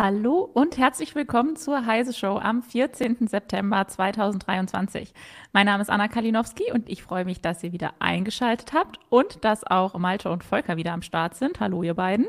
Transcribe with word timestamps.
Hallo 0.00 0.48
und 0.54 0.78
herzlich 0.78 1.16
willkommen 1.16 1.56
zur 1.56 1.84
Heise 1.84 2.12
Show 2.12 2.38
am 2.38 2.62
14. 2.62 3.26
September 3.26 3.88
2023. 3.88 5.12
Mein 5.52 5.66
Name 5.66 5.82
ist 5.82 5.90
Anna 5.90 6.06
Kalinowski 6.06 6.70
und 6.72 6.88
ich 6.88 7.02
freue 7.02 7.24
mich, 7.24 7.40
dass 7.40 7.64
ihr 7.64 7.72
wieder 7.72 7.94
eingeschaltet 7.98 8.72
habt 8.72 9.00
und 9.08 9.44
dass 9.44 9.64
auch 9.64 9.98
Malte 9.98 10.30
und 10.30 10.44
Volker 10.44 10.76
wieder 10.76 10.92
am 10.92 11.02
Start 11.02 11.34
sind. 11.34 11.58
Hallo, 11.58 11.82
ihr 11.82 11.94
beiden. 11.94 12.28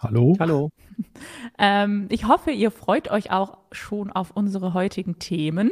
Hallo. 0.00 0.36
Hallo. 0.38 0.68
Ähm, 1.58 2.08
ich 2.10 2.28
hoffe, 2.28 2.50
ihr 2.50 2.70
freut 2.70 3.10
euch 3.10 3.30
auch 3.30 3.56
schon 3.72 4.12
auf 4.12 4.32
unsere 4.32 4.74
heutigen 4.74 5.18
Themen. 5.18 5.70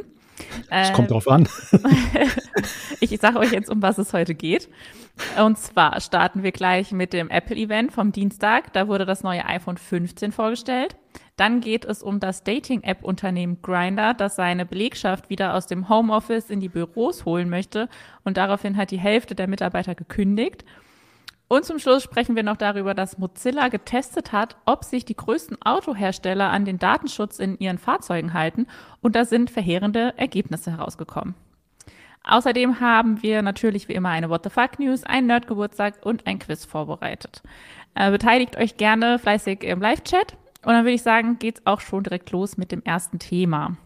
Es 0.69 0.93
kommt 0.93 1.11
drauf 1.11 1.27
an. 1.27 1.47
ich 2.99 3.17
sage 3.19 3.39
euch 3.39 3.51
jetzt, 3.51 3.69
um 3.69 3.81
was 3.81 3.97
es 3.97 4.13
heute 4.13 4.35
geht. 4.35 4.69
Und 5.41 5.57
zwar 5.57 6.01
starten 6.01 6.43
wir 6.43 6.51
gleich 6.51 6.91
mit 6.91 7.13
dem 7.13 7.29
Apple-Event 7.29 7.93
vom 7.93 8.11
Dienstag. 8.11 8.73
Da 8.73 8.87
wurde 8.87 9.05
das 9.05 9.23
neue 9.23 9.45
iPhone 9.45 9.77
15 9.77 10.31
vorgestellt. 10.31 10.97
Dann 11.37 11.61
geht 11.61 11.85
es 11.85 12.01
um 12.01 12.19
das 12.19 12.43
Dating-App-Unternehmen 12.43 13.61
Grindr, 13.61 14.13
das 14.13 14.35
seine 14.35 14.65
Belegschaft 14.65 15.29
wieder 15.29 15.53
aus 15.53 15.67
dem 15.67 15.89
Homeoffice 15.89 16.49
in 16.49 16.59
die 16.59 16.69
Büros 16.69 17.25
holen 17.25 17.49
möchte. 17.49 17.89
Und 18.23 18.37
daraufhin 18.37 18.77
hat 18.77 18.91
die 18.91 18.99
Hälfte 18.99 19.35
der 19.35 19.47
Mitarbeiter 19.47 19.95
gekündigt. 19.95 20.65
Und 21.47 21.63
zum 21.63 21.77
Schluss 21.77 22.03
sprechen 22.03 22.35
wir 22.35 22.43
noch 22.43 22.57
darüber, 22.57 22.93
dass 22.93 23.19
Mozilla 23.19 23.67
getestet 23.67 24.31
hat, 24.31 24.55
ob 24.65 24.83
sich 24.83 25.05
die 25.05 25.15
größten 25.15 25.61
Autohersteller 25.61 26.49
an 26.49 26.65
den 26.65 26.79
Datenschutz 26.79 27.37
in 27.39 27.59
ihren 27.59 27.77
Fahrzeugen 27.77 28.33
halten. 28.33 28.65
Und 29.01 29.15
da 29.15 29.25
sind 29.25 29.51
verheerende 29.51 30.13
Ergebnisse 30.17 30.71
herausgekommen. 30.71 31.35
Außerdem 32.23 32.79
haben 32.79 33.21
wir 33.21 33.43
natürlich 33.43 33.87
wie 33.87 33.93
immer 33.93 34.09
eine 34.09 34.31
What 34.31 34.43
the 34.43 34.49
Fuck 34.49 34.79
News, 34.79 35.03
einen 35.03 35.27
Nerdgeburtstag 35.27 36.03
und 36.03 36.25
ein 36.25 36.39
Quiz 36.39 36.65
vorbereitet. 36.65 37.43
Äh, 37.93 38.09
beteiligt 38.09 38.57
euch 38.57 38.77
gerne 38.77 39.19
fleißig 39.19 39.63
im 39.63 39.79
Live-Chat. 39.79 40.35
Und 40.63 40.73
dann 40.73 40.83
würde 40.83 40.95
ich 40.95 41.03
sagen, 41.03 41.37
geht's 41.37 41.61
auch 41.65 41.79
schon 41.79 42.03
direkt 42.03 42.31
los 42.31 42.57
mit 42.57 42.71
dem 42.71 42.81
ersten 42.83 43.19
Thema. 43.19 43.77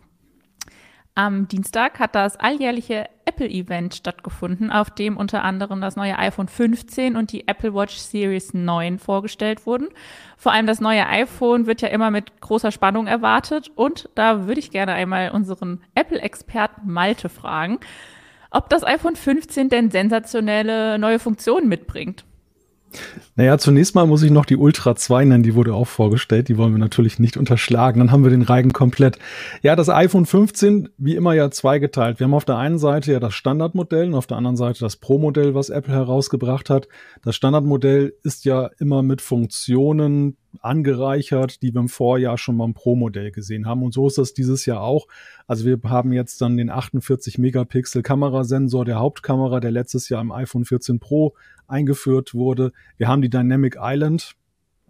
Am 1.20 1.50
Dienstag 1.50 2.00
hat 2.00 2.16
das 2.16 2.38
alljährliche 2.38 3.10
Apple-Event 3.26 3.94
stattgefunden, 3.94 4.72
auf 4.72 4.90
dem 4.90 5.18
unter 5.18 5.44
anderem 5.44 5.82
das 5.82 5.98
neue 5.98 6.18
iPhone 6.18 6.48
15 6.48 7.18
und 7.18 7.34
die 7.34 7.46
Apple 7.46 7.74
Watch 7.74 7.98
Series 7.98 8.54
9 8.54 9.00
vorgestellt 9.00 9.66
wurden. 9.66 9.90
Vor 10.38 10.54
allem 10.54 10.66
das 10.66 10.80
neue 10.80 11.06
iPhone 11.06 11.66
wird 11.66 11.82
ja 11.82 11.90
immer 11.90 12.10
mit 12.10 12.40
großer 12.40 12.72
Spannung 12.72 13.06
erwartet 13.06 13.70
und 13.76 14.08
da 14.16 14.48
würde 14.48 14.62
ich 14.62 14.72
gerne 14.72 14.94
einmal 14.94 15.32
unseren 15.32 15.82
Apple-Experten 15.94 16.90
Malte 16.90 17.28
fragen, 17.28 17.82
ob 18.50 18.70
das 18.70 18.86
iPhone 18.86 19.18
15 19.18 19.68
denn 19.68 19.92
sensationelle 19.92 20.98
neue 21.00 21.20
Funktionen 21.20 21.68
mitbringt. 21.68 22.24
Naja, 23.36 23.58
zunächst 23.58 23.96
mal 23.96 24.06
muss 24.06 24.24
ich 24.24 24.32
noch 24.32 24.46
die 24.46 24.58
Ultra 24.58 24.96
2 24.96 25.26
nennen, 25.26 25.44
die 25.44 25.56
wurde 25.56 25.74
auch 25.74 25.88
vorgestellt. 25.88 26.50
Die 26.50 26.58
wollen 26.58 26.74
wir 26.74 26.80
natürlich 26.80 27.20
nicht 27.20 27.38
unterschlagen. 27.38 28.00
Dann 28.00 28.12
haben 28.12 28.24
wir 28.24 28.32
den 28.32 28.42
Reigen 28.42 28.74
komplett. 28.74 29.20
Ja, 29.62 29.76
das 29.76 29.90
iPhone 29.90 30.26
15, 30.26 30.90
wie 30.98 31.16
immer 31.16 31.34
ja 31.34 31.52
zweigeteilt. 31.52 32.20
Wir 32.20 32.26
haben 32.26 32.34
auf 32.34 32.46
der 32.46 32.58
einen 32.58 32.80
Seite 32.80 33.12
ja 33.12 33.20
das 33.20 33.34
Standardmodell 33.34 34.08
und 34.08 34.16
auf 34.16 34.28
der 34.28 34.38
anderen 34.38 34.58
Seite 34.58 34.80
das 34.80 34.98
Pro-Modell, 34.98 35.54
was 35.54 35.70
Apple 35.70 35.94
herausgebracht 35.94 36.70
hat. 36.70 36.88
Das 37.24 37.36
Standardmodell 37.36 38.14
ist 38.24 38.46
ja 38.46 38.70
immer 38.80 39.04
mit 39.04 39.22
Funktionen 39.22 40.38
angereichert, 40.62 41.62
die 41.62 41.74
wir 41.74 41.82
im 41.82 41.90
Vorjahr 41.90 42.38
schon 42.38 42.58
beim 42.58 42.74
Pro-Modell 42.74 43.32
gesehen 43.32 43.66
haben. 43.66 43.84
Und 43.84 43.94
so 43.94 44.08
ist 44.08 44.18
das 44.18 44.34
dieses 44.34 44.66
Jahr 44.66 44.82
auch. 44.82 45.08
Also 45.48 45.66
wir 45.66 45.80
haben 45.90 46.12
jetzt 46.12 46.42
dann 46.42 46.58
den 46.58 46.70
48 46.70 47.38
Megapixel 47.38 48.02
Kamerasensor 48.02 48.86
der 48.86 49.00
Hauptkamera, 49.00 49.60
der 49.60 49.72
letztes 49.72 50.10
Jahr 50.10 50.22
im 50.22 50.32
iPhone 50.32 50.66
14 50.66 51.00
Pro 51.00 51.34
eingeführt 51.68 52.34
wurde. 52.34 52.72
Wir 52.98 53.08
haben 53.08 53.22
die 53.22 53.30
Dynamic 53.30 53.78
Island, 53.80 54.36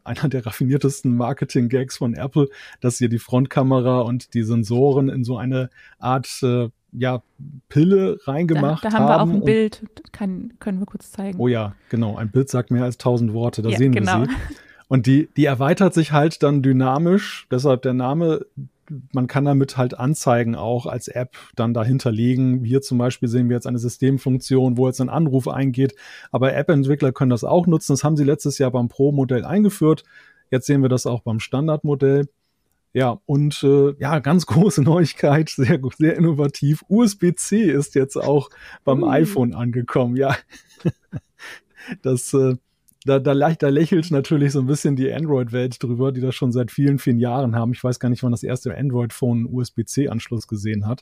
einer 0.04 0.30
der 0.30 0.46
raffiniertesten 0.46 1.16
Marketing-Gags 1.16 1.98
von 1.98 2.14
Apple, 2.14 2.48
dass 2.80 2.98
sie 2.98 3.10
die 3.10 3.20
Frontkamera 3.20 4.02
und 4.02 4.34
die 4.34 4.44
Sensoren 4.44 5.10
in 5.10 5.24
so 5.24 5.38
eine 5.38 5.70
Art 6.00 6.28
äh, 6.42 6.70
ja, 6.92 7.22
Pille 7.68 8.18
reingemacht 8.24 8.84
haben. 8.86 8.92
Da, 8.94 9.00
da 9.00 9.20
haben, 9.20 9.30
wir 9.30 9.36
auch 9.36 9.42
ein 9.42 9.46
Bild, 9.46 9.84
Kann, 10.12 10.54
können 10.60 10.80
wir 10.80 10.86
kurz 10.86 11.12
zeigen. 11.12 11.40
Oh 11.40 11.48
ja, 11.48 11.76
genau. 11.90 12.16
Ein 12.16 12.32
Bild 12.32 12.50
sagt 12.50 12.72
mehr 12.72 12.84
als 12.84 12.98
tausend 12.98 13.34
Worte, 13.34 13.62
da 13.62 13.70
ja, 13.70 13.78
sehen 13.78 13.92
genau. 13.92 14.22
wir 14.22 14.26
sie. 14.26 14.34
Und 14.90 15.06
die, 15.06 15.30
die 15.38 15.46
erweitert 15.46 15.94
sich 15.94 16.12
halt 16.12 16.44
dann 16.44 16.62
dynamisch, 16.62 17.48
deshalb 17.50 17.84
der 17.84 17.94
Name. 17.94 18.46
Man 19.14 19.28
kann 19.28 19.46
damit 19.46 19.78
halt 19.78 19.94
Anzeigen 19.94 20.56
auch 20.56 20.88
als 20.88 21.08
App 21.08 21.38
dann 21.56 21.76
dahinter 21.76 22.12
legen. 22.12 22.66
Hier 22.66 22.82
zum 22.82 22.98
Beispiel 22.98 23.30
sehen 23.30 23.48
wir 23.48 23.56
jetzt 23.56 23.68
eine 23.68 23.78
Systemfunktion, 23.78 24.78
wo 24.78 24.88
jetzt 24.88 25.00
ein 25.00 25.10
Anruf 25.10 25.48
eingeht. 25.48 25.94
Aber 26.32 26.56
App-Entwickler 26.56 27.12
können 27.12 27.30
das 27.30 27.44
auch 27.44 27.68
nutzen. 27.68 27.94
Das 27.94 28.04
haben 28.04 28.18
sie 28.18 28.24
letztes 28.24 28.58
Jahr 28.58 28.72
beim 28.72 28.90
Pro-Modell 28.90 29.46
eingeführt. 29.46 30.06
Jetzt 30.50 30.66
sehen 30.66 30.82
wir 30.82 30.90
das 30.90 31.06
auch 31.06 31.22
beim 31.22 31.40
Standardmodell. 31.40 32.28
Ja, 32.92 33.22
und 33.28 33.62
äh, 33.62 33.94
ja, 34.00 34.18
ganz 34.18 34.46
große 34.48 34.82
Neuigkeit, 34.82 35.50
sehr, 35.50 35.80
sehr 35.98 36.16
innovativ. 36.16 36.84
USB-C 36.88 37.70
ist 37.70 37.94
jetzt 37.94 38.16
auch 38.16 38.50
beim 38.84 39.04
uh. 39.04 39.10
iPhone 39.10 39.54
angekommen. 39.54 40.16
Ja, 40.16 40.36
das 42.02 42.34
äh, 42.34 42.56
da, 43.10 43.20
da, 43.20 43.34
da 43.34 43.70
lächelt 43.70 44.12
natürlich 44.12 44.52
so 44.52 44.60
ein 44.60 44.68
bisschen 44.68 44.96
die 44.96 45.12
Android-Welt 45.12 45.82
drüber, 45.82 46.12
die 46.12 46.22
das 46.22 46.36
schon 46.36 46.52
seit 46.52 46.70
vielen, 46.70 47.00
vielen 47.00 47.18
Jahren 47.18 47.56
haben. 47.56 47.74
Ich 47.74 47.84
weiß 47.84 48.00
gar 48.00 48.10
nicht, 48.10 48.22
wann 48.22 48.32
das 48.32 48.44
erste 48.44 48.78
Android-Phone 48.78 49.48
USB-C-Anschluss 49.48 50.48
gesehen 50.48 50.86
hat. 50.86 51.02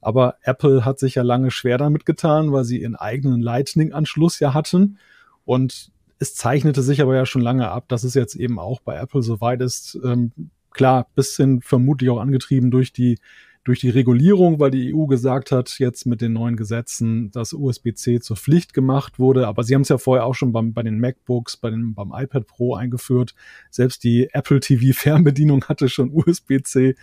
Aber 0.00 0.36
Apple 0.42 0.84
hat 0.84 0.98
sich 0.98 1.14
ja 1.14 1.22
lange 1.22 1.50
schwer 1.50 1.78
damit 1.78 2.04
getan, 2.06 2.52
weil 2.52 2.64
sie 2.64 2.82
ihren 2.82 2.96
eigenen 2.96 3.40
Lightning-Anschluss 3.40 4.40
ja 4.40 4.52
hatten. 4.52 4.98
Und 5.44 5.92
es 6.18 6.34
zeichnete 6.34 6.82
sich 6.82 7.00
aber 7.00 7.14
ja 7.14 7.24
schon 7.24 7.42
lange 7.42 7.70
ab, 7.70 7.88
dass 7.88 8.02
es 8.02 8.14
jetzt 8.14 8.34
eben 8.34 8.58
auch 8.58 8.80
bei 8.80 8.96
Apple 8.96 9.22
soweit 9.22 9.60
ist. 9.60 9.98
Ähm, 10.04 10.32
klar, 10.70 11.06
bisschen 11.14 11.62
vermutlich 11.62 12.10
auch 12.10 12.20
angetrieben 12.20 12.72
durch 12.72 12.92
die 12.92 13.18
durch 13.64 13.80
die 13.80 13.88
Regulierung, 13.88 14.60
weil 14.60 14.70
die 14.70 14.94
EU 14.94 15.06
gesagt 15.06 15.50
hat, 15.50 15.78
jetzt 15.78 16.04
mit 16.04 16.20
den 16.20 16.34
neuen 16.34 16.56
Gesetzen, 16.56 17.30
dass 17.30 17.54
USB-C 17.54 18.20
zur 18.20 18.36
Pflicht 18.36 18.74
gemacht 18.74 19.18
wurde. 19.18 19.48
Aber 19.48 19.64
sie 19.64 19.74
haben 19.74 19.82
es 19.82 19.88
ja 19.88 19.96
vorher 19.96 20.26
auch 20.26 20.34
schon 20.34 20.52
beim, 20.52 20.74
bei 20.74 20.82
den 20.82 21.00
MacBooks, 21.00 21.56
bei 21.56 21.70
den, 21.70 21.94
beim 21.94 22.12
iPad 22.14 22.46
Pro 22.46 22.74
eingeführt. 22.74 23.34
Selbst 23.70 24.04
die 24.04 24.28
Apple 24.32 24.60
TV 24.60 24.92
Fernbedienung 24.98 25.64
hatte 25.64 25.88
schon 25.88 26.12
USB-C. 26.12 26.94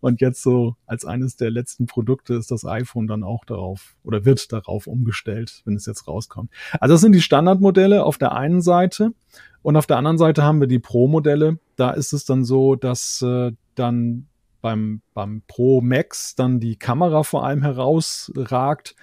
Und 0.00 0.20
jetzt 0.20 0.42
so 0.42 0.76
als 0.86 1.06
eines 1.06 1.36
der 1.36 1.50
letzten 1.50 1.86
Produkte 1.86 2.34
ist 2.34 2.50
das 2.50 2.66
iPhone 2.66 3.06
dann 3.06 3.24
auch 3.24 3.46
darauf 3.46 3.96
oder 4.04 4.26
wird 4.26 4.52
darauf 4.52 4.86
umgestellt, 4.86 5.62
wenn 5.64 5.74
es 5.74 5.86
jetzt 5.86 6.06
rauskommt. 6.06 6.50
Also 6.80 6.94
das 6.94 7.00
sind 7.00 7.12
die 7.12 7.22
Standardmodelle 7.22 8.04
auf 8.04 8.18
der 8.18 8.32
einen 8.32 8.60
Seite. 8.60 9.14
Und 9.62 9.76
auf 9.76 9.86
der 9.86 9.96
anderen 9.96 10.18
Seite 10.18 10.42
haben 10.42 10.60
wir 10.60 10.68
die 10.68 10.78
Pro-Modelle. 10.78 11.58
Da 11.76 11.90
ist 11.90 12.12
es 12.12 12.24
dann 12.24 12.44
so, 12.44 12.76
dass 12.76 13.22
äh, 13.22 13.52
dann 13.74 14.26
beim, 14.60 15.02
beim 15.14 15.42
Pro 15.46 15.80
Max 15.80 16.34
dann 16.34 16.60
die 16.60 16.76
Kamera 16.76 17.22
vor 17.22 17.44
allem 17.44 17.62
herausragt. 17.62 18.94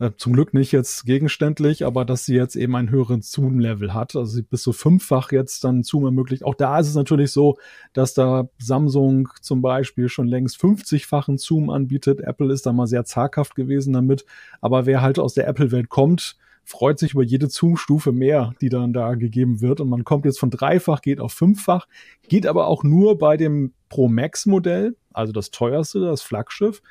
Äh, 0.00 0.12
zum 0.16 0.32
Glück 0.32 0.54
nicht 0.54 0.70
jetzt 0.70 1.04
gegenständlich, 1.06 1.84
aber 1.84 2.04
dass 2.04 2.24
sie 2.24 2.36
jetzt 2.36 2.54
eben 2.54 2.76
einen 2.76 2.90
höheren 2.90 3.20
Zoom-Level 3.20 3.94
hat. 3.94 4.14
Also 4.14 4.36
sie 4.36 4.42
bis 4.42 4.62
zu 4.62 4.72
fünffach 4.72 5.32
jetzt 5.32 5.64
dann 5.64 5.82
Zoom 5.82 6.04
ermöglicht. 6.04 6.44
Auch 6.44 6.54
da 6.54 6.78
ist 6.78 6.88
es 6.88 6.94
natürlich 6.94 7.32
so, 7.32 7.56
dass 7.92 8.14
da 8.14 8.48
Samsung 8.58 9.28
zum 9.40 9.60
Beispiel 9.60 10.08
schon 10.08 10.28
längst 10.28 10.60
50-fachen 10.60 11.38
Zoom 11.38 11.68
anbietet. 11.68 12.20
Apple 12.20 12.52
ist 12.52 12.66
da 12.66 12.72
mal 12.72 12.86
sehr 12.86 13.04
zaghaft 13.04 13.56
gewesen 13.56 13.92
damit. 13.92 14.24
Aber 14.60 14.86
wer 14.86 15.02
halt 15.02 15.18
aus 15.18 15.34
der 15.34 15.48
Apple-Welt 15.48 15.88
kommt, 15.88 16.36
freut 16.68 16.98
sich 16.98 17.14
über 17.14 17.22
jede 17.22 17.48
Zoom-Stufe 17.48 18.12
mehr, 18.12 18.52
die 18.60 18.68
dann 18.68 18.92
da 18.92 19.14
gegeben 19.14 19.62
wird. 19.62 19.80
Und 19.80 19.88
man 19.88 20.04
kommt 20.04 20.26
jetzt 20.26 20.38
von 20.38 20.50
dreifach, 20.50 21.00
geht 21.00 21.18
auf 21.18 21.32
fünffach, 21.32 21.88
geht 22.28 22.46
aber 22.46 22.66
auch 22.66 22.84
nur 22.84 23.16
bei 23.16 23.38
dem 23.38 23.72
Pro 23.88 24.08
Max 24.08 24.44
Modell, 24.44 24.94
also 25.14 25.32
das 25.32 25.50
teuerste, 25.50 26.00
das 26.00 26.20
Flaggschiff. 26.20 26.82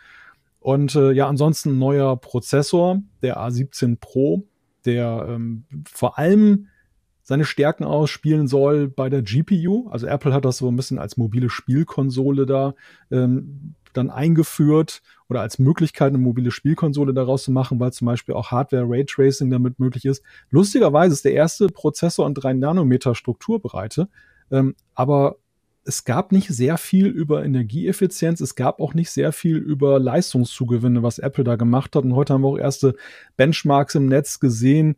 Und 0.59 0.95
äh, 0.95 1.11
ja, 1.11 1.27
ansonsten 1.27 1.73
ein 1.73 1.79
neuer 1.79 2.17
Prozessor, 2.17 3.03
der 3.21 3.37
A17 3.37 3.97
Pro, 3.99 4.47
der 4.85 5.27
ähm, 5.29 5.65
vor 5.87 6.17
allem 6.17 6.69
seine 7.21 7.45
Stärken 7.45 7.83
ausspielen 7.83 8.47
soll 8.47 8.87
bei 8.87 9.09
der 9.09 9.21
GPU. 9.21 9.89
Also 9.89 10.07
Apple 10.07 10.33
hat 10.33 10.43
das 10.43 10.57
so 10.57 10.69
ein 10.69 10.75
bisschen 10.75 10.97
als 10.97 11.17
mobile 11.17 11.51
Spielkonsole 11.51 12.47
da 12.47 12.73
ähm, 13.11 13.75
dann 13.93 14.09
eingeführt 14.09 15.01
oder 15.29 15.41
als 15.41 15.59
Möglichkeit, 15.59 16.09
eine 16.09 16.17
mobile 16.17 16.51
Spielkonsole 16.51 17.13
daraus 17.13 17.43
zu 17.43 17.51
machen, 17.51 17.79
weil 17.79 17.91
zum 17.91 18.05
Beispiel 18.05 18.35
auch 18.35 18.51
Hardware-Raytracing 18.51 19.49
damit 19.49 19.79
möglich 19.79 20.05
ist. 20.05 20.23
Lustigerweise 20.49 21.13
ist 21.13 21.25
der 21.25 21.33
erste 21.33 21.67
Prozessor 21.67 22.27
in 22.27 22.33
3 22.33 22.53
Nanometer 22.53 23.15
Strukturbreite, 23.15 24.07
ähm, 24.51 24.75
aber 24.95 25.37
es 25.87 26.03
gab 26.03 26.33
nicht 26.33 26.49
sehr 26.49 26.77
viel 26.77 27.07
über 27.07 27.45
Energieeffizienz, 27.45 28.41
es 28.41 28.55
gab 28.55 28.81
auch 28.81 28.93
nicht 28.93 29.09
sehr 29.09 29.31
viel 29.31 29.55
über 29.55 29.99
Leistungszugewinne, 29.99 31.01
was 31.01 31.17
Apple 31.17 31.45
da 31.45 31.55
gemacht 31.55 31.95
hat. 31.95 32.03
Und 32.03 32.13
heute 32.13 32.33
haben 32.33 32.41
wir 32.41 32.49
auch 32.49 32.57
erste 32.57 32.95
Benchmarks 33.37 33.95
im 33.95 34.07
Netz 34.07 34.41
gesehen, 34.41 34.97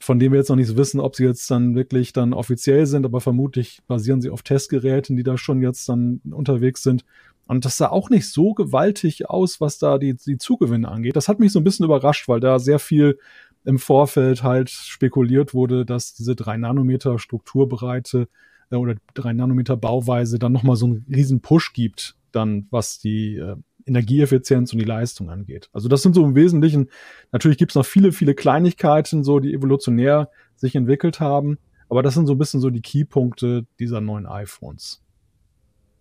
von 0.00 0.18
denen 0.18 0.32
wir 0.32 0.38
jetzt 0.38 0.48
noch 0.48 0.56
nicht 0.56 0.76
wissen, 0.76 1.00
ob 1.00 1.16
sie 1.16 1.24
jetzt 1.24 1.50
dann 1.50 1.74
wirklich 1.74 2.12
dann 2.12 2.32
offiziell 2.32 2.86
sind, 2.86 3.04
aber 3.04 3.20
vermutlich 3.20 3.80
basieren 3.86 4.20
sie 4.20 4.30
auf 4.30 4.42
Testgeräten, 4.42 5.16
die 5.16 5.22
da 5.22 5.38
schon 5.38 5.62
jetzt 5.62 5.88
dann 5.88 6.20
unterwegs 6.30 6.82
sind. 6.82 7.04
Und 7.46 7.64
das 7.64 7.78
sah 7.78 7.88
auch 7.88 8.10
nicht 8.10 8.28
so 8.28 8.52
gewaltig 8.52 9.30
aus, 9.30 9.60
was 9.60 9.78
da 9.78 9.98
die, 9.98 10.14
die 10.14 10.36
Zugewinne 10.36 10.88
angeht. 10.88 11.16
Das 11.16 11.28
hat 11.28 11.40
mich 11.40 11.52
so 11.52 11.60
ein 11.60 11.64
bisschen 11.64 11.86
überrascht, 11.86 12.28
weil 12.28 12.40
da 12.40 12.58
sehr 12.58 12.78
viel 12.78 13.18
im 13.64 13.78
Vorfeld 13.78 14.42
halt 14.42 14.70
spekuliert 14.70 15.54
wurde, 15.54 15.84
dass 15.84 16.14
diese 16.14 16.36
drei 16.36 16.56
Nanometer 16.56 17.18
Strukturbreite 17.18 18.28
äh, 18.70 18.76
oder 18.76 18.94
3 19.14 19.32
Nanometer 19.32 19.76
Bauweise 19.76 20.38
dann 20.38 20.52
nochmal 20.52 20.76
so 20.76 20.86
einen 20.86 21.06
riesen 21.08 21.40
Push 21.40 21.72
gibt, 21.72 22.16
dann 22.32 22.66
was 22.70 22.98
die 22.98 23.36
äh, 23.36 23.56
Energieeffizienz 23.88 24.72
und 24.72 24.78
die 24.78 24.84
Leistung 24.84 25.30
angeht. 25.30 25.68
Also 25.72 25.88
das 25.88 26.02
sind 26.02 26.14
so 26.14 26.24
im 26.24 26.34
Wesentlichen, 26.34 26.90
natürlich 27.32 27.58
gibt 27.58 27.72
es 27.72 27.76
noch 27.76 27.86
viele, 27.86 28.12
viele 28.12 28.34
Kleinigkeiten, 28.34 29.24
so 29.24 29.40
die 29.40 29.54
evolutionär 29.54 30.30
sich 30.56 30.74
entwickelt 30.74 31.20
haben, 31.20 31.58
aber 31.88 32.02
das 32.02 32.14
sind 32.14 32.26
so 32.26 32.34
ein 32.34 32.38
bisschen 32.38 32.60
so 32.60 32.70
die 32.70 32.82
Keypunkte 32.82 33.66
dieser 33.78 34.00
neuen 34.00 34.26
iPhones. 34.26 35.02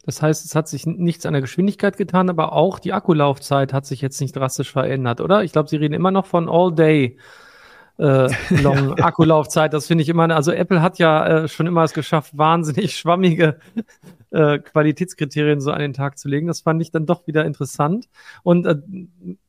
Das 0.07 0.21
heißt, 0.21 0.45
es 0.45 0.55
hat 0.55 0.69
sich 0.69 0.85
nichts 0.85 1.25
an 1.25 1.33
der 1.33 1.41
Geschwindigkeit 1.41 1.97
getan, 1.97 2.29
aber 2.29 2.53
auch 2.53 2.79
die 2.79 2.93
Akkulaufzeit 2.93 3.73
hat 3.73 3.85
sich 3.85 3.99
jetzt 3.99 4.21
nicht 4.21 4.33
drastisch 4.35 4.71
verändert, 4.71 5.19
oder? 5.19 5.43
Ich 5.43 5.51
glaube, 5.51 5.67
Sie 5.67 5.75
reden 5.75 5.93
immer 5.93 6.11
noch 6.11 6.25
von 6.25 6.47
All 6.47 6.73
Day. 6.73 7.17
Äh, 7.99 8.29
Long. 8.61 8.93
Akkulaufzeit, 9.01 9.73
das 9.73 9.87
finde 9.87 10.03
ich 10.03 10.09
immer, 10.09 10.29
also 10.33 10.51
Apple 10.51 10.81
hat 10.81 10.99
ja 10.99 11.43
äh, 11.43 11.47
schon 11.47 11.67
immer 11.67 11.83
es 11.83 11.93
geschafft, 11.93 12.37
wahnsinnig 12.37 12.95
schwammige 12.95 13.59
äh, 14.31 14.59
Qualitätskriterien 14.59 15.61
so 15.61 15.71
an 15.71 15.79
den 15.79 15.93
Tag 15.93 16.17
zu 16.17 16.27
legen. 16.27 16.47
Das 16.47 16.61
fand 16.61 16.81
ich 16.81 16.91
dann 16.91 17.05
doch 17.05 17.27
wieder 17.27 17.45
interessant. 17.45 18.09
Und 18.43 18.65
äh, 18.65 18.75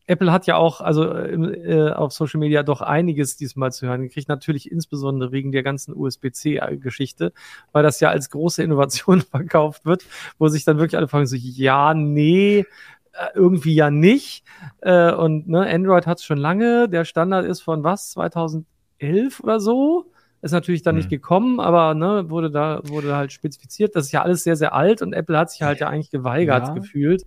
Apple 0.07 0.33
hat 0.33 0.47
ja 0.47 0.57
auch, 0.57 0.81
also 0.81 1.13
äh, 1.13 1.91
auf 1.91 2.13
Social 2.13 2.41
Media 2.41 2.63
doch 2.63 2.81
einiges 2.81 3.37
diesmal 3.37 3.73
zu 3.73 3.87
hören 3.87 4.03
gekriegt. 4.03 4.29
Natürlich 4.29 4.71
insbesondere 4.71 5.33
wegen 5.33 5.53
der 5.53 5.63
ganzen 5.63 5.95
USB-C-Geschichte, 5.95 7.33
weil 7.73 7.83
das 7.83 8.01
ja 8.01 8.09
als 8.09 8.31
große 8.31 8.63
Innovation 8.63 9.21
verkauft 9.31 9.85
wird, 9.85 10.05
wo 10.39 10.49
sich 10.49 10.65
dann 10.65 10.79
wirklich 10.79 10.97
alle 10.97 11.09
fragen 11.09 11.27
so, 11.27 11.37
ja, 11.37 11.93
nee, 11.95 12.65
äh, 13.13 13.27
irgendwie 13.35 13.75
ja 13.75 13.91
nicht. 13.91 14.45
Äh, 14.81 15.13
und 15.13 15.49
ne, 15.49 15.69
Android 15.69 16.07
hat 16.07 16.19
es 16.19 16.25
schon 16.25 16.39
lange. 16.39 16.89
Der 16.89 17.05
Standard 17.05 17.45
ist 17.45 17.61
von 17.61 17.83
was? 17.83 18.11
2011 18.13 19.41
oder 19.41 19.61
so? 19.61 20.13
Ist 20.41 20.53
natürlich 20.53 20.83
dann 20.83 20.95
mhm. 20.95 21.01
nicht 21.01 21.11
gekommen, 21.11 21.61
aber 21.61 21.95
ne, 21.95 22.31
wurde 22.31 22.51
da 22.51 22.81
wurde 22.85 23.17
halt 23.17 23.33
spezifiziert. 23.33 23.97
Das 23.97 24.07
ist 24.07 24.13
ja 24.13 24.23
alles 24.23 24.45
sehr, 24.45 24.57
sehr 24.57 24.75
alt 24.75 25.03
und 25.03 25.13
Apple 25.13 25.37
hat 25.37 25.51
sich 25.51 25.63
halt 25.63 25.81
ja 25.81 25.89
eigentlich 25.89 26.11
geweigert 26.11 26.69
ja. 26.69 26.75
gefühlt. 26.75 27.25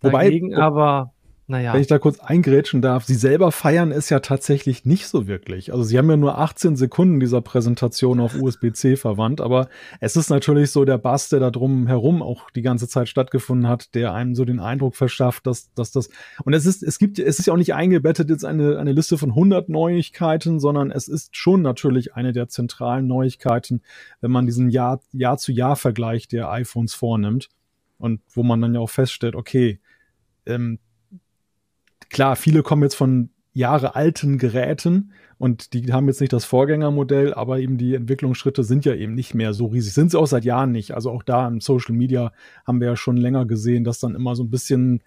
Dagegen, 0.00 0.52
Wobei, 0.52 0.62
aber 0.62 1.12
naja. 1.52 1.74
Wenn 1.74 1.82
ich 1.82 1.86
da 1.86 1.98
kurz 1.98 2.18
eingrätschen 2.18 2.80
darf, 2.80 3.04
Sie 3.04 3.14
selber 3.14 3.52
feiern 3.52 3.92
es 3.92 4.08
ja 4.08 4.20
tatsächlich 4.20 4.86
nicht 4.86 5.06
so 5.06 5.26
wirklich. 5.26 5.70
Also 5.70 5.84
Sie 5.84 5.98
haben 5.98 6.08
ja 6.08 6.16
nur 6.16 6.38
18 6.38 6.76
Sekunden 6.76 7.20
dieser 7.20 7.42
Präsentation 7.42 8.20
auf 8.20 8.34
USB-C 8.34 8.96
verwandt, 8.96 9.42
aber 9.42 9.68
es 10.00 10.16
ist 10.16 10.30
natürlich 10.30 10.70
so 10.70 10.86
der 10.86 10.96
Bass, 10.96 11.28
der 11.28 11.40
da 11.40 11.50
drum 11.50 11.86
herum 11.86 12.22
auch 12.22 12.50
die 12.50 12.62
ganze 12.62 12.88
Zeit 12.88 13.08
stattgefunden 13.08 13.68
hat, 13.68 13.94
der 13.94 14.14
einem 14.14 14.34
so 14.34 14.46
den 14.46 14.60
Eindruck 14.60 14.96
verschafft, 14.96 15.46
dass, 15.46 15.72
dass 15.74 15.92
das, 15.92 16.08
und 16.42 16.54
es 16.54 16.64
ist, 16.64 16.82
es 16.82 16.98
gibt, 16.98 17.18
es 17.18 17.38
ist 17.38 17.46
ja 17.46 17.52
auch 17.52 17.58
nicht 17.58 17.74
eingebettet 17.74 18.30
jetzt 18.30 18.46
eine, 18.46 18.78
eine 18.78 18.92
Liste 18.92 19.18
von 19.18 19.28
100 19.28 19.68
Neuigkeiten, 19.68 20.58
sondern 20.58 20.90
es 20.90 21.06
ist 21.06 21.36
schon 21.36 21.60
natürlich 21.60 22.14
eine 22.14 22.32
der 22.32 22.48
zentralen 22.48 23.06
Neuigkeiten, 23.06 23.82
wenn 24.22 24.30
man 24.30 24.46
diesen 24.46 24.70
Jahr, 24.70 25.00
Jahr 25.12 25.36
zu 25.36 25.52
Jahr 25.52 25.76
Vergleich 25.76 26.28
der 26.28 26.50
iPhones 26.50 26.94
vornimmt 26.94 27.50
und 27.98 28.22
wo 28.32 28.42
man 28.42 28.62
dann 28.62 28.74
ja 28.74 28.80
auch 28.80 28.88
feststellt, 28.90 29.36
okay, 29.36 29.78
ähm, 30.46 30.78
klar, 32.12 32.36
viele 32.36 32.62
kommen 32.62 32.82
jetzt 32.82 32.94
von 32.94 33.30
Jahre 33.54 33.94
alten 33.96 34.38
Geräten 34.38 35.12
und 35.38 35.72
die 35.74 35.92
haben 35.92 36.06
jetzt 36.06 36.20
nicht 36.20 36.32
das 36.32 36.44
Vorgängermodell, 36.44 37.34
aber 37.34 37.58
eben 37.58 37.76
die 37.76 37.94
Entwicklungsschritte 37.94 38.64
sind 38.64 38.84
ja 38.84 38.94
eben 38.94 39.14
nicht 39.14 39.34
mehr 39.34 39.52
so 39.52 39.66
riesig. 39.66 39.92
Sind 39.92 40.10
sie 40.10 40.18
auch 40.18 40.26
seit 40.26 40.44
Jahren 40.44 40.72
nicht. 40.72 40.92
Also 40.92 41.10
auch 41.10 41.22
da 41.22 41.46
im 41.48 41.60
Social 41.60 41.94
Media 41.94 42.32
haben 42.66 42.80
wir 42.80 42.88
ja 42.88 42.96
schon 42.96 43.16
länger 43.16 43.44
gesehen, 43.44 43.84
dass 43.84 43.98
dann 43.98 44.14
immer 44.14 44.36
so 44.36 44.44
ein 44.44 44.50
bisschen 44.50 45.02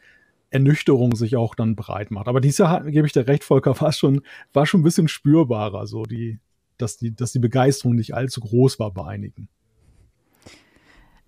Ernüchterung 0.49 1.15
sich 1.15 1.35
auch 1.37 1.55
dann 1.55 1.75
breit 1.75 2.11
macht. 2.11 2.27
Aber 2.27 2.41
dieses 2.41 2.59
Jahr 2.59 2.83
gebe 2.83 3.07
ich 3.07 3.13
dir 3.13 3.27
recht, 3.27 3.43
Volker, 3.43 3.79
war 3.79 3.93
schon, 3.93 4.21
war 4.53 4.65
schon 4.65 4.81
ein 4.81 4.83
bisschen 4.83 5.07
spürbarer, 5.07 5.87
so 5.87 6.03
die, 6.03 6.39
dass 6.77 6.97
die, 6.97 7.15
dass 7.15 7.31
die 7.31 7.39
Begeisterung 7.39 7.95
nicht 7.95 8.13
allzu 8.13 8.41
groß 8.41 8.79
war 8.79 8.91
bei 8.91 9.05
einigen. 9.05 9.47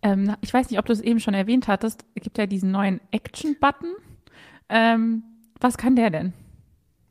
Ähm, 0.02 0.36
ich 0.42 0.54
weiß 0.54 0.70
nicht, 0.70 0.80
ob 0.80 0.86
du 0.86 0.94
es 0.94 1.02
eben 1.02 1.20
schon 1.20 1.34
erwähnt 1.34 1.68
hattest. 1.68 2.06
Es 2.14 2.24
gibt 2.24 2.38
ja 2.38 2.46
diesen 2.46 2.72
neuen 2.72 3.02
Action-Button. 3.12 3.96
Ähm, 4.70 5.24
was 5.60 5.78
kann 5.78 5.96
der 5.96 6.10
denn? 6.10 6.34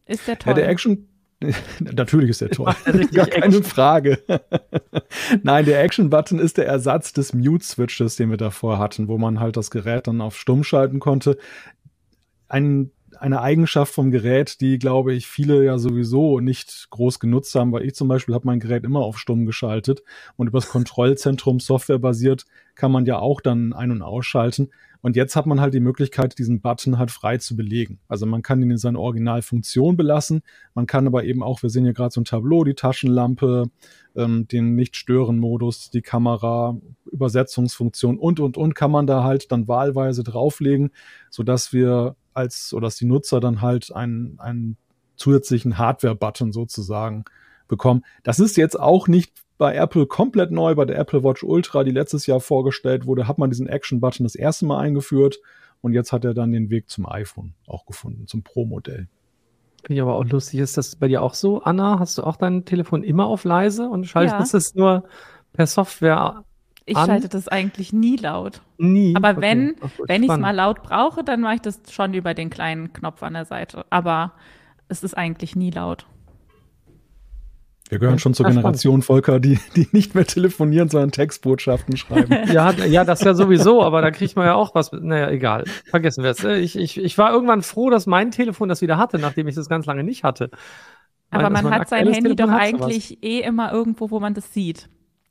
Ist 0.07 0.29
der 0.29 0.39
toll? 0.39 0.51
Ja, 0.51 0.55
der 0.55 0.69
Action, 0.69 1.09
Natürlich 1.81 2.31
ist 2.31 2.41
der 2.41 2.51
toll. 2.51 2.73
Gar 3.13 3.27
keine 3.27 3.47
Action. 3.47 3.65
Frage. 3.65 4.23
Nein, 5.43 5.65
der 5.67 5.83
Action-Button 5.83 6.39
ist 6.39 6.57
der 6.57 6.67
Ersatz 6.67 7.13
des 7.13 7.35
Mute-Switches, 7.35 8.17
den 8.17 8.31
wir 8.31 8.37
davor 8.37 8.79
hatten, 8.79 9.09
wo 9.09 9.19
man 9.19 9.41
halt 9.41 9.57
das 9.57 9.71
Gerät 9.71 10.07
dann 10.07 10.21
auf 10.21 10.39
Stumm 10.39 10.65
schalten 10.65 10.99
konnte. 10.99 11.37
Ein, 12.49 12.91
eine 13.21 13.41
Eigenschaft 13.41 13.93
vom 13.93 14.11
Gerät, 14.11 14.61
die, 14.61 14.79
glaube 14.79 15.13
ich, 15.15 15.27
viele 15.27 15.65
ja 15.65 15.79
sowieso 15.79 16.41
nicht 16.41 16.89
groß 16.91 17.21
genutzt 17.21 17.55
haben, 17.55 17.73
weil 17.73 17.85
ich 17.85 17.95
zum 17.95 18.09
Beispiel 18.09 18.35
habe 18.35 18.47
mein 18.47 18.61
Gerät 18.61 18.85
immer 18.85 19.01
auf 19.01 19.19
Stumm 19.19 19.47
geschaltet 19.47 20.03
und 20.37 20.49
übers 20.49 20.69
Kontrollzentrum 20.69 21.61
softwarebasiert 21.61 22.45
kann 22.75 22.93
man 22.93 23.07
ja 23.07 23.19
auch 23.19 23.41
dann 23.41 23.73
ein- 23.73 23.91
und 23.91 24.03
ausschalten. 24.03 24.69
Und 25.01 25.17
jetzt 25.17 25.37
hat 25.37 25.47
man 25.47 25.61
halt 25.61 25.73
die 25.73 25.81
Möglichkeit, 25.81 26.39
diesen 26.39 26.61
Button 26.61 26.99
halt 26.99 27.11
frei 27.11 27.39
zu 27.39 27.57
belegen. 27.57 28.01
Also 28.09 28.27
man 28.27 28.43
kann 28.43 28.61
ihn 28.61 28.71
in 28.71 28.77
seiner 28.77 28.99
Originalfunktion 28.99 29.97
belassen. 29.97 30.43
Man 30.75 30.87
kann 30.87 31.07
aber 31.07 31.25
eben 31.25 31.43
auch, 31.43 31.63
wir 31.63 31.71
sehen 31.71 31.85
hier 31.85 31.93
gerade 31.93 32.13
so 32.13 32.21
ein 32.21 32.25
Tableau, 32.25 32.65
die 32.65 32.75
Taschenlampe, 32.75 33.71
ähm, 34.17 34.49
den 34.49 34.75
Nicht-Stören-Modus, 34.75 35.91
die 35.91 36.03
Kamera, 36.03 36.77
Übersetzungsfunktion 37.11 38.19
und, 38.19 38.41
und, 38.41 38.57
und 38.57 38.75
kann 38.75 38.91
man 38.91 39.07
da 39.07 39.23
halt 39.23 39.53
dann 39.53 39.69
wahlweise 39.69 40.25
drauflegen, 40.25 40.91
sodass 41.31 41.73
wir 41.73 42.17
als, 42.37 42.73
oder 42.73 42.87
dass 42.87 42.97
die 42.97 43.07
Nutzer 43.07 43.41
dann 43.41 43.61
halt 43.63 43.95
einen, 43.95 44.39
einen 44.39 44.77
zusätzlichen 45.17 45.79
Hardware-Button 45.79 46.53
sozusagen 46.53 47.25
bekommen. 47.69 48.05
Das 48.23 48.39
ist 48.39 48.57
jetzt 48.57 48.79
auch 48.79 49.09
nicht 49.09 49.33
bei 49.59 49.75
Apple 49.75 50.07
komplett 50.07 50.51
neu, 50.51 50.75
bei 50.75 50.85
der 50.85 50.99
Apple 50.99 51.25
Watch 51.25 51.43
Ultra, 51.43 51.83
die 51.83 51.91
letztes 51.91 52.27
Jahr 52.27 52.41
vorgestellt 52.41 53.07
wurde, 53.07 53.27
hat 53.27 53.39
man 53.39 53.51
diesen 53.51 53.67
Action-Button 53.67 54.25
das 54.25 54.35
erste 54.35 54.67
Mal 54.67 54.79
eingeführt 54.79 55.39
und 55.81 55.95
jetzt 55.95 56.13
hat 56.13 56.25
er 56.25 56.35
dann 56.35 56.53
den 56.53 56.69
Weg 56.69 56.91
zum 56.91 57.09
iPhone 57.09 57.55
auch 57.67 57.87
gefunden, 57.87 58.27
zum 58.27 58.43
Pro-Modell. 58.43 59.09
Finde 59.83 59.95
ich 59.95 60.03
aber 60.03 60.17
auch 60.17 60.25
lustig. 60.25 60.61
Ist 60.61 60.77
das 60.77 60.97
bei 60.97 61.09
dir 61.09 61.23
auch 61.23 61.35
so, 61.35 61.63
Anna? 61.63 61.99
Hast 61.99 62.19
du 62.19 62.23
auch 62.25 62.37
dein 62.37 62.65
Telefon 62.65 63.03
immer 63.03 63.27
auf 63.27 63.45
leise 63.45 63.89
und 63.89 64.05
schaltest 64.07 64.53
ja. 64.53 64.59
es 64.59 64.75
nur 64.75 65.05
per 65.53 65.67
Software 65.67 66.45
ich 66.87 66.97
an? 66.97 67.07
schalte 67.07 67.29
das 67.29 67.49
eigentlich 67.49 67.93
nie 67.93 68.17
laut. 68.17 68.63
Nie. 68.79 69.15
Aber 69.17 69.31
okay. 69.31 69.41
wenn, 69.41 69.75
Ach, 69.81 69.91
wenn 70.07 70.23
ich 70.23 70.31
es 70.31 70.39
mal 70.39 70.53
laut 70.53 70.83
brauche, 70.83 71.25
dann 71.25 71.41
mache 71.41 71.57
ich 71.57 71.61
das 71.61 71.81
schon 71.91 72.15
über 72.15 72.33
den 72.33 72.49
kleinen 72.49 72.93
Knopf 72.93 73.23
an 73.23 73.35
der 73.35 73.45
Seite. 73.45 73.85
Aber 73.91 74.33
es 74.89 75.03
ist 75.03 75.17
eigentlich 75.17 75.57
nie 75.57 75.71
laut. 75.71 76.07
Wir 77.89 77.99
gehören 78.01 78.19
schon 78.19 78.35
zur 78.35 78.47
Generation, 78.47 79.03
Volker, 79.03 79.39
die, 79.39 79.59
die 79.77 79.89
nicht 79.93 80.15
mehr 80.15 80.27
telefonieren, 80.27 80.89
sondern 80.89 81.13
Textbotschaften 81.13 81.97
schreiben. 81.97 82.49
ja, 82.53 82.73
ja, 82.73 83.05
das 83.05 83.21
ja 83.23 83.35
sowieso, 83.35 83.83
aber 83.83 84.03
da 84.03 84.11
kriegt 84.11 84.35
man 84.35 84.47
ja 84.47 84.55
auch 84.55 84.75
was. 84.75 84.91
Naja, 84.93 85.31
egal. 85.31 85.65
Vergessen 85.91 86.25
wir 86.25 86.31
es. 86.31 86.43
Ich, 86.43 86.77
ich, 86.77 86.99
ich 86.99 87.19
war 87.19 87.33
irgendwann 87.33 87.63
froh, 87.63 87.91
dass 87.91 88.07
mein 88.07 88.31
Telefon 88.31 88.69
das 88.69 88.81
wieder 88.81 88.97
hatte, 88.97 89.19
nachdem 89.19 89.47
ich 89.47 89.55
das 89.55 89.69
ganz 89.69 89.87
lange 89.87 90.03
nicht 90.03 90.25
hatte. 90.25 90.51
Aber 91.31 91.51
mein, 91.51 91.65
man 91.65 91.75
hat 91.75 91.89
sein 91.89 92.07
Handy 92.07 92.35
Telefon 92.35 92.55
doch 92.55 92.61
eigentlich 92.61 93.09
sowas. 93.09 93.23
eh 93.23 93.41
immer 93.41 93.73
irgendwo, 93.73 94.11
wo 94.11 94.21
man 94.21 94.35
das 94.35 94.53
sieht. 94.53 94.89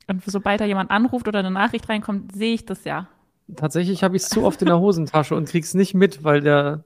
Und 0.08 0.24
sobald 0.26 0.62
da 0.62 0.66
jemand 0.66 0.92
anruft 0.92 1.28
oder 1.28 1.40
eine 1.40 1.52
Nachricht 1.52 1.90
reinkommt, 1.90 2.34
sehe 2.34 2.54
ich 2.54 2.66
das 2.66 2.84
ja. 2.84 3.08
Tatsächlich 3.56 4.04
habe 4.04 4.16
ich 4.16 4.24
es 4.24 4.30
zu 4.30 4.44
oft 4.44 4.62
in 4.62 4.68
der 4.68 4.80
Hosentasche 4.80 5.36
und 5.36 5.48
krieg's 5.48 5.74
nicht 5.74 5.94
mit, 5.94 6.24
weil 6.24 6.42
der 6.42 6.84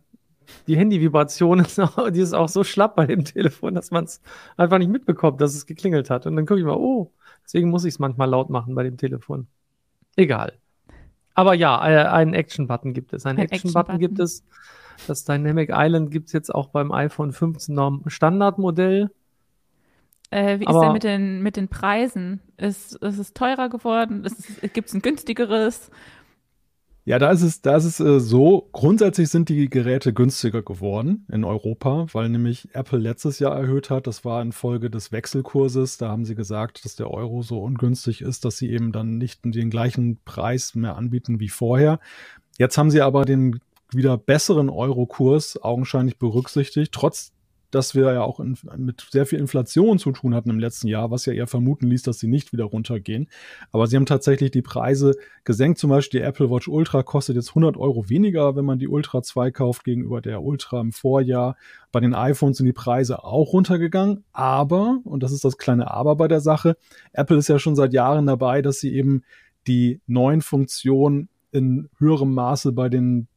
die 0.68 0.78
Handyvibration 0.78 1.60
ist, 1.66 1.80
auch, 1.80 2.10
die 2.10 2.22
ist 2.22 2.34
auch 2.34 2.50
so 2.50 2.64
schlapp 2.64 2.96
bei 2.96 3.06
dem 3.06 3.24
Telefon, 3.24 3.76
dass 3.76 3.92
man 3.92 4.06
es 4.06 4.22
einfach 4.58 4.78
nicht 4.78 4.92
mitbekommt, 4.92 5.42
dass 5.42 5.56
es 5.56 5.66
geklingelt 5.66 6.10
hat. 6.10 6.26
Und 6.26 6.36
dann 6.36 6.46
gucke 6.46 6.60
ich 6.60 6.66
mal, 6.66 6.76
oh, 6.76 7.12
deswegen 7.44 7.70
muss 7.70 7.86
ich 7.86 7.96
es 7.96 8.00
manchmal 8.00 8.30
laut 8.30 8.50
machen 8.50 8.76
bei 8.76 8.84
dem 8.84 8.98
Telefon. 8.98 9.48
Egal. 10.16 10.54
Aber 11.34 11.54
ja, 11.54 11.88
äh, 11.88 12.08
einen 12.08 12.34
Action-Button 12.34 12.94
gibt 12.94 13.14
es. 13.14 13.26
Einen 13.26 13.40
Ein 13.40 13.50
Action-Button 13.50 13.96
Action 13.96 14.00
gibt 14.00 14.20
es. 14.20 14.44
Das 15.08 15.24
Dynamic 15.24 15.70
Island 15.72 16.12
gibt 16.12 16.28
es 16.28 16.34
jetzt 16.34 16.54
auch 16.54 16.68
beim 16.68 16.92
iPhone 16.92 17.32
15 17.32 18.04
Standardmodell. 18.08 19.12
Äh, 20.32 20.60
wie 20.60 20.68
Aber 20.68 20.78
ist 20.78 20.84
denn 20.84 20.94
mit 20.94 21.04
den, 21.04 21.42
mit 21.42 21.56
den 21.56 21.68
Preisen? 21.68 22.42
Ist, 22.58 22.96
ist 22.96 23.18
es 23.18 23.34
teurer 23.34 23.70
geworden? 23.70 24.28
Gibt 24.74 24.90
es 24.90 24.94
ein 24.94 25.02
günstigeres? 25.02 25.90
Ja, 27.06 27.18
da 27.18 27.32
ist 27.32 27.42
es, 27.42 27.62
da 27.64 27.76
ist 27.76 27.86
es 27.86 28.00
äh, 28.00 28.20
so, 28.20 28.70
grundsätzlich 28.72 29.30
sind 29.30 29.50
die 29.50 29.68
Geräte 29.68 30.14
günstiger 30.14 30.62
geworden 30.62 31.26
in 31.32 31.44
Europa, 31.44 32.06
weil 32.12 32.30
nämlich 32.30 32.70
Apple 32.74 33.00
letztes 33.00 33.40
Jahr 33.40 33.56
erhöht 33.56 33.90
hat. 33.90 34.06
Das 34.06 34.26
war 34.26 34.44
infolge 34.44 34.92
des 34.92 35.12
Wechselkurses. 35.12 35.98
Da 35.98 36.10
haben 36.10 36.24
sie 36.24 36.36
gesagt, 36.36 36.86
dass 36.86 36.96
der 36.96 37.10
Euro 37.10 37.42
so 37.42 37.64
ungünstig 37.64 38.22
ist, 38.22 38.46
dass 38.46 38.58
sie 38.58 38.70
eben 38.70 38.92
dann 38.92 39.18
nicht 39.18 39.44
den 39.44 39.72
gleichen 39.72 40.20
Preis 40.24 40.76
mehr 40.76 40.96
anbieten 40.98 41.40
wie 41.40 41.50
vorher. 41.50 42.00
Jetzt 42.60 42.78
haben 42.78 42.92
sie 42.92 43.02
aber 43.02 43.26
den 43.26 43.60
wieder 43.92 44.16
besseren 44.18 44.70
Euro-Kurs 44.70 45.60
augenscheinlich 45.64 46.20
berücksichtigt, 46.20 46.92
trotz 46.92 47.32
dass 47.72 47.96
wir 47.96 48.14
ja 48.14 48.22
auch 48.22 48.40
in, 48.40 48.58
mit 48.78 49.08
sehr 49.12 49.26
viel 49.26 49.40
Inflation 49.40 50.00
zu 50.00 50.12
tun 50.12 50.34
hatten 50.34 50.50
im 50.50 50.60
letzten 50.60 50.88
Jahr, 50.88 51.12
was 51.12 51.26
ja 51.26 51.34
eher 51.34 51.48
vermuten 51.48 51.88
ließ, 51.88 52.04
dass 52.04 52.20
sie 52.20 52.28
nicht 52.28 52.52
wieder 52.54 52.66
runtergehen. 52.66 53.28
Aber 53.72 53.88
sie 53.88 53.96
haben 53.96 54.06
tatsächlich 54.06 54.52
die 54.52 54.62
Preise 54.62 55.16
gesenkt. 55.44 55.80
Zum 55.80 55.90
Beispiel 55.90 56.22
die 56.22 56.26
Apple 56.26 56.50
Watch 56.50 56.68
Ultra 56.68 57.04
kostet 57.04 57.36
jetzt 57.36 57.50
100 57.50 57.78
Euro 57.78 58.10
weniger, 58.10 58.56
wenn 58.56 58.66
man 58.66 58.80
die 58.80 58.88
Ultra 58.88 59.22
2 59.22 59.52
kauft 59.52 59.84
gegenüber 59.84 60.22
der 60.22 60.42
Ultra 60.42 60.82
im 60.82 60.92
Vorjahr. 60.92 61.56
Bei 61.92 62.00
den 62.00 62.14
iPhones 62.14 62.58
sind 62.58 62.66
die 62.66 62.74
Preise 62.74 63.24
auch 63.24 63.54
runtergegangen. 63.54 64.24
Aber, 64.34 65.00
und 65.04 65.24
das 65.24 65.32
ist 65.32 65.46
das 65.46 65.58
kleine 65.58 65.92
Aber 65.92 66.16
bei 66.16 66.28
der 66.28 66.42
Sache, 66.42 66.78
Apple 67.14 67.38
ist 67.38 67.50
ja 67.50 67.60
schon 67.60 67.76
seit 67.76 67.94
Jahren 67.94 68.26
dabei, 68.26 68.62
dass 68.62 68.80
sie 68.80 68.94
eben 68.94 69.24
die 69.68 70.02
neuen 70.08 70.42
Funktionen 70.42 71.30
in 71.52 71.90
höherem 71.98 72.34
Maße 72.34 72.72
bei 72.72 72.90
den 72.90 73.28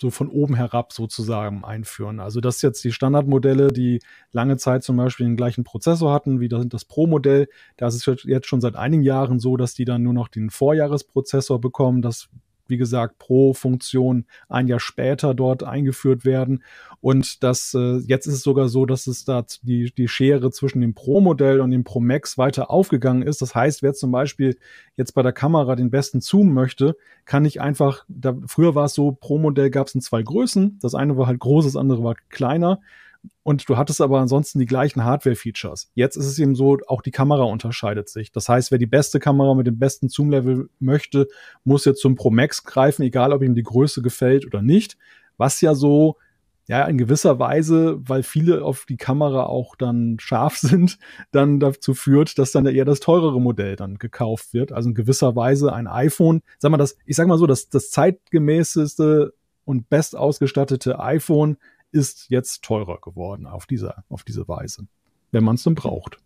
so 0.00 0.10
von 0.10 0.28
oben 0.28 0.54
herab 0.54 0.92
sozusagen 0.92 1.64
einführen. 1.64 2.20
Also 2.20 2.40
das 2.40 2.62
jetzt 2.62 2.82
die 2.84 2.92
Standardmodelle, 2.92 3.68
die 3.68 4.00
lange 4.32 4.56
Zeit 4.56 4.82
zum 4.82 4.96
Beispiel 4.96 5.26
den 5.26 5.36
gleichen 5.36 5.64
Prozessor 5.64 6.12
hatten 6.12 6.40
wie 6.40 6.48
das, 6.48 6.66
das 6.68 6.84
Pro-Modell, 6.84 7.48
da 7.76 7.88
ist 7.88 8.06
es 8.06 8.24
jetzt 8.24 8.46
schon 8.46 8.60
seit 8.60 8.76
einigen 8.76 9.02
Jahren 9.02 9.38
so, 9.38 9.56
dass 9.56 9.74
die 9.74 9.84
dann 9.84 10.02
nur 10.02 10.14
noch 10.14 10.28
den 10.28 10.50
Vorjahresprozessor 10.50 11.60
bekommen. 11.60 12.02
Das 12.02 12.28
wie 12.70 12.76
gesagt, 12.76 13.18
pro 13.18 13.52
Funktion 13.52 14.24
ein 14.48 14.68
Jahr 14.68 14.80
später 14.80 15.34
dort 15.34 15.62
eingeführt 15.62 16.24
werden. 16.24 16.62
Und 17.00 17.42
das, 17.42 17.74
äh, 17.74 17.98
jetzt 17.98 18.26
ist 18.26 18.34
es 18.34 18.42
sogar 18.42 18.68
so, 18.68 18.86
dass 18.86 19.06
es 19.06 19.24
da 19.24 19.44
die, 19.62 19.92
die 19.92 20.08
Schere 20.08 20.50
zwischen 20.50 20.80
dem 20.80 20.94
Pro-Modell 20.94 21.60
und 21.60 21.70
dem 21.70 21.84
Pro 21.84 22.00
Max 22.00 22.38
weiter 22.38 22.70
aufgegangen 22.70 23.22
ist. 23.22 23.42
Das 23.42 23.54
heißt, 23.54 23.82
wer 23.82 23.94
zum 23.94 24.12
Beispiel 24.12 24.56
jetzt 24.96 25.12
bei 25.12 25.22
der 25.22 25.32
Kamera 25.32 25.76
den 25.76 25.90
besten 25.90 26.20
Zoom 26.20 26.52
möchte, 26.54 26.96
kann 27.24 27.44
ich 27.44 27.60
einfach, 27.60 28.04
da, 28.08 28.36
früher 28.46 28.74
war 28.74 28.86
es 28.86 28.94
so, 28.94 29.12
Pro-Modell 29.12 29.70
gab 29.70 29.86
es 29.86 29.94
in 29.94 30.00
zwei 30.00 30.22
Größen. 30.22 30.78
Das 30.80 30.94
eine 30.94 31.16
war 31.16 31.26
halt 31.26 31.40
groß, 31.40 31.64
das 31.64 31.76
andere 31.76 32.04
war 32.04 32.14
kleiner 32.28 32.80
und 33.42 33.68
du 33.68 33.76
hattest 33.76 34.00
aber 34.00 34.20
ansonsten 34.20 34.58
die 34.58 34.66
gleichen 34.66 35.04
Hardware-Features. 35.04 35.90
Jetzt 35.94 36.16
ist 36.16 36.26
es 36.26 36.38
eben 36.38 36.54
so, 36.54 36.78
auch 36.86 37.02
die 37.02 37.10
Kamera 37.10 37.44
unterscheidet 37.44 38.08
sich. 38.08 38.32
Das 38.32 38.48
heißt, 38.48 38.70
wer 38.70 38.78
die 38.78 38.86
beste 38.86 39.18
Kamera 39.18 39.54
mit 39.54 39.66
dem 39.66 39.78
besten 39.78 40.08
Zoom-Level 40.08 40.68
möchte, 40.78 41.28
muss 41.64 41.84
jetzt 41.84 42.00
zum 42.00 42.14
Pro 42.16 42.30
Max 42.30 42.64
greifen, 42.64 43.02
egal 43.02 43.32
ob 43.32 43.42
ihm 43.42 43.54
die 43.54 43.62
Größe 43.62 44.02
gefällt 44.02 44.46
oder 44.46 44.62
nicht. 44.62 44.96
Was 45.36 45.60
ja 45.60 45.74
so, 45.74 46.16
ja, 46.68 46.84
in 46.84 46.98
gewisser 46.98 47.38
Weise, 47.38 47.98
weil 48.00 48.22
viele 48.22 48.62
auf 48.62 48.84
die 48.86 48.96
Kamera 48.96 49.46
auch 49.46 49.74
dann 49.74 50.18
scharf 50.20 50.56
sind, 50.58 50.98
dann 51.32 51.60
dazu 51.60 51.94
führt, 51.94 52.38
dass 52.38 52.52
dann 52.52 52.66
eher 52.66 52.84
das 52.84 53.00
teurere 53.00 53.40
Modell 53.40 53.74
dann 53.76 53.96
gekauft 53.98 54.52
wird. 54.52 54.70
Also 54.70 54.90
in 54.90 54.94
gewisser 54.94 55.34
Weise 55.34 55.72
ein 55.72 55.88
iPhone, 55.88 56.42
sag 56.58 56.70
mal 56.70 56.76
das, 56.78 56.96
ich 57.06 57.16
sag 57.16 57.26
mal 57.26 57.38
so, 57.38 57.46
das, 57.46 57.68
das 57.68 57.90
zeitgemäßeste 57.90 59.34
und 59.64 59.88
best 59.88 60.16
ausgestattete 60.16 61.00
iPhone 61.00 61.56
ist 61.92 62.30
jetzt 62.30 62.62
teurer 62.62 63.00
geworden 63.00 63.46
auf 63.46 63.66
diese, 63.66 64.04
auf 64.08 64.24
diese 64.24 64.46
Weise, 64.48 64.86
wenn 65.32 65.44
man 65.44 65.56
es 65.56 65.62
denn 65.62 65.74
braucht. 65.74 66.18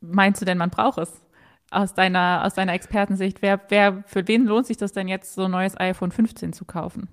Meinst 0.00 0.40
du 0.40 0.44
denn, 0.44 0.58
man 0.58 0.70
braucht 0.70 0.98
es? 0.98 1.20
Aus 1.70 1.94
deiner, 1.94 2.44
aus 2.44 2.54
deiner 2.54 2.74
Expertensicht, 2.74 3.42
wer, 3.42 3.60
wer, 3.68 4.04
für 4.06 4.26
wen 4.28 4.44
lohnt 4.44 4.66
sich 4.66 4.76
das 4.76 4.92
denn 4.92 5.08
jetzt, 5.08 5.34
so 5.34 5.44
ein 5.44 5.50
neues 5.50 5.78
iPhone 5.78 6.12
15 6.12 6.52
zu 6.52 6.64
kaufen? 6.64 7.08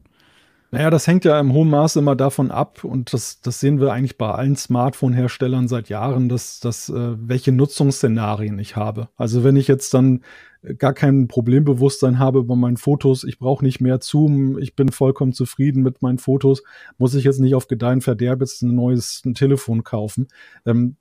Naja, 0.73 0.89
das 0.89 1.05
hängt 1.05 1.23
ja 1.23 1.39
im 1.39 1.53
hohen 1.53 1.69
Maße 1.69 1.99
immer 1.99 2.15
davon 2.15 2.49
ab 2.49 2.83
und 2.83 3.13
das, 3.13 3.41
das 3.41 3.59
sehen 3.59 3.79
wir 3.79 3.93
eigentlich 3.93 4.17
bei 4.17 4.31
allen 4.31 4.55
Smartphone-Herstellern 4.55 5.67
seit 5.67 5.87
Jahren, 5.87 6.29
dass, 6.29 6.59
dass 6.61 6.89
äh, 6.89 7.15
welche 7.15 7.51
Nutzungsszenarien 7.51 8.57
ich 8.57 8.75
habe. 8.75 9.09
Also 9.15 9.43
wenn 9.43 9.55
ich 9.55 9.67
jetzt 9.67 9.93
dann 9.93 10.23
gar 10.79 10.93
kein 10.93 11.27
Problembewusstsein 11.27 12.17
habe 12.17 12.43
bei 12.43 12.55
meinen 12.55 12.77
Fotos, 12.77 13.23
ich 13.23 13.37
brauche 13.37 13.63
nicht 13.63 13.81
mehr 13.81 13.99
Zoom, 14.01 14.57
ich 14.57 14.75
bin 14.75 14.89
vollkommen 14.89 15.33
zufrieden 15.33 15.83
mit 15.83 16.01
meinen 16.01 16.17
Fotos, 16.17 16.63
muss 16.97 17.13
ich 17.13 17.25
jetzt 17.25 17.39
nicht 17.39 17.53
auf 17.53 17.67
Gedeihen 17.67 18.01
Verderb 18.01 18.41
jetzt 18.41 18.63
ein 18.63 18.73
neues 18.73 19.21
ein 19.25 19.35
Telefon 19.35 19.83
kaufen. 19.83 20.27
Ähm, 20.65 20.95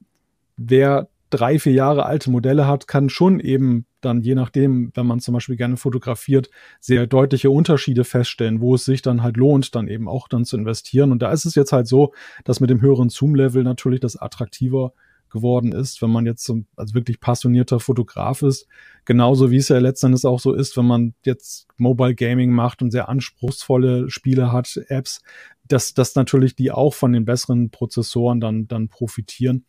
wer 0.59 1.09
drei, 1.33 1.59
vier 1.59 1.73
Jahre 1.73 2.07
alte 2.07 2.31
Modelle 2.31 2.67
hat, 2.67 2.87
kann 2.87 3.09
schon 3.09 3.41
eben 3.41 3.87
dann, 4.01 4.21
je 4.21 4.35
nachdem, 4.35 4.91
wenn 4.95 5.07
man 5.07 5.21
zum 5.21 5.35
Beispiel 5.35 5.57
gerne 5.57 5.77
fotografiert, 5.77 6.51
sehr 6.81 7.07
deutliche 7.07 7.51
Unterschiede 7.51 8.05
feststellen, 8.05 8.61
wo 8.61 8.75
es 8.75 8.85
sich 8.85 9.03
dann 9.03 9.23
halt 9.23 9.37
lohnt, 9.37 9.75
dann 9.75 9.89
eben 9.89 10.09
auch 10.09 10.29
dann 10.29 10.45
zu 10.45 10.57
investieren. 10.57 11.13
Und 11.13 11.23
da 11.23 11.33
ist 11.33 11.45
es 11.45 11.55
jetzt 11.55 11.73
halt 11.73 11.87
so, 11.87 12.13
dass 12.45 12.61
mit 12.61 12.71
dem 12.71 12.81
höheren 12.81 13.09
Zoom-Level 13.09 13.63
natürlich 13.63 14.01
das 14.01 14.17
attraktiver 14.17 14.93
geworden 15.31 15.73
ist, 15.73 16.03
wenn 16.03 16.11
man 16.11 16.27
jetzt 16.27 16.45
so, 16.45 16.61
also 16.77 16.95
wirklich 16.95 17.19
passionierter 17.19 17.81
Fotograf 17.81 18.43
ist. 18.43 18.69
Genauso 19.07 19.51
wie 19.51 19.57
es 19.57 19.69
ja 19.69 19.79
letztendlich 19.79 20.27
auch 20.27 20.39
so 20.39 20.53
ist, 20.53 20.77
wenn 20.77 20.87
man 20.87 21.15
jetzt 21.25 21.67
Mobile 21.79 22.15
Gaming 22.15 22.51
macht 22.51 22.83
und 22.83 22.91
sehr 22.91 23.09
anspruchsvolle 23.09 24.11
Spiele 24.11 24.53
hat, 24.53 24.79
Apps, 24.89 25.23
dass, 25.67 25.95
dass 25.95 26.15
natürlich 26.15 26.55
die 26.55 26.71
auch 26.71 26.93
von 26.93 27.13
den 27.13 27.25
besseren 27.25 27.71
Prozessoren 27.71 28.41
dann, 28.41 28.69
dann 28.69 28.89
profitieren. 28.89 29.65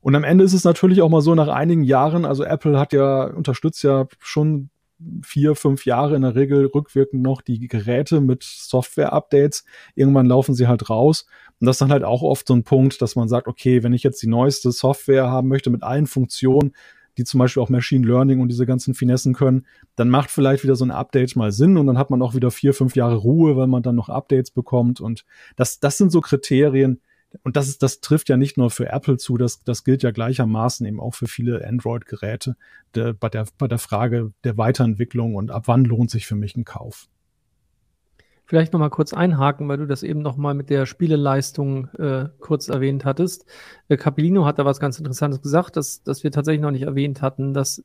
Und 0.00 0.14
am 0.14 0.24
Ende 0.24 0.44
ist 0.44 0.54
es 0.54 0.64
natürlich 0.64 1.02
auch 1.02 1.08
mal 1.08 1.20
so 1.20 1.34
nach 1.34 1.48
einigen 1.48 1.84
Jahren, 1.84 2.24
also 2.24 2.44
Apple 2.44 2.78
hat 2.78 2.92
ja, 2.92 3.24
unterstützt 3.24 3.82
ja 3.82 4.06
schon 4.18 4.70
vier, 5.22 5.54
fünf 5.54 5.86
Jahre 5.86 6.16
in 6.16 6.22
der 6.22 6.34
Regel 6.34 6.66
rückwirkend 6.66 7.22
noch 7.22 7.42
die 7.42 7.68
Geräte 7.68 8.20
mit 8.20 8.42
Software-Updates. 8.42 9.64
Irgendwann 9.94 10.26
laufen 10.26 10.54
sie 10.54 10.68
halt 10.68 10.90
raus. 10.90 11.26
Und 11.58 11.66
das 11.66 11.76
ist 11.76 11.80
dann 11.80 11.92
halt 11.92 12.04
auch 12.04 12.22
oft 12.22 12.46
so 12.46 12.54
ein 12.54 12.64
Punkt, 12.64 13.00
dass 13.00 13.16
man 13.16 13.28
sagt, 13.28 13.48
okay, 13.48 13.82
wenn 13.82 13.92
ich 13.92 14.02
jetzt 14.02 14.22
die 14.22 14.28
neueste 14.28 14.72
Software 14.72 15.28
haben 15.28 15.48
möchte 15.48 15.70
mit 15.70 15.82
allen 15.82 16.06
Funktionen, 16.06 16.72
die 17.16 17.24
zum 17.24 17.38
Beispiel 17.38 17.62
auch 17.62 17.68
Machine 17.68 18.06
Learning 18.06 18.40
und 18.40 18.48
diese 18.48 18.66
ganzen 18.66 18.94
Finessen 18.94 19.34
können, 19.34 19.66
dann 19.96 20.08
macht 20.08 20.30
vielleicht 20.30 20.64
wieder 20.64 20.76
so 20.76 20.84
ein 20.84 20.90
Update 20.90 21.36
mal 21.36 21.52
Sinn 21.52 21.76
und 21.76 21.86
dann 21.86 21.98
hat 21.98 22.10
man 22.10 22.22
auch 22.22 22.34
wieder 22.34 22.50
vier, 22.50 22.72
fünf 22.72 22.94
Jahre 22.96 23.16
Ruhe, 23.16 23.56
weil 23.56 23.66
man 23.66 23.82
dann 23.82 23.96
noch 23.96 24.08
Updates 24.08 24.50
bekommt. 24.50 25.00
Und 25.00 25.24
das, 25.56 25.80
das 25.80 25.98
sind 25.98 26.12
so 26.12 26.20
Kriterien, 26.20 27.00
und 27.42 27.56
das 27.56 27.68
ist, 27.68 27.82
das 27.82 28.00
trifft 28.00 28.28
ja 28.28 28.36
nicht 28.36 28.56
nur 28.56 28.70
für 28.70 28.88
Apple 28.88 29.16
zu, 29.16 29.36
das, 29.36 29.62
das 29.62 29.84
gilt 29.84 30.02
ja 30.02 30.10
gleichermaßen 30.10 30.86
eben 30.86 31.00
auch 31.00 31.14
für 31.14 31.26
viele 31.28 31.66
Android-Geräte 31.66 32.56
der, 32.94 33.12
bei, 33.12 33.28
der, 33.28 33.46
bei 33.56 33.68
der 33.68 33.78
Frage 33.78 34.32
der 34.44 34.56
Weiterentwicklung 34.58 35.34
und 35.36 35.50
ab 35.50 35.64
wann 35.66 35.84
lohnt 35.84 36.10
sich 36.10 36.26
für 36.26 36.34
mich 36.34 36.56
ein 36.56 36.64
Kauf. 36.64 37.08
Vielleicht 38.46 38.72
noch 38.72 38.80
mal 38.80 38.90
kurz 38.90 39.14
einhaken, 39.14 39.68
weil 39.68 39.76
du 39.76 39.86
das 39.86 40.02
eben 40.02 40.22
noch 40.22 40.36
mal 40.36 40.54
mit 40.54 40.70
der 40.70 40.84
Spieleleistung 40.84 41.86
äh, 41.98 42.30
kurz 42.40 42.68
erwähnt 42.68 43.04
hattest. 43.04 43.46
Äh, 43.88 43.96
Capellino 43.96 44.44
hat 44.44 44.58
da 44.58 44.64
was 44.64 44.80
ganz 44.80 44.98
Interessantes 44.98 45.40
gesagt, 45.40 45.76
dass, 45.76 46.02
dass 46.02 46.24
wir 46.24 46.32
tatsächlich 46.32 46.62
noch 46.62 46.72
nicht 46.72 46.82
erwähnt 46.82 47.22
hatten, 47.22 47.54
dass 47.54 47.84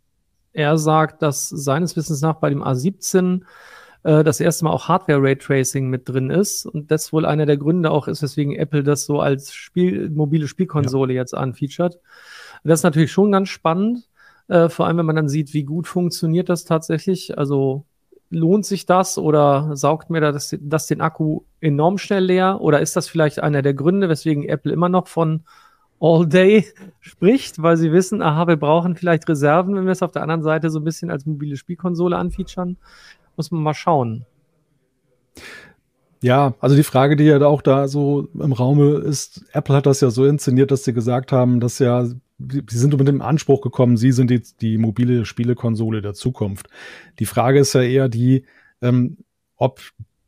er 0.54 0.80
sagt, 0.80 1.22
dass 1.22 1.50
seines 1.50 1.96
Wissens 1.96 2.22
nach 2.22 2.38
bei 2.38 2.50
dem 2.50 2.64
A17 2.64 3.44
äh, 4.05 4.24
das 4.24 4.39
erste 4.39 4.65
Mal 4.65 4.71
auch 4.71 4.88
Hardware-Raytracing 4.88 5.89
mit 5.89 6.07
drin 6.07 6.29
ist 6.29 6.67
und 6.67 6.91
das 6.91 7.12
wohl 7.12 7.25
einer 7.25 7.47
der 7.47 7.57
Gründe 7.57 7.89
auch 7.89 8.07
ist, 8.07 8.21
weswegen 8.21 8.55
Apple 8.55 8.83
das 8.83 9.05
so 9.05 9.19
als 9.19 9.51
Spiel, 9.53 10.12
mobile 10.12 10.47
Spielkonsole 10.47 11.13
ja. 11.13 11.21
jetzt 11.21 11.33
anfeaturet. 11.33 12.00
Das 12.63 12.79
ist 12.79 12.83
natürlich 12.83 13.12
schon 13.12 13.31
ganz 13.31 13.50
spannend, 13.50 14.07
äh, 14.47 14.69
vor 14.69 14.85
allem 14.85 14.97
wenn 14.97 15.07
man 15.07 15.15
dann 15.15 15.27
sieht, 15.27 15.55
wie 15.55 15.63
gut 15.63 15.88
funktioniert 15.88 16.50
das 16.50 16.65
tatsächlich. 16.65 17.38
Also 17.39 17.85
lohnt 18.29 18.67
sich 18.67 18.85
das 18.85 19.17
oder 19.17 19.75
saugt 19.75 20.12
mir 20.12 20.21
das, 20.21 20.55
das 20.62 20.85
den 20.85 21.01
Akku 21.01 21.41
enorm 21.59 21.97
schnell 21.97 22.25
leer? 22.25 22.62
Oder 22.62 22.81
ist 22.81 22.95
das 22.95 23.07
vielleicht 23.07 23.41
einer 23.41 23.63
der 23.63 23.74
Gründe, 23.74 24.07
weswegen 24.07 24.47
Apple 24.47 24.71
immer 24.71 24.89
noch 24.89 25.07
von 25.07 25.45
All 26.00 26.27
Day 26.27 26.65
spricht, 27.00 27.59
weil 27.59 27.77
sie 27.77 27.91
wissen, 27.91 28.21
aha, 28.21 28.47
wir 28.47 28.57
brauchen 28.57 28.95
vielleicht 28.95 29.27
Reserven, 29.27 29.75
wenn 29.75 29.85
wir 29.85 29.93
es 29.93 30.03
auf 30.03 30.12
der 30.12 30.21
anderen 30.21 30.43
Seite 30.43 30.69
so 30.69 30.79
ein 30.79 30.83
bisschen 30.83 31.09
als 31.09 31.25
mobile 31.25 31.57
Spielkonsole 31.57 32.15
anfeaturen? 32.17 32.77
Muss 33.36 33.51
man 33.51 33.63
mal 33.63 33.74
schauen. 33.74 34.25
Ja, 36.22 36.56
also 36.60 36.75
die 36.75 36.84
Frage, 36.84 37.15
die 37.15 37.25
ja 37.25 37.39
auch 37.46 37.62
da 37.62 37.88
so 37.88 38.30
im 38.34 38.54
Raume 38.54 38.96
ist, 38.96 39.46
Apple 39.54 39.75
hat 39.75 39.86
das 39.86 40.01
ja 40.01 40.10
so 40.10 40.25
inszeniert, 40.25 40.72
dass 40.72 40.84
sie 40.84 40.94
gesagt 40.94 41.32
haben, 41.32 41.60
dass 41.60 41.77
ja, 41.80 42.06
sie 42.06 42.63
sind 42.68 42.98
mit 42.98 43.08
dem 43.08 43.22
Anspruch 43.22 43.62
gekommen, 43.62 43.98
sie 43.98 44.12
sind 44.12 44.32
die, 44.32 44.42
die 44.62 44.77
mobile 44.77 45.25
Spielekonsole 45.25 46.01
der 46.01 46.13
Zukunft. 46.13 46.68
Die 47.20 47.25
Frage 47.25 47.60
ist 47.60 47.74
ja 47.74 47.82
eher 47.82 48.10
die, 48.10 48.46
ähm, 48.82 49.18
ob 49.58 49.82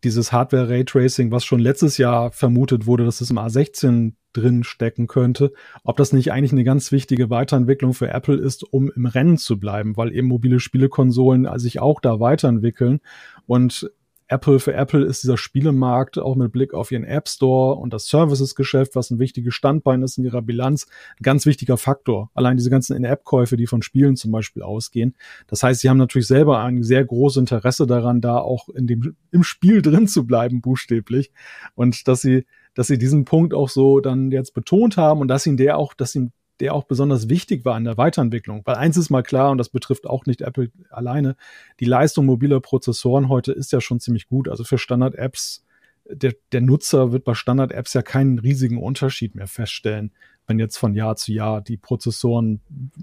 dieses 0.08 0.32
Hardware-Raytracing, 0.32 1.32
was 1.32 1.44
schon 1.44 1.60
letztes 1.60 1.98
Jahr 1.98 2.32
vermutet 2.32 2.86
wurde, 2.86 3.04
dass 3.04 3.20
es 3.20 3.30
im 3.30 3.38
A16 3.38 4.14
drin 4.32 4.64
stecken 4.64 5.08
könnte, 5.08 5.52
ob 5.84 5.98
das 5.98 6.14
nicht 6.14 6.32
eigentlich 6.32 6.54
eine 6.54 6.64
ganz 6.64 6.92
wichtige 6.94 7.30
Weiterentwicklung 7.30 7.94
für 7.94 8.10
Apple 8.10 8.38
ist, 8.38 8.64
um 8.64 8.90
im 8.90 9.06
Rennen 9.06 9.38
zu 9.38 9.60
bleiben, 9.60 9.98
weil 9.98 10.16
eben 10.16 10.28
mobile 10.28 10.60
Spielekonsolen 10.60 11.48
sich 11.60 11.80
auch 11.82 12.00
da 12.00 12.20
weiterentwickeln. 12.20 13.02
Und 13.48 13.92
Apple 14.28 14.60
für 14.60 14.74
Apple 14.74 15.06
ist 15.06 15.24
dieser 15.24 15.38
Spielemarkt 15.38 16.18
auch 16.18 16.36
mit 16.36 16.52
Blick 16.52 16.74
auf 16.74 16.92
ihren 16.92 17.04
App 17.04 17.30
Store 17.30 17.76
und 17.76 17.94
das 17.94 18.08
Services-Geschäft, 18.08 18.96
was 18.96 19.10
ein 19.10 19.20
wichtiges 19.20 19.54
Standbein 19.54 20.02
ist 20.02 20.18
in 20.18 20.26
ihrer 20.26 20.42
Bilanz, 20.42 20.88
ein 21.20 21.24
ganz 21.24 21.46
wichtiger 21.46 21.78
Faktor. 21.78 22.30
Allein 22.34 22.58
diese 22.58 22.70
ganzen 22.70 22.96
In-App-Käufe, 22.96 23.58
die 23.58 23.68
von 23.68 23.82
Spielen 23.82 24.16
zum 24.16 24.32
Beispiel 24.32 24.64
ausgehen. 24.64 25.16
Das 25.48 25.64
heißt, 25.64 25.82
sie 25.82 25.90
haben 25.90 25.98
natürlich 25.98 26.28
selber 26.28 26.60
ein 26.60 26.84
sehr 26.84 27.06
großes 27.06 27.38
Interesse 27.38 27.88
daran, 27.88 28.22
da 28.22 28.38
auch 28.38 28.70
in 28.70 28.88
dem, 28.88 29.16
im 29.32 29.44
Spiel 29.44 29.82
drin 29.82 30.08
zu 30.08 30.26
bleiben, 30.26 30.62
buchstäblich. 30.62 31.32
Und 31.76 32.08
dass 32.08 32.22
sie 32.22 32.46
dass 32.78 32.86
sie 32.86 33.00
diesen 33.00 33.26
Punkt 33.26 33.56
auch 33.56 33.70
so 33.70 34.02
dann 34.02 34.30
jetzt 34.30 34.54
betont 34.54 34.98
haben 34.98 35.20
und 35.20 35.30
dass 35.30 35.48
ihnen 35.48 35.58
der 35.58 35.80
auch, 35.80 35.96
dass 35.96 36.14
ihm 36.14 36.32
der 36.60 36.74
auch 36.74 36.84
besonders 36.84 37.30
wichtig 37.30 37.66
war 37.66 37.78
in 37.78 37.84
der 37.84 37.98
Weiterentwicklung. 37.98 38.62
Weil 38.66 38.76
eins 38.76 38.98
ist 38.98 39.10
mal 39.10 39.24
klar, 39.24 39.52
und 39.52 39.58
das 39.58 39.70
betrifft 39.70 40.08
auch 40.08 40.26
nicht 40.26 40.42
Apple 40.42 40.72
alleine, 40.90 41.36
die 41.80 41.86
Leistung 41.86 42.26
mobiler 42.26 42.60
Prozessoren 42.60 43.30
heute 43.30 43.52
ist 43.52 43.72
ja 43.72 43.82
schon 43.82 44.00
ziemlich 44.00 44.28
gut. 44.28 44.50
Also 44.50 44.64
für 44.64 44.78
Standard-Apps, 44.78 45.64
der, 46.10 46.34
der 46.52 46.62
Nutzer 46.62 47.12
wird 47.12 47.26
bei 47.26 47.34
Standard-Apps 47.34 47.94
ja 47.94 48.02
keinen 48.02 48.40
riesigen 48.40 48.82
Unterschied 48.82 49.36
mehr 49.36 49.48
feststellen 49.48 50.12
wenn 50.48 50.60
jetzt 50.60 50.78
von 50.78 50.96
Jahr 50.96 51.18
zu 51.18 51.34
Jahr 51.34 51.62
die 51.62 51.78
Prozessoren, 51.78 52.62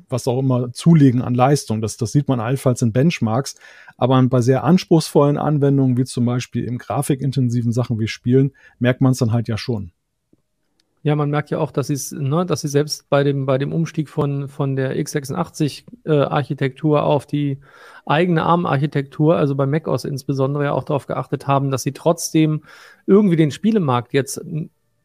was 0.08 0.26
auch 0.26 0.38
immer, 0.38 0.72
zulegen 0.72 1.22
an 1.22 1.34
Leistung. 1.34 1.82
Das, 1.82 1.98
das 1.98 2.10
sieht 2.10 2.26
man 2.26 2.40
allenfalls 2.40 2.80
in 2.82 2.92
Benchmarks. 2.92 3.56
Aber 3.98 4.20
bei 4.24 4.40
sehr 4.40 4.64
anspruchsvollen 4.64 5.36
Anwendungen, 5.36 5.98
wie 5.98 6.04
zum 6.04 6.24
Beispiel 6.24 6.64
im 6.64 6.78
grafikintensiven 6.78 7.70
Sachen 7.70 8.00
wie 8.00 8.08
Spielen, 8.08 8.52
merkt 8.78 9.02
man 9.02 9.12
es 9.12 9.18
dann 9.18 9.32
halt 9.32 9.46
ja 9.46 9.58
schon. 9.58 9.92
Ja, 11.04 11.14
man 11.16 11.28
merkt 11.28 11.50
ja 11.50 11.58
auch, 11.58 11.70
dass 11.70 11.88
sie 11.88 12.16
ne, 12.16 12.46
dass 12.46 12.62
sie 12.62 12.68
selbst 12.68 13.10
bei 13.10 13.24
dem, 13.24 13.44
bei 13.44 13.58
dem 13.58 13.74
Umstieg 13.74 14.08
von, 14.08 14.48
von 14.48 14.74
der 14.74 14.96
x86-Architektur 14.96 16.98
äh, 16.98 17.02
auf 17.02 17.26
die 17.26 17.60
eigene 18.06 18.42
ARM-Architektur, 18.42 19.36
also 19.36 19.54
bei 19.54 19.66
macOS 19.66 20.06
insbesondere, 20.06 20.64
ja 20.64 20.72
auch 20.72 20.84
darauf 20.84 21.06
geachtet 21.06 21.46
haben, 21.46 21.70
dass 21.70 21.82
sie 21.82 21.92
trotzdem 21.92 22.62
irgendwie 23.06 23.36
den 23.36 23.50
Spielemarkt 23.50 24.14
jetzt 24.14 24.40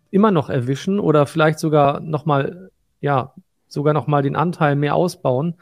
immer 0.10 0.32
noch 0.32 0.50
erwischen 0.50 1.01
oder 1.01 1.25
vielleicht 1.25 1.60
sogar 1.60 2.00
nochmal, 2.00 2.72
ja, 3.01 3.34
sogar 3.68 3.94
nochmal 3.94 4.24
den 4.24 4.38
Anteil 4.38 4.77
mehr 4.77 4.96
ausbauen. 4.96 5.56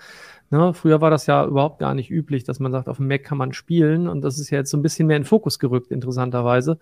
Ne, 0.52 0.72
früher 0.76 1.02
war 1.02 1.10
das 1.10 1.26
ja 1.26 1.46
überhaupt 1.48 1.80
gar 1.80 1.96
nicht 1.96 2.12
üblich, 2.12 2.44
dass 2.44 2.60
man 2.60 2.72
sagt, 2.72 2.90
auf 2.90 2.98
dem 2.98 3.08
Mac 3.08 3.24
kann 3.24 3.40
man 3.40 3.54
spielen 3.54 4.08
und 4.08 4.22
das 4.22 4.38
ist 4.38 4.52
ja 4.52 4.60
jetzt 4.60 4.70
so 4.70 4.78
ein 4.78 4.84
bisschen 4.84 5.08
mehr 5.08 5.18
in 5.18 5.26
Fokus 5.26 5.58
gerückt, 5.58 5.92
interessanterweise. 5.92 6.78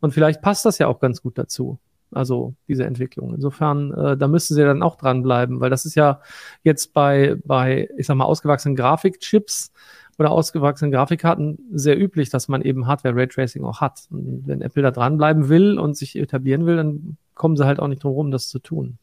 Und 0.00 0.12
vielleicht 0.12 0.42
passt 0.42 0.64
das 0.64 0.78
ja 0.78 0.86
auch 0.86 1.00
ganz 1.00 1.22
gut 1.22 1.38
dazu. 1.38 1.80
Also 2.14 2.54
diese 2.68 2.84
Entwicklung. 2.84 3.34
Insofern, 3.34 3.92
äh, 3.92 4.16
da 4.16 4.28
müssen 4.28 4.54
sie 4.54 4.62
dann 4.62 4.82
auch 4.82 4.96
dranbleiben, 4.96 5.60
weil 5.60 5.70
das 5.70 5.84
ist 5.84 5.94
ja 5.94 6.20
jetzt 6.62 6.92
bei, 6.92 7.36
bei, 7.44 7.88
ich 7.96 8.06
sag 8.06 8.16
mal, 8.16 8.24
ausgewachsenen 8.24 8.76
Grafikchips 8.76 9.72
oder 10.18 10.30
ausgewachsenen 10.30 10.92
Grafikkarten 10.92 11.58
sehr 11.72 12.00
üblich, 12.00 12.30
dass 12.30 12.48
man 12.48 12.62
eben 12.62 12.86
Hardware-Raytracing 12.86 13.64
auch 13.64 13.80
hat. 13.80 14.06
Und 14.10 14.42
wenn 14.46 14.62
Apple 14.62 14.82
da 14.82 14.90
dranbleiben 14.90 15.48
will 15.48 15.78
und 15.78 15.96
sich 15.96 16.16
etablieren 16.16 16.66
will, 16.66 16.76
dann 16.76 17.16
kommen 17.34 17.56
sie 17.56 17.66
halt 17.66 17.80
auch 17.80 17.88
nicht 17.88 18.04
drum 18.04 18.12
rum, 18.12 18.30
das 18.30 18.48
zu 18.48 18.58
tun. 18.58 18.98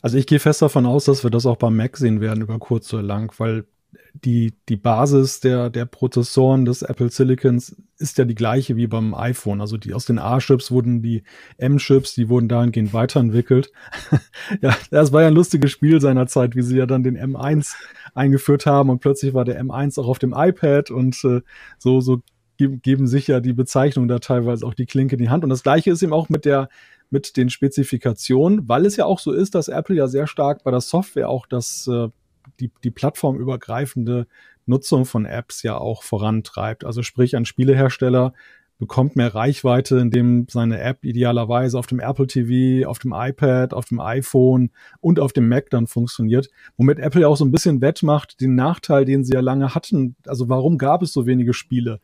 Also 0.00 0.18
ich 0.18 0.26
gehe 0.26 0.38
fest 0.38 0.62
davon 0.62 0.86
aus, 0.86 1.04
dass 1.06 1.22
wir 1.22 1.30
das 1.30 1.46
auch 1.46 1.56
beim 1.56 1.76
Mac 1.76 1.96
sehen 1.96 2.20
werden 2.20 2.42
über 2.42 2.58
kurz 2.58 2.92
oder 2.92 3.02
lang, 3.02 3.32
weil 3.38 3.64
die, 4.12 4.54
die 4.68 4.76
Basis 4.76 5.40
der, 5.40 5.70
der 5.70 5.84
Prozessoren 5.84 6.64
des 6.64 6.82
Apple 6.82 7.10
Silicons 7.10 7.76
ist 7.98 8.18
ja 8.18 8.24
die 8.24 8.34
gleiche 8.34 8.76
wie 8.76 8.86
beim 8.86 9.14
iPhone. 9.14 9.60
Also 9.60 9.76
die 9.76 9.94
aus 9.94 10.06
den 10.06 10.18
A-Chips 10.18 10.70
wurden 10.70 11.02
die 11.02 11.22
M-Chips, 11.58 12.14
die 12.14 12.28
wurden 12.28 12.48
dahingehend 12.48 12.92
weiterentwickelt. 12.92 13.72
ja, 14.62 14.76
das 14.90 15.12
war 15.12 15.22
ja 15.22 15.28
ein 15.28 15.34
lustiges 15.34 15.70
Spiel 15.70 16.00
seiner 16.00 16.26
Zeit, 16.26 16.56
wie 16.56 16.62
sie 16.62 16.76
ja 16.76 16.86
dann 16.86 17.02
den 17.02 17.18
M1 17.18 17.74
eingeführt 18.14 18.66
haben 18.66 18.90
und 18.90 19.00
plötzlich 19.00 19.34
war 19.34 19.44
der 19.44 19.62
M1 19.62 20.00
auch 20.00 20.08
auf 20.08 20.18
dem 20.18 20.34
iPad 20.36 20.90
und 20.90 21.22
äh, 21.24 21.40
so, 21.78 22.00
so 22.00 22.22
geben 22.56 23.06
sich 23.06 23.26
ja 23.26 23.40
die 23.40 23.52
Bezeichnungen 23.52 24.08
da 24.08 24.20
teilweise 24.20 24.64
auch 24.64 24.74
die 24.74 24.86
Klinke 24.86 25.16
in 25.16 25.22
die 25.22 25.28
Hand. 25.28 25.42
Und 25.42 25.50
das 25.50 25.64
gleiche 25.64 25.90
ist 25.90 26.02
eben 26.02 26.12
auch 26.12 26.28
mit 26.28 26.44
der, 26.44 26.68
mit 27.10 27.36
den 27.36 27.50
Spezifikationen, 27.50 28.68
weil 28.68 28.86
es 28.86 28.96
ja 28.96 29.06
auch 29.06 29.18
so 29.18 29.32
ist, 29.32 29.54
dass 29.54 29.68
Apple 29.68 29.96
ja 29.96 30.06
sehr 30.06 30.26
stark 30.26 30.62
bei 30.62 30.70
der 30.70 30.80
Software 30.80 31.28
auch 31.28 31.46
das 31.46 31.88
äh, 31.88 32.08
die, 32.60 32.70
die 32.82 32.90
plattformübergreifende 32.90 34.26
Nutzung 34.66 35.04
von 35.04 35.26
Apps 35.26 35.62
ja 35.62 35.76
auch 35.76 36.02
vorantreibt. 36.02 36.84
Also 36.84 37.02
sprich, 37.02 37.36
ein 37.36 37.44
Spielehersteller 37.44 38.32
bekommt 38.78 39.14
mehr 39.16 39.34
Reichweite, 39.34 39.98
indem 39.98 40.46
seine 40.50 40.80
App 40.80 41.04
idealerweise 41.04 41.78
auf 41.78 41.86
dem 41.86 42.00
Apple 42.00 42.26
TV, 42.26 42.88
auf 42.88 42.98
dem 42.98 43.12
iPad, 43.14 43.72
auf 43.72 43.84
dem 43.84 44.00
iPhone 44.00 44.70
und 45.00 45.20
auf 45.20 45.32
dem 45.32 45.48
Mac 45.48 45.70
dann 45.70 45.86
funktioniert, 45.86 46.50
womit 46.76 46.98
Apple 46.98 47.22
ja 47.22 47.28
auch 47.28 47.36
so 47.36 47.44
ein 47.44 47.52
bisschen 47.52 47.80
wettmacht, 47.80 48.40
den 48.40 48.56
Nachteil, 48.56 49.04
den 49.04 49.24
sie 49.24 49.34
ja 49.34 49.40
lange 49.40 49.74
hatten. 49.74 50.16
Also 50.26 50.48
warum 50.48 50.76
gab 50.76 51.02
es 51.02 51.12
so 51.12 51.26
wenige 51.26 51.54
Spiele? 51.54 52.00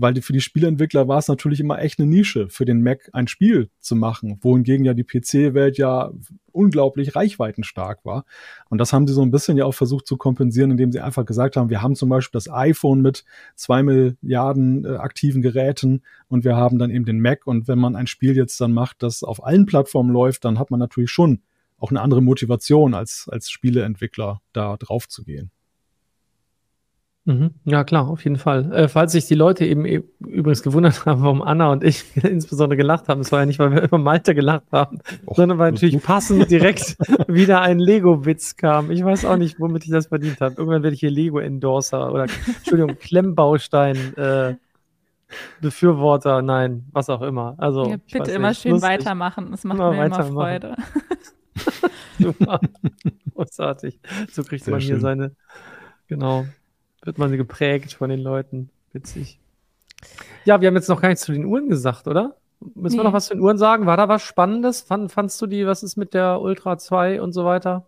Weil 0.00 0.14
die, 0.14 0.22
für 0.22 0.32
die 0.32 0.40
Spieleentwickler 0.40 1.08
war 1.08 1.18
es 1.18 1.28
natürlich 1.28 1.60
immer 1.60 1.78
echt 1.78 1.98
eine 1.98 2.08
Nische, 2.08 2.48
für 2.48 2.64
den 2.64 2.82
Mac 2.82 3.10
ein 3.12 3.28
Spiel 3.28 3.70
zu 3.80 3.94
machen, 3.94 4.38
wohingegen 4.40 4.84
ja 4.84 4.94
die 4.94 5.04
PC-Welt 5.04 5.78
ja 5.78 6.10
unglaublich 6.52 7.14
reichweitenstark 7.14 8.04
war. 8.04 8.24
Und 8.68 8.78
das 8.78 8.92
haben 8.92 9.06
sie 9.06 9.12
so 9.12 9.22
ein 9.22 9.30
bisschen 9.30 9.56
ja 9.56 9.64
auch 9.64 9.74
versucht 9.74 10.06
zu 10.06 10.16
kompensieren, 10.16 10.70
indem 10.70 10.90
sie 10.92 11.00
einfach 11.00 11.24
gesagt 11.24 11.56
haben, 11.56 11.70
wir 11.70 11.82
haben 11.82 11.94
zum 11.94 12.08
Beispiel 12.08 12.38
das 12.38 12.50
iPhone 12.50 13.02
mit 13.02 13.24
zwei 13.54 13.82
Milliarden 13.82 14.84
äh, 14.84 14.96
aktiven 14.96 15.42
Geräten 15.42 16.02
und 16.28 16.44
wir 16.44 16.56
haben 16.56 16.78
dann 16.78 16.90
eben 16.90 17.04
den 17.04 17.20
Mac. 17.20 17.46
Und 17.46 17.68
wenn 17.68 17.78
man 17.78 17.96
ein 17.96 18.06
Spiel 18.06 18.36
jetzt 18.36 18.60
dann 18.60 18.72
macht, 18.72 19.02
das 19.02 19.22
auf 19.22 19.44
allen 19.44 19.66
Plattformen 19.66 20.12
läuft, 20.12 20.44
dann 20.44 20.58
hat 20.58 20.70
man 20.70 20.80
natürlich 20.80 21.10
schon 21.10 21.42
auch 21.78 21.90
eine 21.90 22.00
andere 22.00 22.22
Motivation 22.22 22.94
als, 22.94 23.28
als 23.30 23.50
Spieleentwickler 23.50 24.40
da 24.52 24.76
drauf 24.76 25.08
zu 25.08 25.24
gehen. 25.24 25.50
Mhm. 27.30 27.50
Ja, 27.64 27.84
klar, 27.84 28.08
auf 28.08 28.24
jeden 28.24 28.38
Fall. 28.38 28.72
Äh, 28.72 28.88
falls 28.88 29.12
sich 29.12 29.26
die 29.26 29.36
Leute 29.36 29.64
eben 29.64 29.84
e 29.86 30.02
übrigens 30.18 30.62
gewundert 30.62 31.04
haben, 31.06 31.22
warum 31.22 31.42
Anna 31.42 31.70
und 31.70 31.84
ich 31.84 32.04
insbesondere 32.24 32.76
gelacht 32.76 33.08
haben, 33.08 33.20
es 33.20 33.30
war 33.30 33.40
ja 33.40 33.46
nicht, 33.46 33.60
weil 33.60 33.72
wir 33.72 33.82
über 33.82 33.98
Malte 33.98 34.34
gelacht 34.34 34.64
haben, 34.72 34.98
Och, 35.26 35.36
sondern 35.36 35.58
weil 35.58 35.70
natürlich 35.70 36.02
passend 36.02 36.50
direkt 36.50 36.96
wieder 37.28 37.60
ein 37.60 37.78
Lego-Witz 37.78 38.56
kam. 38.56 38.90
Ich 38.90 39.04
weiß 39.04 39.24
auch 39.26 39.36
nicht, 39.36 39.60
womit 39.60 39.84
ich 39.84 39.90
das 39.90 40.08
verdient 40.08 40.40
habe. 40.40 40.56
Irgendwann 40.56 40.82
werde 40.82 40.94
ich 40.94 41.00
hier 41.00 41.10
Lego-Endorser 41.10 42.12
oder, 42.12 42.24
Entschuldigung, 42.24 42.96
Klemmbaustein, 42.98 44.16
äh, 44.16 44.56
Befürworter, 45.60 46.42
nein, 46.42 46.86
was 46.90 47.08
auch 47.08 47.22
immer. 47.22 47.54
Also, 47.58 47.90
ja, 47.90 47.96
bitte 48.12 48.32
immer 48.32 48.52
schön 48.54 48.72
lustig. 48.72 48.90
weitermachen. 48.90 49.52
Es 49.52 49.62
macht 49.62 49.78
immer 49.78 49.92
mir 49.92 50.06
immer 50.06 50.24
Freude. 50.24 50.74
Super. 52.18 52.60
Großartig. 53.34 54.00
So 54.32 54.42
kriegt 54.42 54.64
Sehr 54.64 54.72
man 54.72 54.80
hier 54.80 54.94
schön. 54.94 55.00
seine, 55.00 55.36
genau, 56.08 56.46
wird 57.02 57.18
man 57.18 57.36
geprägt 57.36 57.94
von 57.94 58.10
den 58.10 58.20
Leuten. 58.20 58.70
Witzig. 58.92 59.38
Ja, 60.44 60.60
wir 60.60 60.68
haben 60.68 60.74
jetzt 60.74 60.88
noch 60.88 61.00
gar 61.00 61.08
nichts 61.08 61.24
zu 61.24 61.32
den 61.32 61.44
Uhren 61.44 61.68
gesagt, 61.68 62.06
oder? 62.08 62.36
Müssen 62.74 62.96
nee. 62.96 63.00
wir 63.00 63.04
noch 63.04 63.12
was 63.12 63.26
zu 63.26 63.34
den 63.34 63.42
Uhren 63.42 63.58
sagen? 63.58 63.86
War 63.86 63.96
da 63.96 64.08
was 64.08 64.22
Spannendes? 64.22 64.82
Fand, 64.82 65.10
fandst 65.10 65.40
du 65.40 65.46
die, 65.46 65.66
was 65.66 65.82
ist 65.82 65.96
mit 65.96 66.14
der 66.14 66.40
Ultra 66.40 66.78
2 66.78 67.22
und 67.22 67.32
so 67.32 67.44
weiter? 67.44 67.86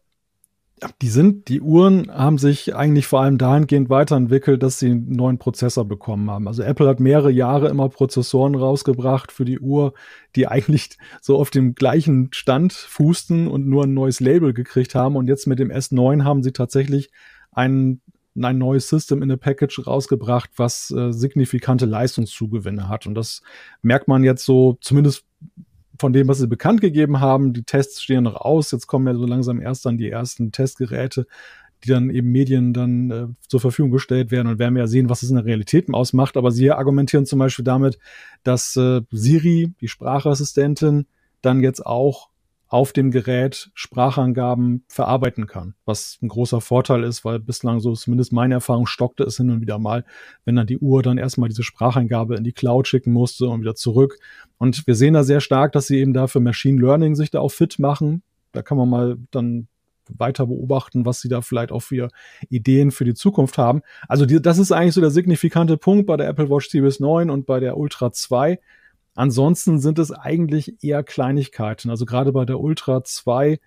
Die 1.00 1.08
sind, 1.08 1.48
die 1.48 1.60
Uhren 1.60 2.10
haben 2.10 2.38
sich 2.38 2.74
eigentlich 2.74 3.06
vor 3.06 3.20
allem 3.20 3.38
dahingehend 3.38 3.88
weiterentwickelt, 3.88 4.62
dass 4.62 4.80
sie 4.80 4.90
einen 4.90 5.12
neuen 5.12 5.38
Prozessor 5.38 5.84
bekommen 5.84 6.28
haben. 6.28 6.48
Also 6.48 6.64
Apple 6.64 6.88
hat 6.88 6.98
mehrere 6.98 7.30
Jahre 7.30 7.68
immer 7.68 7.88
Prozessoren 7.88 8.56
rausgebracht 8.56 9.30
für 9.30 9.44
die 9.44 9.60
Uhr, 9.60 9.94
die 10.34 10.48
eigentlich 10.48 10.98
so 11.20 11.38
auf 11.38 11.50
dem 11.50 11.76
gleichen 11.76 12.30
Stand 12.32 12.72
fußten 12.72 13.46
und 13.46 13.68
nur 13.68 13.84
ein 13.84 13.94
neues 13.94 14.18
Label 14.18 14.54
gekriegt 14.54 14.96
haben. 14.96 15.14
Und 15.14 15.28
jetzt 15.28 15.46
mit 15.46 15.60
dem 15.60 15.70
S9 15.70 16.24
haben 16.24 16.42
sie 16.42 16.52
tatsächlich 16.52 17.10
einen 17.52 18.00
ein 18.40 18.58
neues 18.58 18.88
System 18.88 19.22
in 19.22 19.30
a 19.30 19.36
Package 19.36 19.86
rausgebracht, 19.86 20.50
was 20.56 20.90
äh, 20.90 21.12
signifikante 21.12 21.86
Leistungszugewinne 21.86 22.88
hat. 22.88 23.06
Und 23.06 23.14
das 23.14 23.42
merkt 23.82 24.08
man 24.08 24.24
jetzt 24.24 24.44
so, 24.44 24.78
zumindest 24.80 25.24
von 25.98 26.12
dem, 26.12 26.28
was 26.28 26.38
sie 26.38 26.48
bekannt 26.48 26.80
gegeben 26.80 27.20
haben. 27.20 27.52
Die 27.52 27.64
Tests 27.64 28.02
stehen 28.02 28.24
noch 28.24 28.36
aus. 28.36 28.70
Jetzt 28.70 28.86
kommen 28.86 29.06
ja 29.06 29.14
so 29.14 29.26
langsam 29.26 29.60
erst 29.60 29.86
dann 29.86 29.98
die 29.98 30.10
ersten 30.10 30.50
Testgeräte, 30.50 31.26
die 31.84 31.90
dann 31.90 32.10
eben 32.10 32.30
Medien 32.32 32.72
dann 32.72 33.10
äh, 33.10 33.26
zur 33.48 33.60
Verfügung 33.60 33.90
gestellt 33.92 34.30
werden 34.30 34.48
und 34.48 34.58
werden 34.58 34.74
wir 34.74 34.82
ja 34.82 34.86
sehen, 34.88 35.08
was 35.08 35.22
es 35.22 35.30
in 35.30 35.36
der 35.36 35.44
Realität 35.44 35.92
ausmacht. 35.92 36.36
Aber 36.36 36.50
sie 36.50 36.70
argumentieren 36.70 37.26
zum 37.26 37.38
Beispiel 37.38 37.64
damit, 37.64 37.98
dass 38.42 38.76
äh, 38.76 39.02
Siri, 39.10 39.74
die 39.80 39.88
Sprachassistentin, 39.88 41.06
dann 41.42 41.60
jetzt 41.60 41.84
auch 41.84 42.31
auf 42.72 42.94
dem 42.94 43.10
Gerät 43.10 43.70
Sprachangaben 43.74 44.84
verarbeiten 44.88 45.46
kann, 45.46 45.74
was 45.84 46.18
ein 46.22 46.28
großer 46.28 46.62
Vorteil 46.62 47.04
ist, 47.04 47.22
weil 47.22 47.38
bislang 47.38 47.80
so 47.80 47.92
zumindest 47.92 48.32
meine 48.32 48.54
Erfahrung 48.54 48.86
stockte 48.86 49.24
es 49.24 49.36
hin 49.36 49.50
und 49.50 49.60
wieder 49.60 49.78
mal, 49.78 50.06
wenn 50.46 50.56
dann 50.56 50.66
die 50.66 50.78
Uhr 50.78 51.02
dann 51.02 51.18
erstmal 51.18 51.50
diese 51.50 51.64
Spracheingabe 51.64 52.34
in 52.34 52.44
die 52.44 52.54
Cloud 52.54 52.88
schicken 52.88 53.12
musste 53.12 53.46
und 53.46 53.60
wieder 53.60 53.74
zurück. 53.74 54.16
Und 54.56 54.86
wir 54.86 54.94
sehen 54.94 55.12
da 55.12 55.22
sehr 55.22 55.42
stark, 55.42 55.72
dass 55.72 55.86
sie 55.86 55.98
eben 55.98 56.14
da 56.14 56.28
für 56.28 56.40
Machine 56.40 56.80
Learning 56.80 57.14
sich 57.14 57.30
da 57.30 57.40
auch 57.40 57.52
fit 57.52 57.78
machen. 57.78 58.22
Da 58.52 58.62
kann 58.62 58.78
man 58.78 58.88
mal 58.88 59.18
dann 59.30 59.68
weiter 60.08 60.46
beobachten, 60.46 61.04
was 61.04 61.20
sie 61.20 61.28
da 61.28 61.42
vielleicht 61.42 61.72
auch 61.72 61.82
für 61.82 62.08
Ideen 62.48 62.90
für 62.90 63.04
die 63.04 63.14
Zukunft 63.14 63.58
haben. 63.58 63.82
Also 64.08 64.24
die, 64.24 64.40
das 64.40 64.56
ist 64.56 64.72
eigentlich 64.72 64.94
so 64.94 65.02
der 65.02 65.10
signifikante 65.10 65.76
Punkt 65.76 66.06
bei 66.06 66.16
der 66.16 66.26
Apple 66.26 66.48
Watch 66.48 66.70
Series 66.70 67.00
9 67.00 67.28
und 67.28 67.44
bei 67.44 67.60
der 67.60 67.76
Ultra 67.76 68.12
2 68.12 68.58
Ansonsten 69.14 69.78
sind 69.78 69.98
es 69.98 70.10
eigentlich 70.10 70.82
eher 70.82 71.02
Kleinigkeiten. 71.02 71.90
Also 71.90 72.06
gerade 72.06 72.32
bei 72.32 72.44
der 72.44 72.60
Ultra 72.60 73.04
2, 73.04 73.58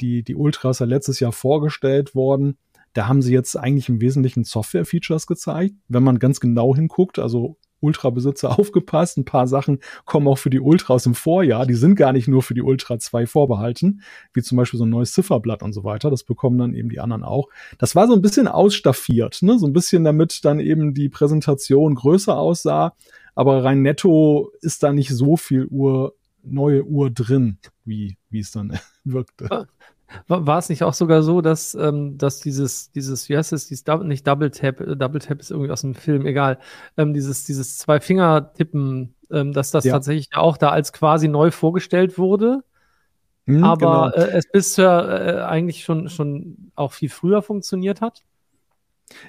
die, 0.00 0.22
die 0.22 0.34
Ultra 0.34 0.70
ist 0.70 0.80
ja 0.80 0.86
letztes 0.86 1.20
Jahr 1.20 1.32
vorgestellt 1.32 2.14
worden. 2.14 2.56
Da 2.94 3.06
haben 3.06 3.20
sie 3.20 3.32
jetzt 3.32 3.56
eigentlich 3.56 3.88
im 3.88 4.00
Wesentlichen 4.00 4.44
Software-Features 4.44 5.26
gezeigt. 5.26 5.74
Wenn 5.88 6.02
man 6.02 6.18
ganz 6.18 6.40
genau 6.40 6.74
hinguckt, 6.74 7.18
also 7.18 7.56
Ultra-Besitzer 7.80 8.50
aufgepasst. 8.58 9.18
Ein 9.18 9.24
paar 9.24 9.46
Sachen 9.46 9.80
kommen 10.04 10.28
auch 10.28 10.38
für 10.38 10.50
die 10.50 10.60
Ultra 10.60 10.94
aus 10.94 11.04
dem 11.04 11.14
Vorjahr. 11.14 11.66
Die 11.66 11.74
sind 11.74 11.94
gar 11.94 12.12
nicht 12.12 12.28
nur 12.28 12.42
für 12.42 12.54
die 12.54 12.62
Ultra 12.62 12.98
2 12.98 13.26
vorbehalten, 13.26 14.02
wie 14.32 14.42
zum 14.42 14.56
Beispiel 14.56 14.78
so 14.78 14.84
ein 14.84 14.90
neues 14.90 15.12
Zifferblatt 15.12 15.62
und 15.62 15.72
so 15.72 15.84
weiter. 15.84 16.10
Das 16.10 16.24
bekommen 16.24 16.58
dann 16.58 16.74
eben 16.74 16.88
die 16.88 17.00
anderen 17.00 17.24
auch. 17.24 17.48
Das 17.78 17.94
war 17.94 18.06
so 18.06 18.14
ein 18.14 18.22
bisschen 18.22 18.48
ausstaffiert, 18.48 19.42
ne? 19.42 19.58
so 19.58 19.66
ein 19.66 19.72
bisschen 19.72 20.04
damit 20.04 20.44
dann 20.44 20.60
eben 20.60 20.94
die 20.94 21.08
Präsentation 21.08 21.94
größer 21.94 22.36
aussah 22.36 22.94
aber 23.38 23.62
rein 23.62 23.82
netto 23.82 24.50
ist 24.62 24.82
da 24.82 24.92
nicht 24.92 25.10
so 25.10 25.36
viel 25.36 25.66
Uhr, 25.66 26.16
neue 26.42 26.84
Uhr 26.84 27.08
drin, 27.08 27.58
wie, 27.84 28.18
wie 28.30 28.40
es 28.40 28.50
dann 28.50 28.76
wirkte. 29.04 29.68
War, 30.26 30.44
war 30.48 30.58
es 30.58 30.68
nicht 30.68 30.82
auch 30.82 30.92
sogar 30.92 31.22
so, 31.22 31.40
dass, 31.40 31.72
ähm, 31.76 32.18
dass 32.18 32.40
dieses, 32.40 32.90
dieses, 32.90 33.28
wie 33.28 33.36
heißt 33.36 33.52
es, 33.52 33.68
dieses 33.68 33.84
Double, 33.84 34.08
nicht 34.08 34.26
Double 34.26 34.50
Tap, 34.50 34.80
äh, 34.80 34.96
Double 34.96 35.20
Tap 35.20 35.38
ist 35.38 35.52
irgendwie 35.52 35.70
aus 35.70 35.82
dem 35.82 35.94
Film, 35.94 36.26
egal, 36.26 36.58
ähm, 36.96 37.14
dieses, 37.14 37.44
dieses 37.44 37.78
Zwei-Finger-Tippen, 37.78 39.14
ähm, 39.30 39.52
dass 39.52 39.70
das 39.70 39.84
ja. 39.84 39.92
tatsächlich 39.92 40.30
auch 40.34 40.56
da 40.56 40.70
als 40.70 40.92
quasi 40.92 41.28
neu 41.28 41.52
vorgestellt 41.52 42.18
wurde? 42.18 42.64
Hm, 43.46 43.62
aber 43.62 44.10
genau. 44.16 44.26
äh, 44.26 44.36
es 44.36 44.50
bisher 44.50 45.26
äh, 45.26 45.42
eigentlich 45.44 45.84
schon, 45.84 46.08
schon 46.08 46.72
auch 46.74 46.90
viel 46.90 47.08
früher 47.08 47.40
funktioniert 47.40 48.00
hat? 48.00 48.24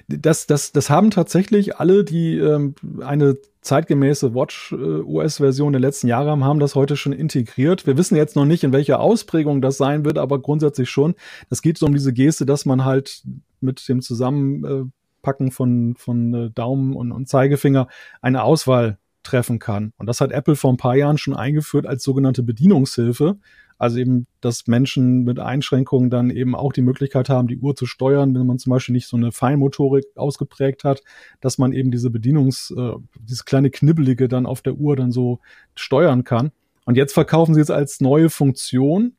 Das, 0.08 0.46
das, 0.46 0.72
das 0.72 0.90
haben 0.90 1.10
tatsächlich 1.10 1.76
alle, 1.76 2.04
die 2.04 2.36
ähm, 2.36 2.74
eine 3.00 3.36
zeitgemäße 3.62 4.34
Watch 4.34 4.72
OS-Version 4.72 5.72
der 5.72 5.80
letzten 5.80 6.08
Jahre 6.08 6.30
haben, 6.30 6.44
haben 6.44 6.60
das 6.60 6.74
heute 6.74 6.96
schon 6.96 7.12
integriert. 7.12 7.86
Wir 7.86 7.96
wissen 7.96 8.16
jetzt 8.16 8.36
noch 8.36 8.46
nicht, 8.46 8.64
in 8.64 8.72
welcher 8.72 9.00
Ausprägung 9.00 9.60
das 9.60 9.76
sein 9.76 10.04
wird, 10.04 10.18
aber 10.18 10.40
grundsätzlich 10.40 10.88
schon. 10.88 11.14
Es 11.50 11.60
geht 11.60 11.78
so 11.78 11.86
um 11.86 11.94
diese 11.94 12.12
Geste, 12.12 12.46
dass 12.46 12.64
man 12.64 12.84
halt 12.84 13.22
mit 13.60 13.86
dem 13.88 14.00
Zusammenpacken 14.00 15.50
von, 15.50 15.94
von 15.96 16.34
äh, 16.34 16.50
Daumen 16.50 16.94
und, 16.96 17.12
und 17.12 17.28
Zeigefinger 17.28 17.88
eine 18.22 18.42
Auswahl 18.42 18.98
treffen 19.22 19.58
kann. 19.58 19.92
Und 19.98 20.06
das 20.06 20.20
hat 20.20 20.32
Apple 20.32 20.56
vor 20.56 20.72
ein 20.72 20.78
paar 20.78 20.96
Jahren 20.96 21.18
schon 21.18 21.34
eingeführt 21.34 21.86
als 21.86 22.02
sogenannte 22.02 22.42
Bedienungshilfe. 22.42 23.36
Also 23.80 23.98
eben, 23.98 24.26
dass 24.42 24.66
Menschen 24.66 25.24
mit 25.24 25.38
Einschränkungen 25.38 26.10
dann 26.10 26.28
eben 26.28 26.54
auch 26.54 26.74
die 26.74 26.82
Möglichkeit 26.82 27.30
haben, 27.30 27.48
die 27.48 27.56
Uhr 27.56 27.74
zu 27.74 27.86
steuern, 27.86 28.34
wenn 28.34 28.46
man 28.46 28.58
zum 28.58 28.68
Beispiel 28.68 28.92
nicht 28.92 29.08
so 29.08 29.16
eine 29.16 29.32
Feinmotorik 29.32 30.04
ausgeprägt 30.16 30.84
hat, 30.84 31.00
dass 31.40 31.56
man 31.56 31.72
eben 31.72 31.90
diese 31.90 32.10
Bedienungs, 32.10 32.74
äh, 32.76 32.92
dieses 33.22 33.46
kleine 33.46 33.70
Knibbelige 33.70 34.28
dann 34.28 34.44
auf 34.44 34.60
der 34.60 34.74
Uhr 34.74 34.96
dann 34.96 35.12
so 35.12 35.40
steuern 35.74 36.24
kann. 36.24 36.52
Und 36.84 36.96
jetzt 36.96 37.14
verkaufen 37.14 37.54
sie 37.54 37.62
es 37.62 37.70
als 37.70 38.02
neue 38.02 38.28
Funktion, 38.28 39.16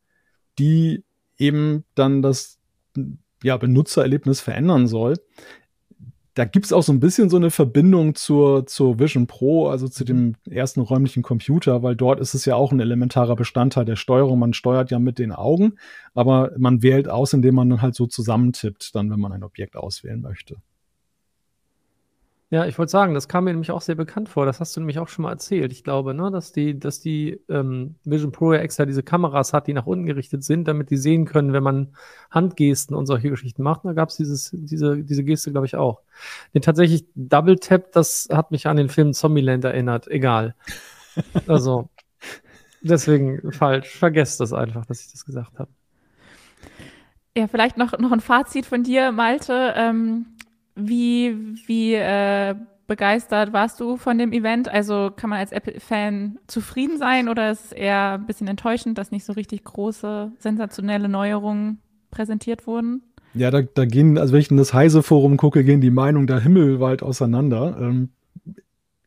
die 0.60 1.04
eben 1.40 1.84
dann 1.96 2.22
das 2.22 2.60
ja, 3.42 3.58
Benutzererlebnis 3.58 4.42
verändern 4.42 4.86
soll 4.86 5.16
da 6.34 6.46
gibt's 6.46 6.72
auch 6.72 6.84
so 6.84 6.94
ein 6.94 7.02
bisschen 7.02 7.30
so 7.30 7.38
eine 7.38 7.52
Verbindung 7.52 8.16
zur, 8.16 8.66
zur 8.66 9.00
Vision 9.00 9.28
Pro, 9.28 9.68
also 9.68 9.88
zu 9.90 10.06
dem 10.06 10.36
ersten 10.50 10.80
räumlichen 10.80 11.24
Computer, 11.24 11.84
weil 11.84 11.96
dort 11.96 12.22
ist 12.22 12.34
es 12.34 12.46
ja 12.46 12.56
auch 12.56 12.72
ein 12.72 12.80
elementarer 12.80 13.36
Bestandteil 13.36 13.84
der 13.84 13.98
Steuerung. 13.98 14.40
Man 14.40 14.54
steuert 14.54 14.92
ja 14.92 15.00
mit 15.00 15.20
den 15.20 15.34
Augen, 15.34 15.74
aber 16.14 16.52
man 16.58 16.82
wählt 16.84 17.10
aus, 17.10 17.34
indem 17.34 17.56
man 17.56 17.70
dann 17.70 17.82
halt 17.82 17.96
so 17.96 18.08
zusammentippt, 18.08 18.96
dann, 18.96 19.10
wenn 19.12 19.20
man 19.20 19.34
ein 19.34 19.44
Objekt 19.44 19.76
auswählen 19.76 20.22
möchte. 20.22 20.58
Ja, 22.52 22.66
ich 22.66 22.78
wollte 22.78 22.92
sagen, 22.92 23.14
das 23.14 23.30
kam 23.30 23.46
mir 23.46 23.52
nämlich 23.52 23.72
auch 23.72 23.80
sehr 23.80 23.96
bekannt 23.96 24.28
vor. 24.28 24.46
Das 24.46 24.60
hast 24.60 24.76
du 24.76 24.82
nämlich 24.82 25.00
auch 25.00 25.08
schon 25.08 25.24
mal 25.24 25.32
erzählt. 25.32 25.72
Ich 25.72 25.86
glaube, 25.86 26.14
ne, 26.14 26.30
dass 26.32 26.52
die, 26.52 26.78
dass 26.78 27.00
die 27.00 27.40
ähm, 27.48 27.96
Vision 28.04 28.34
Pro 28.34 28.52
ja 28.52 28.60
extra 28.60 28.86
diese 28.86 29.04
Kameras 29.04 29.54
hat, 29.54 29.68
die 29.68 29.74
nach 29.74 29.86
unten 29.86 30.06
gerichtet 30.06 30.44
sind, 30.44 30.68
damit 30.68 30.90
die 30.90 30.98
sehen 30.98 31.24
können, 31.24 31.54
wenn 31.54 31.64
man 31.64 31.96
Handgesten 32.30 32.94
und 32.94 33.06
solche 33.06 33.30
Geschichten 33.30 33.64
macht. 33.64 33.86
Da 33.86 33.94
gab 33.94 34.10
es 34.10 34.18
diese, 34.18 35.02
diese 35.02 35.24
Geste, 35.24 35.52
glaube 35.52 35.66
ich, 35.66 35.78
auch. 35.78 36.02
Den 36.54 36.62
tatsächlich 36.62 37.06
Double 37.16 37.56
Tap, 37.56 37.94
das 37.94 38.28
hat 38.30 38.52
mich 38.52 38.68
an 38.68 38.76
den 38.76 38.90
Film 38.90 39.14
Zombieland 39.14 39.64
erinnert. 39.64 40.10
Egal. 40.10 40.54
Also, 41.48 41.88
deswegen 42.82 43.54
falsch. 43.54 43.98
Vergesst 43.98 44.42
das 44.42 44.52
einfach, 44.52 44.86
dass 44.86 45.00
ich 45.00 45.10
das 45.10 45.24
gesagt 45.24 45.58
habe. 45.58 45.72
Ja, 47.38 47.48
vielleicht 47.48 47.78
noch, 47.78 47.98
noch 47.98 48.12
ein 48.12 48.20
Fazit 48.20 48.66
von 48.66 48.84
dir, 48.84 49.14
Malte. 49.14 49.74
Ähm, 49.78 50.26
wie, 50.76 51.36
wie 51.68 51.96
äh, 51.96 52.56
begeistert 52.88 53.54
warst 53.54 53.80
du 53.80 53.98
von 53.98 54.18
dem 54.18 54.34
Event? 54.34 54.68
Also 54.68 55.12
kann 55.16 55.30
man 55.30 55.40
als 55.40 55.52
Apple-Fan 55.52 56.40
zufrieden 56.48 56.98
sein 56.98 57.30
oder 57.30 57.52
ist 57.52 57.66
es 57.66 57.72
eher 57.72 58.14
ein 58.14 58.26
bisschen 58.26 58.48
enttäuschend, 58.48 58.98
dass 58.98 59.12
nicht 59.12 59.26
so 59.26 59.34
richtig 59.34 59.64
große, 59.64 60.32
sensationelle 60.40 61.08
Neuerungen 61.08 61.80
präsentiert 62.10 62.68
wurden? 62.68 63.04
Ja, 63.34 63.50
da, 63.50 63.62
da 63.62 63.86
gehen, 63.86 64.18
also 64.18 64.34
wenn 64.34 64.42
ich 64.42 64.52
in 64.52 64.58
das 64.58 64.74
Heise-Forum 64.74 65.38
gucke, 65.38 65.64
gehen 65.64 65.80
die 65.80 65.90
Meinungen 65.90 66.28
da 66.28 66.38
himmelweit 66.40 67.02
auseinander. 67.02 67.78
Ähm, 67.80 68.10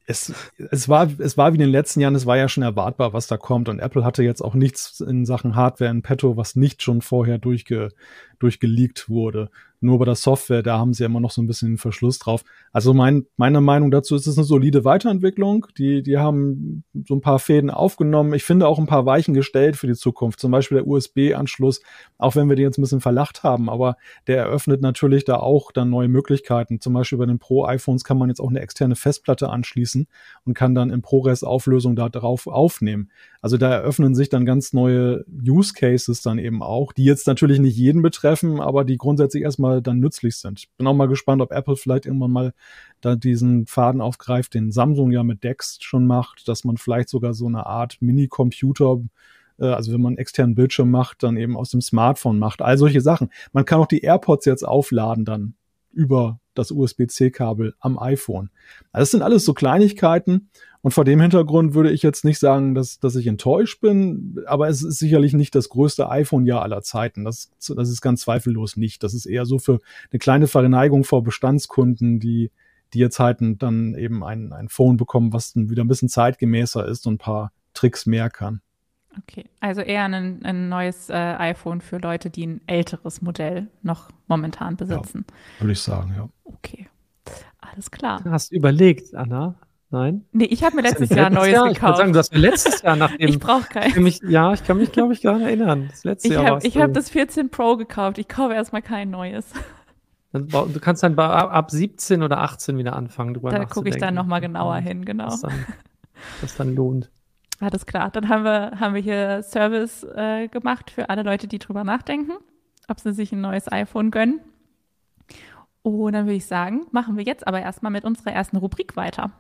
es, 0.07 0.33
es, 0.70 0.88
war, 0.88 1.09
es 1.18 1.37
war 1.37 1.53
wie 1.53 1.57
in 1.57 1.61
den 1.61 1.70
letzten 1.70 2.00
Jahren, 2.00 2.14
es 2.14 2.27
war 2.27 2.37
ja 2.37 2.48
schon 2.48 2.62
erwartbar, 2.62 3.12
was 3.12 3.27
da 3.27 3.37
kommt. 3.37 3.68
Und 3.68 3.81
Apple 3.81 4.05
hatte 4.05 4.22
jetzt 4.22 4.42
auch 4.42 4.55
nichts 4.55 5.00
in 5.00 5.24
Sachen 5.24 5.57
Hardware 5.57 5.90
in 5.90 6.03
petto, 6.03 6.37
was 6.37 6.57
nicht 6.57 6.83
schon 6.83 7.00
vorher 7.00 7.38
durchge, 7.38 7.90
durchgeleakt 8.38 9.09
wurde. 9.09 9.50
Nur 9.85 9.99
bei 9.99 10.07
der 10.07 10.14
Software, 10.14 10.62
da 10.62 10.79
haben 10.79 10.94
sie 10.94 11.03
ja 11.03 11.11
immer 11.11 11.20
noch 11.20 11.31
so 11.31 11.42
ein 11.42 11.47
bisschen 11.47 11.77
Verschluss 11.77 12.18
drauf. 12.18 12.42
Also 12.73 12.94
mein, 12.94 13.27
meine 13.37 13.61
Meinung 13.61 13.90
dazu 13.90 14.16
ist 14.16 14.27
es 14.27 14.38
eine 14.38 14.47
solide 14.47 14.83
Weiterentwicklung. 14.87 15.66
Die, 15.77 16.03
die 16.03 16.16
haben 16.16 16.85
so 17.07 17.14
ein 17.14 17.20
paar 17.20 17.38
Fäden 17.38 17.68
aufgenommen. 17.68 18.33
Ich 18.33 18.44
finde 18.44 18.66
auch 18.66 18.79
ein 18.79 18.87
paar 18.87 19.05
Weichen 19.05 19.35
gestellt 19.35 19.77
für 19.77 19.87
die 19.87 19.94
Zukunft. 19.94 20.40
Zum 20.40 20.51
Beispiel 20.51 20.79
der 20.79 20.87
USB-Anschluss, 20.87 21.83
auch 22.16 22.35
wenn 22.35 22.49
wir 22.49 22.57
den 22.57 22.64
jetzt 22.64 22.79
ein 22.79 22.83
bisschen 22.83 23.03
verlacht 23.03 23.42
haben, 23.42 23.68
aber 23.68 23.99
der 24.27 24.38
eröffnet 24.38 24.81
natürlich 24.81 25.27
da 25.27 25.37
auch 25.37 25.70
dann 25.70 25.90
neue 25.90 26.09
Möglichkeiten. 26.09 26.81
Zum 26.81 26.94
Beispiel 26.94 27.18
bei 27.18 27.27
den 27.27 27.38
Pro-iPhones 27.38 28.05
kann 28.05 28.16
man 28.16 28.31
jetzt 28.31 28.40
auch 28.40 28.49
eine 28.49 28.61
externe 28.61 28.97
Festplatte 28.97 29.51
anschließen 29.51 30.07
und 30.47 30.55
kann 30.55 30.75
dann 30.75 30.88
in 30.88 31.03
ProRes-Auflösung 31.03 31.94
da 31.94 32.09
drauf 32.09 32.47
aufnehmen. 32.47 33.11
Also 33.42 33.59
da 33.59 33.70
eröffnen 33.70 34.14
sich 34.14 34.31
dann 34.31 34.47
ganz 34.47 34.73
neue 34.73 35.27
Use 35.47 35.75
Cases 35.75 36.23
dann 36.23 36.38
eben 36.38 36.62
auch, 36.62 36.94
die 36.94 37.05
jetzt 37.05 37.27
natürlich 37.27 37.59
nicht 37.59 37.77
jeden 37.77 38.01
betreffen, 38.01 38.59
aber 38.59 38.87
die 38.87 38.97
grundsätzlich 38.97 39.42
erstmal 39.42 39.74
dann 39.83 40.01
nützlich 40.01 40.37
sind. 40.37 40.65
Bin 40.77 40.87
auch 40.87 40.95
mal 40.95 41.09
gespannt, 41.09 41.43
ob 41.43 41.53
Apple 41.53 41.77
vielleicht 41.77 42.07
irgendwann 42.07 42.31
mal 42.31 42.55
da 43.01 43.17
diesen 43.17 43.67
Faden 43.67 44.01
aufgreift, 44.01 44.55
den 44.55 44.73
Samsung 44.73 45.11
ja 45.11 45.23
mit 45.23 45.45
Dex 45.45 45.79
schon 45.81 46.07
macht, 46.07 46.49
dass 46.49 46.65
man 46.65 46.77
vielleicht 46.77 47.09
sogar 47.09 47.35
so 47.35 47.47
eine 47.47 47.67
Art 47.67 47.99
Mini-Computer 48.01 49.01
äh, 49.59 49.67
also 49.67 49.93
wenn 49.93 50.01
man 50.01 50.13
einen 50.13 50.19
externen 50.19 50.55
Bildschirm 50.55 50.91
macht, 50.91 51.23
dann 51.23 51.37
eben 51.37 51.57
aus 51.57 51.71
dem 51.71 51.81
Smartphone 51.81 52.39
macht. 52.39 52.63
All 52.63 52.79
solche 52.79 53.01
Sachen. 53.01 53.31
Man 53.53 53.65
kann 53.65 53.81
auch 53.81 53.87
die 53.87 54.01
AirPods 54.01 54.47
jetzt 54.47 54.67
aufladen 54.67 55.25
dann 55.25 55.55
über 55.94 56.40
das 56.54 56.70
USB-C-Kabel 56.70 57.74
am 57.80 57.98
iPhone. 57.98 58.50
Also 58.92 59.02
das 59.02 59.11
sind 59.11 59.22
alles 59.22 59.44
so 59.44 59.54
Kleinigkeiten 59.54 60.50
und 60.85 60.90
vor 60.92 61.07
dem 61.07 61.18
Hintergrund 61.18 61.72
würde 61.72 61.90
ich 61.90 62.02
jetzt 62.02 62.26
nicht 62.26 62.38
sagen, 62.38 62.74
dass, 62.74 62.98
dass 62.98 63.16
ich 63.16 63.26
enttäuscht 63.26 63.80
bin, 63.80 64.44
aber 64.44 64.68
es 64.68 64.83
ist 64.83 64.98
sicherlich 64.98 65.33
nicht 65.33 65.54
das 65.54 65.70
größte 65.70 66.11
iPhone-Jahr 66.11 66.61
aller 66.61 66.83
Zeiten. 66.83 67.24
Das, 67.24 67.50
das 67.59 67.88
ist 67.88 68.02
ganz 68.02 68.20
zweifellos 68.20 68.76
nicht. 68.76 69.02
Das 69.02 69.14
ist 69.14 69.24
eher 69.24 69.46
so 69.46 69.59
für 69.59 69.80
eine 70.12 70.18
kleine 70.18 70.46
Verneigung 70.46 71.04
vor 71.04 71.22
Bestandskunden, 71.22 72.20
die, 72.20 72.50
die 72.92 72.98
jetzt 72.98 73.18
halt 73.18 73.38
dann 73.40 73.94
eben 73.94 74.22
ein, 74.22 74.52
ein 74.52 74.68
Phone 74.68 74.98
bekommen, 74.98 75.33
was 75.33 75.54
dann 75.54 75.70
wieder 75.70 75.83
ein 75.83 75.88
bisschen 75.88 76.11
zeitgemäßer 76.11 76.87
ist 76.87 77.07
und 77.07 77.14
ein 77.14 77.18
paar 77.18 77.52
Tricks 77.72 78.04
mehr 78.04 78.28
kann. 78.28 78.61
Okay, 79.22 79.44
also 79.61 79.81
eher 79.81 80.05
ein, 80.05 80.44
ein 80.44 80.68
neues 80.68 81.09
äh, 81.11 81.14
iPhone 81.14 81.81
für 81.81 81.98
Leute, 81.98 82.31
die 82.31 82.46
ein 82.46 82.61
älteres 82.66 83.22
Modell 83.22 83.68
noch 83.83 84.11
momentan 84.27 84.77
besitzen. 84.77 85.24
Ja, 85.29 85.61
würde 85.61 85.72
ich 85.72 85.81
sagen, 85.81 86.14
ja. 86.16 86.29
Okay, 86.44 86.88
alles 87.61 87.90
klar. 87.90 88.20
Du 88.22 88.31
hast 88.31 88.53
überlegt, 88.53 89.14
Anna, 89.14 89.55
Nein? 89.94 90.24
Nee, 90.33 90.46
ich 90.46 90.64
habe 90.64 90.74
mir 90.74 90.83
letztes 90.83 91.11
Jahr 91.11 91.27
ein 91.27 91.35
neues 91.35 91.53
Jahr? 91.53 91.68
gekauft. 91.68 91.77
Ich 91.77 91.83
würde 91.83 91.96
sagen, 91.98 92.12
du 92.12 92.18
hast 92.18 92.33
mir 92.33 92.40
letztes 92.40 92.83
Jahr 92.83 92.96
nach 92.96 93.11
dem. 93.16 93.29
ich 93.29 93.38
brauche 93.38 93.68
keinen. 93.68 94.03
Mich, 94.03 94.20
ja, 94.27 94.53
ich 94.53 94.64
kann 94.64 94.79
mich, 94.79 94.90
glaube 94.90 95.12
ich, 95.12 95.20
daran 95.20 95.42
erinnern. 95.42 95.87
Das 95.88 96.03
letzte 96.03 96.29
ich 96.29 96.35
Jahr 96.35 96.64
Ich 96.64 96.77
habe 96.79 96.92
das 96.92 97.11
14 97.11 97.48
Pro 97.48 97.77
gekauft. 97.77 98.18
Ich 98.18 98.27
kaufe 98.27 98.55
erstmal 98.55 98.83
kein 98.83 99.11
neues. 99.11 99.46
Du 100.33 100.81
kannst 100.81 101.05
dann 101.05 101.16
ab 101.16 101.70
17 101.70 102.24
oder 102.24 102.38
18 102.38 102.77
wieder 102.77 102.96
anfangen, 102.96 103.35
drüber 103.35 103.50
Da 103.50 103.66
gucke 103.66 103.88
ich 103.88 103.98
dann 103.98 104.16
nochmal 104.16 104.40
genauer 104.40 104.79
hin, 104.79 105.05
genau. 105.05 105.29
Was 105.29 105.42
dann, 105.42 105.64
was 106.40 106.57
dann 106.57 106.74
lohnt. 106.74 107.09
Alles 107.61 107.87
klar. 107.87 108.11
Dann 108.11 108.29
haben 108.29 108.45
wir, 108.45 108.81
haben 108.81 108.95
wir 108.95 109.03
hier 109.03 109.43
Service 109.43 110.03
äh, 110.03 110.49
gemacht 110.49 110.90
für 110.90 111.09
alle 111.09 111.23
Leute, 111.23 111.47
die 111.47 111.59
drüber 111.59 111.85
nachdenken, 111.85 112.33
ob 112.88 113.01
sie 113.01 113.12
sich 113.12 113.33
ein 113.33 113.40
neues 113.40 113.71
iPhone 113.71 114.11
gönnen. 114.11 114.40
Und 115.83 116.14
dann 116.14 116.27
würde 116.27 116.37
ich 116.37 116.47
sagen, 116.47 116.87
machen 116.93 117.17
wir 117.17 117.25
jetzt 117.25 117.47
aber 117.47 117.61
erstmal 117.61 117.93
mit 117.93 118.05
unserer 118.05 118.33
ersten 118.33 118.57
Rubrik 118.57 118.97
weiter. 118.97 119.33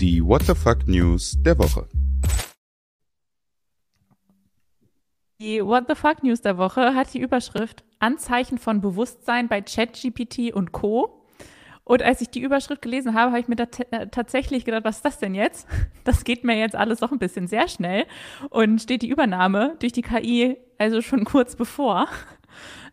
Die 0.00 0.24
What 0.24 0.44
the 0.44 0.54
Fuck 0.54 0.86
News 0.86 1.36
der 1.42 1.58
Woche. 1.58 1.86
Die 5.40 5.64
What 5.64 5.84
the 5.88 5.94
Fuck 5.94 6.22
News 6.22 6.40
der 6.40 6.56
Woche 6.56 6.94
hat 6.94 7.12
die 7.14 7.20
Überschrift 7.20 7.82
Anzeichen 7.98 8.58
von 8.58 8.80
Bewusstsein 8.80 9.48
bei 9.48 9.60
ChatGPT 9.60 10.52
und 10.52 10.72
Co. 10.72 11.19
Und 11.90 12.04
als 12.04 12.20
ich 12.20 12.30
die 12.30 12.38
Überschrift 12.38 12.82
gelesen 12.82 13.14
habe, 13.14 13.32
habe 13.32 13.40
ich 13.40 13.48
mir 13.48 13.56
äh, 13.58 14.06
tatsächlich 14.06 14.64
gedacht, 14.64 14.84
was 14.84 14.98
ist 14.98 15.04
das 15.04 15.18
denn 15.18 15.34
jetzt? 15.34 15.66
Das 16.04 16.22
geht 16.22 16.44
mir 16.44 16.56
jetzt 16.56 16.76
alles 16.76 17.00
doch 17.00 17.10
ein 17.10 17.18
bisschen 17.18 17.48
sehr 17.48 17.66
schnell. 17.66 18.06
Und 18.48 18.80
steht 18.80 19.02
die 19.02 19.08
Übernahme 19.08 19.74
durch 19.80 19.90
die 19.90 20.02
KI 20.02 20.56
also 20.78 21.02
schon 21.02 21.24
kurz 21.24 21.56
bevor. 21.56 22.06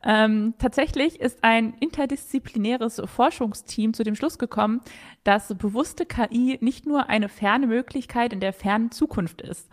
Ähm, 0.04 0.56
tatsächlich 0.58 1.20
ist 1.20 1.44
ein 1.44 1.76
interdisziplinäres 1.80 3.00
Forschungsteam 3.06 3.94
zu 3.94 4.04
dem 4.04 4.16
Schluss 4.16 4.40
gekommen, 4.40 4.82
dass 5.24 5.54
bewusste 5.56 6.08
KI 6.08 6.58
nicht 6.62 6.88
nur 6.88 7.08
eine 7.08 7.30
ferne 7.30 7.68
Möglichkeit 7.68 8.34
in 8.34 8.40
der 8.40 8.52
fernen 8.52 8.90
Zukunft 8.90 9.42
ist. 9.44 9.70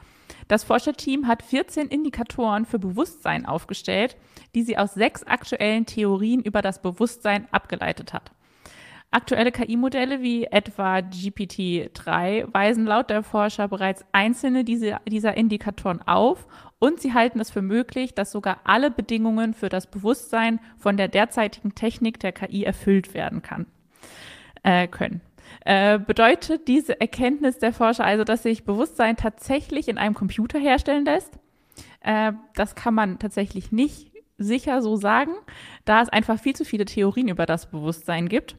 Das 0.48 0.64
Forscherteam 0.64 1.28
hat 1.28 1.42
14 1.42 1.88
Indikatoren 1.88 2.66
für 2.66 2.78
Bewusstsein 2.78 3.46
aufgestellt, 3.46 4.18
die 4.54 4.64
sie 4.64 4.76
aus 4.76 4.92
sechs 4.92 5.22
aktuellen 5.22 5.87
Theorien 5.87 6.42
über 6.42 6.60
das 6.60 6.82
Bewusstsein 6.82 7.48
abgeleitet 7.52 8.12
hat. 8.12 8.30
Aktuelle 9.14 9.53
KI-Modelle 9.53 10.22
wie 10.22 10.46
etwa 10.46 10.96
GPT-3 10.96 12.53
weisen 12.53 12.85
laut 12.85 13.11
der 13.11 13.22
Forscher 13.22 13.68
bereits 13.68 14.05
einzelne 14.11 14.64
dieser 14.64 15.37
Indikatoren 15.37 16.03
auf 16.03 16.48
und 16.81 17.00
sie 17.00 17.14
halten 17.14 17.38
es 17.38 17.53
für 17.53 17.62
möglich, 17.62 18.14
dass 18.14 18.33
sogar 18.33 18.62
alle 18.64 18.90
Bedingungen 18.90 19.55
für 19.55 19.68
das 19.68 19.87
Bewusstsein 19.87 20.59
von 20.79 20.96
der 20.96 21.07
derzeitigen 21.07 21.77
Technik 21.77 22.18
der 22.18 22.33
KI 22.33 22.64
erfüllt 22.64 23.14
werden 23.14 23.40
kann, 23.40 23.66
äh, 24.64 24.88
können. 24.88 25.20
Äh, 25.64 26.00
bedeutet 26.00 26.66
diese 26.66 27.00
Erkenntnis 27.00 27.61
der 27.61 27.72
Forscher 27.72 28.05
also, 28.05 28.24
dass 28.24 28.42
sich 28.42 28.64
Bewusstsein 28.64 29.14
tatsächlich 29.16 29.87
in 29.87 29.96
einem 29.96 30.14
Computer 30.14 30.59
herstellen 30.59 31.05
lässt? 31.05 31.38
Äh, 32.00 32.33
das 32.57 32.74
kann 32.74 32.94
man 32.94 33.20
tatsächlich 33.20 33.70
nicht 33.70 34.11
sicher 34.38 34.83
so 34.83 34.96
sagen, 34.96 35.35
da 35.85 36.03
es 36.03 36.09
einfach 36.09 36.40
viel 36.40 36.57
zu 36.57 36.64
viele 36.64 36.85
Theorien 36.85 37.29
über 37.29 37.46
das 37.46 37.70
Bewusstsein 37.70 38.29
gibt. 38.29 38.57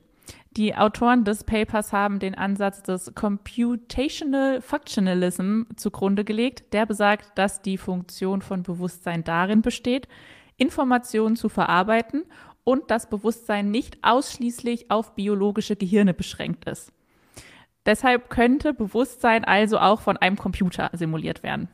Die 0.58 0.74
Autoren 0.74 1.26
des 1.26 1.44
Papers 1.44 1.92
haben 1.92 2.20
den 2.20 2.36
Ansatz 2.36 2.82
des 2.82 3.14
Computational 3.14 4.62
Functionalism 4.62 5.64
zugrunde 5.76 6.24
gelegt, 6.24 6.72
der 6.74 6.86
besagt, 6.86 7.38
dass 7.38 7.62
die 7.62 7.78
Funktion 7.78 8.42
von 8.42 8.64
Bewusstsein 8.64 9.26
darin 9.26 9.62
besteht, 9.62 10.08
Informationen 10.56 11.36
zu 11.36 11.50
verarbeiten 11.50 12.24
und 12.64 12.90
das 12.90 13.10
Bewusstsein 13.10 13.70
nicht 13.70 13.98
ausschließlich 14.02 14.90
auf 14.92 15.14
biologische 15.16 15.76
Gehirne 15.76 16.14
beschränkt 16.14 16.70
ist. 16.70 16.94
Deshalb 17.86 18.30
könnte 18.30 18.74
Bewusstsein 18.74 19.44
also 19.44 19.78
auch 19.78 20.00
von 20.00 20.16
einem 20.16 20.38
Computer 20.38 20.90
simuliert 20.94 21.44
werden. 21.44 21.68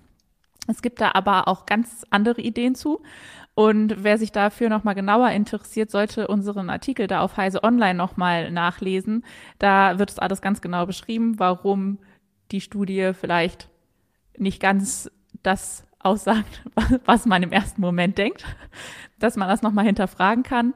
Es 0.68 0.82
gibt 0.82 1.02
da 1.02 1.12
aber 1.14 1.48
auch 1.48 1.66
ganz 1.66 2.06
andere 2.10 2.42
Ideen 2.42 2.76
zu. 2.76 3.02
Und 3.54 4.04
wer 4.04 4.18
sich 4.18 4.32
dafür 4.32 4.70
nochmal 4.70 4.96
genauer 4.96 5.30
interessiert, 5.32 5.92
sollte 5.92 6.28
unseren 6.28 6.70
Artikel 6.70 7.08
da 7.08 7.22
auf 7.22 7.38
Heise 7.38 7.64
Online 7.64 7.96
nochmal 7.96 8.50
nachlesen. 8.52 9.26
Da 9.60 10.00
wird 10.00 10.10
es 10.10 10.20
alles 10.20 10.42
ganz 10.42 10.62
genau 10.62 10.86
beschrieben, 10.86 11.38
warum 11.38 12.00
die 12.52 12.62
Studie 12.62 13.12
vielleicht 13.14 13.70
nicht 14.38 14.62
ganz 14.62 15.12
das 15.44 15.86
aussagt, 16.00 16.64
was 17.06 17.26
man 17.26 17.44
im 17.44 17.52
ersten 17.52 17.82
Moment 17.82 18.18
denkt, 18.18 18.46
dass 19.20 19.36
man 19.36 19.50
das 19.50 19.62
nochmal 19.62 19.86
hinterfragen 19.86 20.44
kann. 20.44 20.74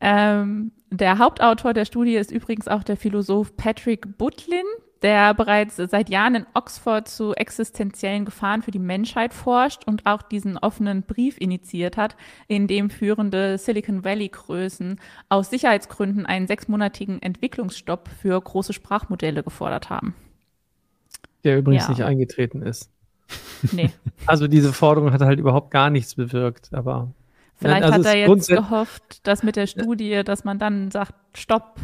Ähm, 0.00 0.72
der 0.90 1.18
Hauptautor 1.18 1.74
der 1.74 1.84
Studie 1.84 2.16
ist 2.16 2.30
übrigens 2.30 2.68
auch 2.68 2.82
der 2.82 2.96
Philosoph 2.96 3.56
Patrick 3.56 4.16
Butlin, 4.16 4.64
der 5.02 5.32
bereits 5.34 5.76
seit 5.76 6.10
Jahren 6.10 6.34
in 6.34 6.46
Oxford 6.54 7.08
zu 7.08 7.34
existenziellen 7.34 8.24
Gefahren 8.24 8.62
für 8.62 8.70
die 8.70 8.78
Menschheit 8.78 9.32
forscht 9.32 9.86
und 9.86 10.06
auch 10.06 10.22
diesen 10.22 10.58
offenen 10.58 11.02
Brief 11.02 11.38
initiiert 11.38 11.96
hat, 11.96 12.16
in 12.48 12.66
dem 12.66 12.90
führende 12.90 13.56
Silicon 13.56 14.04
Valley-Größen 14.04 15.00
aus 15.28 15.50
Sicherheitsgründen 15.50 16.26
einen 16.26 16.46
sechsmonatigen 16.46 17.22
Entwicklungsstopp 17.22 18.08
für 18.20 18.40
große 18.40 18.72
Sprachmodelle 18.72 19.42
gefordert 19.42 19.88
haben. 19.88 20.14
Der 21.44 21.58
übrigens 21.58 21.84
ja. 21.84 21.90
nicht 21.90 22.04
eingetreten 22.04 22.62
ist. 22.62 22.90
Nee. 23.72 23.90
Also 24.26 24.48
diese 24.48 24.74
Forderung 24.74 25.12
hat 25.12 25.22
halt 25.22 25.38
überhaupt 25.38 25.70
gar 25.70 25.88
nichts 25.88 26.14
bewirkt, 26.14 26.74
aber. 26.74 27.10
Vielleicht 27.56 27.84
also 27.84 27.94
hat 27.94 28.04
er 28.04 28.28
jetzt 28.28 28.48
gehofft, 28.48 29.26
dass 29.26 29.42
mit 29.42 29.56
der 29.56 29.66
Studie, 29.66 30.22
dass 30.24 30.44
man 30.44 30.58
dann 30.58 30.90
sagt, 30.90 31.14
stopp. 31.34 31.76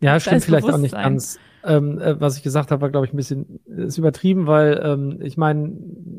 Ja, 0.00 0.20
stimmt 0.20 0.44
vielleicht 0.44 0.70
auch 0.70 0.78
nicht 0.78 0.94
ganz. 0.94 1.40
Ähm, 1.64 2.00
äh, 2.00 2.20
was 2.20 2.36
ich 2.36 2.42
gesagt 2.42 2.70
habe, 2.70 2.82
war, 2.82 2.90
glaube 2.90 3.06
ich, 3.06 3.12
ein 3.12 3.16
bisschen 3.16 3.60
ist 3.66 3.98
übertrieben, 3.98 4.46
weil 4.46 4.80
ähm, 4.82 5.18
ich 5.22 5.36
meine, 5.36 5.72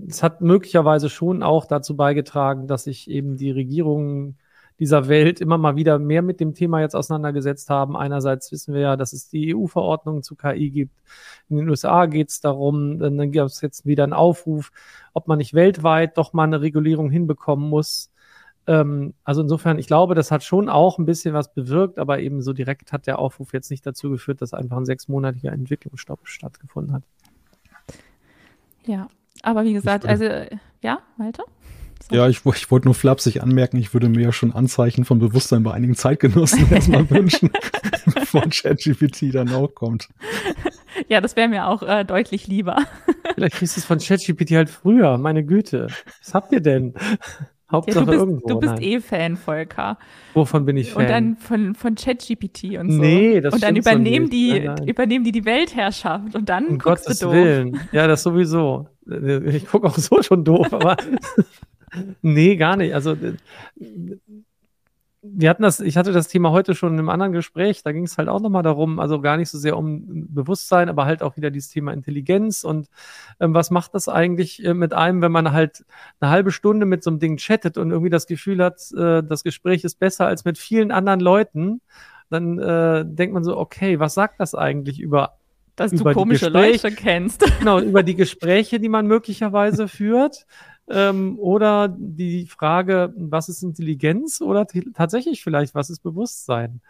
es 0.07 0.23
hat 0.23 0.41
möglicherweise 0.41 1.09
schon 1.09 1.43
auch 1.43 1.65
dazu 1.65 1.95
beigetragen, 1.95 2.67
dass 2.67 2.85
sich 2.85 3.09
eben 3.09 3.35
die 3.35 3.51
Regierungen 3.51 4.37
dieser 4.79 5.07
Welt 5.07 5.39
immer 5.39 5.57
mal 5.57 5.75
wieder 5.75 5.99
mehr 5.99 6.21
mit 6.21 6.39
dem 6.39 6.53
Thema 6.53 6.81
jetzt 6.81 6.95
auseinandergesetzt 6.95 7.69
haben. 7.69 7.95
Einerseits 7.95 8.51
wissen 8.51 8.73
wir 8.73 8.81
ja, 8.81 8.95
dass 8.95 9.13
es 9.13 9.29
die 9.29 9.55
EU-Verordnung 9.55 10.23
zu 10.23 10.35
KI 10.35 10.71
gibt. 10.71 10.95
In 11.49 11.57
den 11.57 11.69
USA 11.69 12.05
geht 12.05 12.29
es 12.29 12.39
darum, 12.39 12.99
dann 12.99 13.31
gibt 13.31 13.45
es 13.45 13.61
jetzt 13.61 13.85
wieder 13.85 14.03
einen 14.03 14.13
Aufruf, 14.13 14.71
ob 15.13 15.27
man 15.27 15.37
nicht 15.37 15.53
weltweit 15.53 16.17
doch 16.17 16.33
mal 16.33 16.43
eine 16.43 16.61
Regulierung 16.61 17.09
hinbekommen 17.11 17.69
muss 17.69 18.12
ähm, 18.67 19.13
also 19.23 19.41
insofern, 19.41 19.77
ich 19.77 19.87
glaube, 19.87 20.15
das 20.15 20.31
hat 20.31 20.43
schon 20.43 20.69
auch 20.69 20.97
ein 20.97 21.05
bisschen 21.05 21.33
was 21.33 21.53
bewirkt, 21.53 21.99
aber 21.99 22.19
eben 22.19 22.41
so 22.41 22.53
direkt 22.53 22.91
hat 22.91 23.07
der 23.07 23.19
Aufruf 23.19 23.53
jetzt 23.53 23.69
nicht 23.71 23.85
dazu 23.85 24.09
geführt, 24.09 24.41
dass 24.41 24.53
einfach 24.53 24.77
ein 24.77 24.85
sechsmonatiger 24.85 25.51
Entwicklungsstopp 25.51 26.27
stattgefunden 26.27 26.93
hat. 26.93 27.03
Ja, 28.85 29.07
aber 29.41 29.63
wie 29.63 29.73
gesagt, 29.73 30.05
also 30.05 30.25
ja, 30.81 30.99
weiter. 31.17 31.43
So. 32.09 32.15
Ja, 32.15 32.27
ich, 32.27 32.45
ich 32.45 32.69
wollte 32.69 32.87
nur 32.87 32.95
flapsig 32.95 33.41
anmerken, 33.41 33.77
ich 33.77 33.93
würde 33.93 34.09
mir 34.09 34.21
ja 34.21 34.31
schon 34.33 34.53
Anzeichen 34.53 35.05
von 35.05 35.19
Bewusstsein 35.19 35.63
bei 35.63 35.73
einigen 35.73 35.95
Zeitgenossen 35.95 36.69
erstmal 36.71 37.09
wünschen, 37.09 37.49
bevor 38.13 38.41
ChatGPT 38.41 39.33
dann 39.33 39.49
auch 39.53 39.73
kommt. 39.73 40.09
Ja, 41.09 41.21
das 41.21 41.35
wäre 41.35 41.49
mir 41.49 41.67
auch 41.67 41.81
äh, 41.81 42.05
deutlich 42.05 42.45
lieber. 42.45 42.77
Vielleicht 43.33 43.55
kriegst 43.55 43.75
du 43.75 43.79
es 43.79 43.85
von 43.85 43.97
ChatGPT 43.97 44.51
halt 44.51 44.69
früher, 44.69 45.17
meine 45.17 45.43
Güte. 45.43 45.87
Was 46.21 46.35
habt 46.35 46.51
ihr 46.51 46.61
denn? 46.61 46.93
Hauptsache 47.73 47.99
ja, 47.99 48.05
du 48.05 48.11
bist, 48.11 48.19
irgendwo. 48.19 48.47
Du 48.47 48.59
bist 48.59 48.81
eh 48.81 48.99
Fan, 49.01 49.35
Volker. 49.35 49.97
Wovon 50.33 50.65
bin 50.65 50.77
ich 50.77 50.93
Fan? 50.93 51.03
Und 51.03 51.09
dann 51.09 51.35
von, 51.37 51.75
von 51.75 51.95
ChatGPT 51.95 52.77
und 52.79 52.91
so. 52.91 53.01
Nee, 53.01 53.41
das 53.41 53.53
Und 53.53 53.63
dann 53.63 53.75
übernehmen, 53.75 54.27
so 54.27 54.31
die, 54.31 54.51
nein, 54.51 54.63
nein. 54.63 54.87
übernehmen 54.87 55.25
die 55.25 55.31
die 55.31 55.43
Weltherrschaft 55.43 56.35
und 56.35 56.47
dann 56.47 56.67
um 56.67 56.79
guckst 56.79 57.05
Gottes 57.05 57.19
du 57.19 57.25
doof. 57.25 57.35
Willen. 57.35 57.79
Ja, 57.91 58.07
das 58.07 58.23
sowieso. 58.23 58.87
Ich 59.45 59.67
gucke 59.67 59.87
auch 59.87 59.97
so 59.97 60.21
schon 60.21 60.45
doof, 60.45 60.71
aber 60.71 60.95
nee, 62.21 62.55
gar 62.55 62.77
nicht. 62.77 62.93
Also 62.93 63.15
wir 65.25 65.49
hatten 65.49 65.63
das, 65.63 65.79
ich 65.79 65.95
hatte 65.95 66.11
das 66.11 66.27
Thema 66.27 66.51
heute 66.51 66.75
schon 66.75 66.93
in 66.93 66.99
einem 66.99 67.09
anderen 67.09 67.31
Gespräch, 67.31 67.81
da 67.81 67.93
ging 67.93 68.03
es 68.03 68.17
halt 68.17 68.27
auch 68.27 68.41
nochmal 68.41 68.61
darum, 68.61 68.99
also 68.99 69.21
gar 69.21 69.37
nicht 69.37 69.49
so 69.49 69.57
sehr 69.57 69.77
um 69.77 70.27
Bewusstsein, 70.33 70.89
aber 70.89 71.05
halt 71.05 71.23
auch 71.23 71.37
wieder 71.37 71.49
dieses 71.49 71.69
Thema 71.69 71.93
Intelligenz 71.93 72.65
und 72.65 72.89
ähm, 73.39 73.53
was 73.53 73.71
macht 73.71 73.95
das 73.95 74.09
eigentlich 74.09 74.63
äh, 74.65 74.73
mit 74.73 74.93
einem, 74.93 75.21
wenn 75.21 75.31
man 75.31 75.53
halt 75.53 75.85
eine 76.19 76.29
halbe 76.29 76.51
Stunde 76.51 76.85
mit 76.85 77.03
so 77.03 77.09
einem 77.09 77.19
Ding 77.19 77.37
chattet 77.37 77.77
und 77.77 77.91
irgendwie 77.91 78.09
das 78.09 78.27
Gefühl 78.27 78.61
hat, 78.61 78.81
äh, 78.91 79.23
das 79.23 79.43
Gespräch 79.43 79.85
ist 79.85 79.97
besser 79.97 80.27
als 80.27 80.43
mit 80.43 80.57
vielen 80.57 80.91
anderen 80.91 81.21
Leuten, 81.21 81.81
dann 82.29 82.59
äh, 82.59 83.05
denkt 83.05 83.33
man 83.33 83.45
so, 83.45 83.57
okay, 83.57 83.99
was 83.99 84.13
sagt 84.15 84.41
das 84.41 84.55
eigentlich 84.55 84.99
über 84.99 85.37
dass 85.75 85.91
du 85.91 86.03
komische 86.03 86.49
Leute 86.49 86.91
kennst. 86.91 87.43
Genau, 87.59 87.79
über 87.79 88.03
die 88.03 88.15
Gespräche, 88.15 88.79
die 88.79 88.89
man 88.89 89.07
möglicherweise 89.07 89.87
führt. 89.87 90.45
Ähm, 90.89 91.39
oder 91.39 91.87
die 91.87 92.45
Frage, 92.47 93.13
was 93.15 93.49
ist 93.49 93.63
Intelligenz 93.63 94.41
oder 94.41 94.67
tatsächlich 94.93 95.41
vielleicht, 95.41 95.75
was 95.75 95.89
ist 95.89 96.03
Bewusstsein? 96.03 96.81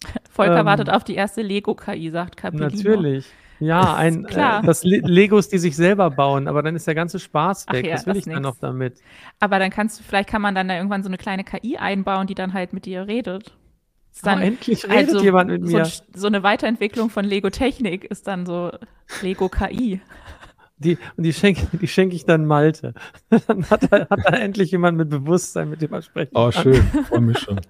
Volker 0.30 0.60
ähm, 0.60 0.66
wartet 0.66 0.90
auf 0.90 1.02
die 1.02 1.14
erste 1.14 1.42
Lego-KI, 1.42 2.10
sagt 2.10 2.36
Capellino. 2.36 2.70
Natürlich. 2.70 3.26
Ja, 3.60 3.96
ein, 3.96 4.24
äh, 4.26 4.62
das 4.62 4.84
Le 4.84 4.98
Legos, 4.98 5.48
die 5.48 5.58
sich 5.58 5.74
selber 5.74 6.10
bauen, 6.10 6.46
aber 6.46 6.62
dann 6.62 6.76
ist 6.76 6.86
der 6.86 6.94
ganze 6.94 7.18
Spaß 7.18 7.66
weg. 7.72 7.86
Ja, 7.86 7.94
Was 7.94 8.06
will 8.06 8.16
ich 8.16 8.26
nix. 8.26 8.34
dann 8.34 8.42
noch 8.44 8.56
damit? 8.60 9.00
Aber 9.40 9.58
dann 9.58 9.70
kannst 9.70 9.98
du, 9.98 10.04
vielleicht 10.04 10.28
kann 10.28 10.42
man 10.42 10.54
dann 10.54 10.68
da 10.68 10.76
irgendwann 10.76 11.02
so 11.02 11.08
eine 11.08 11.16
kleine 11.16 11.42
KI 11.42 11.76
einbauen, 11.76 12.28
die 12.28 12.36
dann 12.36 12.52
halt 12.52 12.72
mit 12.72 12.86
dir 12.86 13.08
redet. 13.08 13.56
Ist 14.12 14.26
dann, 14.26 14.38
oh, 14.38 14.42
endlich 14.42 14.84
redet 14.84 15.08
also, 15.08 15.24
jemand 15.24 15.50
mit 15.50 15.62
mir. 15.62 15.84
So, 15.84 16.02
so 16.14 16.26
eine 16.28 16.42
Weiterentwicklung 16.42 17.10
von 17.10 17.24
Lego 17.24 17.50
Technik 17.50 18.04
ist 18.04 18.26
dann 18.28 18.46
so 18.46 18.70
Lego 19.22 19.48
KI. 19.48 20.00
Die, 20.78 20.96
und 21.16 21.24
die 21.24 21.32
schenke 21.32 21.76
die 21.76 21.88
schenk 21.88 22.12
ich 22.12 22.24
dann 22.24 22.46
Malte. 22.46 22.94
dann 23.46 23.68
hat 23.68 23.90
er, 23.92 24.08
hat 24.08 24.24
er 24.24 24.40
endlich 24.40 24.70
jemand 24.70 24.96
mit 24.96 25.08
Bewusstsein, 25.08 25.70
mit 25.70 25.82
dem 25.82 25.92
er 25.92 26.02
sprechen 26.02 26.30
Oh, 26.34 26.50
schön. 26.50 26.82
Freue 27.08 27.20
mich 27.20 27.38
schon. 27.38 27.60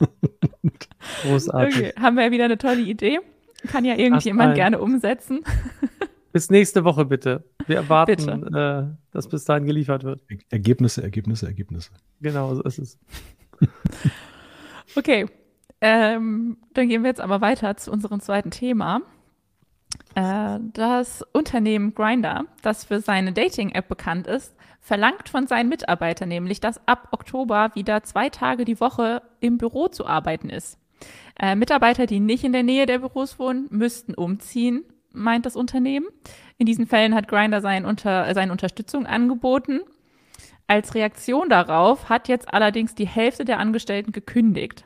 Großartig. 1.22 1.76
Okay, 1.76 1.92
haben 2.00 2.16
wir 2.16 2.24
ja 2.24 2.30
wieder 2.32 2.44
eine 2.44 2.58
tolle 2.58 2.80
Idee. 2.80 3.20
Kann 3.68 3.84
ja 3.84 3.96
irgendjemand 3.96 4.54
gerne 4.54 4.80
umsetzen. 4.80 5.42
Bis 6.32 6.50
nächste 6.50 6.84
Woche 6.84 7.04
bitte. 7.04 7.44
Wir 7.66 7.76
erwarten, 7.76 8.52
äh, 8.52 8.86
dass 9.12 9.28
bis 9.28 9.44
dahin 9.44 9.66
geliefert 9.66 10.02
wird. 10.02 10.20
Ergebnisse, 10.50 11.00
Ergebnisse, 11.00 11.46
Ergebnisse. 11.46 11.92
Genau, 12.20 12.52
so 12.56 12.62
ist 12.64 12.80
es. 12.80 12.98
okay. 14.96 15.26
Ähm, 15.80 16.56
dann 16.72 16.88
gehen 16.88 17.02
wir 17.02 17.10
jetzt 17.10 17.20
aber 17.20 17.40
weiter 17.40 17.76
zu 17.76 17.92
unserem 17.92 18.18
zweiten 18.18 18.50
Thema. 18.50 19.02
Äh, 20.14 20.58
das 20.72 21.22
Unternehmen 21.32 21.94
Grinder, 21.94 22.46
das 22.62 22.84
für 22.84 23.00
seine 23.00 23.32
Dating-App 23.32 23.88
bekannt 23.88 24.26
ist, 24.26 24.54
verlangt 24.80 25.28
von 25.28 25.46
seinen 25.46 25.68
Mitarbeitern 25.68 26.28
nämlich, 26.28 26.60
dass 26.60 26.86
ab 26.86 27.08
Oktober 27.10 27.70
wieder 27.74 28.02
zwei 28.02 28.28
Tage 28.28 28.64
die 28.64 28.80
Woche 28.80 29.22
im 29.40 29.58
Büro 29.58 29.88
zu 29.88 30.06
arbeiten 30.06 30.50
ist. 30.50 30.78
Äh, 31.38 31.54
Mitarbeiter, 31.56 32.06
die 32.06 32.20
nicht 32.20 32.44
in 32.44 32.52
der 32.52 32.62
Nähe 32.62 32.86
der 32.86 32.98
Büros 32.98 33.38
wohnen, 33.38 33.66
müssten 33.70 34.14
umziehen, 34.14 34.84
meint 35.12 35.46
das 35.46 35.56
Unternehmen. 35.56 36.06
In 36.58 36.66
diesen 36.66 36.86
Fällen 36.86 37.14
hat 37.14 37.28
Grinder 37.28 37.60
sein 37.60 37.84
unter, 37.84 38.32
seine 38.34 38.52
Unterstützung 38.52 39.06
angeboten. 39.06 39.80
Als 40.66 40.94
Reaktion 40.94 41.48
darauf 41.48 42.08
hat 42.08 42.28
jetzt 42.28 42.52
allerdings 42.52 42.94
die 42.94 43.06
Hälfte 43.06 43.44
der 43.44 43.58
Angestellten 43.58 44.12
gekündigt. 44.12 44.84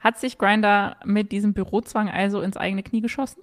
Hat 0.00 0.18
sich 0.18 0.38
Grinder 0.38 0.96
mit 1.04 1.32
diesem 1.32 1.54
Bürozwang 1.54 2.08
also 2.08 2.40
ins 2.40 2.56
eigene 2.56 2.82
Knie 2.82 3.00
geschossen? 3.00 3.42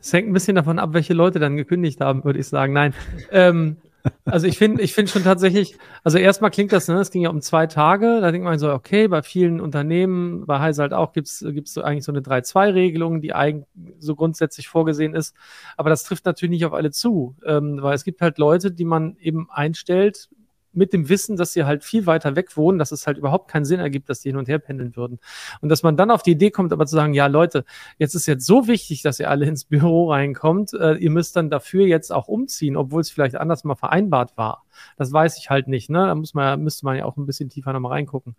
Es 0.00 0.12
hängt 0.12 0.28
ein 0.28 0.32
bisschen 0.32 0.56
davon 0.56 0.78
ab, 0.78 0.90
welche 0.92 1.14
Leute 1.14 1.38
dann 1.38 1.56
gekündigt 1.56 2.00
haben, 2.00 2.24
würde 2.24 2.40
ich 2.40 2.48
sagen. 2.48 2.72
Nein. 2.72 2.94
Ähm, 3.30 3.76
also 4.24 4.46
ich 4.46 4.58
finde, 4.58 4.82
ich 4.82 4.94
finde 4.94 5.10
schon 5.10 5.24
tatsächlich, 5.24 5.76
also 6.04 6.18
erstmal 6.18 6.50
klingt 6.50 6.72
das, 6.72 6.88
ne, 6.88 6.98
es 7.00 7.10
ging 7.10 7.22
ja 7.22 7.30
um 7.30 7.40
zwei 7.40 7.66
Tage, 7.66 8.20
da 8.20 8.30
denkt 8.30 8.44
man 8.44 8.58
so, 8.58 8.72
okay, 8.72 9.08
bei 9.08 9.22
vielen 9.22 9.60
Unternehmen, 9.60 10.46
bei 10.46 10.60
Heise 10.60 10.82
halt 10.82 10.92
auch, 10.92 11.12
gibt's 11.12 11.44
gibt's 11.46 11.74
so 11.74 11.82
eigentlich 11.82 12.04
so 12.04 12.12
eine 12.12 12.20
3-2-Regelung, 12.20 13.20
die 13.20 13.32
eigentlich 13.32 13.66
so 13.98 14.14
grundsätzlich 14.14 14.68
vorgesehen 14.68 15.14
ist. 15.14 15.34
Aber 15.76 15.90
das 15.90 16.04
trifft 16.04 16.24
natürlich 16.24 16.50
nicht 16.50 16.66
auf 16.66 16.72
alle 16.72 16.90
zu, 16.90 17.36
ähm, 17.44 17.78
weil 17.80 17.94
es 17.94 18.04
gibt 18.04 18.20
halt 18.20 18.38
Leute, 18.38 18.70
die 18.70 18.84
man 18.84 19.16
eben 19.18 19.48
einstellt, 19.50 20.28
mit 20.76 20.92
dem 20.92 21.08
Wissen, 21.08 21.36
dass 21.36 21.52
sie 21.52 21.64
halt 21.64 21.84
viel 21.84 22.06
weiter 22.06 22.36
weg 22.36 22.56
wohnen, 22.56 22.78
dass 22.78 22.92
es 22.92 23.06
halt 23.06 23.18
überhaupt 23.18 23.50
keinen 23.50 23.64
Sinn 23.64 23.80
ergibt, 23.80 24.08
dass 24.08 24.20
die 24.20 24.28
hin 24.28 24.36
und 24.36 24.48
her 24.48 24.58
pendeln 24.58 24.94
würden. 24.96 25.18
Und 25.60 25.68
dass 25.68 25.82
man 25.82 25.96
dann 25.96 26.10
auf 26.10 26.22
die 26.22 26.32
Idee 26.32 26.50
kommt, 26.50 26.72
aber 26.72 26.86
zu 26.86 26.94
sagen, 26.94 27.14
ja 27.14 27.26
Leute, 27.26 27.64
jetzt 27.98 28.14
ist 28.14 28.26
jetzt 28.26 28.46
so 28.46 28.68
wichtig, 28.68 29.02
dass 29.02 29.18
ihr 29.18 29.30
alle 29.30 29.46
ins 29.46 29.64
Büro 29.64 30.10
reinkommt, 30.10 30.74
äh, 30.74 30.94
ihr 30.94 31.10
müsst 31.10 31.36
dann 31.36 31.50
dafür 31.50 31.86
jetzt 31.86 32.12
auch 32.12 32.28
umziehen, 32.28 32.76
obwohl 32.76 33.00
es 33.00 33.10
vielleicht 33.10 33.36
anders 33.36 33.64
mal 33.64 33.74
vereinbart 33.74 34.36
war. 34.36 34.64
Das 34.96 35.12
weiß 35.12 35.38
ich 35.38 35.50
halt 35.50 35.68
nicht, 35.68 35.90
ne? 35.90 36.06
Da 36.06 36.14
muss 36.14 36.34
man, 36.34 36.62
müsste 36.62 36.84
man 36.84 36.96
ja 36.96 37.04
auch 37.04 37.16
ein 37.16 37.26
bisschen 37.26 37.48
tiefer 37.48 37.72
nochmal 37.72 37.92
reingucken. 37.92 38.36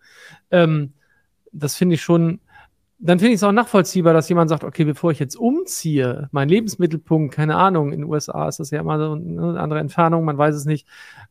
Ähm, 0.50 0.92
das 1.52 1.74
finde 1.76 1.94
ich 1.94 2.02
schon, 2.02 2.40
dann 3.00 3.20
finde 3.20 3.32
ich 3.32 3.36
es 3.36 3.44
auch 3.44 3.52
nachvollziehbar, 3.52 4.12
dass 4.12 4.28
jemand 4.28 4.50
sagt, 4.50 4.64
okay, 4.64 4.84
bevor 4.84 5.12
ich 5.12 5.20
jetzt 5.20 5.36
umziehe, 5.36 6.28
mein 6.32 6.48
Lebensmittelpunkt, 6.48 7.32
keine 7.32 7.56
Ahnung, 7.56 7.92
in 7.92 8.00
den 8.00 8.10
USA 8.10 8.48
ist 8.48 8.58
das 8.58 8.70
ja 8.70 8.80
immer 8.80 8.98
so 8.98 9.12
eine 9.12 9.60
andere 9.60 9.78
Entfernung, 9.78 10.24
man 10.24 10.36
weiß 10.36 10.56
es 10.56 10.64
nicht, 10.64 10.86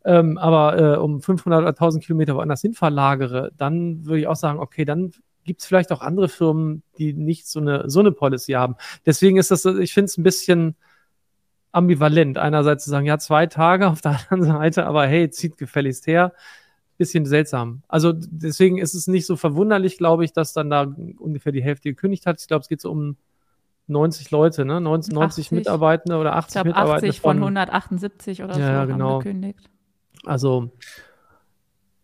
ähm, 0.06 0.38
aber 0.38 0.80
äh, 0.80 0.98
um 0.98 1.22
500 1.22 1.60
oder 1.60 1.70
1000 1.70 2.06
Kilometer 2.06 2.36
woanders 2.36 2.62
hin 2.62 2.74
verlagere, 2.74 3.52
dann 3.58 4.06
würde 4.06 4.22
ich 4.22 4.28
auch 4.28 4.38
sagen, 4.38 4.60
okay, 4.60 4.86
dann 4.86 5.12
gibt 5.44 5.60
es 5.60 5.68
vielleicht 5.68 5.92
auch 5.92 6.02
andere 6.02 6.30
Firmen, 6.30 6.84
die 6.98 7.14
nicht 7.14 7.48
so 7.48 7.60
eine, 7.60 7.90
so 7.90 8.00
eine 8.00 8.14
Policy 8.14 8.54
haben. 8.54 8.76
Deswegen 9.06 9.38
ist 9.38 9.52
das, 9.52 9.66
ich 9.66 9.94
finde 9.94 10.06
es 10.06 10.18
ein 10.18 10.24
bisschen 10.24 10.76
ambivalent, 11.74 12.38
einerseits 12.38 12.86
zu 12.86 12.90
sagen, 12.92 13.06
ja, 13.06 13.18
zwei 13.18 13.46
Tage, 13.46 13.88
auf 13.90 14.00
der 14.00 14.20
anderen 14.30 14.54
Seite, 14.54 14.86
aber 14.86 15.06
hey, 15.06 15.30
zieht 15.30 15.58
gefälligst 15.58 16.08
her 16.08 16.32
bisschen 16.98 17.26
seltsam. 17.26 17.84
Also 17.88 18.12
deswegen 18.14 18.78
ist 18.78 18.94
es 18.94 19.08
nicht 19.08 19.26
so 19.26 19.36
verwunderlich, 19.36 19.98
glaube 19.98 20.26
ich, 20.26 20.34
dass 20.34 20.54
dann 20.54 20.70
da 20.70 20.94
ungefähr 21.18 21.52
die 21.52 21.64
Hälfte 21.64 21.90
gekündigt 21.90 22.26
hat. 22.26 22.42
Ich 22.42 22.48
glaube, 22.48 22.62
es 22.62 22.68
geht 22.68 22.82
so 22.82 22.92
um 22.92 23.18
90 23.88 24.32
Leute, 24.32 24.66
ne? 24.66 24.82
90, 24.82 25.14
90 25.14 25.52
Mitarbeitende 25.52 26.18
oder 26.18 26.36
80 26.36 26.48
ich 26.48 26.54
glaub, 26.54 26.66
Mitarbeitende. 26.66 27.10
80 27.10 27.22
von, 27.22 27.38
von 27.38 27.44
178 27.44 28.44
oder 28.44 28.60
ja, 28.60 28.82
so 28.82 28.88
genau. 28.88 29.20
gekündigt. 29.20 29.70
Also 30.26 30.72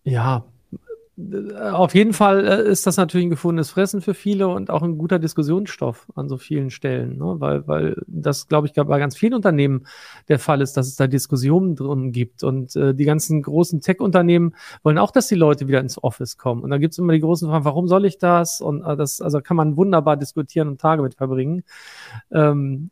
ja, 0.03 0.45
auf 1.15 1.93
jeden 1.93 2.13
Fall 2.13 2.47
äh, 2.47 2.67
ist 2.67 2.87
das 2.87 2.97
natürlich 2.97 3.27
ein 3.27 3.29
gefundenes 3.29 3.69
Fressen 3.69 4.01
für 4.01 4.15
viele 4.15 4.47
und 4.47 4.71
auch 4.71 4.81
ein 4.81 4.97
guter 4.97 5.19
Diskussionsstoff 5.19 6.07
an 6.15 6.27
so 6.27 6.37
vielen 6.37 6.71
Stellen, 6.71 7.17
ne? 7.19 7.35
weil, 7.37 7.67
weil 7.67 8.01
das, 8.07 8.47
glaube 8.47 8.65
ich, 8.65 8.73
bei 8.73 8.97
ganz 8.97 9.15
vielen 9.15 9.35
Unternehmen 9.35 9.85
der 10.27 10.39
Fall 10.39 10.59
ist, 10.61 10.75
dass 10.75 10.87
es 10.87 10.95
da 10.95 11.05
Diskussionen 11.05 11.75
drin 11.75 12.11
gibt. 12.11 12.43
Und 12.43 12.75
äh, 12.75 12.95
die 12.95 13.05
ganzen 13.05 13.43
großen 13.43 13.81
Tech-Unternehmen 13.81 14.55
wollen 14.81 14.97
auch, 14.97 15.11
dass 15.11 15.27
die 15.27 15.35
Leute 15.35 15.67
wieder 15.67 15.81
ins 15.81 16.03
Office 16.03 16.37
kommen. 16.39 16.63
Und 16.63 16.71
da 16.71 16.79
gibt 16.79 16.93
es 16.93 16.97
immer 16.97 17.13
die 17.13 17.19
großen 17.19 17.47
Fragen, 17.47 17.65
warum 17.65 17.87
soll 17.87 18.05
ich 18.05 18.17
das? 18.17 18.59
Und 18.59 18.83
äh, 18.83 18.97
das, 18.97 19.21
also 19.21 19.39
kann 19.39 19.57
man 19.57 19.77
wunderbar 19.77 20.17
diskutieren 20.17 20.67
und 20.67 20.81
Tage 20.81 21.03
mit 21.03 21.13
verbringen. 21.13 21.63
Ähm, 22.31 22.89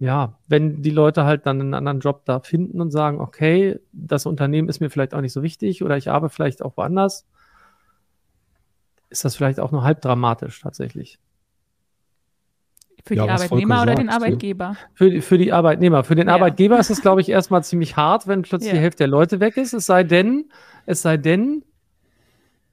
ja, 0.00 0.38
wenn 0.48 0.80
die 0.80 0.90
Leute 0.90 1.24
halt 1.24 1.44
dann 1.44 1.60
einen 1.60 1.74
anderen 1.74 2.00
Job 2.00 2.24
da 2.24 2.40
finden 2.40 2.80
und 2.80 2.90
sagen, 2.90 3.20
okay, 3.20 3.78
das 3.92 4.24
Unternehmen 4.24 4.70
ist 4.70 4.80
mir 4.80 4.88
vielleicht 4.88 5.14
auch 5.14 5.20
nicht 5.20 5.34
so 5.34 5.42
wichtig 5.42 5.84
oder 5.84 5.98
ich 5.98 6.10
arbeite 6.10 6.34
vielleicht 6.34 6.62
auch 6.62 6.78
woanders, 6.78 7.26
ist 9.10 9.26
das 9.26 9.36
vielleicht 9.36 9.60
auch 9.60 9.72
nur 9.72 9.84
halb 9.84 10.00
dramatisch 10.00 10.60
tatsächlich. 10.62 11.18
Für 13.04 13.14
ja, 13.14 13.24
die 13.24 13.30
Arbeitnehmer 13.30 13.82
oder 13.82 13.94
den 13.94 14.08
Arbeitgeber? 14.08 14.76
Für, 14.94 15.10
die, 15.10 15.20
für 15.20 15.36
die 15.36 15.52
Arbeitnehmer. 15.52 16.02
Für 16.02 16.14
den 16.14 16.28
ja. 16.28 16.34
Arbeitgeber 16.34 16.78
ist 16.78 16.90
es, 16.90 17.02
glaube 17.02 17.20
ich, 17.20 17.28
erstmal 17.28 17.62
ziemlich 17.62 17.96
hart, 17.96 18.26
wenn 18.26 18.40
plötzlich 18.40 18.72
ja. 18.72 18.78
die 18.78 18.82
Hälfte 18.82 18.98
der 18.98 19.08
Leute 19.08 19.38
weg 19.38 19.58
ist. 19.58 19.74
Es 19.74 19.84
sei 19.84 20.02
denn, 20.02 20.50
es 20.86 21.02
sei 21.02 21.18
denn, 21.18 21.62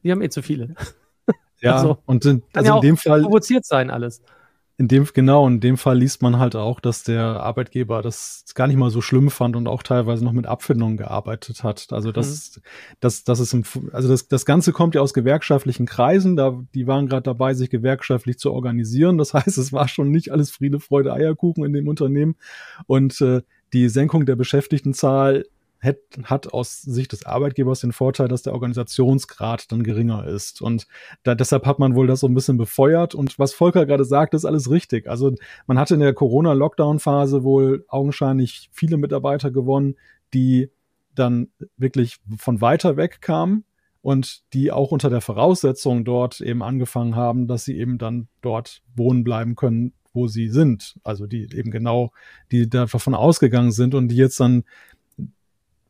die 0.04 0.12
haben 0.12 0.22
eh 0.22 0.30
zu 0.30 0.42
viele. 0.42 0.76
Ja, 1.60 1.76
also, 1.76 1.98
und 2.06 2.24
in, 2.26 2.44
also 2.54 2.76
in 2.76 2.82
dem 2.82 2.98
Fall 2.98 3.22
provoziert 3.22 3.66
sein 3.66 3.90
alles. 3.90 4.22
In 4.80 4.88
dem, 4.88 5.08
genau, 5.12 5.48
in 5.48 5.60
dem 5.60 5.76
Fall 5.76 5.98
liest 5.98 6.22
man 6.22 6.38
halt 6.38 6.56
auch, 6.56 6.80
dass 6.80 7.04
der 7.04 7.24
Arbeitgeber 7.24 8.04
das 8.04 8.46
gar 8.54 8.68
nicht 8.68 8.78
mal 8.78 8.92
so 8.92 9.02
schlimm 9.02 9.32
fand 9.32 9.56
und 9.56 9.68
auch 9.68 9.82
teilweise 9.82 10.24
noch 10.24 10.34
mit 10.34 10.46
Abfindungen 10.46 10.98
gearbeitet 10.98 11.64
hat. 11.64 11.88
Also 11.90 12.12
das, 12.12 12.58
mhm. 12.58 12.62
das, 13.00 13.24
das 13.24 13.40
ist 13.40 13.54
im, 13.54 13.64
also 13.92 14.08
das, 14.08 14.28
das 14.28 14.46
Ganze 14.46 14.74
kommt 14.74 14.94
ja 14.94 15.02
aus 15.02 15.16
gewerkschaftlichen 15.16 15.88
Kreisen, 15.88 16.36
da, 16.36 16.64
die 16.76 16.86
waren 16.86 17.08
gerade 17.08 17.24
dabei, 17.24 17.56
sich 17.56 17.72
gewerkschaftlich 17.72 18.38
zu 18.38 18.54
organisieren. 18.54 19.18
Das 19.18 19.34
heißt, 19.34 19.58
es 19.58 19.74
war 19.74 19.88
schon 19.88 20.12
nicht 20.12 20.32
alles 20.32 20.52
Friede, 20.52 20.80
Freude, 20.80 21.12
Eierkuchen 21.12 21.66
in 21.66 21.74
dem 21.74 21.88
Unternehmen. 21.88 22.36
Und 22.86 23.20
äh, 23.20 23.42
die 23.74 23.90
Senkung 23.90 24.28
der 24.28 24.36
Beschäftigtenzahl 24.36 25.46
hat, 25.82 25.98
hat 26.24 26.54
aus 26.54 26.82
Sicht 26.82 27.12
des 27.12 27.26
Arbeitgebers 27.26 27.82
den 27.82 27.92
Vorteil, 27.92 28.28
dass 28.28 28.42
der 28.42 28.54
Organisationsgrad 28.54 29.72
dann 29.72 29.84
geringer 29.84 30.26
ist. 30.26 30.62
Und 30.62 30.88
da, 31.24 31.36
deshalb 31.36 31.66
hat 31.66 31.80
man 31.80 31.96
wohl 31.96 32.08
das 32.08 32.22
so 32.22 32.28
ein 32.28 32.34
bisschen 32.34 32.58
befeuert. 32.58 33.16
Und 33.16 33.38
was 33.40 33.54
Volker 33.54 33.86
gerade 33.86 34.06
sagt, 34.06 34.34
ist 34.34 34.46
alles 34.46 34.70
richtig. 34.70 35.08
Also 35.08 35.34
man 35.68 35.80
hatte 35.80 35.94
in 35.94 36.00
der 36.00 36.14
Corona-Lockdown-Phase 36.14 37.44
wohl 37.44 37.86
augenscheinlich 37.88 38.70
viele 38.72 38.98
Mitarbeiter 38.98 39.52
gewonnen, 39.52 39.96
die 40.34 40.70
dann 41.14 41.50
wirklich 41.78 42.18
von 42.38 42.62
weiter 42.62 42.98
weg 42.98 43.22
kamen 43.22 43.64
und 44.02 44.44
die 44.54 44.72
auch 44.72 44.92
unter 44.92 45.10
der 45.10 45.22
Voraussetzung 45.22 46.06
dort 46.06 46.42
eben 46.42 46.64
angefangen 46.64 47.16
haben, 47.16 47.48
dass 47.48 47.66
sie 47.66 47.78
eben 47.78 47.98
dann 47.98 48.28
dort 48.42 48.82
wohnen 48.96 49.24
bleiben 49.24 49.56
können, 49.56 49.94
wo 50.14 50.28
sie 50.28 50.50
sind. 50.50 50.96
Also 51.04 51.28
die 51.28 51.44
eben 51.54 51.72
genau, 51.72 52.12
die 52.52 52.70
davon 52.70 53.14
ausgegangen 53.14 53.72
sind 53.72 53.96
und 53.96 54.10
die 54.10 54.16
jetzt 54.16 54.40
dann 54.40 54.64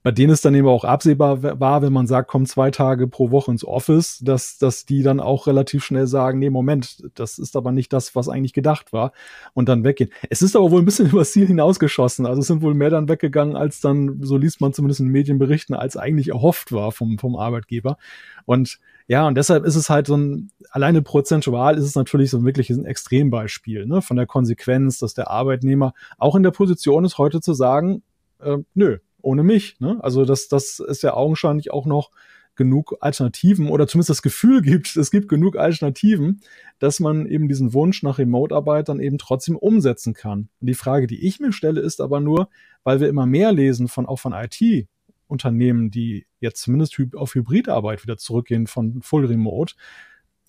bei 0.07 0.11
denen 0.11 0.31
es 0.31 0.39
dann 0.39 0.55
eben 0.55 0.69
auch 0.69 0.85
absehbar 0.85 1.59
war, 1.59 1.81
wenn 1.81 1.91
man 1.91 2.07
sagt, 2.07 2.29
komm 2.29 2.45
zwei 2.45 2.71
Tage 2.71 3.09
pro 3.09 3.29
Woche 3.29 3.51
ins 3.51 3.65
Office, 3.65 4.19
dass, 4.19 4.57
dass 4.57 4.85
die 4.85 5.03
dann 5.03 5.19
auch 5.19 5.47
relativ 5.47 5.83
schnell 5.83 6.07
sagen, 6.07 6.39
nee, 6.39 6.49
Moment, 6.49 7.03
das 7.15 7.37
ist 7.37 7.57
aber 7.57 7.73
nicht 7.73 7.91
das, 7.91 8.15
was 8.15 8.29
eigentlich 8.29 8.53
gedacht 8.53 8.93
war 8.93 9.11
und 9.53 9.67
dann 9.67 9.83
weggehen. 9.83 10.09
Es 10.29 10.41
ist 10.41 10.55
aber 10.55 10.71
wohl 10.71 10.81
ein 10.81 10.85
bisschen 10.85 11.07
übers 11.11 11.33
Ziel 11.33 11.45
hinausgeschossen. 11.45 12.25
Also 12.25 12.39
es 12.39 12.47
sind 12.47 12.61
wohl 12.61 12.73
mehr 12.73 12.89
dann 12.89 13.09
weggegangen, 13.09 13.57
als 13.57 13.81
dann, 13.81 14.23
so 14.23 14.37
liest 14.37 14.61
man 14.61 14.71
zumindest 14.71 15.01
in 15.01 15.09
Medienberichten, 15.09 15.75
als 15.75 15.97
eigentlich 15.97 16.29
erhofft 16.29 16.71
war 16.71 16.93
vom, 16.93 17.17
vom 17.19 17.35
Arbeitgeber. 17.35 17.97
Und 18.45 18.79
ja, 19.07 19.27
und 19.27 19.35
deshalb 19.35 19.65
ist 19.65 19.75
es 19.75 19.89
halt 19.89 20.07
so 20.07 20.15
ein, 20.15 20.51
alleine 20.71 21.01
prozentual 21.01 21.77
ist 21.77 21.83
es 21.83 21.95
natürlich 21.95 22.29
so 22.29 22.45
wirklich 22.45 22.69
ein 22.69 22.85
Extrembeispiel, 22.85 23.85
ne, 23.85 24.01
von 24.01 24.15
der 24.15 24.25
Konsequenz, 24.25 24.99
dass 24.99 25.15
der 25.15 25.29
Arbeitnehmer 25.29 25.93
auch 26.17 26.37
in 26.37 26.43
der 26.43 26.51
Position 26.51 27.03
ist, 27.03 27.17
heute 27.17 27.41
zu 27.41 27.53
sagen, 27.53 28.03
äh, 28.39 28.59
nö, 28.73 28.99
ohne 29.27 29.43
mich. 29.43 29.79
Ne? 29.79 29.97
Also 30.01 30.23
das, 30.23 30.47
das 30.47 30.79
ist 30.79 31.03
ja 31.03 31.13
augenscheinlich 31.13 31.71
auch 31.71 31.85
noch 31.85 32.11
genug 32.55 32.95
Alternativen 33.01 33.69
oder 33.69 33.87
zumindest 33.87 34.09
das 34.09 34.21
Gefühl 34.21 34.61
gibt, 34.61 34.95
es 34.95 35.11
gibt 35.11 35.27
genug 35.27 35.57
Alternativen, 35.57 36.41
dass 36.79 36.99
man 36.99 37.27
eben 37.27 37.49
diesen 37.49 37.73
Wunsch 37.73 38.03
nach 38.03 38.17
Remote-Arbeit 38.17 38.89
dann 38.89 39.01
eben 39.01 39.17
trotzdem 39.17 39.57
umsetzen 39.57 40.13
kann. 40.13 40.49
Und 40.61 40.67
die 40.67 40.73
Frage, 40.73 41.07
die 41.07 41.27
ich 41.27 41.39
mir 41.39 41.51
stelle, 41.51 41.81
ist 41.81 41.99
aber 42.01 42.21
nur, 42.21 42.49
weil 42.83 43.01
wir 43.01 43.09
immer 43.09 43.25
mehr 43.25 43.51
lesen 43.51 43.89
von 43.89 44.05
auch 44.05 44.17
von 44.19 44.33
IT 44.33 44.87
Unternehmen, 45.27 45.91
die 45.91 46.25
jetzt 46.39 46.61
zumindest 46.61 46.97
auf 47.15 47.35
Hybridarbeit 47.35 48.03
wieder 48.03 48.17
zurückgehen 48.17 48.65
von 48.65 49.01
Full 49.01 49.25
Remote. 49.25 49.75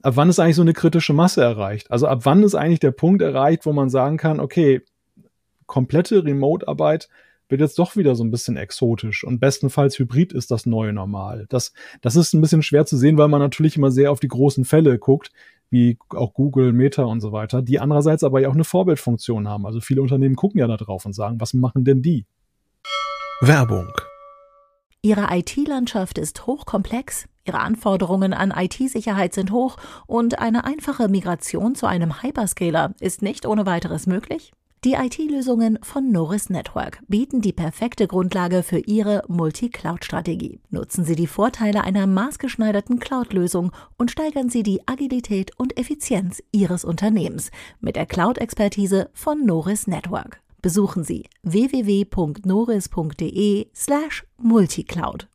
Ab 0.02 0.14
wann 0.16 0.28
ist 0.28 0.38
eigentlich 0.38 0.54
so 0.54 0.62
eine 0.62 0.72
kritische 0.72 1.12
Masse 1.12 1.42
erreicht? 1.42 1.90
Also 1.90 2.06
ab 2.06 2.20
wann 2.22 2.44
ist 2.44 2.54
eigentlich 2.54 2.78
der 2.78 2.92
Punkt 2.92 3.20
erreicht, 3.20 3.66
wo 3.66 3.72
man 3.72 3.90
sagen 3.90 4.18
kann, 4.18 4.38
okay, 4.38 4.82
komplette 5.66 6.24
Remote-Arbeit 6.24 7.08
wird 7.48 7.60
jetzt 7.60 7.78
doch 7.78 7.96
wieder 7.96 8.14
so 8.14 8.24
ein 8.24 8.30
bisschen 8.30 8.56
exotisch 8.56 9.24
und 9.24 9.40
bestenfalls 9.40 9.98
Hybrid 9.98 10.32
ist 10.32 10.50
das 10.50 10.66
neue 10.66 10.92
Normal. 10.92 11.46
Das, 11.48 11.72
das 12.00 12.16
ist 12.16 12.34
ein 12.34 12.40
bisschen 12.40 12.62
schwer 12.62 12.86
zu 12.86 12.96
sehen, 12.96 13.18
weil 13.18 13.28
man 13.28 13.40
natürlich 13.40 13.76
immer 13.76 13.90
sehr 13.90 14.12
auf 14.12 14.20
die 14.20 14.28
großen 14.28 14.64
Fälle 14.64 14.98
guckt, 14.98 15.30
wie 15.70 15.98
auch 16.10 16.34
Google, 16.34 16.72
Meta 16.72 17.04
und 17.04 17.20
so 17.20 17.32
weiter, 17.32 17.62
die 17.62 17.78
andererseits 17.78 18.24
aber 18.24 18.40
ja 18.40 18.48
auch 18.48 18.54
eine 18.54 18.64
Vorbildfunktion 18.64 19.48
haben. 19.48 19.66
Also 19.66 19.80
viele 19.80 20.02
Unternehmen 20.02 20.36
gucken 20.36 20.60
ja 20.60 20.66
da 20.66 20.76
drauf 20.76 21.04
und 21.04 21.12
sagen, 21.12 21.40
was 21.40 21.54
machen 21.54 21.84
denn 21.84 22.02
die? 22.02 22.26
Werbung. 23.40 23.92
Ihre 25.02 25.28
IT-Landschaft 25.30 26.18
ist 26.18 26.46
hochkomplex, 26.46 27.28
Ihre 27.46 27.60
Anforderungen 27.60 28.34
an 28.34 28.52
IT-Sicherheit 28.54 29.32
sind 29.32 29.52
hoch 29.52 29.76
und 30.06 30.38
eine 30.38 30.64
einfache 30.64 31.08
Migration 31.08 31.74
zu 31.74 31.86
einem 31.86 32.22
Hyperscaler 32.22 32.94
ist 33.00 33.22
nicht 33.22 33.46
ohne 33.46 33.64
weiteres 33.64 34.06
möglich? 34.06 34.52
Die 34.84 34.92
IT-Lösungen 34.92 35.80
von 35.82 36.12
Norris 36.12 36.50
Network 36.50 37.00
bieten 37.08 37.40
die 37.40 37.52
perfekte 37.52 38.06
Grundlage 38.06 38.62
für 38.62 38.78
Ihre 38.78 39.24
Multi-Cloud-Strategie. 39.26 40.60
Nutzen 40.70 41.04
Sie 41.04 41.16
die 41.16 41.26
Vorteile 41.26 41.82
einer 41.82 42.06
maßgeschneiderten 42.06 43.00
Cloud-Lösung 43.00 43.72
und 43.96 44.12
steigern 44.12 44.50
Sie 44.50 44.62
die 44.62 44.86
Agilität 44.86 45.50
und 45.58 45.76
Effizienz 45.76 46.40
Ihres 46.52 46.84
Unternehmens 46.84 47.50
mit 47.80 47.96
der 47.96 48.06
Cloud-Expertise 48.06 49.10
von 49.14 49.44
Norris 49.44 49.88
Network. 49.88 50.40
Besuchen 50.62 51.02
Sie 51.02 51.28
www.noris.de 51.42 52.06
slash 53.74 54.24
multicloud. 54.36 55.26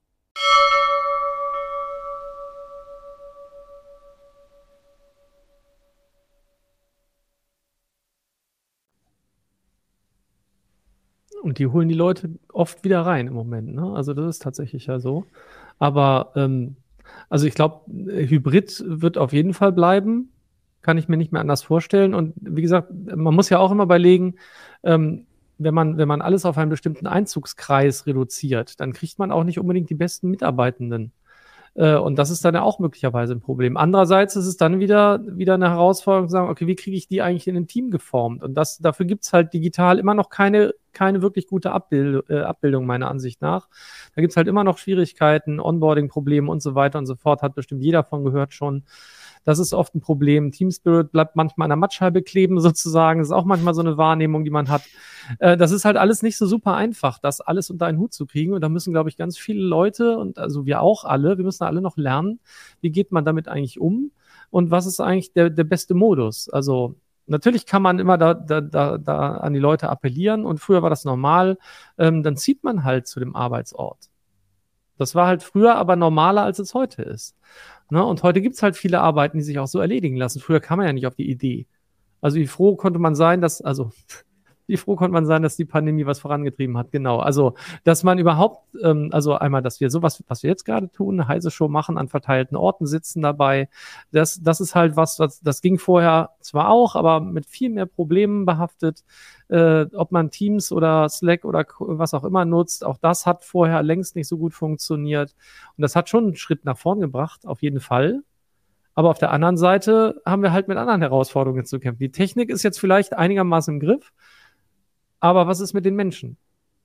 Und 11.43 11.59
die 11.59 11.67
holen 11.67 11.89
die 11.89 11.93
Leute 11.93 12.29
oft 12.53 12.85
wieder 12.85 13.01
rein 13.01 13.27
im 13.27 13.33
Moment. 13.33 13.75
Ne? 13.75 13.93
Also 13.93 14.13
das 14.13 14.37
ist 14.37 14.41
tatsächlich 14.41 14.85
ja 14.85 14.99
so. 14.99 15.25
Aber 15.77 16.31
ähm, 16.37 16.77
also 17.29 17.45
ich 17.45 17.53
glaube, 17.53 17.81
Hybrid 17.91 18.81
wird 18.87 19.17
auf 19.17 19.33
jeden 19.33 19.53
Fall 19.53 19.73
bleiben. 19.73 20.31
Kann 20.81 20.97
ich 20.97 21.09
mir 21.09 21.17
nicht 21.17 21.33
mehr 21.33 21.41
anders 21.41 21.61
vorstellen. 21.61 22.13
Und 22.13 22.33
wie 22.39 22.61
gesagt, 22.61 22.93
man 22.93 23.35
muss 23.35 23.49
ja 23.49 23.59
auch 23.59 23.71
immer 23.71 23.83
überlegen, 23.83 24.35
ähm, 24.83 25.25
wenn 25.57 25.73
man, 25.73 25.97
wenn 25.97 26.07
man 26.07 26.21
alles 26.21 26.45
auf 26.45 26.57
einen 26.57 26.69
bestimmten 26.69 27.07
Einzugskreis 27.07 28.07
reduziert, 28.07 28.79
dann 28.79 28.93
kriegt 28.93 29.19
man 29.19 29.31
auch 29.31 29.43
nicht 29.43 29.59
unbedingt 29.59 29.89
die 29.89 29.95
besten 29.95 30.29
Mitarbeitenden. 30.29 31.11
Äh, 31.75 31.95
und 31.95 32.17
das 32.17 32.29
ist 32.29 32.45
dann 32.45 32.53
ja 32.53 32.61
auch 32.61 32.79
möglicherweise 32.79 33.33
ein 33.33 33.41
Problem. 33.41 33.77
Andererseits 33.77 34.35
ist 34.35 34.45
es 34.45 34.57
dann 34.57 34.79
wieder, 34.79 35.21
wieder 35.25 35.55
eine 35.55 35.69
Herausforderung 35.69 36.27
zu 36.27 36.33
sagen, 36.33 36.49
okay, 36.49 36.67
wie 36.67 36.75
kriege 36.75 36.95
ich 36.95 37.07
die 37.07 37.21
eigentlich 37.21 37.47
in 37.47 37.57
ein 37.57 37.67
Team 37.67 37.89
geformt? 37.89 38.43
Und 38.43 38.53
das, 38.55 38.77
dafür 38.77 39.05
gibt's 39.05 39.33
halt 39.33 39.53
digital 39.53 39.99
immer 39.99 40.13
noch 40.13 40.29
keine, 40.29 40.73
keine 40.91 41.21
wirklich 41.21 41.47
gute 41.47 41.71
Abbild, 41.71 42.29
äh, 42.29 42.41
Abbildung, 42.41 42.85
meiner 42.85 43.09
Ansicht 43.09 43.41
nach. 43.41 43.67
Da 44.15 44.21
gibt's 44.21 44.37
halt 44.37 44.47
immer 44.47 44.63
noch 44.63 44.77
Schwierigkeiten, 44.77 45.59
Onboarding-Probleme 45.59 46.49
und 46.49 46.61
so 46.61 46.75
weiter 46.75 46.99
und 46.99 47.07
so 47.07 47.15
fort, 47.15 47.41
hat 47.41 47.55
bestimmt 47.55 47.81
jeder 47.81 48.03
von 48.03 48.23
gehört 48.23 48.53
schon. 48.53 48.83
Das 49.45 49.59
ist 49.59 49.73
oft 49.73 49.93
ein 49.95 50.01
Problem. 50.01 50.51
Team 50.51 50.71
Spirit 50.71 51.11
bleibt 51.11 51.35
manchmal 51.35 51.65
an 51.65 51.71
der 51.71 51.77
Matscheibe 51.77 52.21
kleben 52.21 52.59
sozusagen. 52.61 53.19
Das 53.19 53.29
ist 53.29 53.33
auch 53.33 53.45
manchmal 53.45 53.73
so 53.73 53.81
eine 53.81 53.97
Wahrnehmung, 53.97 54.43
die 54.43 54.49
man 54.49 54.69
hat. 54.69 54.83
Äh, 55.39 55.57
das 55.57 55.71
ist 55.71 55.85
halt 55.85 55.97
alles 55.97 56.21
nicht 56.21 56.37
so 56.37 56.45
super 56.45 56.75
einfach, 56.75 57.19
das 57.19 57.41
alles 57.41 57.69
unter 57.69 57.85
einen 57.85 57.99
Hut 57.99 58.13
zu 58.13 58.25
kriegen. 58.25 58.53
Und 58.53 58.61
da 58.61 58.69
müssen, 58.69 58.93
glaube 58.93 59.09
ich, 59.09 59.17
ganz 59.17 59.37
viele 59.37 59.63
Leute 59.63 60.17
und 60.17 60.39
also 60.39 60.65
wir 60.65 60.81
auch 60.81 61.03
alle, 61.05 61.37
wir 61.37 61.45
müssen 61.45 61.63
alle 61.63 61.81
noch 61.81 61.97
lernen, 61.97 62.39
wie 62.81 62.91
geht 62.91 63.11
man 63.11 63.25
damit 63.25 63.47
eigentlich 63.47 63.79
um 63.79 64.11
und 64.49 64.71
was 64.71 64.85
ist 64.85 64.99
eigentlich 64.99 65.33
der, 65.33 65.49
der 65.49 65.63
beste 65.63 65.93
Modus. 65.93 66.49
Also 66.49 66.95
Natürlich 67.25 67.65
kann 67.65 67.81
man 67.81 67.99
immer 67.99 68.17
da, 68.17 68.33
da, 68.33 68.59
da, 68.59 68.97
da 68.97 69.37
an 69.37 69.53
die 69.53 69.59
Leute 69.59 69.89
appellieren 69.89 70.45
und 70.45 70.59
früher 70.59 70.81
war 70.81 70.89
das 70.89 71.05
normal. 71.05 71.57
Ähm, 71.97 72.21
dann 72.21 72.35
zieht 72.35 72.63
man 72.63 72.83
halt 72.83 73.07
zu 73.07 73.19
dem 73.19 73.35
Arbeitsort. 73.35 74.09
Das 74.97 75.15
war 75.15 75.27
halt 75.27 75.41
früher 75.41 75.75
aber 75.75 75.95
normaler, 75.95 76.43
als 76.43 76.59
es 76.59 76.73
heute 76.73 77.01
ist. 77.01 77.35
Ne? 77.93 78.03
Und 78.03 78.23
heute 78.23 78.41
gibt 78.41 78.55
es 78.55 78.63
halt 78.63 78.75
viele 78.75 79.01
Arbeiten, 79.01 79.37
die 79.37 79.43
sich 79.43 79.59
auch 79.59 79.67
so 79.67 79.79
erledigen 79.79 80.17
lassen. 80.17 80.39
Früher 80.39 80.59
kam 80.59 80.77
man 80.77 80.87
ja 80.87 80.93
nicht 80.93 81.05
auf 81.05 81.13
die 81.13 81.29
Idee. 81.29 81.67
Also 82.21 82.37
wie 82.37 82.47
froh 82.47 82.75
konnte 82.75 82.97
man 82.97 83.13
sein, 83.13 83.39
dass, 83.39 83.61
also 83.61 83.91
wie 84.67 84.77
froh 84.77 84.95
konnte 84.95 85.13
man 85.13 85.25
sein, 85.25 85.41
dass 85.41 85.55
die 85.55 85.65
Pandemie 85.65 86.05
was 86.05 86.19
vorangetrieben 86.19 86.77
hat. 86.77 86.91
Genau. 86.91 87.19
Also, 87.19 87.55
dass 87.83 88.03
man 88.03 88.17
überhaupt, 88.17 88.65
ähm, 88.81 89.09
also 89.11 89.35
einmal, 89.35 89.61
dass 89.61 89.79
wir 89.79 89.89
sowas, 89.89 90.23
was 90.27 90.43
wir 90.43 90.49
jetzt 90.49 90.65
gerade 90.65 90.89
tun, 90.91 91.19
eine 91.19 91.27
heiße 91.27 91.51
Show 91.51 91.67
machen, 91.67 91.97
an 91.97 92.07
verteilten 92.07 92.55
Orten 92.55 92.85
sitzen 92.85 93.21
dabei, 93.21 93.69
das, 94.11 94.41
das 94.41 94.61
ist 94.61 94.75
halt 94.75 94.95
was, 94.95 95.19
was, 95.19 95.41
das 95.41 95.61
ging 95.61 95.77
vorher 95.77 96.31
zwar 96.39 96.69
auch, 96.69 96.95
aber 96.95 97.19
mit 97.19 97.45
viel 97.45 97.69
mehr 97.69 97.85
Problemen 97.85 98.45
behaftet. 98.45 99.03
Äh, 99.49 99.85
ob 99.93 100.11
man 100.11 100.31
Teams 100.31 100.71
oder 100.71 101.09
Slack 101.09 101.45
oder 101.45 101.65
was 101.79 102.13
auch 102.13 102.23
immer 102.23 102.45
nutzt, 102.45 102.85
auch 102.85 102.97
das 102.97 103.25
hat 103.25 103.43
vorher 103.43 103.83
längst 103.83 104.15
nicht 104.15 104.27
so 104.27 104.37
gut 104.37 104.53
funktioniert. 104.53 105.35
Und 105.77 105.81
das 105.81 105.95
hat 105.95 106.09
schon 106.09 106.25
einen 106.25 106.35
Schritt 106.35 106.65
nach 106.65 106.77
vorn 106.77 106.99
gebracht, 106.99 107.45
auf 107.45 107.61
jeden 107.61 107.79
Fall. 107.79 108.23
Aber 108.95 109.09
auf 109.09 109.17
der 109.17 109.31
anderen 109.31 109.57
Seite 109.57 110.21
haben 110.25 110.43
wir 110.43 110.51
halt 110.51 110.67
mit 110.67 110.77
anderen 110.77 111.01
Herausforderungen 111.01 111.65
zu 111.65 111.79
kämpfen. 111.79 111.99
Die 111.99 112.11
Technik 112.11 112.49
ist 112.49 112.63
jetzt 112.63 112.79
vielleicht 112.79 113.13
einigermaßen 113.13 113.75
im 113.75 113.79
Griff, 113.79 114.13
aber 115.23 115.47
was 115.47 115.61
ist 115.61 115.73
mit 115.73 115.85
den 115.85 115.95
Menschen? 115.95 116.35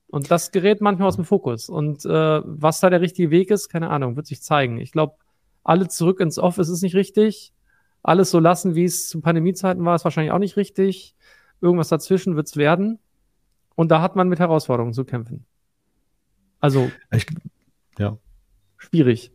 Und 0.06 0.30
das 0.30 0.52
gerät 0.52 0.80
manchmal 0.80 1.08
aus 1.08 1.16
dem 1.16 1.24
Fokus. 1.24 1.68
Und 1.68 2.04
äh, 2.04 2.40
was 2.44 2.78
da 2.78 2.88
der 2.88 3.00
richtige 3.00 3.32
Weg 3.32 3.50
ist, 3.50 3.68
keine 3.68 3.90
Ahnung, 3.90 4.14
wird 4.14 4.28
sich 4.28 4.40
zeigen. 4.42 4.78
Ich 4.78 4.92
glaube, 4.92 5.16
alle 5.64 5.88
zurück 5.88 6.20
ins 6.20 6.38
Office 6.38 6.68
ist 6.68 6.82
nicht 6.82 6.94
richtig. 6.94 7.52
Alles 8.04 8.30
so 8.30 8.38
lassen, 8.38 8.76
wie 8.76 8.84
es 8.84 9.08
zu 9.08 9.20
Pandemiezeiten 9.20 9.84
war, 9.84 9.96
ist 9.96 10.04
wahrscheinlich 10.04 10.30
auch 10.30 10.38
nicht 10.38 10.56
richtig. 10.56 11.16
Irgendwas 11.60 11.88
dazwischen 11.88 12.36
wird 12.36 12.46
es 12.46 12.56
werden. 12.56 13.00
Und 13.74 13.90
da 13.90 14.00
hat 14.00 14.14
man 14.14 14.28
mit 14.28 14.38
Herausforderungen 14.38 14.94
zu 14.94 15.04
kämpfen. 15.04 15.44
Also, 16.60 16.92
ich, 17.10 17.26
ja. 17.98 18.18
Schwierig. 18.76 19.32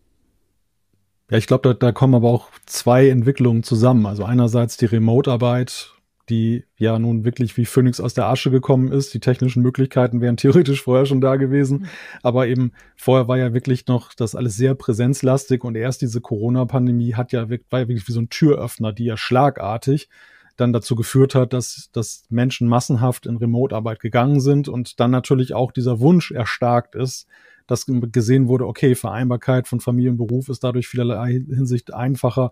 Ja, 1.29 1.37
ich 1.37 1.47
glaube, 1.47 1.67
da, 1.67 1.73
da 1.73 1.91
kommen 1.91 2.15
aber 2.15 2.29
auch 2.29 2.47
zwei 2.65 3.09
Entwicklungen 3.09 3.63
zusammen. 3.63 4.05
Also 4.05 4.23
einerseits 4.23 4.77
die 4.77 4.85
Remote-Arbeit 4.85 5.92
die 6.29 6.63
ja 6.77 6.97
nun 6.99 7.25
wirklich 7.25 7.57
wie 7.57 7.65
Phoenix 7.65 7.99
aus 7.99 8.13
der 8.13 8.27
Asche 8.27 8.49
gekommen 8.49 8.91
ist. 8.91 9.13
Die 9.13 9.19
technischen 9.19 9.61
Möglichkeiten 9.61 10.21
wären 10.21 10.37
theoretisch 10.37 10.81
vorher 10.81 11.05
schon 11.05 11.21
da 11.21 11.35
gewesen. 11.35 11.79
Mhm. 11.79 11.85
Aber 12.21 12.47
eben 12.47 12.71
vorher 12.95 13.27
war 13.27 13.37
ja 13.37 13.53
wirklich 13.53 13.87
noch 13.87 14.13
das 14.13 14.35
alles 14.35 14.55
sehr 14.55 14.75
präsenzlastig 14.75 15.63
und 15.63 15.75
erst 15.75 16.01
diese 16.01 16.21
Corona-Pandemie 16.21 17.15
hat 17.15 17.31
ja, 17.31 17.49
war 17.49 17.79
ja 17.79 17.87
wirklich 17.87 18.07
wie 18.07 18.13
so 18.13 18.21
ein 18.21 18.29
Türöffner, 18.29 18.93
die 18.93 19.05
ja 19.05 19.17
schlagartig 19.17 20.09
dann 20.55 20.71
dazu 20.71 20.95
geführt 20.95 21.33
hat, 21.35 21.51
dass, 21.51 21.89
dass 21.93 22.25
Menschen 22.29 22.67
massenhaft 22.67 23.25
in 23.25 23.37
Remote-Arbeit 23.37 23.99
gegangen 23.99 24.39
sind 24.39 24.69
und 24.69 24.99
dann 24.99 25.11
natürlich 25.11 25.53
auch 25.55 25.71
dieser 25.71 25.99
Wunsch 25.99 26.31
erstarkt 26.31 26.95
ist, 26.95 27.27
dass 27.67 27.85
gesehen 27.85 28.47
wurde, 28.47 28.67
okay, 28.67 28.95
Vereinbarkeit 28.95 29.67
von 29.67 29.79
Familie 29.79 30.11
und 30.11 30.17
Beruf 30.17 30.49
ist 30.49 30.63
dadurch 30.63 30.87
vielerlei 30.87 31.31
Hinsicht 31.31 31.93
einfacher. 31.93 32.51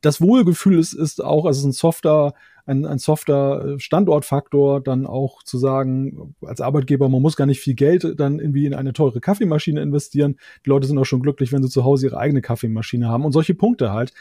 Das 0.00 0.20
Wohlgefühl 0.20 0.78
ist, 0.78 0.92
ist 0.92 1.22
auch, 1.22 1.46
also 1.46 1.66
ein 1.66 1.72
softer, 1.72 2.34
ein, 2.66 2.84
ein 2.84 2.98
softer 2.98 3.74
äh, 3.74 3.78
Standortfaktor, 3.78 4.80
dann 4.80 5.06
auch 5.06 5.42
zu 5.42 5.58
sagen, 5.58 6.34
als 6.42 6.60
Arbeitgeber, 6.60 7.08
man 7.08 7.22
muss 7.22 7.36
gar 7.36 7.46
nicht 7.46 7.60
viel 7.60 7.74
Geld 7.74 8.14
dann 8.18 8.38
irgendwie 8.38 8.66
in 8.66 8.74
eine 8.74 8.92
teure 8.92 9.20
Kaffeemaschine 9.20 9.80
investieren. 9.80 10.36
Die 10.64 10.68
Leute 10.68 10.86
sind 10.86 10.98
auch 10.98 11.04
schon 11.04 11.22
glücklich, 11.22 11.52
wenn 11.52 11.62
sie 11.62 11.70
zu 11.70 11.84
Hause 11.84 12.06
ihre 12.06 12.18
eigene 12.18 12.42
Kaffeemaschine 12.42 13.08
haben 13.08 13.24
und 13.24 13.32
solche 13.32 13.54
Punkte 13.54 13.92
halt. 13.92 14.12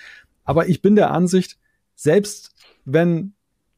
Aber 0.46 0.68
ich 0.68 0.82
bin 0.82 0.96
der 0.96 1.12
Ansicht, 1.12 1.58
selbst 1.96 2.56
wenn 2.86 3.34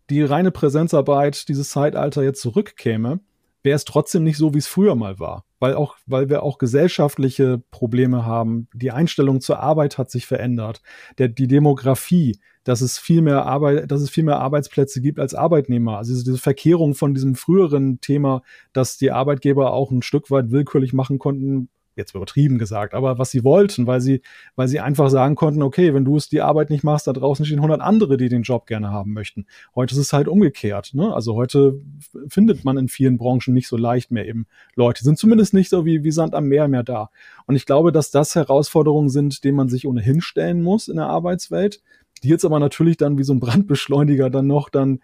die 0.09 0.21
reine 0.21 0.51
Präsenzarbeit 0.51 1.47
dieses 1.47 1.69
Zeitalter 1.69 2.23
jetzt 2.23 2.41
zurückkäme, 2.41 3.19
wäre 3.63 3.75
es 3.75 3.85
trotzdem 3.85 4.23
nicht 4.23 4.37
so, 4.37 4.53
wie 4.53 4.59
es 4.59 4.67
früher 4.67 4.95
mal 4.95 5.19
war. 5.19 5.45
Weil 5.59 5.75
auch, 5.75 5.95
weil 6.07 6.29
wir 6.29 6.43
auch 6.43 6.57
gesellschaftliche 6.57 7.61
Probleme 7.69 8.25
haben. 8.25 8.67
Die 8.73 8.91
Einstellung 8.91 9.41
zur 9.41 9.59
Arbeit 9.59 9.97
hat 9.97 10.09
sich 10.09 10.25
verändert. 10.25 10.81
Der, 11.17 11.27
die 11.27 11.47
Demografie, 11.47 12.39
dass 12.63 12.81
es 12.81 12.97
viel 12.97 13.21
mehr 13.21 13.45
Arbeit, 13.45 13.91
dass 13.91 14.01
es 14.01 14.09
viel 14.09 14.23
mehr 14.23 14.39
Arbeitsplätze 14.39 15.01
gibt 15.01 15.19
als 15.19 15.35
Arbeitnehmer. 15.35 15.97
Also 15.97 16.13
diese 16.13 16.37
Verkehrung 16.37 16.95
von 16.95 17.13
diesem 17.13 17.35
früheren 17.35 18.01
Thema, 18.01 18.41
dass 18.73 18.97
die 18.97 19.11
Arbeitgeber 19.11 19.73
auch 19.73 19.91
ein 19.91 20.01
Stück 20.01 20.31
weit 20.31 20.51
willkürlich 20.51 20.93
machen 20.93 21.19
konnten, 21.19 21.69
jetzt 21.95 22.15
übertrieben 22.15 22.57
gesagt, 22.57 22.93
aber 22.93 23.17
was 23.17 23.31
sie 23.31 23.43
wollten, 23.43 23.87
weil 23.87 24.01
sie, 24.01 24.21
weil 24.55 24.67
sie 24.67 24.79
einfach 24.79 25.09
sagen 25.09 25.35
konnten, 25.35 25.61
okay, 25.61 25.93
wenn 25.93 26.05
du 26.05 26.17
es 26.17 26.29
die 26.29 26.41
Arbeit 26.41 26.69
nicht 26.69 26.83
machst, 26.83 27.07
da 27.07 27.13
draußen 27.13 27.45
stehen 27.45 27.59
100 27.59 27.81
andere, 27.81 28.17
die 28.17 28.29
den 28.29 28.43
Job 28.43 28.65
gerne 28.65 28.91
haben 28.91 29.13
möchten. 29.13 29.45
Heute 29.75 29.95
ist 29.95 29.99
es 29.99 30.13
halt 30.13 30.27
umgekehrt. 30.27 30.93
Ne? 30.93 31.13
Also 31.13 31.35
heute 31.35 31.79
findet 32.27 32.63
man 32.63 32.77
in 32.77 32.87
vielen 32.87 33.17
Branchen 33.17 33.53
nicht 33.53 33.67
so 33.67 33.77
leicht 33.77 34.11
mehr 34.11 34.27
eben 34.27 34.47
Leute, 34.75 35.03
sind 35.03 35.17
zumindest 35.17 35.53
nicht 35.53 35.69
so 35.69 35.85
wie, 35.85 36.03
wie 36.03 36.11
Sand 36.11 36.33
am 36.33 36.47
Meer 36.47 36.67
mehr 36.67 36.83
da. 36.83 37.09
Und 37.45 37.55
ich 37.55 37.65
glaube, 37.65 37.91
dass 37.91 38.11
das 38.11 38.35
Herausforderungen 38.35 39.09
sind, 39.09 39.43
denen 39.43 39.57
man 39.57 39.69
sich 39.69 39.87
ohnehin 39.87 40.21
stellen 40.21 40.61
muss 40.61 40.87
in 40.87 40.97
der 40.97 41.07
Arbeitswelt 41.07 41.81
die 42.23 42.29
jetzt 42.29 42.45
aber 42.45 42.59
natürlich 42.59 42.97
dann 42.97 43.17
wie 43.17 43.23
so 43.23 43.33
ein 43.33 43.39
Brandbeschleuniger 43.39 44.29
dann 44.29 44.47
noch 44.47 44.69
dann 44.69 44.99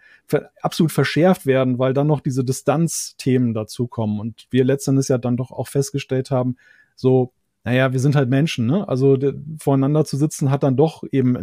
absolut 0.62 0.92
verschärft 0.92 1.46
werden, 1.46 1.78
weil 1.78 1.94
dann 1.94 2.06
noch 2.06 2.20
diese 2.20 2.44
Distanzthemen 2.44 3.54
dazukommen 3.54 4.20
und 4.20 4.46
wir 4.50 4.64
letztendlich 4.64 5.08
ja 5.08 5.18
dann 5.18 5.36
doch 5.36 5.50
auch 5.50 5.68
festgestellt 5.68 6.30
haben, 6.30 6.56
so, 6.94 7.32
naja, 7.64 7.92
wir 7.92 8.00
sind 8.00 8.16
halt 8.16 8.28
Menschen, 8.28 8.66
ne? 8.66 8.88
Also 8.88 9.16
der, 9.16 9.34
voreinander 9.58 10.04
zu 10.04 10.16
sitzen 10.16 10.50
hat 10.50 10.62
dann 10.62 10.76
doch 10.76 11.02
eben 11.10 11.36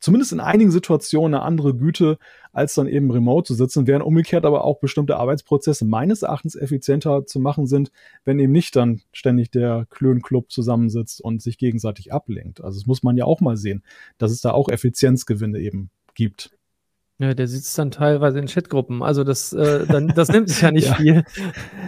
zumindest 0.00 0.32
in 0.32 0.40
einigen 0.40 0.70
Situationen 0.70 1.34
eine 1.34 1.44
andere 1.44 1.74
Güte, 1.74 2.18
als 2.52 2.74
dann 2.74 2.88
eben 2.88 3.10
remote 3.10 3.46
zu 3.46 3.54
sitzen, 3.54 3.86
während 3.86 4.04
umgekehrt 4.04 4.44
aber 4.44 4.64
auch 4.64 4.80
bestimmte 4.80 5.16
Arbeitsprozesse 5.16 5.84
meines 5.84 6.22
Erachtens 6.22 6.56
effizienter 6.56 7.26
zu 7.26 7.38
machen 7.38 7.66
sind, 7.66 7.92
wenn 8.24 8.38
eben 8.38 8.52
nicht 8.52 8.74
dann 8.74 9.02
ständig 9.12 9.50
der 9.50 9.86
Klönclub 9.90 10.50
zusammensitzt 10.50 11.20
und 11.20 11.42
sich 11.42 11.58
gegenseitig 11.58 12.12
ablenkt. 12.12 12.60
Also 12.62 12.80
das 12.80 12.86
muss 12.86 13.02
man 13.02 13.16
ja 13.16 13.24
auch 13.24 13.40
mal 13.40 13.56
sehen, 13.56 13.84
dass 14.18 14.32
es 14.32 14.40
da 14.40 14.50
auch 14.50 14.68
Effizienzgewinne 14.68 15.60
eben 15.60 15.90
gibt. 16.14 16.50
Ja, 17.20 17.34
der 17.34 17.48
sitzt 17.48 17.78
dann 17.78 17.90
teilweise 17.90 18.38
in 18.38 18.46
Chatgruppen. 18.46 19.02
Also 19.02 19.24
das, 19.24 19.52
äh, 19.52 19.86
dann, 19.86 20.08
das 20.08 20.30
nimmt 20.30 20.48
sich 20.48 20.62
ja 20.62 20.70
nicht 20.70 20.88
ja. 20.88 20.94
viel. 20.94 21.24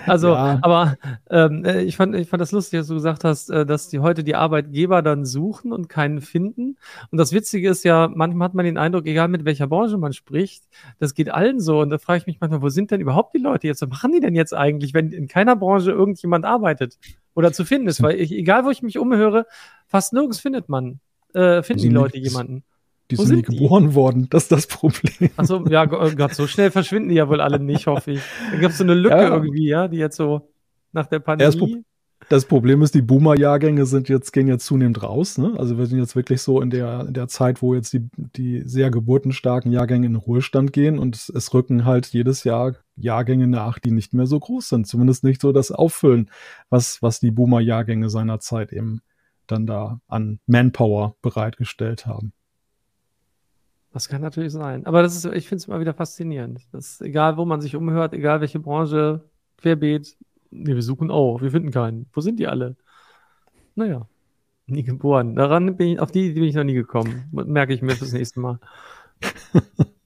Also, 0.06 0.28
ja. 0.28 0.58
aber 0.60 0.98
ähm, 1.30 1.64
äh, 1.64 1.80
ich 1.84 1.96
fand, 1.96 2.14
ich 2.14 2.28
fand 2.28 2.42
das 2.42 2.52
lustig, 2.52 2.80
dass 2.80 2.88
du 2.88 2.94
gesagt 2.96 3.24
hast, 3.24 3.48
äh, 3.48 3.64
dass 3.64 3.88
die 3.88 4.00
heute 4.00 4.24
die 4.24 4.34
Arbeitgeber 4.34 5.00
dann 5.00 5.24
suchen 5.24 5.72
und 5.72 5.88
keinen 5.88 6.20
finden. 6.20 6.76
Und 7.10 7.16
das 7.16 7.32
Witzige 7.32 7.70
ist 7.70 7.82
ja, 7.82 8.10
manchmal 8.14 8.48
hat 8.48 8.54
man 8.54 8.66
den 8.66 8.76
Eindruck, 8.76 9.06
egal 9.06 9.28
mit 9.28 9.46
welcher 9.46 9.68
Branche 9.68 9.96
man 9.96 10.12
spricht, 10.12 10.64
das 10.98 11.14
geht 11.14 11.30
allen 11.30 11.60
so. 11.60 11.80
Und 11.80 11.88
da 11.88 11.96
frage 11.96 12.18
ich 12.18 12.26
mich 12.26 12.38
manchmal, 12.38 12.60
wo 12.60 12.68
sind 12.68 12.90
denn 12.90 13.00
überhaupt 13.00 13.34
die 13.34 13.40
Leute 13.40 13.66
jetzt? 13.66 13.80
Was 13.80 13.88
machen 13.88 14.12
die 14.12 14.20
denn 14.20 14.34
jetzt 14.34 14.52
eigentlich, 14.52 14.92
wenn 14.92 15.12
in 15.12 15.28
keiner 15.28 15.56
Branche 15.56 15.92
irgendjemand 15.92 16.44
arbeitet 16.44 16.98
oder 17.34 17.54
zu 17.54 17.64
finden 17.64 17.88
ist? 17.88 18.02
Weil 18.02 18.20
ich, 18.20 18.32
egal 18.32 18.66
wo 18.66 18.70
ich 18.70 18.82
mich 18.82 18.98
umhöre, 18.98 19.46
fast 19.86 20.12
nirgends 20.12 20.40
findet 20.40 20.68
man, 20.68 21.00
äh, 21.32 21.62
finden 21.62 21.84
die 21.84 21.88
Leute 21.88 22.18
jemanden. 22.18 22.64
Die 23.12 23.18
Wo 23.18 23.24
sind 23.24 23.36
nie 23.36 23.42
geboren 23.42 23.88
die? 23.88 23.94
worden, 23.94 24.26
das 24.30 24.44
ist 24.44 24.52
das 24.52 24.66
Problem. 24.66 25.30
Achso, 25.36 25.66
ja, 25.68 25.84
oh 25.84 26.10
Gott, 26.16 26.34
so 26.34 26.46
schnell 26.46 26.70
verschwinden 26.70 27.10
die 27.10 27.16
ja 27.16 27.28
wohl 27.28 27.42
alle 27.42 27.58
nicht, 27.58 27.86
hoffe 27.86 28.12
ich. 28.12 28.22
Da 28.52 28.58
gab 28.58 28.70
es 28.70 28.78
so 28.78 28.84
eine 28.84 28.94
Lücke 28.94 29.14
ja. 29.14 29.34
irgendwie, 29.34 29.68
ja, 29.68 29.86
die 29.86 29.98
jetzt 29.98 30.16
so 30.16 30.48
nach 30.92 31.06
der 31.06 31.18
Pandemie. 31.18 31.84
Das 32.28 32.46
Problem 32.46 32.80
ist, 32.80 32.94
die 32.94 33.02
Boomer-Jahrgänge 33.02 33.84
sind 33.84 34.08
jetzt, 34.08 34.32
gehen 34.32 34.48
jetzt 34.48 34.64
zunehmend 34.64 35.02
raus. 35.02 35.36
Ne? 35.36 35.52
Also 35.58 35.76
wir 35.76 35.84
sind 35.84 35.98
jetzt 35.98 36.16
wirklich 36.16 36.40
so 36.40 36.62
in 36.62 36.70
der, 36.70 37.06
in 37.08 37.12
der 37.12 37.28
Zeit, 37.28 37.60
wo 37.60 37.74
jetzt 37.74 37.92
die, 37.92 38.08
die 38.16 38.62
sehr 38.64 38.90
geburtenstarken 38.90 39.72
Jahrgänge 39.72 40.06
in 40.06 40.12
den 40.12 40.20
Ruhestand 40.22 40.72
gehen 40.72 40.98
und 40.98 41.16
es, 41.16 41.28
es 41.28 41.52
rücken 41.52 41.84
halt 41.84 42.06
jedes 42.06 42.44
Jahr 42.44 42.76
Jahrgänge 42.96 43.48
nach, 43.48 43.78
die 43.78 43.90
nicht 43.90 44.14
mehr 44.14 44.26
so 44.26 44.38
groß 44.38 44.68
sind. 44.68 44.86
Zumindest 44.86 45.24
nicht 45.24 45.42
so 45.42 45.52
das 45.52 45.72
Auffüllen, 45.72 46.30
was, 46.70 47.02
was 47.02 47.20
die 47.20 47.32
Boomer-Jahrgänge 47.32 48.08
seiner 48.08 48.40
Zeit 48.40 48.72
eben 48.72 49.02
dann 49.46 49.66
da 49.66 50.00
an 50.08 50.38
Manpower 50.46 51.16
bereitgestellt 51.22 52.06
haben. 52.06 52.32
Das 53.92 54.08
kann 54.08 54.22
natürlich 54.22 54.52
sein. 54.52 54.86
Aber 54.86 55.02
das 55.02 55.16
ist, 55.16 55.24
ich 55.26 55.48
finde 55.48 55.60
es 55.60 55.68
immer 55.68 55.80
wieder 55.80 55.94
faszinierend. 55.94 56.66
Das 56.72 57.00
egal, 57.00 57.36
wo 57.36 57.44
man 57.44 57.60
sich 57.60 57.76
umhört, 57.76 58.14
egal 58.14 58.40
welche 58.40 58.58
Branche, 58.58 59.22
querbeet. 59.58 60.16
Nee, 60.50 60.74
wir 60.74 60.82
suchen 60.82 61.10
auch, 61.10 61.40
wir 61.42 61.50
finden 61.50 61.70
keinen. 61.70 62.06
Wo 62.12 62.20
sind 62.20 62.38
die 62.38 62.46
alle? 62.46 62.76
Naja, 63.74 64.06
nie 64.66 64.82
geboren. 64.82 65.34
Daran 65.34 65.76
bin 65.76 65.88
ich, 65.88 66.00
auf 66.00 66.10
die 66.10 66.32
bin 66.32 66.44
ich 66.44 66.54
noch 66.54 66.64
nie 66.64 66.74
gekommen. 66.74 67.28
Merke 67.32 67.74
ich 67.74 67.82
mir 67.82 67.96
fürs 67.96 68.12
nächste 68.12 68.40
Mal. 68.40 68.58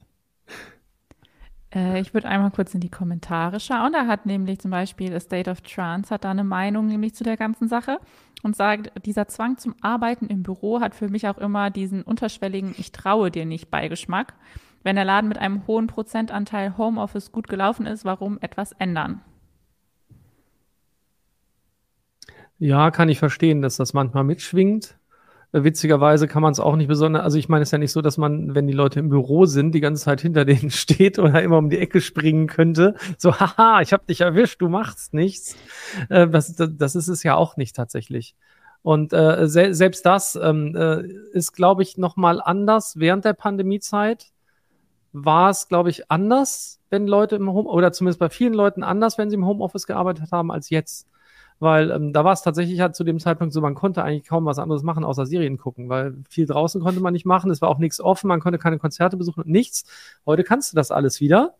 Äh, 1.76 2.00
ich 2.00 2.14
würde 2.14 2.28
einmal 2.28 2.50
kurz 2.50 2.74
in 2.74 2.80
die 2.80 2.88
Kommentare 2.88 3.60
schauen. 3.60 3.92
Da 3.92 4.06
hat 4.06 4.26
nämlich 4.26 4.58
zum 4.58 4.70
Beispiel 4.70 5.14
A 5.14 5.20
State 5.20 5.50
of 5.50 5.60
Trance 5.60 6.12
hat 6.12 6.24
da 6.24 6.30
eine 6.30 6.44
Meinung 6.44 6.86
nämlich 6.86 7.14
zu 7.14 7.22
der 7.22 7.36
ganzen 7.36 7.68
Sache 7.68 7.98
und 8.42 8.56
sagt, 8.56 8.90
dieser 9.04 9.28
Zwang 9.28 9.58
zum 9.58 9.74
Arbeiten 9.82 10.26
im 10.26 10.42
Büro 10.42 10.80
hat 10.80 10.94
für 10.94 11.08
mich 11.08 11.28
auch 11.28 11.38
immer 11.38 11.70
diesen 11.70 12.02
unterschwelligen 12.02 12.74
Ich 12.78 12.92
traue 12.92 13.30
dir 13.30 13.44
nicht 13.44 13.70
Beigeschmack. 13.70 14.34
Wenn 14.82 14.96
der 14.96 15.04
Laden 15.04 15.28
mit 15.28 15.38
einem 15.38 15.66
hohen 15.66 15.88
Prozentanteil 15.88 16.78
Homeoffice 16.78 17.32
gut 17.32 17.48
gelaufen 17.48 17.86
ist, 17.86 18.04
warum 18.04 18.38
etwas 18.40 18.72
ändern? 18.72 19.20
Ja, 22.58 22.90
kann 22.90 23.08
ich 23.10 23.18
verstehen, 23.18 23.60
dass 23.60 23.76
das 23.76 23.92
manchmal 23.92 24.24
mitschwingt. 24.24 24.96
Witzigerweise 25.52 26.26
kann 26.26 26.42
man 26.42 26.52
es 26.52 26.60
auch 26.60 26.76
nicht 26.76 26.88
besonders, 26.88 27.22
also 27.22 27.38
ich 27.38 27.48
meine, 27.48 27.62
es 27.62 27.68
ist 27.68 27.72
ja 27.72 27.78
nicht 27.78 27.92
so, 27.92 28.02
dass 28.02 28.18
man, 28.18 28.54
wenn 28.54 28.66
die 28.66 28.72
Leute 28.72 29.00
im 29.00 29.08
Büro 29.08 29.46
sind, 29.46 29.72
die 29.72 29.80
ganze 29.80 30.04
Zeit 30.04 30.20
hinter 30.20 30.44
denen 30.44 30.70
steht 30.70 31.18
oder 31.18 31.42
immer 31.42 31.58
um 31.58 31.70
die 31.70 31.78
Ecke 31.78 32.00
springen 32.00 32.46
könnte. 32.46 32.94
So, 33.16 33.38
haha, 33.38 33.80
ich 33.80 33.92
habe 33.92 34.04
dich 34.06 34.20
erwischt, 34.20 34.60
du 34.60 34.68
machst 34.68 35.14
nichts. 35.14 35.56
Äh, 36.08 36.28
das, 36.28 36.54
das 36.56 36.96
ist 36.96 37.08
es 37.08 37.22
ja 37.22 37.36
auch 37.36 37.56
nicht 37.56 37.76
tatsächlich. 37.76 38.34
Und 38.82 39.12
äh, 39.12 39.48
se 39.48 39.74
selbst 39.74 40.06
das 40.06 40.36
ähm, 40.36 40.76
äh, 40.76 41.02
ist, 41.32 41.52
glaube 41.52 41.82
ich, 41.82 41.98
nochmal 41.98 42.40
anders 42.40 42.98
während 42.98 43.24
der 43.24 43.32
Pandemiezeit. 43.32 44.26
War 45.12 45.50
es, 45.50 45.66
glaube 45.68 45.90
ich, 45.90 46.10
anders, 46.10 46.80
wenn 46.90 47.06
Leute 47.06 47.36
im 47.36 47.50
Home, 47.50 47.68
oder 47.68 47.90
zumindest 47.90 48.20
bei 48.20 48.28
vielen 48.28 48.54
Leuten 48.54 48.84
anders, 48.84 49.18
wenn 49.18 49.30
sie 49.30 49.36
im 49.36 49.46
Homeoffice 49.46 49.86
gearbeitet 49.86 50.30
haben, 50.30 50.52
als 50.52 50.70
jetzt 50.70 51.08
weil 51.58 51.90
ähm, 51.90 52.12
da 52.12 52.24
war 52.24 52.32
es 52.32 52.42
tatsächlich 52.42 52.80
halt 52.80 52.94
zu 52.94 53.04
dem 53.04 53.18
Zeitpunkt 53.18 53.52
so, 53.52 53.60
man 53.60 53.74
konnte 53.74 54.02
eigentlich 54.02 54.26
kaum 54.26 54.44
was 54.44 54.58
anderes 54.58 54.82
machen, 54.82 55.04
außer 55.04 55.26
Serien 55.26 55.56
gucken, 55.56 55.88
weil 55.88 56.14
viel 56.28 56.46
draußen 56.46 56.80
konnte 56.82 57.00
man 57.00 57.12
nicht 57.12 57.26
machen, 57.26 57.50
es 57.50 57.62
war 57.62 57.68
auch 57.68 57.78
nichts 57.78 58.00
offen, 58.00 58.28
man 58.28 58.40
konnte 58.40 58.58
keine 58.58 58.78
Konzerte 58.78 59.16
besuchen 59.16 59.42
und 59.42 59.50
nichts. 59.50 59.84
Heute 60.26 60.44
kannst 60.44 60.72
du 60.72 60.76
das 60.76 60.90
alles 60.90 61.20
wieder 61.20 61.54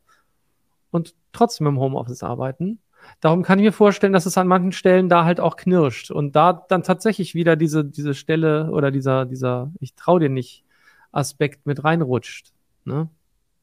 und 0.91 1.15
trotzdem 1.33 1.67
im 1.67 1.79
Homeoffice 1.79 2.23
arbeiten. 2.23 2.79
Darum 3.21 3.43
kann 3.43 3.59
ich 3.59 3.65
mir 3.65 3.73
vorstellen, 3.73 4.13
dass 4.13 4.27
es 4.27 4.37
an 4.37 4.49
manchen 4.49 4.73
Stellen 4.73 5.09
da 5.09 5.25
halt 5.25 5.41
auch 5.41 5.57
knirscht 5.57 6.11
und 6.11 6.35
da 6.35 6.53
dann 6.53 6.83
tatsächlich 6.83 7.35
wieder 7.35 7.57
diese, 7.57 7.85
diese 7.85 8.15
Stelle 8.15 8.71
oder 8.71 8.91
dieser, 8.91 9.25
dieser, 9.25 9.71
ich 9.81 9.95
trau 9.95 10.19
dir 10.19 10.29
nicht 10.29 10.65
Aspekt 11.13 11.67
mit 11.67 11.85
reinrutscht. 11.85 12.53
Ne? 12.85 13.09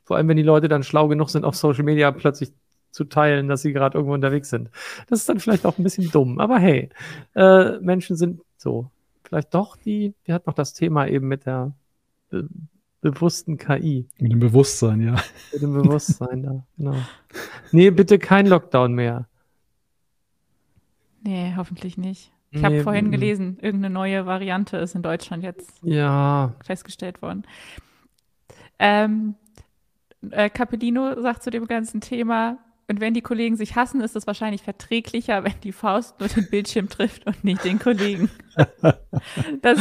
Vor 0.06 0.18
allem, 0.18 0.28
wenn 0.28 0.38
die 0.38 0.44
Leute 0.44 0.68
dann 0.68 0.84
schlau 0.84 1.08
genug 1.08 1.30
sind, 1.30 1.46
auf 1.46 1.56
Social 1.56 1.84
Media 1.84 2.12
plötzlich 2.12 2.52
zu 2.94 3.06
teilen, 3.06 3.48
dass 3.48 3.64
sie 3.64 3.74
gerade 3.74 3.98
irgendwo 3.98 4.14
unterwegs 4.14 4.50
sind. 4.50 4.70
Das 5.08 5.20
ist 5.20 5.28
dann 5.28 5.40
vielleicht 5.40 5.66
auch 5.66 5.78
ein 5.78 5.84
bisschen 5.84 6.10
dumm, 6.12 6.40
aber 6.40 6.60
hey, 6.60 6.90
äh, 7.36 7.80
Menschen 7.80 8.16
sind 8.16 8.42
so. 8.56 8.90
Vielleicht 9.24 9.54
doch 9.54 9.76
die, 9.76 10.14
wir 10.26 10.36
hatten 10.36 10.48
noch 10.48 10.56
das 10.56 10.74
Thema 10.74 11.08
eben 11.08 11.28
mit 11.28 11.46
der 11.46 11.74
be 12.30 12.48
bewussten 13.02 13.58
KI. 13.58 14.08
Mit 14.18 14.32
dem 14.32 14.40
Bewusstsein, 14.40 15.02
ja. 15.02 15.16
Mit 15.52 15.62
dem 15.62 15.74
Bewusstsein, 15.74 16.44
da, 16.44 16.64
genau. 16.78 16.96
Nee, 17.74 17.92
bitte 17.92 18.18
kein 18.18 18.48
Lockdown 18.48 18.94
mehr. 18.94 19.28
Nee, 21.22 21.54
hoffentlich 21.58 21.98
nicht. 21.98 22.32
Ich 22.52 22.62
nee, 22.62 22.66
habe 22.66 22.84
vorhin 22.84 23.12
gelesen, 23.12 23.58
irgendeine 23.62 23.94
neue 23.94 24.26
Variante 24.26 24.78
ist 24.78 24.96
in 24.96 25.02
Deutschland 25.02 25.44
jetzt 25.44 25.82
ja. 25.84 26.54
festgestellt 26.64 27.22
worden. 27.22 27.44
Ähm, 28.80 29.36
äh, 30.32 30.50
Capellino 30.50 31.22
sagt 31.22 31.44
zu 31.44 31.50
dem 31.50 31.68
ganzen 31.68 32.00
Thema, 32.00 32.58
und 32.88 33.00
wenn 33.00 33.14
die 33.14 33.22
Kollegen 33.22 33.56
sich 33.56 33.76
hassen, 33.76 34.02
ist 34.02 34.16
es 34.16 34.28
wahrscheinlich 34.28 34.62
verträglicher, 34.62 35.44
wenn 35.44 35.60
die 35.64 35.72
Faust 35.72 36.20
nur 36.20 36.30
den 36.30 36.50
Bildschirm 36.50 36.90
trifft 36.90 37.26
und 37.26 37.44
nicht 37.44 37.64
den 37.64 37.80
Kollegen. 37.80 38.30
Das, 39.64 39.80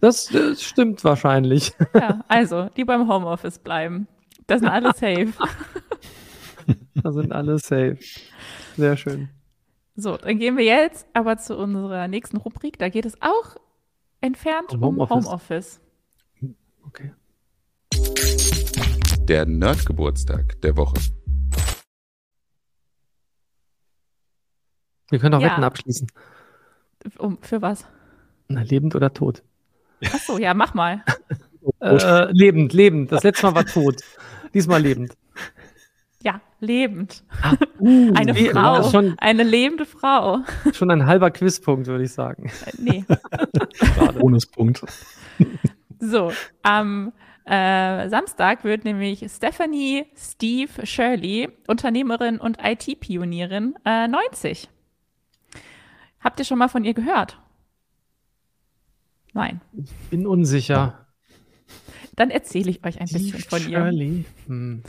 das, 0.00 0.26
das 0.26 0.62
stimmt 0.62 1.04
wahrscheinlich. 1.04 1.72
Ja, 1.94 2.24
also, 2.26 2.68
die 2.76 2.84
beim 2.84 3.08
Homeoffice 3.08 3.60
bleiben. 3.60 4.08
Das 4.48 4.60
sind 4.60 4.68
alle 4.68 4.92
safe. 4.94 5.32
Da 7.02 7.12
sind 7.12 7.32
alle 7.32 7.58
safe. 7.58 7.98
Sehr 8.76 8.96
schön. 8.96 9.28
So, 9.94 10.16
dann 10.16 10.38
gehen 10.38 10.56
wir 10.56 10.64
jetzt 10.64 11.06
aber 11.14 11.36
zu 11.36 11.56
unserer 11.56 12.08
nächsten 12.08 12.36
Rubrik. 12.36 12.78
Da 12.78 12.88
geht 12.88 13.06
es 13.06 13.20
auch 13.20 13.56
entfernt 14.20 14.72
um 14.72 14.82
Homeoffice. 14.82 15.26
Homeoffice. 15.26 15.80
Okay 16.86 17.12
der 19.30 19.46
Nerdgeburtstag 19.46 20.60
der 20.62 20.76
Woche. 20.76 20.96
Wir 25.08 25.20
können 25.20 25.34
auch 25.34 25.40
ja. 25.40 25.52
Wetten 25.52 25.62
abschließen. 25.62 26.08
Um, 27.16 27.38
für 27.40 27.62
was? 27.62 27.86
Na, 28.48 28.62
lebend 28.62 28.96
oder 28.96 29.14
tot? 29.14 29.44
Ach 30.04 30.18
so, 30.18 30.36
ja, 30.36 30.52
mach 30.52 30.74
mal. 30.74 31.04
äh, 31.80 32.32
lebend, 32.32 32.72
lebend. 32.72 33.12
Das 33.12 33.22
letzte 33.22 33.46
Mal 33.46 33.54
war 33.54 33.66
tot. 33.66 34.02
Diesmal 34.52 34.82
lebend. 34.82 35.16
Ja, 36.24 36.40
lebend. 36.58 37.22
Ah, 37.40 37.54
uh, 37.78 38.12
eine 38.14 38.34
Frau. 38.34 38.82
Ja, 38.82 38.82
schon, 38.82 39.14
eine 39.18 39.44
lebende 39.44 39.86
Frau. 39.86 40.40
Schon 40.72 40.90
ein 40.90 41.06
halber 41.06 41.30
Quizpunkt, 41.30 41.86
würde 41.86 42.02
ich 42.02 42.12
sagen. 42.12 42.50
Äh, 42.66 42.72
nee. 42.78 43.04
Bonuspunkt. 44.18 44.84
So, 46.00 46.32
am 46.64 47.12
ähm, 47.12 47.12
äh, 47.50 48.08
Samstag 48.08 48.62
wird 48.62 48.84
nämlich 48.84 49.26
Stephanie 49.28 50.06
Steve 50.16 50.86
Shirley, 50.86 51.48
Unternehmerin 51.66 52.38
und 52.38 52.58
IT-Pionierin, 52.62 53.74
äh, 53.84 54.06
90. 54.06 54.68
Habt 56.20 56.38
ihr 56.38 56.44
schon 56.44 56.58
mal 56.58 56.68
von 56.68 56.84
ihr 56.84 56.94
gehört? 56.94 57.40
Nein. 59.32 59.60
Ich 59.72 59.90
bin 60.10 60.28
unsicher. 60.28 61.06
Dann 62.14 62.30
erzähle 62.30 62.70
ich 62.70 62.84
euch 62.84 63.00
ein 63.00 63.08
Steve 63.08 63.32
bisschen 63.32 63.40
von 63.40 63.68
ihr. 63.68 63.78
Shirley. 63.78 64.24
Hm. 64.46 64.82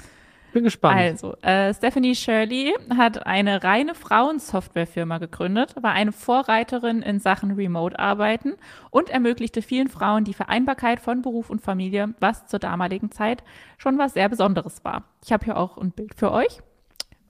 Bin 0.53 0.63
gespannt. 0.63 0.97
Also, 0.97 1.35
äh, 1.41 1.73
Stephanie 1.73 2.15
Shirley 2.15 2.73
hat 2.97 3.25
eine 3.25 3.63
reine 3.63 3.95
Frauensoftwarefirma 3.95 5.17
gegründet, 5.17 5.75
war 5.81 5.93
eine 5.93 6.11
Vorreiterin 6.11 7.01
in 7.01 7.19
Sachen 7.19 7.51
Remote-Arbeiten 7.51 8.55
und 8.89 9.09
ermöglichte 9.09 9.61
vielen 9.61 9.87
Frauen 9.87 10.25
die 10.25 10.33
Vereinbarkeit 10.33 10.99
von 10.99 11.21
Beruf 11.21 11.49
und 11.49 11.61
Familie, 11.61 12.13
was 12.19 12.47
zur 12.47 12.59
damaligen 12.59 13.11
Zeit 13.11 13.43
schon 13.77 13.97
was 13.97 14.13
sehr 14.13 14.27
Besonderes 14.27 14.83
war. 14.83 15.05
Ich 15.23 15.31
habe 15.31 15.45
hier 15.45 15.57
auch 15.57 15.77
ein 15.77 15.91
Bild 15.91 16.15
für 16.15 16.31
euch 16.31 16.59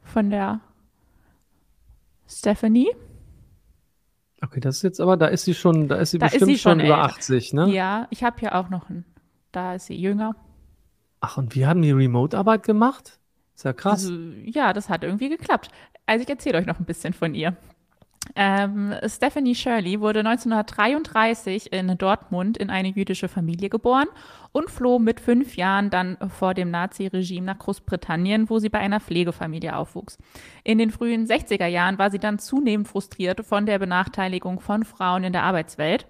von 0.03 0.29
der 0.31 0.61
Stephanie. 2.27 2.89
Okay, 4.43 4.59
das 4.59 4.77
ist 4.77 4.81
jetzt 4.81 4.99
aber, 4.99 5.17
da 5.17 5.27
ist 5.27 5.45
sie 5.45 5.53
schon, 5.53 5.87
da 5.87 5.97
ist 5.97 6.11
sie 6.11 6.17
da 6.17 6.25
bestimmt 6.25 6.41
ist 6.41 6.47
sie 6.47 6.57
schon, 6.57 6.79
schon 6.79 6.87
über 6.87 6.97
80, 7.03 7.53
ne? 7.53 7.69
Ja, 7.69 8.07
ich 8.09 8.23
habe 8.23 8.39
hier 8.39 8.55
auch 8.55 8.69
noch 8.69 8.89
einen, 8.89 9.05
da 9.51 9.75
ist 9.75 9.85
sie 9.85 9.95
jünger. 9.95 10.35
Ach, 11.21 11.37
und 11.37 11.55
wir 11.55 11.67
haben 11.67 11.81
die 11.81 11.91
Remote-Arbeit 11.91 12.63
gemacht? 12.63 13.19
Ist 13.55 13.63
ja 13.63 13.73
krass. 13.73 14.05
Also, 14.05 14.15
ja, 14.43 14.73
das 14.73 14.89
hat 14.89 15.03
irgendwie 15.03 15.29
geklappt. 15.29 15.69
Also 16.07 16.23
ich 16.23 16.29
erzähle 16.29 16.57
euch 16.57 16.65
noch 16.65 16.79
ein 16.79 16.85
bisschen 16.85 17.13
von 17.13 17.35
ihr. 17.35 17.55
Ähm, 18.35 18.93
Stephanie 19.07 19.55
Shirley 19.55 19.99
wurde 19.99 20.19
1933 20.19 21.73
in 21.73 21.97
Dortmund 21.97 22.57
in 22.57 22.69
eine 22.69 22.89
jüdische 22.89 23.27
Familie 23.27 23.69
geboren 23.69 24.07
und 24.51 24.69
floh 24.69 24.99
mit 24.99 25.19
fünf 25.19 25.55
Jahren 25.55 25.89
dann 25.89 26.17
vor 26.29 26.53
dem 26.53 26.71
Nazi-Regime 26.71 27.45
nach 27.45 27.59
Großbritannien, 27.59 28.49
wo 28.49 28.59
sie 28.59 28.69
bei 28.69 28.79
einer 28.79 28.99
Pflegefamilie 28.99 29.75
aufwuchs. 29.75 30.17
In 30.63 30.77
den 30.77 30.91
frühen 30.91 31.25
60er 31.25 31.65
Jahren 31.65 31.97
war 31.97 32.11
sie 32.11 32.19
dann 32.19 32.39
zunehmend 32.39 32.87
frustriert 32.87 33.45
von 33.45 33.65
der 33.65 33.79
Benachteiligung 33.79 34.59
von 34.59 34.83
Frauen 34.85 35.23
in 35.23 35.33
der 35.33 35.43
Arbeitswelt. 35.43 36.05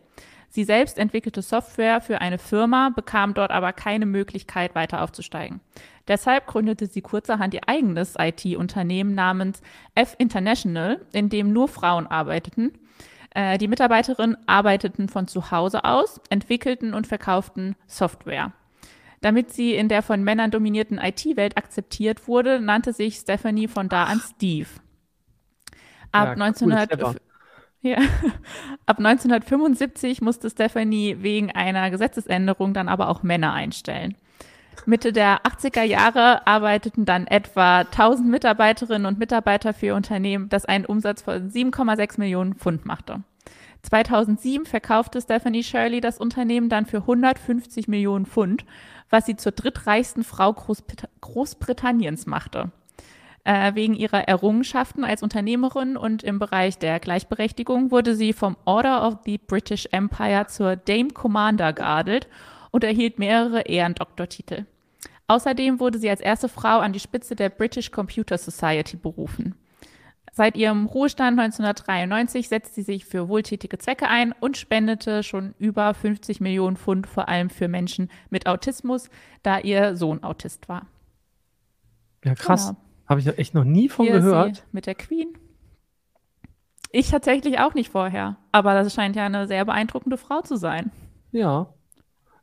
Sie 0.52 0.66
selbst 0.66 1.00
entwickelte 1.00 1.42
Software 1.42 2.02
für 2.02 2.20
eine 2.20 2.38
Firma, 2.38 2.90
bekam 2.94 3.34
dort 3.34 3.52
aber 3.52 3.72
keine 3.72 4.06
Möglichkeit, 4.06 4.76
weiter 4.76 5.02
aufzusteigen. 5.02 5.62
Deshalb 6.10 6.46
gründete 6.46 6.88
sie 6.88 7.02
kurzerhand 7.02 7.54
ihr 7.54 7.62
eigenes 7.68 8.16
IT-Unternehmen 8.20 9.16
namens 9.16 9.62
F 9.96 10.14
International, 10.18 11.06
in 11.14 11.30
dem 11.30 11.54
nur 11.54 11.70
Frauen 11.70 12.06
arbeiteten. 12.06 12.74
Äh, 13.34 13.60
die 13.60 13.70
Mitarbeiterinnen 13.70 14.36
arbeiteten 14.46 15.08
von 15.08 15.30
zu 15.30 15.52
Hause 15.52 15.86
aus, 15.86 16.20
entwickelten 16.30 16.94
und 16.94 17.08
verkauften 17.08 17.78
Software. 17.88 18.52
Damit 19.22 19.54
sie 19.54 19.74
in 19.74 19.88
der 19.88 20.02
von 20.02 20.22
Männern 20.22 20.52
dominierten 20.52 20.98
IT-Welt 20.98 21.56
akzeptiert 21.56 22.28
wurde, 22.28 22.60
nannte 22.60 22.92
sich 22.92 23.16
Stephanie 23.16 23.70
von 23.70 23.88
da 23.88 24.04
an 24.04 24.20
Steve. 24.20 24.68
Ab 26.12 26.38
ja, 26.38 26.44
1900 26.44 27.22
ja. 27.82 27.98
Ab 28.86 28.98
1975 29.00 30.22
musste 30.22 30.50
Stephanie 30.50 31.18
wegen 31.20 31.52
einer 31.52 31.90
Gesetzesänderung 31.92 32.74
dann 32.74 32.90
aber 32.90 33.10
auch 33.10 33.24
Männer 33.24 33.54
einstellen. 33.54 34.16
Mitte 34.86 35.14
der 35.14 35.42
80er 35.44 35.84
Jahre 35.84 36.48
arbeiteten 36.48 37.06
dann 37.06 37.28
etwa 37.28 37.80
1000 37.80 38.28
Mitarbeiterinnen 38.30 39.06
und 39.06 39.20
Mitarbeiter 39.20 39.74
für 39.74 39.88
ihr 39.88 39.96
Unternehmen, 39.96 40.50
das 40.50 40.66
einen 40.66 40.86
Umsatz 40.86 41.22
von 41.22 41.50
7,6 41.50 42.20
Millionen 42.20 42.56
Pfund 42.56 42.86
machte. 42.86 43.22
2007 43.84 44.66
verkaufte 44.66 45.22
Stephanie 45.22 45.64
Shirley 45.64 46.02
das 46.02 46.20
Unternehmen 46.20 46.70
dann 46.70 46.86
für 46.86 46.98
150 46.98 47.88
Millionen 47.88 48.26
Pfund, 48.26 48.66
was 49.10 49.26
sie 49.26 49.36
zur 49.36 49.52
drittreichsten 49.52 50.24
Frau 50.24 50.54
Großbrit 50.54 51.08
Großbritanniens 51.22 52.26
machte. 52.26 52.72
Äh, 53.44 53.74
wegen 53.74 53.96
ihrer 53.96 54.28
Errungenschaften 54.28 55.04
als 55.04 55.24
Unternehmerin 55.24 55.98
und 55.98 56.22
im 56.22 56.38
Bereich 56.38 56.78
der 56.78 57.00
Gleichberechtigung 57.00 57.90
wurde 57.90 58.16
sie 58.16 58.34
vom 58.34 58.56
Order 58.66 59.08
of 59.08 59.18
the 59.26 59.40
British 59.40 59.88
Empire 59.92 60.46
zur 60.48 60.76
Dame 60.76 61.10
Commander 61.10 61.74
geadelt 61.74 62.28
und 62.70 62.84
erhielt 62.84 63.18
mehrere 63.18 63.62
Ehrendoktortitel. 63.62 64.66
Außerdem 65.28 65.80
wurde 65.80 65.98
sie 65.98 66.10
als 66.10 66.22
erste 66.22 66.50
Frau 66.50 66.80
an 66.80 66.94
die 66.94 67.00
Spitze 67.00 67.36
der 67.36 67.50
British 67.50 67.90
Computer 67.90 68.38
Society 68.38 68.96
berufen. 68.96 69.56
Seit 70.34 70.56
ihrem 70.56 70.86
Ruhestand 70.86 71.40
1993 71.40 72.48
setzt 72.48 72.76
sie 72.76 72.84
sich 72.84 73.06
für 73.06 73.28
wohltätige 73.28 73.78
Zwecke 73.80 74.08
ein 74.08 74.34
und 74.40 74.56
spendete 74.56 75.24
schon 75.24 75.56
über 75.58 75.94
50 75.94 76.42
Millionen 76.42 76.78
Pfund 76.78 77.08
vor 77.08 77.28
allem 77.28 77.50
für 77.50 77.68
Menschen 77.68 78.10
mit 78.30 78.46
Autismus, 78.46 79.10
da 79.42 79.60
ihr 79.60 79.96
Sohn 79.96 80.24
Autist 80.24 80.70
war. 80.70 80.86
Ja, 82.24 82.36
krass. 82.36 82.68
Genau. 82.68 82.91
Habe 83.12 83.20
ich 83.20 83.28
echt 83.38 83.54
noch 83.54 83.66
nie 83.66 83.90
von 83.90 84.06
Hier 84.06 84.22
gehört. 84.22 84.64
mit 84.72 84.86
der 84.86 84.96
Queen. 84.96 85.38
Ich 86.94 87.10
tatsächlich 87.10 87.60
auch 87.60 87.74
nicht 87.74 87.90
vorher. 87.90 88.38
Aber 88.54 88.74
das 88.74 88.94
scheint 88.94 89.18
ja 89.18 89.26
eine 89.26 89.48
sehr 89.48 89.66
beeindruckende 89.66 90.16
Frau 90.16 90.40
zu 90.40 90.56
sein. 90.56 90.92
Ja. 91.34 91.74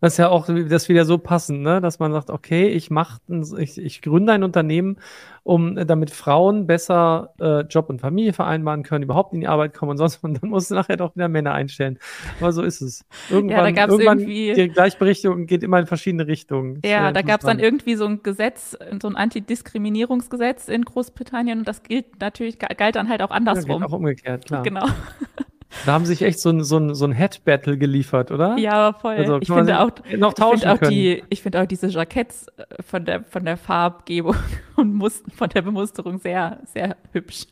Das 0.01 0.15
ist 0.15 0.19
ja 0.19 0.29
auch 0.29 0.47
das 0.47 0.89
wieder 0.89 1.05
so 1.05 1.19
passend, 1.19 1.63
ne? 1.63 1.81
dass 1.81 1.99
man 1.99 2.13
sagt, 2.13 2.31
okay, 2.31 2.69
ich 2.69 2.91
mach, 2.91 3.19
ich, 3.59 3.79
ich 3.79 4.01
gründe 4.01 4.33
ein 4.33 4.45
Unternehmen, 4.45 4.99
um 5.43 5.75
damit 5.75 6.11
Frauen 6.11 6.67
besser 6.67 7.35
äh, 7.41 7.63
Job 7.63 7.91
und 7.91 8.01
Familie 8.01 8.33
vereinbaren 8.33 8.85
können, 8.85 9.03
überhaupt 9.03 9.33
in 9.33 9.41
die 9.41 9.49
Arbeit 9.49 9.75
kommen 9.75 9.91
und 9.91 9.97
sonst 9.97 10.23
und 10.23 10.35
dann 10.43 10.51
musst 10.51 10.71
du 10.71 10.75
nachher 10.75 10.97
doch 10.97 11.17
wieder 11.17 11.29
Männer 11.29 11.53
einstellen. 11.53 11.99
Aber 12.41 12.53
so 12.53 12.63
ist 12.63 12.81
es. 12.81 13.05
Irgendwann, 13.29 13.75
ja, 13.75 13.87
da 13.87 13.93
irgendwann 13.93 14.21
irgendwie 14.21 14.53
die 14.55 14.69
Gleichberechtigung 14.69 15.47
geht 15.47 15.65
immer 15.65 15.81
in 15.81 15.87
verschiedene 15.87 16.27
Richtungen. 16.29 16.81
Ja, 16.85 17.11
da 17.11 17.23
gab 17.23 17.41
es 17.41 17.47
dann 17.47 17.59
irgendwie 17.59 17.97
so 17.97 18.05
ein 18.07 18.23
Gesetz, 18.23 18.77
so 19.03 19.09
ein 19.09 19.17
Antidiskriminierungsgesetz 19.17 20.69
in 20.69 20.85
Großbritannien 20.85 21.61
und 21.61 21.69
das 21.69 21.83
gilt 21.83 22.21
natürlich 22.21 22.59
galt 22.59 22.95
dann 22.95 23.09
halt 23.09 23.23
auch 23.23 23.31
andersrum. 23.31 23.81
Ja, 23.81 23.89
auch 23.89 23.93
umgekehrt, 23.93 24.47
klar. 24.47 24.63
Genau. 24.63 24.87
Da 25.85 25.93
haben 25.93 26.07
sich 26.07 26.23
echt 26.23 26.41
so 26.41 26.51
ein, 26.51 26.65
so 26.65 26.79
ein, 26.79 26.95
so 26.95 27.05
ein 27.05 27.13
Head-Battle 27.13 27.77
geliefert, 27.77 28.31
oder? 28.31 28.57
Ja, 28.57 28.93
voll. 28.95 29.17
Also, 29.17 29.39
ich 29.41 29.49
finde 29.49 29.81
auch, 29.81 29.91
noch 30.17 30.33
tauschen 30.33 30.57
ich 30.57 30.63
find 30.63 30.83
auch 30.83 30.89
die, 30.89 31.23
ich 31.29 31.43
finde 31.43 31.63
auch 31.63 31.67
diese 31.67 31.89
Jacketts 31.89 32.47
äh, 32.57 32.83
von 32.83 33.05
der, 33.05 33.25
von 33.25 33.45
der 33.45 33.57
Farbgebung 33.57 34.37
und 34.77 34.95
Mus 34.95 35.23
von 35.37 35.49
der 35.51 35.63
Bemusterung 35.63 36.19
sehr, 36.19 36.61
sehr 36.73 36.97
hübsch. 37.13 37.47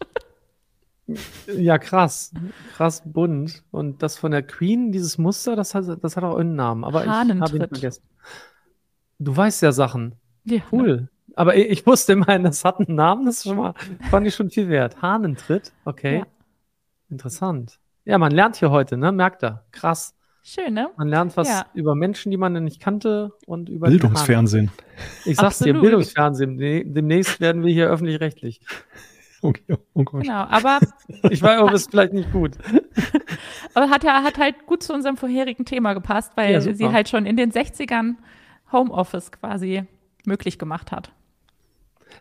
Ja, 1.47 1.79
krass. 1.79 2.33
Krass 2.75 3.03
bunt. 3.05 3.63
Und 3.71 4.03
das 4.03 4.19
von 4.19 4.33
der 4.33 4.43
Queen, 4.43 4.91
dieses 4.93 5.19
Muster, 5.19 5.55
das 5.55 5.75
hat, 5.75 5.85
das 6.03 6.17
hat 6.17 6.25
auch 6.25 6.37
einen 6.37 6.57
Namen. 6.57 6.85
Aber 6.85 7.05
ich 7.05 7.11
habe 7.11 7.31
ihn 7.31 7.69
vergessen. 7.69 8.03
Du 9.19 9.37
weißt 9.37 9.63
ja 9.63 9.73
Sachen. 9.73 10.17
Ja, 10.45 10.61
cool. 10.73 10.97
Ne? 10.97 11.09
Aber 11.37 11.55
ich, 11.55 11.69
ich 11.69 11.87
wusste 11.87 12.15
immerhin, 12.15 12.45
das 12.45 12.65
hat 12.65 12.81
einen 12.81 12.97
Namen, 12.97 13.27
das 13.27 13.37
ist 13.37 13.45
schon 13.45 13.59
mal, 13.59 13.75
fand 14.11 14.27
ich 14.27 14.35
schon 14.35 14.51
viel 14.51 14.69
wert. 14.69 15.01
Hahnentritt, 15.03 15.73
okay. 15.85 16.19
Ja. 16.19 16.27
Interessant. 17.09 17.79
Ja, 18.07 18.19
man 18.19 18.31
lernt 18.31 18.55
hier 18.57 18.71
heute, 18.71 18.97
ne? 18.97 19.11
Merkt 19.11 19.43
er. 19.43 19.65
Krass. 19.73 20.15
Schön, 20.45 20.75
ne? 20.75 20.91
Man 20.97 21.09
lernt 21.09 21.37
was 21.37 21.49
ja. 21.49 21.67
über 21.75 21.97
Menschen, 21.97 22.31
die 22.31 22.37
man 22.37 22.53
nicht 22.63 22.81
kannte 22.81 23.33
und 23.47 23.69
über 23.69 23.89
Bildungsfernsehen. 23.89 24.71
Ich 25.25 25.37
sag's 25.37 25.61
Absolut. 25.61 25.75
dir, 25.75 25.81
Bildungsfernsehen. 25.81 26.57
Demnächst 26.95 27.41
werden 27.41 27.65
wir 27.65 27.73
hier 27.73 27.89
öffentlich-rechtlich. 27.89 28.61
Okay, 29.43 29.77
oh 29.93 30.05
Gott. 30.05 30.23
Genau, 30.23 30.45
aber 30.45 30.79
ich 31.31 31.43
weiß 31.43 31.61
auch, 31.61 31.73
ist 31.73 31.91
vielleicht 31.91 32.13
nicht 32.13 32.31
gut. 32.31 32.53
aber 33.75 33.91
hat 33.91 34.05
ja 34.05 34.23
hat 34.23 34.39
halt 34.39 34.67
gut 34.67 34.85
zu 34.85 34.95
unserem 34.95 35.17
vorherigen 35.17 35.65
Thema 35.65 35.93
gepasst, 35.93 36.33
weil 36.37 36.53
ja, 36.53 36.61
sie 36.61 36.89
halt 36.89 37.09
schon 37.09 37.27
in 37.27 37.37
den 37.37 37.51
60ern 37.51 38.15
Homeoffice 38.71 39.33
quasi 39.33 39.83
möglich 40.25 40.61
gemacht 40.61 40.93
hat. 40.93 41.11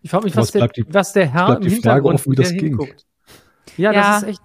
Ich 0.01 0.09
frage 0.09 0.25
mich, 0.25 0.35
was, 0.35 0.51
der, 0.51 0.67
die, 0.67 0.83
was 0.89 1.13
der 1.13 1.27
Herr 1.27 1.57
im 1.61 1.67
Hintergrund 1.67 2.15
offen, 2.15 2.31
wie 2.31 2.35
das 2.35 2.49
hinguckt. 2.49 3.05
Ja, 3.77 3.91
ja, 3.91 4.01
das 4.01 4.23
ist 4.23 4.29
echt 4.29 4.41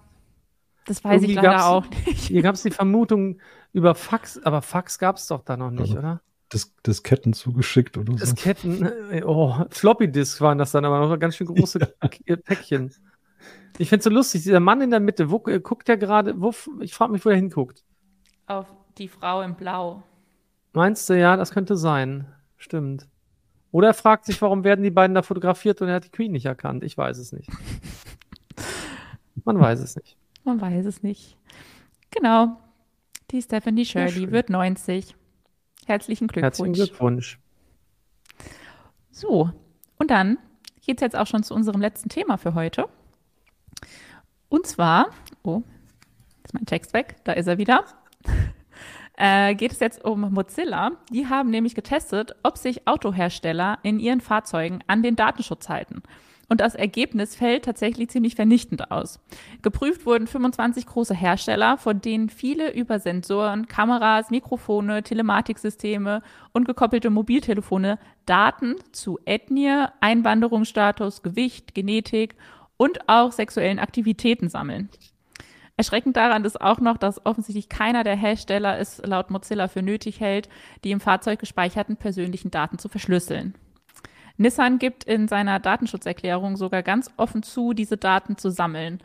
das 0.91 1.05
weiß 1.05 1.22
ich 1.22 1.34
leider 1.34 1.66
auch 1.66 1.88
nicht. 1.88 2.18
Hier 2.18 2.43
gab 2.43 2.57
es 2.57 2.64
die 2.64 2.72
Vermutung 2.72 3.38
über 3.72 3.95
Fax, 3.95 4.41
aber 4.43 4.61
Fax 4.61 4.99
gab 4.99 5.18
es 5.18 5.28
doch 5.28 5.43
da 5.43 5.57
noch 5.57 5.70
nicht, 5.70 5.97
oder? 5.97 6.20
Das, 6.49 6.74
das 6.82 7.05
Ketten 7.05 7.32
zugeschickt 7.32 7.97
oder 7.97 8.14
so. 8.14 8.18
Das 8.18 8.34
Ketten, 8.34 8.84
äh, 9.12 9.22
oh, 9.24 9.55
Floppy 9.70 10.11
Disk 10.11 10.41
waren 10.41 10.59
das 10.59 10.72
dann 10.72 10.84
aber 10.84 10.99
noch 10.99 11.16
ganz 11.20 11.36
schön 11.36 11.47
große 11.47 11.78
Päckchen. 12.45 12.93
Ich 13.78 13.88
finde 13.88 14.01
es 14.01 14.05
so 14.05 14.11
lustig, 14.11 14.43
dieser 14.43 14.59
Mann 14.59 14.80
in 14.80 14.91
der 14.91 14.99
Mitte, 14.99 15.30
wo 15.30 15.41
äh, 15.47 15.61
guckt 15.61 15.86
der 15.86 15.97
gerade, 15.97 16.41
wo, 16.41 16.53
ich 16.80 16.93
frage 16.93 17.12
mich, 17.12 17.24
wo 17.24 17.28
er 17.28 17.36
hinguckt. 17.36 17.84
Auf 18.49 18.66
die 18.99 19.07
Frau 19.07 19.43
im 19.43 19.55
Blau. 19.55 20.03
Meinst 20.72 21.09
du, 21.09 21.16
ja, 21.16 21.36
das 21.36 21.53
könnte 21.53 21.76
sein. 21.76 22.26
Stimmt. 22.57 23.07
Oder 23.70 23.86
er 23.86 23.95
fragt 23.95 24.24
sich, 24.24 24.43
warum 24.43 24.64
werden 24.64 24.82
die 24.82 24.91
beiden 24.91 25.14
da 25.14 25.22
fotografiert 25.22 25.80
und 25.82 25.88
er 25.88 25.95
hat 25.95 26.05
die 26.07 26.11
Queen 26.11 26.32
nicht 26.32 26.47
erkannt. 26.47 26.82
Ich 26.82 26.99
weiß 26.99 27.18
es 27.18 27.30
nicht. 27.30 27.49
Man 29.45 29.61
weiß 29.61 29.78
es 29.78 29.95
nicht. 29.95 30.16
Man 30.51 30.61
weiß 30.61 30.84
es 30.86 31.05
nicht. 31.05 31.36
Genau. 32.11 32.57
Die 33.30 33.40
Stephanie 33.40 33.84
Shirley 33.84 34.32
wird 34.32 34.51
90. 34.51 35.14
Herzlichen 35.86 36.26
Glückwunsch. 36.26 36.59
Herzlichen 36.59 36.72
Glückwunsch. 36.72 37.38
So, 39.12 39.51
und 39.96 40.11
dann 40.11 40.38
geht 40.84 40.98
es 40.98 41.03
jetzt 41.03 41.14
auch 41.14 41.28
schon 41.28 41.44
zu 41.44 41.55
unserem 41.55 41.80
letzten 41.80 42.09
Thema 42.09 42.36
für 42.36 42.55
heute. 42.55 42.88
Und 44.48 44.66
zwar, 44.66 45.11
oh, 45.44 45.62
ist 46.42 46.55
mein 46.55 46.66
Text 46.66 46.94
weg, 46.94 47.14
da 47.22 47.32
ist 47.34 47.46
er 47.46 47.59
wieder. 47.59 47.84
äh, 49.16 49.55
geht 49.55 49.70
es 49.70 49.78
jetzt 49.78 50.05
um 50.05 50.32
Mozilla. 50.32 50.90
Die 51.12 51.28
haben 51.28 51.51
nämlich 51.51 51.76
getestet, 51.76 52.34
ob 52.42 52.59
sich 52.59 52.88
Autohersteller 52.88 53.78
in 53.84 54.01
ihren 54.01 54.20
Fahrzeugen 54.20 54.82
an 54.88 55.05
den 55.05 55.14
Datenschutz 55.14 55.68
halten. 55.68 56.03
Und 56.51 56.61
das 56.61 56.74
Ergebnis 56.74 57.36
fällt 57.36 57.64
tatsächlich 57.64 58.11
ziemlich 58.11 58.34
vernichtend 58.34 58.90
aus. 58.90 59.20
Geprüft 59.62 60.05
wurden 60.05 60.26
25 60.26 60.84
große 60.84 61.14
Hersteller, 61.14 61.78
von 61.78 62.01
denen 62.01 62.28
viele 62.28 62.72
über 62.72 62.98
Sensoren, 62.98 63.68
Kameras, 63.68 64.30
Mikrofone, 64.30 65.05
Telematiksysteme 65.05 66.22
und 66.53 66.66
gekoppelte 66.66 67.09
Mobiltelefone 67.09 68.01
Daten 68.26 68.74
zu 68.90 69.20
Ethnie, 69.26 69.84
Einwanderungsstatus, 70.01 71.22
Gewicht, 71.22 71.72
Genetik 71.72 72.34
und 72.76 73.09
auch 73.09 73.30
sexuellen 73.30 73.78
Aktivitäten 73.78 74.48
sammeln. 74.48 74.88
Erschreckend 75.76 76.16
daran 76.16 76.44
ist 76.44 76.61
auch 76.61 76.80
noch, 76.80 76.98
dass 76.98 77.24
offensichtlich 77.24 77.68
keiner 77.68 78.03
der 78.03 78.16
Hersteller 78.16 78.76
es 78.76 79.01
laut 79.05 79.30
Mozilla 79.30 79.68
für 79.68 79.82
nötig 79.82 80.18
hält, 80.18 80.48
die 80.82 80.90
im 80.90 81.01
Fahrzeug 81.01 81.38
gespeicherten 81.38 81.96
persönlichen 81.96 82.51
Daten 82.51 82.78
zu 82.78 82.88
verschlüsseln. 82.88 83.55
Nissan 84.41 84.78
gibt 84.78 85.05
in 85.05 85.28
seiner 85.28 85.61
Datenschutzerklärung 85.61 86.57
sogar 86.57 86.82
ganz 86.82 87.11
offen 87.18 87.43
zu, 87.43 87.74
diese 87.74 87.99
Daten 87.99 88.38
zu 88.38 88.51
sammeln. 88.51 89.01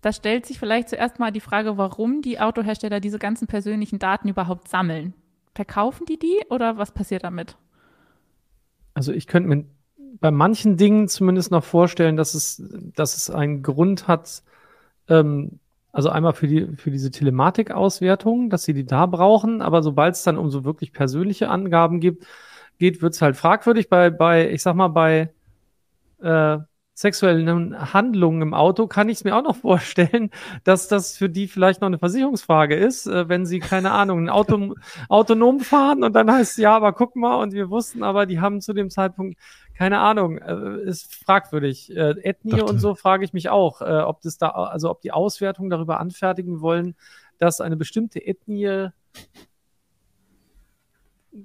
Da 0.00 0.10
stellt 0.10 0.46
sich 0.46 0.58
vielleicht 0.58 0.88
zuerst 0.88 1.18
mal 1.18 1.30
die 1.30 1.40
Frage, 1.40 1.76
warum 1.76 2.22
die 2.22 2.40
Autohersteller 2.40 3.00
diese 3.00 3.18
ganzen 3.18 3.46
persönlichen 3.46 3.98
Daten 3.98 4.28
überhaupt 4.28 4.68
sammeln. 4.68 5.12
Verkaufen 5.54 6.06
die 6.06 6.18
die 6.18 6.40
oder 6.48 6.78
was 6.78 6.92
passiert 6.92 7.24
damit? 7.24 7.58
Also 8.94 9.12
ich 9.12 9.26
könnte 9.26 9.50
mir 9.50 9.64
bei 10.20 10.30
manchen 10.30 10.78
Dingen 10.78 11.08
zumindest 11.08 11.50
noch 11.50 11.64
vorstellen, 11.64 12.16
dass 12.16 12.32
es, 12.32 12.62
dass 12.96 13.16
es 13.18 13.28
einen 13.28 13.62
Grund 13.62 14.08
hat, 14.08 14.42
ähm, 15.08 15.58
also 15.92 16.08
einmal 16.08 16.32
für, 16.32 16.46
die, 16.46 16.74
für 16.76 16.90
diese 16.90 17.10
Telematiikauswertung, 17.10 18.48
dass 18.48 18.64
sie 18.64 18.72
die 18.72 18.86
da 18.86 19.04
brauchen, 19.04 19.60
aber 19.60 19.82
sobald 19.82 20.14
es 20.14 20.22
dann 20.22 20.38
um 20.38 20.48
so 20.50 20.64
wirklich 20.64 20.92
persönliche 20.92 21.50
Angaben 21.50 22.00
gibt, 22.00 22.26
geht, 22.78 23.02
wird 23.02 23.14
es 23.14 23.22
halt 23.22 23.36
fragwürdig. 23.36 23.88
Bei, 23.88 24.10
bei, 24.10 24.50
ich 24.50 24.62
sag 24.62 24.74
mal, 24.74 24.88
bei 24.88 25.32
äh, 26.20 26.58
sexuellen 26.94 27.92
Handlungen 27.92 28.40
im 28.40 28.54
Auto 28.54 28.86
kann 28.86 29.08
ich 29.08 29.18
es 29.18 29.24
mir 29.24 29.36
auch 29.36 29.42
noch 29.42 29.56
vorstellen, 29.62 30.30
dass 30.62 30.88
das 30.88 31.16
für 31.16 31.28
die 31.28 31.48
vielleicht 31.48 31.80
noch 31.80 31.88
eine 31.88 31.98
Versicherungsfrage 31.98 32.76
ist, 32.76 33.06
äh, 33.06 33.28
wenn 33.28 33.46
sie, 33.46 33.58
keine 33.58 33.90
Ahnung, 33.90 34.24
ein 34.24 34.30
Auto 34.30 34.74
autonom 35.08 35.60
fahren 35.60 36.04
und 36.04 36.14
dann 36.14 36.30
heißt 36.30 36.58
ja, 36.58 36.76
aber 36.76 36.92
guck 36.92 37.16
mal, 37.16 37.36
und 37.36 37.52
wir 37.52 37.68
wussten 37.68 38.02
aber, 38.02 38.26
die 38.26 38.40
haben 38.40 38.60
zu 38.60 38.72
dem 38.72 38.90
Zeitpunkt, 38.90 39.38
keine 39.76 39.98
Ahnung, 39.98 40.38
äh, 40.38 40.82
ist 40.82 41.12
fragwürdig. 41.14 41.94
Äh, 41.94 42.14
Ethnie 42.22 42.52
Dachte. 42.52 42.64
und 42.66 42.78
so 42.78 42.94
frage 42.94 43.24
ich 43.24 43.32
mich 43.32 43.48
auch, 43.48 43.80
äh, 43.80 44.00
ob 44.00 44.20
das 44.22 44.38
da, 44.38 44.50
also 44.50 44.88
ob 44.90 45.00
die 45.00 45.10
Auswertung 45.10 45.68
darüber 45.70 45.98
anfertigen 45.98 46.60
wollen, 46.60 46.94
dass 47.38 47.60
eine 47.60 47.76
bestimmte 47.76 48.24
Ethnie 48.24 48.90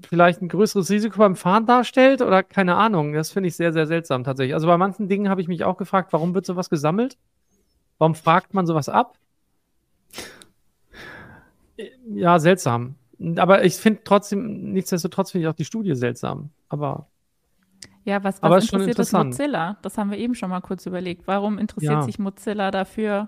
vielleicht 0.08 0.42
ein 0.42 0.50
größeres 0.50 0.90
Risiko 0.90 1.18
beim 1.18 1.36
Fahren 1.36 1.66
darstellt 1.66 2.22
oder 2.22 2.44
keine 2.44 2.76
Ahnung. 2.76 3.14
Das 3.14 3.32
finde 3.32 3.48
ich 3.50 3.56
sehr, 3.56 3.74
sehr 3.74 3.88
seltsam 3.88 4.24
tatsächlich. 4.24 4.54
Also 4.54 4.68
bei 4.68 4.78
manchen 4.78 5.08
Dingen 5.08 5.30
habe 5.30 5.42
ich 5.42 5.48
mich 5.48 5.64
auch 5.64 5.78
gefragt, 5.78 6.14
warum 6.14 6.34
wird 6.34 6.46
sowas 6.46 6.70
gesammelt? 6.70 7.18
Warum 7.98 8.16
fragt 8.16 8.54
man 8.54 8.66
sowas 8.66 8.88
ab? 8.88 9.18
Ja, 12.08 12.40
seltsam. 12.40 12.96
Aber 13.38 13.66
ich 13.66 13.76
finde 13.76 14.02
trotzdem, 14.04 14.72
nichtsdestotrotz 14.72 15.32
finde 15.32 15.46
ich 15.46 15.50
auch 15.50 15.56
die 15.56 15.66
Studie 15.66 15.96
seltsam. 15.96 16.52
Aber. 16.70 17.08
Ja, 18.06 18.24
was, 18.24 18.42
was 18.42 18.44
aber 18.44 18.60
interessiert 18.60 19.00
das 19.00 19.12
Mozilla? 19.12 19.78
Das 19.82 19.98
haben 19.98 20.12
wir 20.12 20.18
eben 20.18 20.36
schon 20.36 20.50
mal 20.50 20.62
kurz 20.62 20.86
überlegt. 20.86 21.28
Warum 21.28 21.58
interessiert 21.58 21.94
ja. 21.94 22.02
sich 22.02 22.18
Mozilla 22.18 22.72
dafür, 22.72 23.28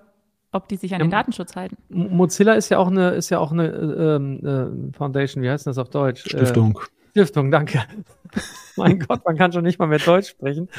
ob 0.51 0.67
die 0.67 0.75
sich 0.75 0.93
an 0.93 0.99
ja, 0.99 1.05
den 1.05 1.11
Datenschutz 1.11 1.55
halten. 1.55 1.77
Mozilla 1.89 2.53
ist 2.53 2.69
ja 2.69 2.77
auch 2.77 2.87
eine, 2.87 3.11
ist 3.11 3.29
ja 3.29 3.39
auch 3.39 3.51
eine 3.51 3.67
ähm, 3.67 4.91
äh, 4.91 4.97
Foundation, 4.97 5.43
wie 5.43 5.49
heißt 5.49 5.67
das 5.67 5.77
auf 5.77 5.89
Deutsch? 5.89 6.21
Stiftung. 6.21 6.79
Stiftung, 7.11 7.51
danke. 7.51 7.83
mein 8.77 8.99
Gott, 8.99 9.21
man 9.25 9.37
kann 9.37 9.51
schon 9.51 9.63
nicht 9.63 9.79
mal 9.79 9.87
mehr 9.87 9.99
Deutsch 9.99 10.29
sprechen. 10.29 10.69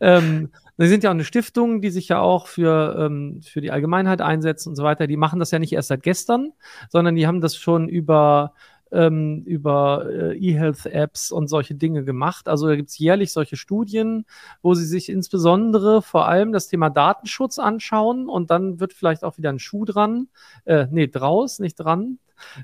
Ähm, 0.00 0.50
sie 0.78 0.88
sind 0.88 1.04
ja 1.04 1.10
auch 1.10 1.14
eine 1.14 1.24
Stiftung, 1.24 1.82
die 1.82 1.90
sich 1.90 2.08
ja 2.08 2.20
auch 2.20 2.46
für, 2.46 2.96
ähm, 2.98 3.40
für 3.42 3.60
die 3.60 3.70
Allgemeinheit 3.70 4.20
einsetzt 4.20 4.66
und 4.66 4.76
so 4.76 4.84
weiter. 4.84 5.06
Die 5.06 5.16
machen 5.16 5.38
das 5.38 5.50
ja 5.50 5.58
nicht 5.58 5.72
erst 5.72 5.88
seit 5.88 6.02
gestern, 6.02 6.52
sondern 6.88 7.14
die 7.14 7.26
haben 7.26 7.40
das 7.40 7.56
schon 7.56 7.88
über 7.88 8.54
ähm, 8.92 9.42
über 9.44 10.06
äh, 10.08 10.36
E-Health-Apps 10.36 11.32
und 11.32 11.48
solche 11.48 11.74
Dinge 11.74 12.04
gemacht. 12.04 12.48
Also 12.48 12.68
da 12.68 12.76
gibt 12.76 12.90
es 12.90 12.98
jährlich 12.98 13.32
solche 13.32 13.56
Studien, 13.56 14.26
wo 14.62 14.74
sie 14.74 14.84
sich 14.84 15.08
insbesondere 15.08 16.02
vor 16.02 16.28
allem 16.28 16.52
das 16.52 16.68
Thema 16.68 16.90
Datenschutz 16.90 17.58
anschauen 17.58 18.28
und 18.28 18.50
dann 18.50 18.80
wird 18.80 18.92
vielleicht 18.92 19.24
auch 19.24 19.38
wieder 19.38 19.50
ein 19.50 19.58
Schuh 19.58 19.84
dran, 19.84 20.28
äh, 20.64 20.86
nee, 20.90 21.08
draus, 21.08 21.58
nicht 21.58 21.76
dran. 21.76 22.18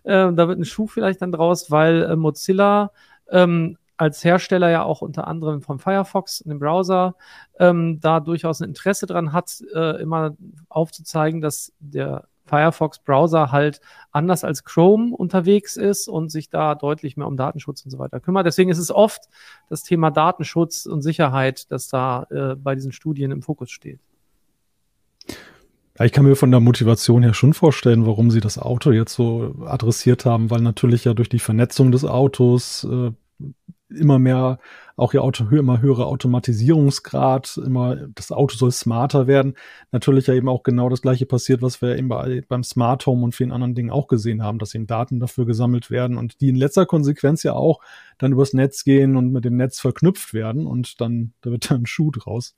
Äh, 0.04 0.32
da 0.32 0.48
wird 0.48 0.58
ein 0.58 0.64
Schuh 0.64 0.86
vielleicht 0.86 1.22
dann 1.22 1.32
draus, 1.32 1.70
weil 1.70 2.02
äh, 2.02 2.16
Mozilla 2.16 2.92
ähm, 3.30 3.78
als 3.96 4.22
Hersteller 4.22 4.70
ja 4.70 4.84
auch 4.84 5.02
unter 5.02 5.26
anderem 5.26 5.60
vom 5.60 5.80
Firefox, 5.80 6.38
dem 6.38 6.60
Browser, 6.60 7.16
ähm, 7.58 7.98
da 8.00 8.20
durchaus 8.20 8.60
ein 8.60 8.68
Interesse 8.68 9.06
dran 9.06 9.32
hat, 9.32 9.62
äh, 9.74 10.00
immer 10.00 10.36
aufzuzeigen, 10.68 11.40
dass 11.40 11.72
der 11.80 12.28
Firefox-Browser 12.48 13.52
halt 13.52 13.80
anders 14.10 14.42
als 14.42 14.64
Chrome 14.64 15.14
unterwegs 15.14 15.76
ist 15.76 16.08
und 16.08 16.30
sich 16.30 16.50
da 16.50 16.74
deutlich 16.74 17.16
mehr 17.16 17.26
um 17.26 17.36
Datenschutz 17.36 17.82
und 17.82 17.90
so 17.90 17.98
weiter 17.98 18.20
kümmert. 18.20 18.46
Deswegen 18.46 18.70
ist 18.70 18.78
es 18.78 18.90
oft 18.90 19.28
das 19.68 19.82
Thema 19.82 20.10
Datenschutz 20.10 20.86
und 20.86 21.02
Sicherheit, 21.02 21.70
das 21.70 21.88
da 21.88 22.26
äh, 22.30 22.54
bei 22.56 22.74
diesen 22.74 22.92
Studien 22.92 23.30
im 23.30 23.42
Fokus 23.42 23.70
steht. 23.70 24.00
Ich 26.00 26.12
kann 26.12 26.24
mir 26.24 26.36
von 26.36 26.52
der 26.52 26.60
Motivation 26.60 27.24
her 27.24 27.34
schon 27.34 27.54
vorstellen, 27.54 28.06
warum 28.06 28.30
sie 28.30 28.40
das 28.40 28.56
Auto 28.56 28.92
jetzt 28.92 29.14
so 29.14 29.56
adressiert 29.66 30.24
haben, 30.24 30.48
weil 30.48 30.60
natürlich 30.60 31.04
ja 31.04 31.12
durch 31.12 31.28
die 31.28 31.40
Vernetzung 31.40 31.90
des 31.90 32.04
Autos 32.04 32.84
äh, 32.84 33.10
immer 33.90 34.18
mehr, 34.18 34.58
auch 34.96 35.14
ihr 35.14 35.22
Auto, 35.22 35.44
immer 35.50 35.80
höhere 35.80 36.06
Automatisierungsgrad, 36.06 37.58
immer, 37.64 37.96
das 38.14 38.32
Auto 38.32 38.56
soll 38.56 38.72
smarter 38.72 39.26
werden. 39.26 39.54
Natürlich 39.92 40.26
ja 40.26 40.34
eben 40.34 40.48
auch 40.48 40.62
genau 40.62 40.88
das 40.88 41.02
gleiche 41.02 41.26
passiert, 41.26 41.62
was 41.62 41.80
wir 41.80 41.96
eben 41.96 42.08
bei, 42.08 42.42
beim 42.48 42.64
Smart 42.64 43.06
Home 43.06 43.24
und 43.24 43.34
vielen 43.34 43.52
anderen 43.52 43.74
Dingen 43.74 43.90
auch 43.90 44.08
gesehen 44.08 44.42
haben, 44.42 44.58
dass 44.58 44.74
eben 44.74 44.86
Daten 44.86 45.20
dafür 45.20 45.46
gesammelt 45.46 45.90
werden 45.90 46.18
und 46.18 46.40
die 46.40 46.48
in 46.48 46.56
letzter 46.56 46.86
Konsequenz 46.86 47.42
ja 47.42 47.52
auch 47.52 47.80
dann 48.18 48.32
übers 48.32 48.52
Netz 48.52 48.84
gehen 48.84 49.16
und 49.16 49.32
mit 49.32 49.44
dem 49.44 49.56
Netz 49.56 49.80
verknüpft 49.80 50.34
werden 50.34 50.66
und 50.66 51.00
dann, 51.00 51.32
da 51.40 51.50
wird 51.50 51.70
dann 51.70 51.82
ein 51.82 51.86
Schuh 51.86 52.10
draus. 52.10 52.56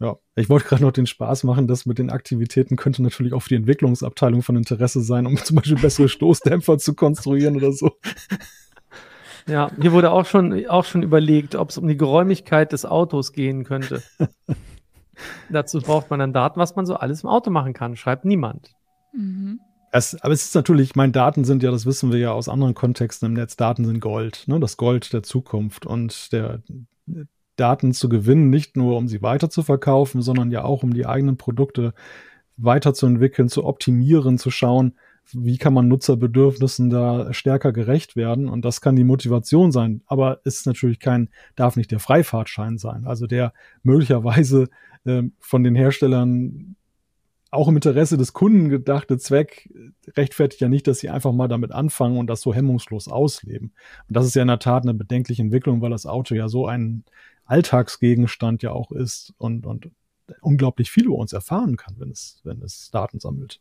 Ja, 0.00 0.16
ich 0.34 0.48
wollte 0.48 0.66
gerade 0.66 0.82
noch 0.82 0.92
den 0.92 1.06
Spaß 1.06 1.44
machen, 1.44 1.68
das 1.68 1.84
mit 1.84 1.98
den 1.98 2.08
Aktivitäten 2.08 2.76
könnte 2.76 3.02
natürlich 3.02 3.34
auch 3.34 3.42
für 3.42 3.50
die 3.50 3.56
Entwicklungsabteilung 3.56 4.42
von 4.42 4.56
Interesse 4.56 5.02
sein, 5.02 5.26
um 5.26 5.36
zum 5.44 5.56
Beispiel 5.56 5.78
bessere 5.78 6.08
Stoßdämpfer 6.08 6.78
zu 6.78 6.94
konstruieren 6.94 7.56
oder 7.56 7.72
so. 7.72 7.92
Ja, 9.46 9.70
hier 9.80 9.92
wurde 9.92 10.10
auch 10.10 10.26
schon, 10.26 10.66
auch 10.66 10.84
schon 10.84 11.02
überlegt, 11.02 11.54
ob 11.54 11.70
es 11.70 11.78
um 11.78 11.88
die 11.88 11.96
Geräumigkeit 11.96 12.72
des 12.72 12.84
Autos 12.84 13.32
gehen 13.32 13.64
könnte. 13.64 14.02
Dazu 15.50 15.80
braucht 15.80 16.10
man 16.10 16.20
dann 16.20 16.32
Daten, 16.32 16.58
was 16.58 16.76
man 16.76 16.86
so 16.86 16.94
alles 16.94 17.22
im 17.22 17.28
Auto 17.28 17.50
machen 17.50 17.72
kann, 17.72 17.96
schreibt 17.96 18.24
niemand. 18.24 18.72
Mhm. 19.12 19.60
Es, 19.92 20.20
aber 20.22 20.32
es 20.32 20.44
ist 20.44 20.54
natürlich, 20.54 20.94
meine 20.94 21.12
Daten 21.12 21.44
sind 21.44 21.62
ja, 21.62 21.70
das 21.70 21.84
wissen 21.84 22.12
wir 22.12 22.18
ja 22.18 22.32
aus 22.32 22.48
anderen 22.48 22.74
Kontexten 22.74 23.26
im 23.26 23.32
Netz, 23.34 23.56
Daten 23.56 23.84
sind 23.84 24.00
Gold, 24.00 24.44
ne? 24.46 24.60
das 24.60 24.76
Gold 24.76 25.12
der 25.12 25.24
Zukunft 25.24 25.84
und 25.84 26.32
der 26.32 26.62
Daten 27.56 27.92
zu 27.92 28.08
gewinnen, 28.08 28.50
nicht 28.50 28.76
nur 28.76 28.96
um 28.96 29.08
sie 29.08 29.20
weiter 29.20 29.50
zu 29.50 29.62
verkaufen, 29.62 30.22
sondern 30.22 30.50
ja 30.50 30.64
auch 30.64 30.84
um 30.84 30.94
die 30.94 31.06
eigenen 31.06 31.36
Produkte 31.36 31.92
weiterzuentwickeln, 32.56 33.48
zu 33.48 33.64
optimieren, 33.64 34.38
zu 34.38 34.50
schauen, 34.50 34.94
wie 35.32 35.58
kann 35.58 35.74
man 35.74 35.88
Nutzerbedürfnissen 35.88 36.90
da 36.90 37.32
stärker 37.32 37.72
gerecht 37.72 38.16
werden? 38.16 38.48
Und 38.48 38.64
das 38.64 38.80
kann 38.80 38.96
die 38.96 39.04
Motivation 39.04 39.72
sein. 39.72 40.02
Aber 40.06 40.40
ist 40.44 40.66
natürlich 40.66 41.00
kein, 41.00 41.28
darf 41.56 41.76
nicht 41.76 41.90
der 41.90 42.00
Freifahrtschein 42.00 42.78
sein. 42.78 43.06
Also 43.06 43.26
der 43.26 43.52
möglicherweise 43.82 44.68
äh, 45.04 45.22
von 45.38 45.62
den 45.62 45.74
Herstellern 45.74 46.76
auch 47.50 47.68
im 47.68 47.76
Interesse 47.76 48.16
des 48.16 48.32
Kunden 48.32 48.68
gedachte 48.68 49.18
Zweck 49.18 49.68
rechtfertigt 50.16 50.60
ja 50.60 50.68
nicht, 50.68 50.86
dass 50.86 51.00
sie 51.00 51.10
einfach 51.10 51.32
mal 51.32 51.48
damit 51.48 51.72
anfangen 51.72 52.16
und 52.16 52.28
das 52.28 52.40
so 52.40 52.54
hemmungslos 52.54 53.08
ausleben. 53.08 53.72
Und 54.08 54.16
das 54.16 54.26
ist 54.26 54.36
ja 54.36 54.42
in 54.42 54.48
der 54.48 54.60
Tat 54.60 54.84
eine 54.84 54.94
bedenkliche 54.94 55.42
Entwicklung, 55.42 55.80
weil 55.80 55.90
das 55.90 56.06
Auto 56.06 56.34
ja 56.34 56.48
so 56.48 56.66
ein 56.66 57.04
Alltagsgegenstand 57.46 58.62
ja 58.62 58.70
auch 58.70 58.92
ist 58.92 59.34
und, 59.36 59.66
und 59.66 59.90
unglaublich 60.40 60.90
viel 60.92 61.06
über 61.06 61.16
uns 61.16 61.32
erfahren 61.32 61.76
kann, 61.76 61.96
wenn 61.98 62.10
es, 62.10 62.40
wenn 62.44 62.62
es 62.62 62.90
Daten 62.92 63.18
sammelt. 63.18 63.60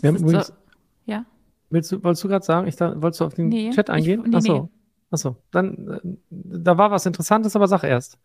Wir 0.00 0.08
haben 0.08 0.16
übrigens, 0.16 0.52
ja. 1.06 1.24
Willst 1.70 1.90
du, 1.90 2.02
wolltest 2.04 2.22
du 2.22 2.28
gerade 2.28 2.44
sagen, 2.44 2.66
ich 2.68 2.76
da, 2.76 3.00
wolltest 3.00 3.20
du 3.20 3.24
auf 3.24 3.34
den 3.34 3.48
nee, 3.48 3.70
Chat 3.70 3.90
eingehen? 3.90 4.22
Ich, 4.24 4.30
nee, 4.30 4.36
Achso. 4.36 4.62
Nee. 4.62 4.68
Achso, 5.10 5.36
dann, 5.50 5.88
äh, 5.88 6.00
da 6.30 6.78
war 6.78 6.90
was 6.90 7.06
Interessantes, 7.06 7.56
aber 7.56 7.68
sag 7.68 7.84
erst. 7.84 8.18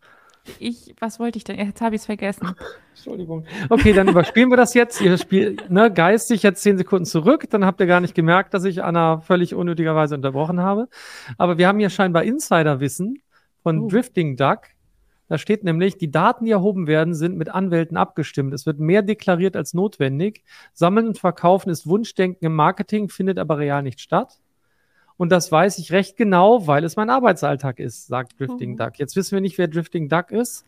Ich, 0.58 0.94
was 0.98 1.20
wollte 1.20 1.38
ich 1.38 1.44
denn? 1.44 1.56
Jetzt 1.56 1.80
habe 1.80 1.94
ich 1.94 2.00
es 2.00 2.06
vergessen. 2.06 2.54
Entschuldigung. 2.94 3.44
Okay, 3.68 3.92
dann 3.92 4.08
überspielen 4.08 4.50
wir 4.50 4.56
das 4.56 4.74
jetzt. 4.74 5.00
Ihr 5.00 5.16
spielt 5.16 5.70
ne, 5.70 5.92
geistig 5.92 6.42
jetzt 6.42 6.62
zehn 6.62 6.76
Sekunden 6.76 7.04
zurück. 7.04 7.48
Dann 7.50 7.64
habt 7.64 7.80
ihr 7.80 7.86
gar 7.86 8.00
nicht 8.00 8.14
gemerkt, 8.14 8.52
dass 8.52 8.64
ich 8.64 8.82
Anna 8.82 9.20
völlig 9.20 9.54
unnötigerweise 9.54 10.16
unterbrochen 10.16 10.60
habe. 10.60 10.88
Aber 11.38 11.58
wir 11.58 11.68
haben 11.68 11.78
hier 11.78 11.90
scheinbar 11.90 12.24
Insiderwissen 12.24 13.22
von 13.62 13.82
oh. 13.82 13.88
Drifting 13.88 14.36
Duck. 14.36 14.62
Da 15.32 15.38
steht 15.38 15.64
nämlich, 15.64 15.96
die 15.96 16.10
Daten, 16.10 16.44
die 16.44 16.50
erhoben 16.50 16.86
werden, 16.86 17.14
sind 17.14 17.38
mit 17.38 17.48
Anwälten 17.48 17.96
abgestimmt. 17.96 18.52
Es 18.52 18.66
wird 18.66 18.78
mehr 18.78 19.00
deklariert 19.00 19.56
als 19.56 19.72
notwendig. 19.72 20.44
Sammeln 20.74 21.06
und 21.06 21.18
Verkaufen 21.18 21.70
ist 21.70 21.86
Wunschdenken 21.86 22.44
im 22.44 22.54
Marketing, 22.54 23.08
findet 23.08 23.38
aber 23.38 23.56
real 23.56 23.82
nicht 23.82 24.02
statt. 24.02 24.40
Und 25.16 25.32
das 25.32 25.50
weiß 25.50 25.78
ich 25.78 25.90
recht 25.90 26.18
genau, 26.18 26.66
weil 26.66 26.84
es 26.84 26.96
mein 26.96 27.08
Arbeitsalltag 27.08 27.78
ist, 27.78 28.08
sagt 28.08 28.38
Drifting 28.38 28.72
mhm. 28.72 28.76
Duck. 28.76 28.98
Jetzt 28.98 29.16
wissen 29.16 29.32
wir 29.32 29.40
nicht, 29.40 29.56
wer 29.56 29.68
Drifting 29.68 30.10
Duck 30.10 30.32
ist. 30.32 30.66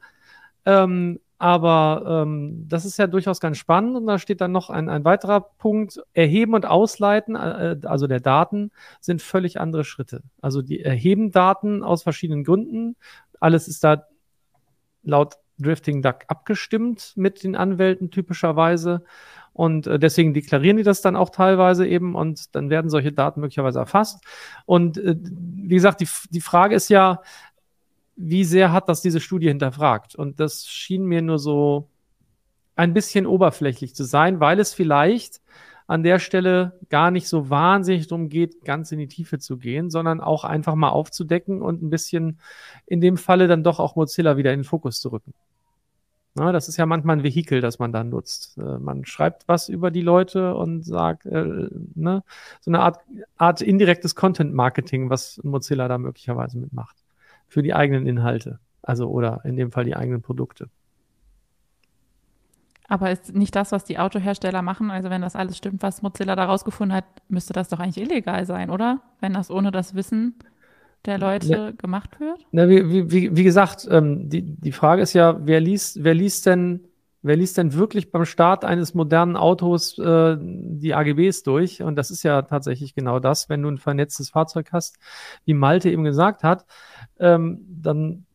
Ähm, 0.64 1.20
aber 1.36 2.24
ähm, 2.24 2.64
das 2.66 2.86
ist 2.86 2.96
ja 2.96 3.06
durchaus 3.06 3.40
ganz 3.40 3.58
spannend. 3.58 3.98
Und 3.98 4.06
da 4.06 4.18
steht 4.18 4.40
dann 4.40 4.52
noch 4.52 4.70
ein, 4.70 4.88
ein 4.88 5.04
weiterer 5.04 5.42
Punkt. 5.42 6.00
Erheben 6.14 6.54
und 6.54 6.64
Ausleiten, 6.64 7.36
äh, 7.36 7.76
also 7.84 8.06
der 8.06 8.20
Daten, 8.20 8.70
sind 9.02 9.20
völlig 9.20 9.60
andere 9.60 9.84
Schritte. 9.84 10.22
Also 10.40 10.62
die 10.62 10.80
erheben 10.80 11.32
Daten 11.32 11.82
aus 11.82 12.02
verschiedenen 12.02 12.44
Gründen. 12.44 12.96
Alles 13.40 13.68
ist 13.68 13.84
da 13.84 14.06
laut 15.04 15.36
Drifting 15.58 16.02
Duck 16.02 16.24
abgestimmt 16.26 17.12
mit 17.16 17.44
den 17.44 17.56
Anwälten 17.56 18.10
typischerweise. 18.10 19.04
Und 19.52 19.86
äh, 19.86 19.98
deswegen 19.98 20.34
deklarieren 20.34 20.76
die 20.76 20.82
das 20.82 21.00
dann 21.00 21.14
auch 21.14 21.30
teilweise 21.30 21.86
eben 21.86 22.16
und 22.16 22.54
dann 22.56 22.70
werden 22.70 22.90
solche 22.90 23.12
Daten 23.12 23.40
möglicherweise 23.40 23.78
erfasst. 23.78 24.24
Und 24.66 24.98
äh, 24.98 25.16
wie 25.16 25.74
gesagt, 25.74 26.00
die, 26.00 26.08
die 26.30 26.40
Frage 26.40 26.74
ist 26.74 26.88
ja, 26.88 27.22
wie 28.16 28.44
sehr 28.44 28.72
hat 28.72 28.88
das 28.88 29.00
diese 29.00 29.20
Studie 29.20 29.48
hinterfragt? 29.48 30.16
Und 30.16 30.40
das 30.40 30.66
schien 30.66 31.04
mir 31.04 31.22
nur 31.22 31.38
so 31.38 31.88
ein 32.76 32.92
bisschen 32.92 33.26
oberflächlich 33.26 33.94
zu 33.94 34.04
sein, 34.04 34.40
weil 34.40 34.58
es 34.58 34.74
vielleicht 34.74 35.40
an 35.86 36.02
der 36.02 36.18
Stelle 36.18 36.78
gar 36.88 37.10
nicht 37.10 37.28
so 37.28 37.50
wahnsinnig 37.50 38.08
darum 38.08 38.28
geht, 38.28 38.64
ganz 38.64 38.90
in 38.92 38.98
die 38.98 39.08
Tiefe 39.08 39.38
zu 39.38 39.58
gehen, 39.58 39.90
sondern 39.90 40.20
auch 40.20 40.44
einfach 40.44 40.74
mal 40.74 40.88
aufzudecken 40.88 41.60
und 41.62 41.82
ein 41.82 41.90
bisschen 41.90 42.38
in 42.86 43.00
dem 43.00 43.16
Falle 43.16 43.48
dann 43.48 43.64
doch 43.64 43.80
auch 43.80 43.96
Mozilla 43.96 44.36
wieder 44.36 44.52
in 44.52 44.60
den 44.60 44.64
Fokus 44.64 45.00
zu 45.00 45.10
rücken. 45.10 45.34
Na, 46.36 46.50
das 46.50 46.68
ist 46.68 46.78
ja 46.78 46.86
manchmal 46.86 47.18
ein 47.18 47.22
Vehikel, 47.22 47.60
das 47.60 47.78
man 47.78 47.92
dann 47.92 48.08
nutzt. 48.10 48.58
Äh, 48.58 48.78
man 48.78 49.04
schreibt 49.04 49.46
was 49.46 49.68
über 49.68 49.92
die 49.92 50.00
Leute 50.00 50.56
und 50.56 50.82
sagt, 50.82 51.26
äh, 51.26 51.68
ne, 51.94 52.24
so 52.60 52.70
eine 52.70 52.80
Art, 52.80 52.98
Art 53.36 53.62
indirektes 53.62 54.16
Content-Marketing, 54.16 55.10
was 55.10 55.40
Mozilla 55.44 55.86
da 55.86 55.96
möglicherweise 55.96 56.58
mitmacht. 56.58 56.96
Für 57.46 57.62
die 57.62 57.72
eigenen 57.74 58.06
Inhalte. 58.06 58.58
Also, 58.82 59.08
oder 59.08 59.42
in 59.44 59.56
dem 59.56 59.70
Fall 59.70 59.84
die 59.84 59.94
eigenen 59.94 60.22
Produkte. 60.22 60.68
Aber 62.88 63.10
ist 63.10 63.34
nicht 63.34 63.56
das, 63.56 63.72
was 63.72 63.84
die 63.84 63.98
Autohersteller 63.98 64.62
machen? 64.62 64.90
Also 64.90 65.08
wenn 65.10 65.22
das 65.22 65.36
alles 65.36 65.56
stimmt, 65.56 65.82
was 65.82 66.02
Mozilla 66.02 66.36
da 66.36 66.44
rausgefunden 66.44 66.96
hat, 66.96 67.04
müsste 67.28 67.52
das 67.52 67.68
doch 67.68 67.80
eigentlich 67.80 68.04
illegal 68.04 68.44
sein, 68.44 68.70
oder? 68.70 69.00
Wenn 69.20 69.32
das 69.32 69.50
ohne 69.50 69.70
das 69.70 69.94
Wissen 69.94 70.34
der 71.06 71.18
Leute 71.18 71.48
ja. 71.48 71.70
gemacht 71.70 72.20
wird? 72.20 72.46
Na, 72.52 72.68
wie, 72.68 73.10
wie, 73.10 73.36
wie 73.36 73.44
gesagt, 73.44 73.86
ähm, 73.90 74.28
die, 74.28 74.42
die 74.42 74.72
Frage 74.72 75.02
ist 75.02 75.12
ja, 75.12 75.38
wer 75.46 75.60
liest, 75.60 76.02
wer 76.02 76.14
liest 76.14 76.46
denn, 76.46 76.80
wer 77.22 77.36
liest 77.36 77.56
denn 77.56 77.74
wirklich 77.74 78.10
beim 78.10 78.24
Start 78.24 78.64
eines 78.64 78.94
modernen 78.94 79.36
Autos 79.36 79.98
äh, 79.98 80.36
die 80.40 80.94
AGBs 80.94 81.42
durch? 81.42 81.82
Und 81.82 81.96
das 81.96 82.10
ist 82.10 82.22
ja 82.22 82.42
tatsächlich 82.42 82.94
genau 82.94 83.18
das, 83.18 83.48
wenn 83.48 83.62
du 83.62 83.70
ein 83.70 83.78
vernetztes 83.78 84.30
Fahrzeug 84.30 84.72
hast, 84.72 84.98
wie 85.44 85.54
Malte 85.54 85.90
eben 85.90 86.04
gesagt 86.04 86.42
hat, 86.42 86.66
ähm, 87.18 87.64
dann 87.68 88.26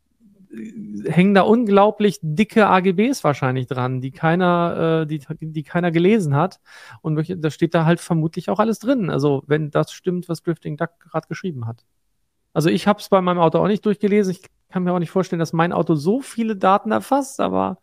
hängen 0.52 1.34
da 1.36 1.42
unglaublich 1.42 2.20
dicke 2.22 2.68
AGBs 2.68 3.24
wahrscheinlich 3.24 3.68
dran, 3.68 4.02
die 4.02 4.12
keiner, 4.12 5.04
äh, 5.04 5.08
die, 5.08 5.22
die 5.40 5.64
keiner 5.64 5.92
gelesen 5.92 6.36
hat. 6.36 6.60
Und 7.02 7.44
da 7.44 7.52
steht 7.52 7.76
da 7.76 7.86
halt 7.86 8.00
vermutlich 8.00 8.50
auch 8.50 8.60
alles 8.60 8.80
drin. 8.80 9.10
Also 9.10 9.44
wenn 9.48 9.70
das 9.70 9.92
stimmt, 9.92 10.28
was 10.28 10.42
Drifting 10.42 10.78
Duck 10.78 10.92
gerade 11.00 11.28
geschrieben 11.28 11.68
hat. 11.68 11.86
Also 12.54 12.70
ich 12.70 12.88
habe 12.88 13.00
es 13.00 13.10
bei 13.10 13.22
meinem 13.22 13.40
Auto 13.40 13.60
auch 13.60 13.68
nicht 13.68 13.86
durchgelesen. 13.86 14.32
Ich 14.32 14.42
kann 14.70 14.84
mir 14.84 14.94
auch 14.94 15.00
nicht 15.00 15.12
vorstellen, 15.12 15.40
dass 15.40 15.54
mein 15.54 15.72
Auto 15.72 15.96
so 15.96 16.20
viele 16.20 16.56
Daten 16.56 16.92
erfasst, 16.92 17.40
aber 17.40 17.78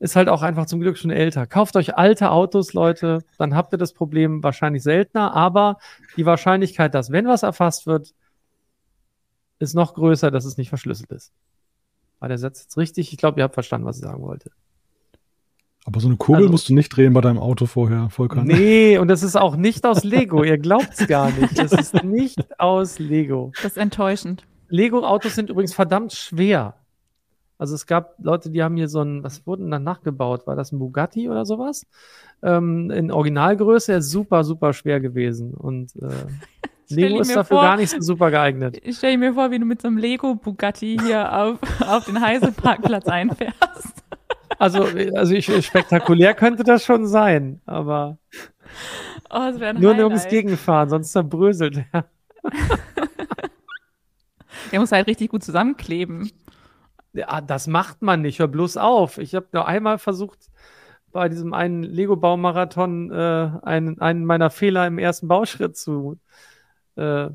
ist 0.00 0.16
halt 0.16 0.28
auch 0.28 0.42
einfach 0.42 0.66
zum 0.66 0.80
Glück 0.80 0.98
schon 0.98 1.10
älter. 1.10 1.46
Kauft 1.46 1.76
euch 1.76 1.96
alte 1.96 2.30
Autos, 2.30 2.72
Leute, 2.72 3.20
dann 3.38 3.54
habt 3.54 3.72
ihr 3.72 3.78
das 3.78 3.92
Problem 3.92 4.42
wahrscheinlich 4.42 4.82
seltener, 4.82 5.34
aber 5.34 5.78
die 6.16 6.26
Wahrscheinlichkeit, 6.26 6.94
dass 6.94 7.10
wenn 7.10 7.26
was 7.26 7.42
erfasst 7.42 7.86
wird, 7.86 8.14
ist 9.58 9.74
noch 9.74 9.94
größer, 9.94 10.30
dass 10.30 10.44
es 10.44 10.56
nicht 10.56 10.68
verschlüsselt 10.68 11.10
ist. 11.12 11.32
War 12.24 12.28
der 12.28 12.38
Satz 12.38 12.62
jetzt 12.62 12.78
richtig? 12.78 13.12
Ich 13.12 13.18
glaube, 13.18 13.38
ihr 13.38 13.44
habt 13.44 13.52
verstanden, 13.52 13.86
was 13.86 13.98
ich 13.98 14.02
sagen 14.02 14.22
wollte. 14.22 14.50
Aber 15.84 16.00
so 16.00 16.08
eine 16.08 16.16
Kurbel 16.16 16.44
also, 16.44 16.52
musst 16.52 16.70
du 16.70 16.74
nicht 16.74 16.88
drehen 16.88 17.12
bei 17.12 17.20
deinem 17.20 17.36
Auto 17.36 17.66
vorher, 17.66 18.08
Volker. 18.08 18.42
Nee, 18.42 18.96
und 18.98 19.08
das 19.08 19.22
ist 19.22 19.36
auch 19.36 19.56
nicht 19.56 19.84
aus 19.84 20.04
Lego. 20.04 20.42
Ihr 20.42 20.56
glaubt 20.56 20.88
es 20.96 21.06
gar 21.06 21.30
nicht. 21.30 21.58
Das 21.58 21.72
ist 21.72 22.02
nicht 22.02 22.58
aus 22.58 22.98
Lego. 22.98 23.52
Das 23.56 23.72
ist 23.72 23.76
enttäuschend. 23.76 24.46
Lego-Autos 24.70 25.34
sind 25.34 25.50
übrigens 25.50 25.74
verdammt 25.74 26.14
schwer. 26.14 26.76
Also 27.58 27.74
es 27.74 27.84
gab 27.84 28.14
Leute, 28.24 28.48
die 28.48 28.62
haben 28.62 28.78
hier 28.78 28.88
so 28.88 29.02
ein, 29.02 29.22
was 29.22 29.46
wurden 29.46 29.70
dann 29.70 29.84
nachgebaut? 29.84 30.46
War 30.46 30.56
das 30.56 30.72
ein 30.72 30.78
Bugatti 30.78 31.28
oder 31.28 31.44
sowas? 31.44 31.86
Ähm, 32.42 32.90
in 32.90 33.12
Originalgröße, 33.12 33.92
er 33.92 33.98
ist 33.98 34.10
super, 34.10 34.44
super 34.44 34.72
schwer 34.72 34.98
gewesen. 35.00 35.52
Und 35.52 35.94
äh, 35.96 36.08
Lego 36.88 37.20
ist 37.20 37.30
dafür 37.34 37.56
vor, 37.56 37.62
gar 37.62 37.76
nicht 37.76 37.90
so 37.90 38.00
super 38.00 38.30
geeignet. 38.30 38.78
Ich 38.82 38.98
stelle 38.98 39.18
mir 39.18 39.34
vor, 39.34 39.50
wie 39.50 39.58
du 39.58 39.64
mit 39.64 39.82
so 39.82 39.88
einem 39.88 39.98
Lego 39.98 40.34
Bugatti 40.34 40.98
hier 41.02 41.32
auf, 41.32 41.58
auf 41.86 42.04
den 42.06 42.20
Heiseparkplatz 42.20 43.06
einfährst. 43.06 44.04
Also, 44.58 44.86
also 45.14 45.34
ich, 45.34 45.46
spektakulär 45.66 46.34
könnte 46.34 46.62
das 46.64 46.84
schon 46.84 47.06
sein, 47.06 47.60
aber 47.66 48.18
oh, 49.30 49.38
nur 49.38 49.60
Highlight. 49.60 50.04
ums 50.04 50.28
Gegenfahren, 50.28 50.88
sonst 50.88 51.12
zerbröselt 51.12 51.84
er. 51.92 52.04
Der 54.72 54.80
muss 54.80 54.92
halt 54.92 55.06
richtig 55.06 55.30
gut 55.30 55.44
zusammenkleben. 55.44 56.30
Ja, 57.12 57.40
das 57.40 57.66
macht 57.66 58.02
man 58.02 58.22
nicht, 58.22 58.38
hör 58.40 58.48
bloß 58.48 58.76
auf. 58.76 59.18
Ich 59.18 59.34
habe 59.34 59.46
nur 59.52 59.66
einmal 59.68 59.98
versucht, 59.98 60.50
bei 61.12 61.28
diesem 61.28 61.54
einen 61.54 61.84
Lego-Baumarathon 61.84 63.10
äh, 63.12 63.50
einen, 63.62 64.00
einen 64.00 64.24
meiner 64.24 64.50
Fehler 64.50 64.86
im 64.86 64.98
ersten 64.98 65.28
Bauschritt 65.28 65.76
zu 65.76 66.18
äh, 66.96 67.30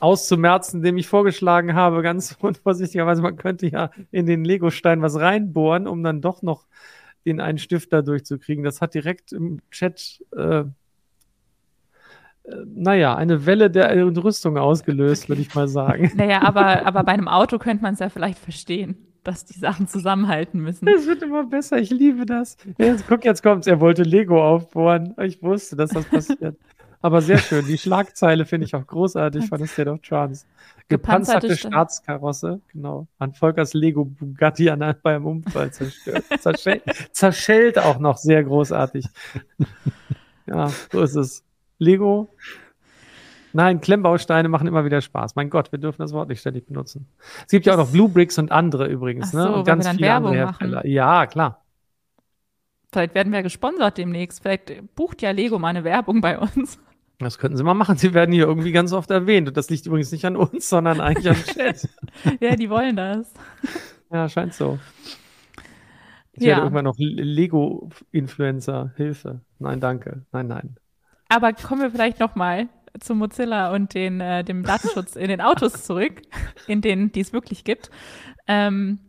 auszumerzen, 0.00 0.82
dem 0.82 0.98
ich 0.98 1.08
vorgeschlagen 1.08 1.74
habe, 1.74 2.02
ganz 2.02 2.36
unvorsichtigerweise, 2.40 3.22
man 3.22 3.36
könnte 3.36 3.66
ja 3.68 3.90
in 4.10 4.26
den 4.26 4.44
Lego-Stein 4.44 5.02
was 5.02 5.18
reinbohren, 5.18 5.86
um 5.86 6.02
dann 6.02 6.20
doch 6.20 6.42
noch 6.42 6.66
den 7.24 7.40
einen 7.40 7.58
Stift 7.58 7.92
da 7.92 8.02
durchzukriegen. 8.02 8.64
Das 8.64 8.80
hat 8.80 8.94
direkt 8.94 9.32
im 9.32 9.60
Chat, 9.70 10.22
äh, 10.36 10.60
äh, 10.60 10.64
naja, 12.66 13.16
eine 13.16 13.46
Welle 13.46 13.70
der 13.70 13.90
Entrüstung 13.90 14.58
ausgelöst, 14.58 15.28
würde 15.28 15.42
ich 15.42 15.54
mal 15.54 15.68
sagen. 15.68 16.12
Naja, 16.16 16.42
aber, 16.42 16.86
aber 16.86 17.02
bei 17.02 17.12
einem 17.12 17.28
Auto 17.28 17.58
könnte 17.58 17.82
man 17.82 17.94
es 17.94 18.00
ja 18.00 18.08
vielleicht 18.08 18.38
verstehen 18.38 18.96
dass 19.26 19.44
die 19.44 19.58
Sachen 19.58 19.88
zusammenhalten 19.88 20.60
müssen. 20.60 20.86
Es 20.86 21.04
wird 21.08 21.20
immer 21.20 21.44
besser, 21.44 21.78
ich 21.78 21.90
liebe 21.90 22.26
das. 22.26 22.56
Jetzt, 22.78 23.08
guck, 23.08 23.24
jetzt 23.24 23.42
kommt's. 23.42 23.66
Er 23.66 23.80
wollte 23.80 24.04
Lego 24.04 24.40
aufbohren. 24.40 25.16
Ich 25.20 25.42
wusste, 25.42 25.74
dass 25.74 25.90
das 25.90 26.04
passiert. 26.04 26.56
Aber 27.00 27.20
sehr 27.20 27.38
schön. 27.38 27.66
Die 27.66 27.78
Schlagzeile 27.78 28.44
finde 28.44 28.66
ich 28.66 28.74
auch 28.74 28.86
großartig 28.86 29.48
von 29.48 29.58
der 29.58 29.68
State 29.68 29.90
of 29.90 30.00
Trance. 30.00 30.46
Gepanzerte 30.88 31.56
Staatskarosse, 31.56 32.60
genau. 32.68 33.06
An 33.18 33.32
Volkers 33.32 33.74
Lego 33.74 34.04
Bugatti 34.04 34.70
an, 34.70 34.94
beim 35.02 35.26
Unfall 35.26 35.72
zerstört. 35.72 36.24
Zerschellt, 36.40 36.82
zerschellt 37.12 37.78
auch 37.78 37.98
noch 37.98 38.16
sehr 38.16 38.44
großartig. 38.44 39.06
Ja, 40.46 40.68
so 40.92 41.02
ist 41.02 41.16
es. 41.16 41.44
Lego. 41.78 42.28
Nein, 43.52 43.80
Klemmbausteine 43.80 44.48
machen 44.48 44.66
immer 44.66 44.84
wieder 44.84 45.00
Spaß. 45.00 45.34
Mein 45.34 45.50
Gott, 45.50 45.72
wir 45.72 45.78
dürfen 45.78 46.02
das 46.02 46.12
Wort 46.12 46.28
nicht 46.28 46.40
ständig 46.40 46.66
benutzen. 46.66 47.08
Es 47.40 47.50
gibt 47.50 47.66
ja 47.66 47.72
auch 47.72 47.78
noch 47.78 47.90
Blue 47.90 48.08
Bricks 48.08 48.38
und 48.38 48.52
andere 48.52 48.86
übrigens, 48.86 49.32
ne? 49.32 49.42
so, 49.42 49.48
ne? 49.48 49.54
Und 49.56 49.64
ganz 49.66 49.88
viele 49.88 50.02
Werbung 50.02 50.28
andere 50.28 50.46
Hersteller. 50.46 50.76
Machen. 50.76 50.90
Ja, 50.90 51.26
klar. 51.26 51.62
Vielleicht 52.92 53.14
werden 53.14 53.32
wir 53.32 53.42
gesponsert 53.42 53.98
demnächst. 53.98 54.42
Vielleicht 54.42 54.94
bucht 54.94 55.22
ja 55.22 55.30
Lego 55.30 55.58
mal 55.58 55.68
eine 55.68 55.84
Werbung 55.84 56.20
bei 56.20 56.38
uns. 56.38 56.78
Das 57.18 57.38
könnten 57.38 57.56
sie 57.56 57.64
mal 57.64 57.74
machen. 57.74 57.96
Sie 57.96 58.12
werden 58.12 58.32
hier 58.32 58.46
irgendwie 58.46 58.72
ganz 58.72 58.92
oft 58.92 59.10
erwähnt. 59.10 59.48
Und 59.48 59.56
das 59.56 59.70
liegt 59.70 59.86
übrigens 59.86 60.12
nicht 60.12 60.24
an 60.26 60.36
uns, 60.36 60.68
sondern 60.68 61.00
eigentlich 61.00 61.30
am 61.30 61.42
Chat. 61.42 61.88
ja, 62.40 62.56
die 62.56 62.70
wollen 62.70 62.96
das. 62.96 63.32
Ja, 64.08 64.28
scheint 64.28 64.54
so. 64.54 64.78
Ich 66.30 66.42
ja. 66.42 66.50
werde 66.50 66.62
irgendwann 66.62 66.84
noch 66.84 66.94
Lego-Influencer. 66.96 68.92
Hilfe. 68.94 69.40
Nein, 69.58 69.80
danke. 69.80 70.24
Nein, 70.30 70.46
nein. 70.46 70.76
Aber 71.28 71.52
kommen 71.52 71.80
wir 71.80 71.90
vielleicht 71.90 72.20
noch 72.20 72.36
mal 72.36 72.68
zu 73.00 73.16
Mozilla 73.16 73.74
und 73.74 73.94
den, 73.94 74.20
äh, 74.20 74.44
dem 74.44 74.62
Datenschutz 74.62 75.16
in 75.16 75.26
den 75.26 75.40
Autos 75.40 75.84
zurück, 75.84 76.22
in 76.68 76.82
denen 76.82 77.10
die 77.10 77.18
es 77.20 77.32
wirklich 77.32 77.64
gibt. 77.64 77.90
Ähm, 78.46 79.00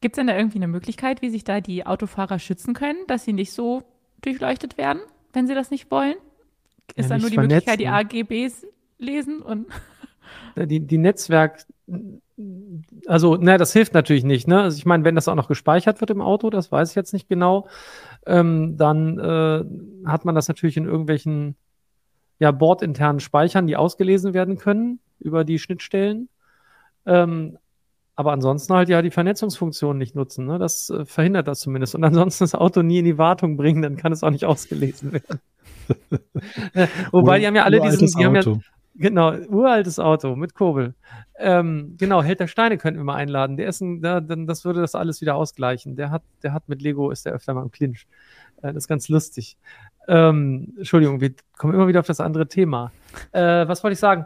gibt 0.00 0.16
es 0.16 0.18
denn 0.18 0.26
da 0.26 0.36
irgendwie 0.36 0.58
eine 0.58 0.68
Möglichkeit, 0.68 1.22
wie 1.22 1.30
sich 1.30 1.44
da 1.44 1.62
die 1.62 1.86
Autofahrer 1.86 2.38
schützen 2.38 2.74
können, 2.74 2.98
dass 3.06 3.24
sie 3.24 3.32
nicht 3.32 3.52
so 3.52 3.84
durchleuchtet 4.20 4.76
werden, 4.76 5.00
wenn 5.32 5.46
sie 5.46 5.54
das 5.54 5.70
nicht 5.70 5.90
wollen? 5.90 6.16
Ist 6.94 7.04
ja, 7.04 7.08
dann 7.10 7.20
nur 7.20 7.30
die 7.30 7.38
Möglichkeit, 7.38 7.80
die 7.80 7.88
AGBs 7.88 8.66
lesen 8.98 9.42
und. 9.42 9.66
Die, 10.56 10.80
die 10.80 10.98
Netzwerk, 10.98 11.66
also, 13.06 13.36
na, 13.40 13.56
das 13.56 13.72
hilft 13.72 13.94
natürlich 13.94 14.24
nicht, 14.24 14.48
ne? 14.48 14.60
Also 14.62 14.76
ich 14.78 14.86
meine, 14.86 15.04
wenn 15.04 15.14
das 15.14 15.28
auch 15.28 15.34
noch 15.34 15.48
gespeichert 15.48 16.00
wird 16.00 16.10
im 16.10 16.20
Auto, 16.20 16.50
das 16.50 16.72
weiß 16.72 16.90
ich 16.90 16.96
jetzt 16.96 17.12
nicht 17.12 17.28
genau, 17.28 17.68
ähm, 18.26 18.76
dann 18.76 19.18
äh, 19.18 19.64
hat 20.08 20.24
man 20.24 20.34
das 20.34 20.48
natürlich 20.48 20.76
in 20.76 20.86
irgendwelchen 20.86 21.56
ja, 22.38 22.50
bordinternen 22.50 23.20
Speichern, 23.20 23.66
die 23.66 23.76
ausgelesen 23.76 24.34
werden 24.34 24.58
können 24.58 25.00
über 25.18 25.44
die 25.44 25.58
Schnittstellen. 25.58 26.28
Ähm, 27.06 27.58
aber 28.16 28.32
ansonsten 28.32 28.74
halt 28.74 28.88
ja 28.88 29.02
die 29.02 29.10
Vernetzungsfunktion 29.10 29.98
nicht 29.98 30.14
nutzen. 30.14 30.46
Ne? 30.46 30.58
Das 30.58 30.88
äh, 30.88 31.04
verhindert 31.04 31.46
das 31.46 31.60
zumindest. 31.60 31.94
Und 31.94 32.02
ansonsten 32.02 32.44
das 32.44 32.54
Auto 32.54 32.80
nie 32.80 32.98
in 32.98 33.04
die 33.04 33.18
Wartung 33.18 33.58
bringen, 33.58 33.82
dann 33.82 33.96
kann 33.96 34.10
es 34.10 34.24
auch 34.24 34.30
nicht 34.30 34.46
ausgelesen 34.46 35.12
werden. 35.12 35.40
Wobei, 37.12 37.38
die 37.38 37.46
haben 37.46 37.54
ja 37.54 37.64
alle 37.64 37.80
diesen, 37.80 38.08
die 38.18 38.24
haben 38.24 38.34
ja, 38.34 38.42
genau, 38.94 39.34
uraltes 39.48 39.98
Auto 40.00 40.34
mit 40.34 40.54
Kurbel. 40.54 40.94
Ähm, 41.38 41.94
genau, 41.98 42.22
Held 42.22 42.40
der 42.40 42.46
Steine 42.46 42.78
könnten 42.78 42.98
wir 42.98 43.04
mal 43.04 43.16
einladen. 43.16 43.58
Der 43.58 43.68
ist 43.68 43.82
ein, 43.82 44.00
der, 44.00 44.22
dann, 44.22 44.46
das 44.46 44.64
würde 44.64 44.80
das 44.80 44.94
alles 44.94 45.20
wieder 45.20 45.36
ausgleichen. 45.36 45.94
Der 45.94 46.10
hat, 46.10 46.22
der 46.42 46.54
hat 46.54 46.70
mit 46.70 46.80
Lego, 46.80 47.10
ist 47.10 47.26
der 47.26 47.34
öfter 47.34 47.52
mal 47.52 47.62
im 47.62 47.70
Clinch. 47.70 48.06
Äh, 48.62 48.68
das 48.72 48.84
ist 48.84 48.88
ganz 48.88 49.10
lustig. 49.10 49.58
Ähm, 50.08 50.72
Entschuldigung, 50.78 51.20
wir 51.20 51.34
kommen 51.58 51.74
immer 51.74 51.86
wieder 51.86 52.00
auf 52.00 52.06
das 52.06 52.20
andere 52.20 52.48
Thema. 52.48 52.92
Äh, 53.32 53.68
was 53.68 53.84
wollte 53.84 53.92
ich 53.92 54.00
sagen? 54.00 54.24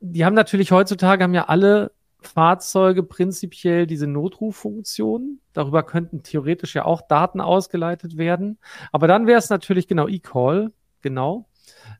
Die 0.00 0.24
haben 0.24 0.34
natürlich 0.34 0.70
heutzutage, 0.70 1.24
haben 1.24 1.34
ja 1.34 1.46
alle 1.46 1.90
Fahrzeuge 2.20 3.02
prinzipiell 3.02 3.86
diese 3.86 4.06
Notruffunktion. 4.06 5.40
Darüber 5.52 5.82
könnten 5.82 6.22
theoretisch 6.22 6.74
ja 6.74 6.84
auch 6.84 7.02
Daten 7.02 7.40
ausgeleitet 7.40 8.16
werden. 8.16 8.58
Aber 8.92 9.06
dann 9.06 9.26
wäre 9.26 9.38
es 9.38 9.50
natürlich 9.50 9.86
genau 9.86 10.08
E-Call, 10.08 10.72
genau. 11.02 11.48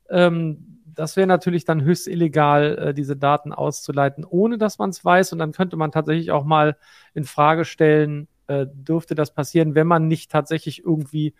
Ähm, 0.08 0.76
das 0.84 1.16
wäre 1.16 1.26
natürlich 1.26 1.64
dann 1.64 1.82
höchst 1.82 2.08
illegal, 2.08 2.78
äh, 2.78 2.94
diese 2.94 3.16
Daten 3.16 3.52
auszuleiten, 3.52 4.24
ohne 4.24 4.58
dass 4.58 4.78
man 4.78 4.90
es 4.90 5.04
weiß. 5.04 5.32
Und 5.32 5.38
dann 5.38 5.52
könnte 5.52 5.76
man 5.76 5.92
tatsächlich 5.92 6.30
auch 6.30 6.44
mal 6.44 6.76
in 7.14 7.24
Frage 7.24 7.64
stellen, 7.64 8.28
äh, 8.46 8.66
dürfte 8.72 9.14
das 9.14 9.34
passieren, 9.34 9.74
wenn 9.74 9.86
man 9.86 10.08
nicht 10.08 10.30
tatsächlich 10.30 10.84
irgendwie 10.84 11.34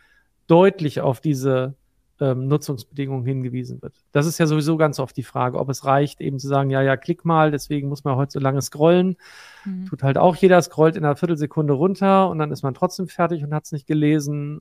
deutlich 0.47 1.01
auf 1.01 1.21
diese 1.21 1.75
ähm, 2.21 2.49
Nutzungsbedingungen 2.49 3.25
hingewiesen 3.25 3.83
wird. 3.83 3.95
Das 4.13 4.27
ist 4.27 4.39
ja 4.39 4.47
sowieso 4.47 4.77
ganz 4.77 4.99
oft 4.99 5.17
die 5.17 5.23
Frage, 5.23 5.59
ob 5.59 5.69
es 5.69 5.85
reicht, 5.85 6.21
eben 6.21 6.39
zu 6.39 6.49
sagen, 6.49 6.71
ja, 6.71 6.83
ja, 6.83 6.97
klick 6.97 7.25
mal, 7.25 7.51
deswegen 7.51 7.89
muss 7.89 8.05
man 8.05 8.17
heute 8.17 8.33
so 8.33 8.41
lange 8.41 8.63
scrollen. 8.63 9.17
Mhm. 9.65 9.87
Tut 9.87 10.03
halt 10.03 10.19
auch 10.19 10.37
jeder, 10.37 10.61
scrollt 10.63 10.97
in 10.97 11.05
einer 11.05 11.17
Viertelsekunde 11.17 11.75
runter 11.75 12.29
und 12.31 12.39
dann 12.39 12.51
ist 12.51 12.63
man 12.63 12.75
trotzdem 12.75 13.09
fertig 13.09 13.45
und 13.45 13.53
hat 13.53 13.65
es 13.65 13.73
nicht 13.73 13.87
gelesen. 13.87 14.61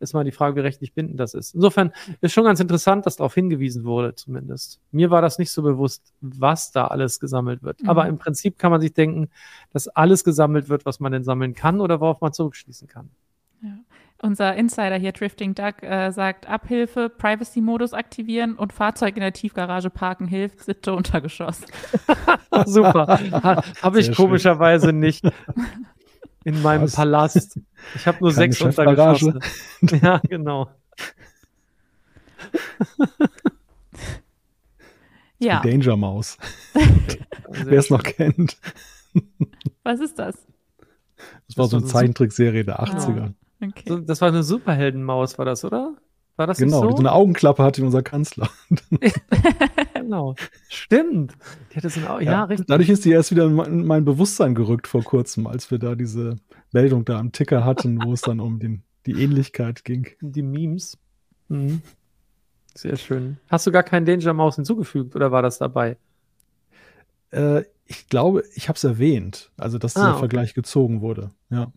Ist 0.00 0.14
mal 0.14 0.22
die 0.24 0.30
Frage, 0.30 0.54
wie 0.54 0.60
rechtlich 0.60 0.94
bindend 0.94 1.18
das 1.18 1.34
ist. 1.34 1.56
Insofern 1.56 1.92
ist 2.20 2.32
schon 2.32 2.44
ganz 2.44 2.60
interessant, 2.60 3.04
dass 3.04 3.16
darauf 3.16 3.34
hingewiesen 3.34 3.84
wurde, 3.84 4.14
zumindest. 4.14 4.80
Mir 4.92 5.10
war 5.10 5.20
das 5.22 5.40
nicht 5.40 5.50
so 5.50 5.60
bewusst, 5.62 6.12
was 6.20 6.70
da 6.70 6.86
alles 6.86 7.18
gesammelt 7.18 7.64
wird. 7.64 7.82
Mhm. 7.82 7.88
Aber 7.88 8.06
im 8.06 8.16
Prinzip 8.16 8.58
kann 8.58 8.70
man 8.70 8.80
sich 8.80 8.92
denken, 8.92 9.28
dass 9.72 9.88
alles 9.88 10.22
gesammelt 10.22 10.68
wird, 10.68 10.86
was 10.86 11.00
man 11.00 11.10
denn 11.10 11.24
sammeln 11.24 11.52
kann 11.52 11.80
oder 11.80 12.00
worauf 12.00 12.20
man 12.20 12.32
zurückschließen 12.32 12.86
kann. 12.86 13.10
Ja. 13.60 13.76
Unser 14.20 14.56
Insider 14.56 14.96
hier, 14.96 15.12
Drifting 15.12 15.54
Duck, 15.54 15.82
äh, 15.82 16.10
sagt 16.10 16.48
Abhilfe, 16.48 17.08
Privacy-Modus 17.08 17.92
aktivieren 17.92 18.56
und 18.56 18.72
Fahrzeug 18.72 19.14
in 19.16 19.20
der 19.20 19.32
Tiefgarage 19.32 19.90
parken 19.90 20.26
hilft, 20.26 20.64
Sitte 20.64 20.92
Untergeschoss. 20.92 21.60
Super. 22.66 23.20
Ha, 23.30 23.62
Habe 23.80 24.00
ich 24.00 24.12
komischerweise 24.14 24.92
nicht 24.92 25.24
in 26.42 26.60
meinem 26.62 26.82
Was? 26.82 26.96
Palast. 26.96 27.60
Ich 27.94 28.06
habe 28.08 28.18
nur 28.20 28.30
Keine 28.32 28.52
sechs 28.52 28.60
Untergeschosse. 28.60 29.38
ja, 30.02 30.20
genau. 30.28 30.68
ja. 35.38 35.60
Die 35.60 35.70
Danger 35.70 35.96
Maus. 35.96 36.38
Wer 37.48 37.78
es 37.78 37.88
noch 37.88 38.02
kennt. 38.02 38.56
Was 39.84 40.00
ist 40.00 40.18
das? 40.18 40.44
Das 41.46 41.56
war 41.56 41.68
so 41.68 41.76
eine 41.76 41.86
Zeichentrickserie 41.86 42.64
der 42.64 42.80
80er. 42.80 43.32
Okay. 43.60 43.84
So, 43.86 43.98
das 43.98 44.20
war 44.20 44.28
eine 44.28 44.42
Superheldenmaus, 44.42 45.38
war 45.38 45.44
das, 45.44 45.64
oder? 45.64 45.96
War 46.36 46.46
das 46.46 46.58
genau, 46.58 46.82
so? 46.82 46.90
so 46.92 46.96
eine 46.98 47.10
Augenklappe 47.10 47.64
hatte 47.64 47.84
unser 47.84 48.02
Kanzler. 48.02 48.48
genau. 49.94 50.36
Stimmt. 50.68 51.32
Die 51.72 51.76
hatte 51.76 51.90
so 51.90 51.98
eine, 51.98 52.24
ja, 52.24 52.32
ja, 52.32 52.44
richtig. 52.44 52.68
Dadurch 52.68 52.88
ist 52.90 53.04
die 53.04 53.10
erst 53.10 53.32
wieder 53.32 53.46
in 53.46 53.84
mein 53.84 54.04
Bewusstsein 54.04 54.54
gerückt 54.54 54.86
vor 54.86 55.02
kurzem, 55.02 55.48
als 55.48 55.72
wir 55.72 55.78
da 55.78 55.96
diese 55.96 56.36
Meldung 56.70 57.04
da 57.04 57.18
am 57.18 57.32
Ticker 57.32 57.64
hatten, 57.64 58.00
wo 58.04 58.12
es 58.12 58.20
dann 58.20 58.38
um 58.38 58.60
den, 58.60 58.84
die 59.04 59.20
Ähnlichkeit 59.20 59.84
ging. 59.84 60.06
Die 60.20 60.42
Memes. 60.42 60.96
Mhm. 61.48 61.82
Sehr 62.72 62.96
schön. 62.96 63.38
Hast 63.50 63.66
du 63.66 63.72
gar 63.72 63.82
keinen 63.82 64.06
Danger 64.06 64.32
Maus 64.32 64.54
hinzugefügt 64.54 65.16
oder 65.16 65.32
war 65.32 65.42
das 65.42 65.58
dabei? 65.58 65.96
Äh, 67.32 67.64
ich 67.86 68.08
glaube, 68.08 68.44
ich 68.54 68.68
habe 68.68 68.76
es 68.76 68.84
erwähnt, 68.84 69.50
also 69.56 69.78
dass 69.78 69.96
ah, 69.96 70.00
dieser 70.00 70.10
okay. 70.10 70.18
Vergleich 70.20 70.54
gezogen 70.54 71.00
wurde. 71.00 71.32
Ja. 71.50 71.72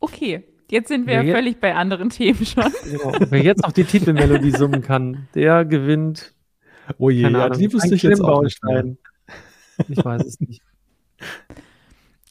Okay, 0.00 0.44
jetzt 0.70 0.88
sind 0.88 1.06
wir 1.06 1.24
wer 1.24 1.34
völlig 1.34 1.60
bei 1.60 1.74
anderen 1.74 2.10
Themen 2.10 2.44
schon. 2.44 2.64
Genau. 2.84 3.12
Wer 3.30 3.42
jetzt 3.42 3.62
noch 3.62 3.72
die 3.72 3.84
Titelmelodie 3.84 4.50
summen 4.50 4.82
kann, 4.82 5.28
der 5.34 5.64
gewinnt. 5.64 6.34
Oh 6.98 7.10
je, 7.10 7.28
ja, 7.28 7.48
die 7.48 7.72
wüsste 7.72 7.94
ich 7.94 8.02
jetzt 8.02 8.22
auch 8.22 8.42
nicht 8.42 8.62
mehr. 8.62 8.96
Ich 9.88 10.04
weiß 10.04 10.24
es 10.24 10.40
nicht. 10.40 10.62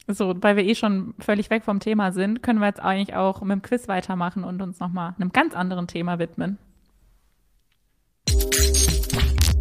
So, 0.08 0.34
weil 0.40 0.56
wir 0.56 0.64
eh 0.64 0.76
schon 0.76 1.14
völlig 1.18 1.50
weg 1.50 1.64
vom 1.64 1.80
Thema 1.80 2.12
sind, 2.12 2.42
können 2.42 2.60
wir 2.60 2.66
jetzt 2.66 2.80
eigentlich 2.80 3.16
auch 3.16 3.42
mit 3.42 3.50
dem 3.50 3.62
Quiz 3.62 3.88
weitermachen 3.88 4.44
und 4.44 4.62
uns 4.62 4.78
nochmal 4.78 5.14
einem 5.18 5.32
ganz 5.32 5.54
anderen 5.54 5.88
Thema 5.88 6.20
widmen. 6.20 6.58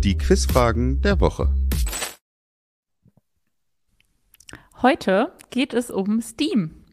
Die 0.03 0.18
Quizfragen 0.18 1.01
der 1.01 1.20
Woche. 1.20 1.51
Heute 4.84 5.32
geht 5.49 5.74
es 5.74 5.89
um 5.89 6.22
Steam, 6.22 6.84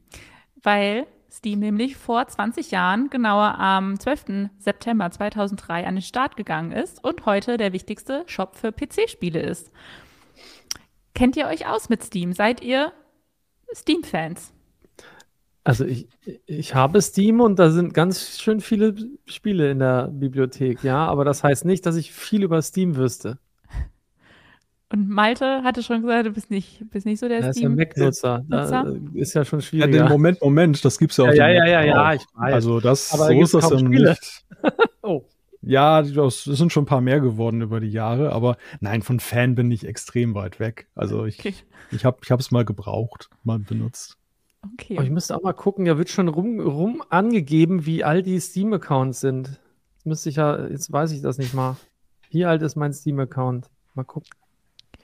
weil 0.62 1.06
Steam 1.30 1.60
nämlich 1.60 1.96
vor 1.96 2.26
20 2.26 2.70
Jahren, 2.70 3.08
genauer 3.08 3.58
am 3.58 3.98
12. 3.98 4.50
September 4.58 5.10
2003, 5.10 5.86
an 5.86 5.94
den 5.96 6.02
Start 6.02 6.36
gegangen 6.36 6.72
ist 6.72 7.02
und 7.02 7.24
heute 7.24 7.56
der 7.56 7.72
wichtigste 7.72 8.24
Shop 8.26 8.54
für 8.54 8.70
PC-Spiele 8.70 9.40
ist. 9.40 9.70
Kennt 11.14 11.36
ihr 11.36 11.46
euch 11.46 11.66
aus 11.66 11.88
mit 11.88 12.02
Steam? 12.02 12.32
Seid 12.32 12.62
ihr 12.62 12.92
Steam-Fans? 13.74 14.52
Also 15.64 15.84
ich, 15.84 16.08
ich 16.46 16.74
habe 16.74 17.00
Steam 17.00 17.40
und 17.40 17.58
da 17.58 17.70
sind 17.70 17.94
ganz 17.94 18.40
schön 18.40 18.60
viele 18.60 18.94
Spiele 19.26 19.70
in 19.70 19.78
der 19.78 20.08
Bibliothek, 20.08 20.82
ja, 20.82 21.06
aber 21.06 21.24
das 21.24 21.44
heißt 21.44 21.64
nicht, 21.64 21.86
dass 21.86 21.96
ich 21.96 22.12
viel 22.12 22.42
über 22.42 22.60
Steam 22.62 22.96
wüsste. 22.96 23.38
Und 24.92 25.08
Malte 25.08 25.62
hatte 25.62 25.82
schon 25.82 26.02
gesagt, 26.02 26.26
du 26.26 26.30
bist 26.32 26.50
nicht, 26.50 26.90
bist 26.90 27.06
nicht 27.06 27.18
so 27.18 27.26
der 27.26 27.40
er 27.40 27.52
Steam. 27.52 27.78
Ist 27.78 27.96
ja 27.96 28.38
Mac-Nutzer. 28.40 29.04
Ist 29.14 29.34
ja 29.34 29.44
schon 29.44 29.62
schwierig. 29.62 29.94
Ja, 29.94 30.08
Moment, 30.08 30.42
Moment, 30.42 30.84
das 30.84 30.98
gibt's 30.98 31.16
ja 31.16 31.24
auch. 31.24 31.32
Ja, 31.32 31.48
ja, 31.48 31.66
ja, 31.66 31.82
ja, 31.82 32.14
ich 32.14 32.22
weiß. 32.34 32.54
Also 32.54 32.80
das, 32.80 33.12
aber 33.12 33.28
so 33.28 33.40
ist 33.40 33.54
das 33.54 33.68
dann 33.68 33.84
nicht. 33.84 34.44
oh. 35.02 35.24
Ja, 35.62 36.00
es 36.00 36.44
sind 36.44 36.72
schon 36.72 36.82
ein 36.82 36.86
paar 36.86 37.00
mehr 37.00 37.20
geworden 37.20 37.62
über 37.62 37.80
die 37.80 37.90
Jahre, 37.90 38.32
aber 38.32 38.56
nein, 38.80 39.02
von 39.02 39.20
Fan 39.20 39.54
bin 39.54 39.70
ich 39.70 39.86
extrem 39.86 40.34
weit 40.34 40.60
weg. 40.60 40.88
Also 40.94 41.24
ich, 41.24 41.38
okay. 41.38 41.54
ich 41.92 42.04
habe 42.04 42.18
es 42.38 42.50
mal 42.50 42.64
gebraucht, 42.64 43.30
mal 43.44 43.60
benutzt. 43.60 44.18
Okay. 44.74 44.96
Aber 44.96 45.04
ich 45.04 45.10
müsste 45.10 45.36
auch 45.36 45.42
mal 45.42 45.52
gucken, 45.52 45.84
da 45.84 45.96
wird 45.98 46.10
schon 46.10 46.28
rum, 46.28 46.60
rum 46.60 47.02
angegeben, 47.08 47.86
wie 47.86 48.04
alt 48.04 48.26
die 48.26 48.40
Steam-Accounts 48.40 49.20
sind. 49.20 49.60
Jetzt 49.94 50.06
müsste 50.06 50.28
ich 50.28 50.36
ja, 50.36 50.66
jetzt 50.66 50.92
weiß 50.92 51.12
ich 51.12 51.22
das 51.22 51.38
nicht 51.38 51.54
mal. 51.54 51.76
Wie 52.30 52.44
alt 52.44 52.62
ist 52.62 52.76
mein 52.76 52.92
Steam-Account? 52.92 53.70
Mal 53.94 54.04
gucken. 54.04 54.30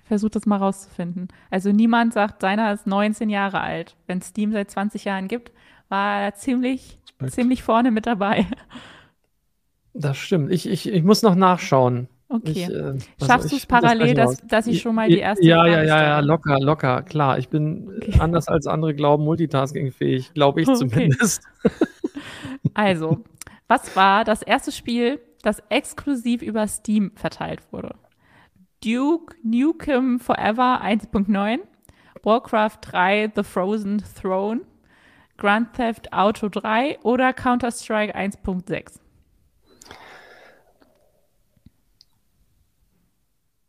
Ich 0.09 0.11
versuche 0.11 0.31
das 0.31 0.47
mal 0.47 0.57
rauszufinden. 0.57 1.29
Also 1.51 1.71
niemand 1.71 2.15
sagt, 2.15 2.41
seiner 2.41 2.73
ist 2.73 2.87
19 2.87 3.29
Jahre 3.29 3.61
alt. 3.61 3.95
Wenn 4.07 4.23
Steam 4.23 4.53
seit 4.53 4.71
20 4.71 5.05
Jahren 5.05 5.29
gibt, 5.29 5.53
war 5.91 6.23
er 6.23 6.35
ziemlich, 6.35 6.99
ziemlich 7.27 7.63
vorne 7.63 7.91
mit 7.91 8.07
dabei. 8.07 8.47
Das 9.93 10.17
stimmt. 10.17 10.51
Ich, 10.51 10.67
ich, 10.67 10.91
ich 10.91 11.03
muss 11.03 11.21
noch 11.21 11.35
nachschauen. 11.35 12.09
Okay. 12.31 12.51
Ich, 12.53 12.71
äh, 12.71 12.95
Schaffst 13.23 13.53
du 13.53 13.57
es 13.57 13.67
parallel, 13.67 14.15
das 14.15 14.39
dass, 14.39 14.47
dass 14.47 14.67
ich 14.67 14.81
schon 14.81 14.95
mal 14.95 15.11
die 15.11 15.19
erste 15.19 15.45
Ja, 15.45 15.67
ja, 15.67 15.83
ja, 15.83 16.03
ja, 16.03 16.21
locker, 16.21 16.59
locker, 16.59 17.03
klar. 17.03 17.37
Ich 17.37 17.51
bin 17.51 17.91
okay. 17.99 18.15
anders 18.19 18.49
als 18.49 18.67
andere 18.67 18.95
glauben, 18.95 19.25
multitaskingfähig, 19.25 20.33
glaube 20.33 20.63
ich 20.63 20.69
okay. 20.69 20.79
zumindest. 20.79 21.43
Also, 22.75 23.25
was 23.67 23.95
war 23.95 24.25
das 24.25 24.43
erste 24.43 24.73
Spiel, 24.73 25.21
das 25.43 25.63
exklusiv 25.69 26.43
über 26.43 26.67
Steam 26.67 27.13
verteilt 27.15 27.61
wurde? 27.73 27.95
Duke 28.81 29.35
Nukem 29.43 30.21
Forever 30.21 30.81
1.9, 30.83 31.59
Warcraft 32.23 32.79
3 32.83 33.33
The 33.35 33.43
Frozen 33.43 34.03
Throne, 34.21 34.61
Grand 35.37 35.73
Theft 35.75 36.13
Auto 36.13 36.49
3 36.49 36.99
oder 37.03 37.33
Counter-Strike 37.33 38.15
1.6? 38.15 39.01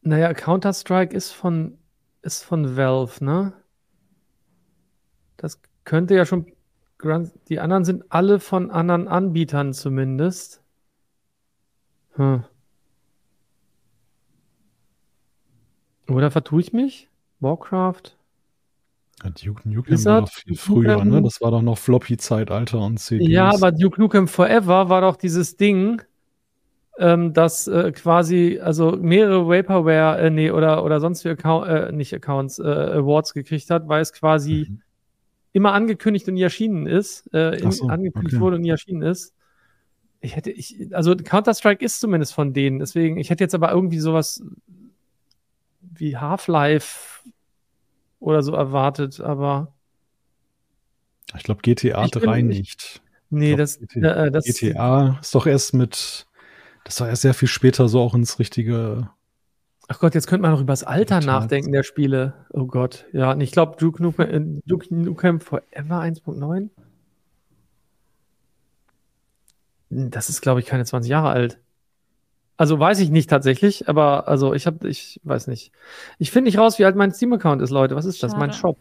Naja, 0.01 0.33
Counter-Strike 0.33 1.15
ist 1.15 1.31
von, 1.31 1.77
ist 2.21 2.43
von 2.43 2.75
Valve, 2.77 3.23
ne? 3.23 3.53
Das 5.37 5.61
könnte 5.83 6.15
ja 6.15 6.25
schon. 6.25 6.51
Die 7.47 7.59
anderen 7.59 7.85
sind 7.85 8.11
alle 8.11 8.39
von 8.39 8.71
anderen 8.71 9.07
Anbietern 9.07 9.73
zumindest. 9.73 10.61
Hm. 12.15 12.43
Oder 16.09 16.31
vertue 16.31 16.61
ich 16.61 16.73
mich? 16.73 17.07
Warcraft? 17.39 18.15
Ja, 19.23 19.29
Duke 19.31 19.67
Nukem 19.67 20.05
war 20.05 20.21
doch 20.21 20.31
viel 20.31 20.55
früher, 20.55 21.03
ne? 21.03 21.21
Das 21.21 21.41
war 21.41 21.51
doch 21.51 21.61
noch 21.61 21.77
Floppy-Zeitalter 21.77 22.79
und 22.79 22.99
CDs. 22.99 23.27
Ja, 23.27 23.53
aber 23.53 23.71
Duke 23.71 23.99
Nukem 23.99 24.27
Forever 24.27 24.89
war 24.89 25.01
doch 25.01 25.17
dieses 25.17 25.57
Ding, 25.57 26.01
ähm, 26.97 27.33
dass 27.33 27.67
äh, 27.67 27.91
quasi 27.91 28.59
also 28.61 28.91
mehrere 28.91 29.47
Vaporware, 29.47 30.19
äh, 30.19 30.29
nee, 30.29 30.51
oder, 30.51 30.83
oder 30.83 30.99
sonstige 30.99 31.33
Account, 31.33 31.67
äh, 31.67 31.91
nicht 31.91 32.13
Accounts, 32.13 32.59
äh, 32.59 32.63
Awards 32.63 33.33
gekriegt 33.33 33.69
hat, 33.69 33.87
weil 33.87 34.01
es 34.01 34.13
quasi 34.13 34.67
mhm. 34.69 34.81
immer 35.53 35.73
angekündigt 35.73 36.27
und 36.27 36.35
nie 36.35 36.41
erschienen 36.41 36.87
ist, 36.87 37.29
äh, 37.33 37.57
in, 37.57 37.71
so, 37.71 37.87
angekündigt 37.87 38.35
okay. 38.35 38.41
wurde 38.41 38.55
und 38.57 38.61
nie 38.61 38.69
erschienen 38.69 39.01
ist. 39.01 39.33
Ich 40.21 40.35
hätte, 40.35 40.51
ich, 40.51 40.93
also 40.93 41.15
Counter-Strike 41.15 41.83
ist 41.83 42.01
zumindest 42.01 42.33
von 42.33 42.53
denen, 42.53 42.79
deswegen, 42.79 43.17
ich 43.17 43.29
hätte 43.29 43.43
jetzt 43.43 43.55
aber 43.55 43.71
irgendwie 43.71 43.99
sowas 43.99 44.43
wie 45.93 46.17
Half-Life 46.17 47.21
oder 48.19 48.43
so 48.43 48.53
erwartet, 48.53 49.19
aber. 49.19 49.73
Ich 51.35 51.43
glaube 51.43 51.61
GTA 51.61 52.05
ich 52.05 52.11
3 52.11 52.41
nicht. 52.41 53.01
Nee, 53.29 53.49
glaub, 53.49 53.59
das, 53.59 53.79
GTA, 53.79 54.25
äh, 54.25 54.31
das. 54.31 54.45
GTA 54.45 55.19
ist 55.21 55.35
doch 55.35 55.45
erst 55.45 55.73
mit 55.73 56.27
das 56.89 56.99
war 57.01 57.07
ja 57.07 57.15
sehr 57.15 57.35
viel 57.35 57.47
später 57.47 57.87
so 57.87 58.01
auch 58.01 58.15
ins 58.15 58.39
richtige. 58.39 59.09
Ach 59.87 59.99
Gott, 59.99 60.15
jetzt 60.15 60.25
könnte 60.25 60.41
man 60.41 60.51
noch 60.51 60.61
über 60.61 60.73
das 60.73 60.83
Alter 60.83 61.19
nachdenken 61.19 61.71
der 61.71 61.83
Spiele. 61.83 62.33
Oh 62.51 62.65
Gott, 62.65 63.05
ja. 63.11 63.31
Und 63.31 63.41
ich 63.41 63.51
glaube, 63.51 63.77
Duke, 63.77 64.01
Nukem, 64.01 64.29
äh, 64.29 64.61
Duke 64.65 64.93
Nukem 64.93 65.39
Forever 65.39 65.99
1.9. 66.01 66.69
Das 69.89 70.29
ist, 70.29 70.41
glaube 70.41 70.59
ich, 70.59 70.65
keine 70.65 70.85
20 70.85 71.09
Jahre 71.09 71.29
alt. 71.29 71.59
Also 72.59 72.77
weiß 72.77 72.99
ich 72.99 73.09
nicht 73.09 73.29
tatsächlich, 73.29 73.87
aber 73.87 74.27
also 74.27 74.53
ich 74.53 74.67
habe, 74.67 74.89
ich 74.89 75.21
weiß 75.23 75.47
nicht. 75.47 75.71
Ich 76.17 76.29
finde 76.29 76.49
nicht 76.49 76.57
raus, 76.57 76.77
wie 76.77 76.83
alt 76.83 76.97
mein 76.97 77.13
Steam-Account 77.13 77.61
ist, 77.61 77.69
Leute. 77.69 77.95
Was 77.95 78.03
ist 78.03 78.21
das? 78.21 78.31
Schade. 78.31 78.39
Mein 78.41 78.51
Shop. 78.51 78.77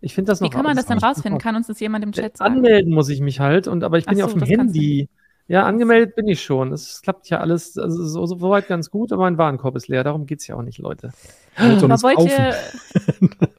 Ich 0.00 0.14
finde 0.14 0.32
das 0.32 0.40
noch. 0.40 0.48
Wie 0.48 0.50
kann 0.50 0.64
man 0.64 0.74
das 0.74 0.86
denn 0.86 0.96
rausfinden? 0.96 1.38
Kann 1.38 1.54
uns 1.54 1.66
das 1.66 1.78
jemand 1.80 2.02
im 2.02 2.12
Chat 2.12 2.38
sagen? 2.38 2.54
Anmelden 2.54 2.94
muss 2.94 3.10
ich 3.10 3.20
mich 3.20 3.38
halt, 3.38 3.68
und 3.68 3.84
aber 3.84 3.98
ich 3.98 4.06
bin 4.06 4.16
ja 4.16 4.24
auf 4.24 4.32
dem 4.32 4.42
Handy. 4.42 5.10
Ja, 5.48 5.66
angemeldet 5.66 6.16
bin 6.16 6.28
ich 6.28 6.42
schon. 6.42 6.72
Es 6.72 7.02
klappt 7.02 7.28
ja 7.28 7.40
alles 7.40 7.76
also 7.76 8.06
so, 8.06 8.24
so 8.24 8.40
weit 8.48 8.68
ganz 8.68 8.90
gut, 8.90 9.12
aber 9.12 9.24
mein 9.24 9.36
Warenkorb 9.36 9.76
ist 9.76 9.88
leer. 9.88 10.02
Darum 10.02 10.24
geht 10.24 10.40
es 10.40 10.46
ja 10.46 10.54
auch 10.54 10.62
nicht, 10.62 10.78
Leute. 10.78 11.12
Aber 11.56 12.02
wollt 12.02 12.24
ihr, 12.24 12.54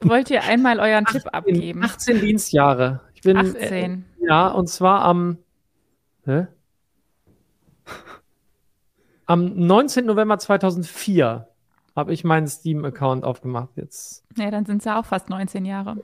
wollt 0.00 0.28
ihr 0.28 0.42
einmal 0.42 0.80
euren 0.80 1.06
18, 1.06 1.20
Tipp 1.20 1.32
abgeben? 1.32 1.84
18 1.84 2.20
Dienstjahre. 2.20 3.00
Ich 3.14 3.20
bin, 3.20 3.36
18. 3.36 3.54
Äh, 3.62 4.26
ja, 4.26 4.48
und 4.48 4.68
zwar 4.68 5.02
am, 5.02 5.38
hä? 6.24 6.48
Am 9.32 9.56
19. 9.56 10.04
November 10.04 10.38
2004 10.38 11.48
habe 11.96 12.12
ich 12.12 12.22
meinen 12.22 12.46
Steam-Account 12.46 13.24
aufgemacht 13.24 13.70
jetzt. 13.76 14.24
Ja, 14.36 14.50
dann 14.50 14.66
sind 14.66 14.78
es 14.78 14.84
ja 14.84 15.00
auch 15.00 15.06
fast 15.06 15.30
19 15.30 15.64
Jahre. 15.64 15.96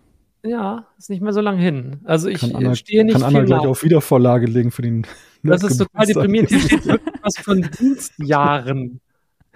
Ja, 0.42 0.86
ist 0.96 1.10
nicht 1.10 1.20
mehr 1.20 1.34
so 1.34 1.42
lange 1.42 1.60
hin. 1.60 2.00
Also 2.04 2.28
ich 2.28 2.42
Anna, 2.42 2.74
stehe 2.74 3.04
nicht 3.04 3.12
kann 3.12 3.22
Anna 3.22 3.42
gleich 3.42 3.66
auf 3.66 3.82
Wiedervorlage 3.82 4.46
legen 4.46 4.70
für 4.70 4.80
den 4.80 5.06
Das 5.42 5.62
ist 5.62 5.76
total 5.76 6.06
deprimierend. 6.06 6.48
Hier 6.48 6.60
steht 6.60 6.86
irgendwas 6.86 7.36
von 7.38 7.68
Dienstjahren. 7.78 9.00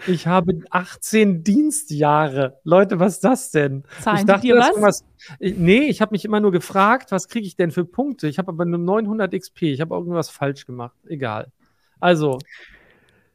Ich 0.06 0.26
habe 0.26 0.60
18 0.68 1.42
Dienstjahre. 1.42 2.58
Leute, 2.64 3.00
was 3.00 3.14
ist 3.14 3.24
das 3.24 3.52
denn? 3.52 3.84
Zahlen 4.00 4.18
ich 4.18 4.24
dachte, 4.26 4.42
dir 4.48 4.56
was? 4.56 4.68
Irgendwas, 4.68 5.04
nee, 5.40 5.84
ich 5.84 6.02
habe 6.02 6.12
mich 6.12 6.26
immer 6.26 6.40
nur 6.40 6.52
gefragt, 6.52 7.10
was 7.10 7.28
kriege 7.28 7.46
ich 7.46 7.56
denn 7.56 7.70
für 7.70 7.86
Punkte? 7.86 8.28
Ich 8.28 8.36
habe 8.38 8.50
aber 8.50 8.66
nur 8.66 8.78
900 8.78 9.32
XP. 9.32 9.62
Ich 9.62 9.80
habe 9.80 9.94
irgendwas 9.94 10.28
falsch 10.28 10.66
gemacht. 10.66 10.96
Egal. 11.06 11.52
Also, 12.00 12.38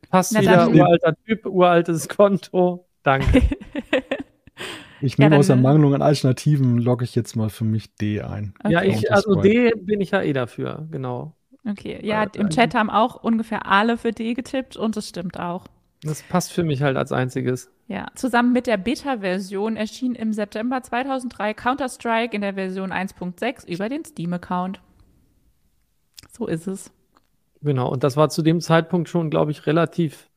passt 0.10 0.34
Na, 0.34 0.41
wieder, 0.41 0.70
uralter 0.70 1.16
Typ, 1.26 1.45
uraltes 1.45 2.08
Konto. 2.10 2.88
Danke. 3.03 3.41
Ich 5.01 5.18
nehme 5.18 5.36
ja, 5.36 5.39
aus 5.39 5.49
Ermangelung 5.49 5.93
an 5.93 6.01
Alternativen, 6.01 6.80
logge 6.80 7.05
ich 7.05 7.14
jetzt 7.14 7.36
mal 7.36 7.49
für 7.49 7.66
mich 7.66 7.93
D 7.95 8.22
ein. 8.22 8.53
Okay. 8.64 8.74
Ja, 8.74 8.84
ich, 8.84 9.12
also 9.12 9.36
D 9.36 9.72
bin 9.76 10.01
ich 10.01 10.12
ja 10.12 10.22
eh 10.22 10.34
dafür, 10.34 10.88
genau. 10.89 11.36
Okay, 11.70 11.99
ja, 12.01 12.24
äh, 12.24 12.30
im 12.39 12.49
Chat 12.49 12.74
haben 12.74 12.89
auch 12.89 13.24
ungefähr 13.24 13.68
alle 13.68 13.97
für 13.97 14.12
D 14.12 14.34
getippt 14.34 14.78
und 14.78 14.95
das 14.95 15.08
stimmt 15.08 15.39
auch. 15.39 15.66
Das 16.03 16.22
passt 16.24 16.51
für 16.51 16.64
mich 16.64 16.82
halt 16.82 16.95
als 16.95 17.12
einziges. 17.12 17.72
Ja, 17.88 18.08
zusammen 18.16 18.53
mit 18.53 18.68
der 18.68 18.78
Beta-Version 18.78 19.78
erschien 19.78 20.14
im 20.14 20.34
September 20.34 20.82
2003 20.82 21.53
Counter-Strike 21.53 22.36
in 22.36 22.41
der 22.41 22.53
Version 22.53 22.91
1.6 22.91 23.68
über 23.68 23.89
den 23.89 24.05
Steam-Account. 24.05 24.82
So 26.32 26.47
ist 26.47 26.68
es. 26.68 26.91
Genau, 27.62 27.89
und 27.91 28.03
das 28.03 28.18
war 28.18 28.30
zu 28.30 28.41
dem 28.41 28.62
Zeitpunkt 28.62 29.10
schon, 29.10 29.30
glaube 29.30 29.51
ich, 29.51 29.66
relativ 29.66 30.30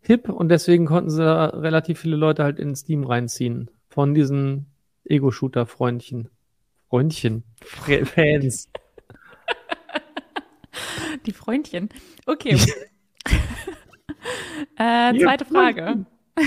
hip 0.00 0.28
und 0.28 0.48
deswegen 0.48 0.86
konnten 0.86 1.10
sie 1.10 1.22
relativ 1.24 2.00
viele 2.00 2.16
Leute 2.16 2.44
halt 2.44 2.58
in 2.58 2.74
Steam 2.76 3.04
reinziehen. 3.04 3.70
Von 3.88 4.14
diesen 4.14 4.66
Ego-Shooter-Freundchen. 5.04 6.28
Freundchen. 6.88 7.44
Fans. 8.04 8.70
Die 11.24 11.32
Freundchen. 11.32 11.88
Okay. 12.26 12.54
äh, 14.76 15.18
zweite 15.18 15.44
Frage. 15.44 16.06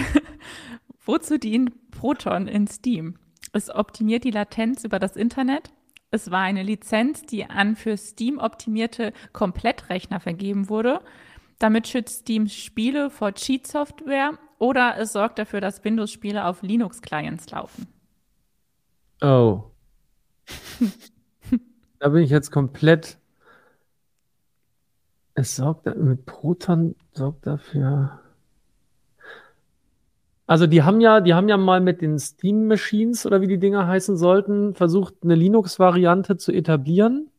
Wozu 1.05 1.37
dient 1.37 1.91
Proton 1.91 2.47
in 2.47 2.67
Steam? 2.67 3.17
Es 3.51 3.69
optimiert 3.69 4.23
die 4.23 4.31
Latenz 4.31 4.83
über 4.83 4.99
das 4.99 5.15
Internet. 5.15 5.71
Es 6.11 6.31
war 6.31 6.41
eine 6.41 6.63
Lizenz, 6.63 7.23
die 7.23 7.45
an 7.45 7.75
für 7.75 7.95
Steam 7.95 8.39
optimierte 8.39 9.13
Komplettrechner 9.31 10.19
vergeben 10.19 10.69
wurde. 10.69 11.01
Damit 11.59 11.87
schützt 11.87 12.21
Steam 12.21 12.47
Spiele 12.47 13.09
vor 13.09 13.33
Cheat-Software 13.33 14.39
oder 14.57 14.97
es 14.97 15.13
sorgt 15.13 15.37
dafür, 15.37 15.61
dass 15.61 15.83
Windows-Spiele 15.83 16.45
auf 16.45 16.63
Linux-Clients 16.63 17.51
laufen. 17.51 17.87
Oh. 19.21 19.71
da 21.99 22.09
bin 22.09 22.23
ich 22.23 22.29
jetzt 22.29 22.51
komplett. 22.51 23.17
Es 25.35 25.57
sorgt 25.57 25.85
mit 25.95 26.25
Proton 26.25 26.95
sorgt 27.11 27.45
dafür. 27.45 28.19
Also 30.49 30.65
die 30.65 30.81
haben 30.81 30.99
ja, 30.99 31.21
die 31.21 31.35
haben 31.35 31.47
ja 31.47 31.57
mal 31.57 31.79
mit 31.79 32.01
den 32.01 32.17
Steam 32.17 32.65
Machines 32.65 33.27
oder 33.27 33.39
wie 33.39 33.47
die 33.47 33.59
Dinger 33.59 33.85
heißen 33.85 34.17
sollten, 34.17 34.73
versucht 34.73 35.13
eine 35.21 35.35
Linux-Variante 35.35 36.37
zu 36.37 36.51
etablieren, 36.51 37.29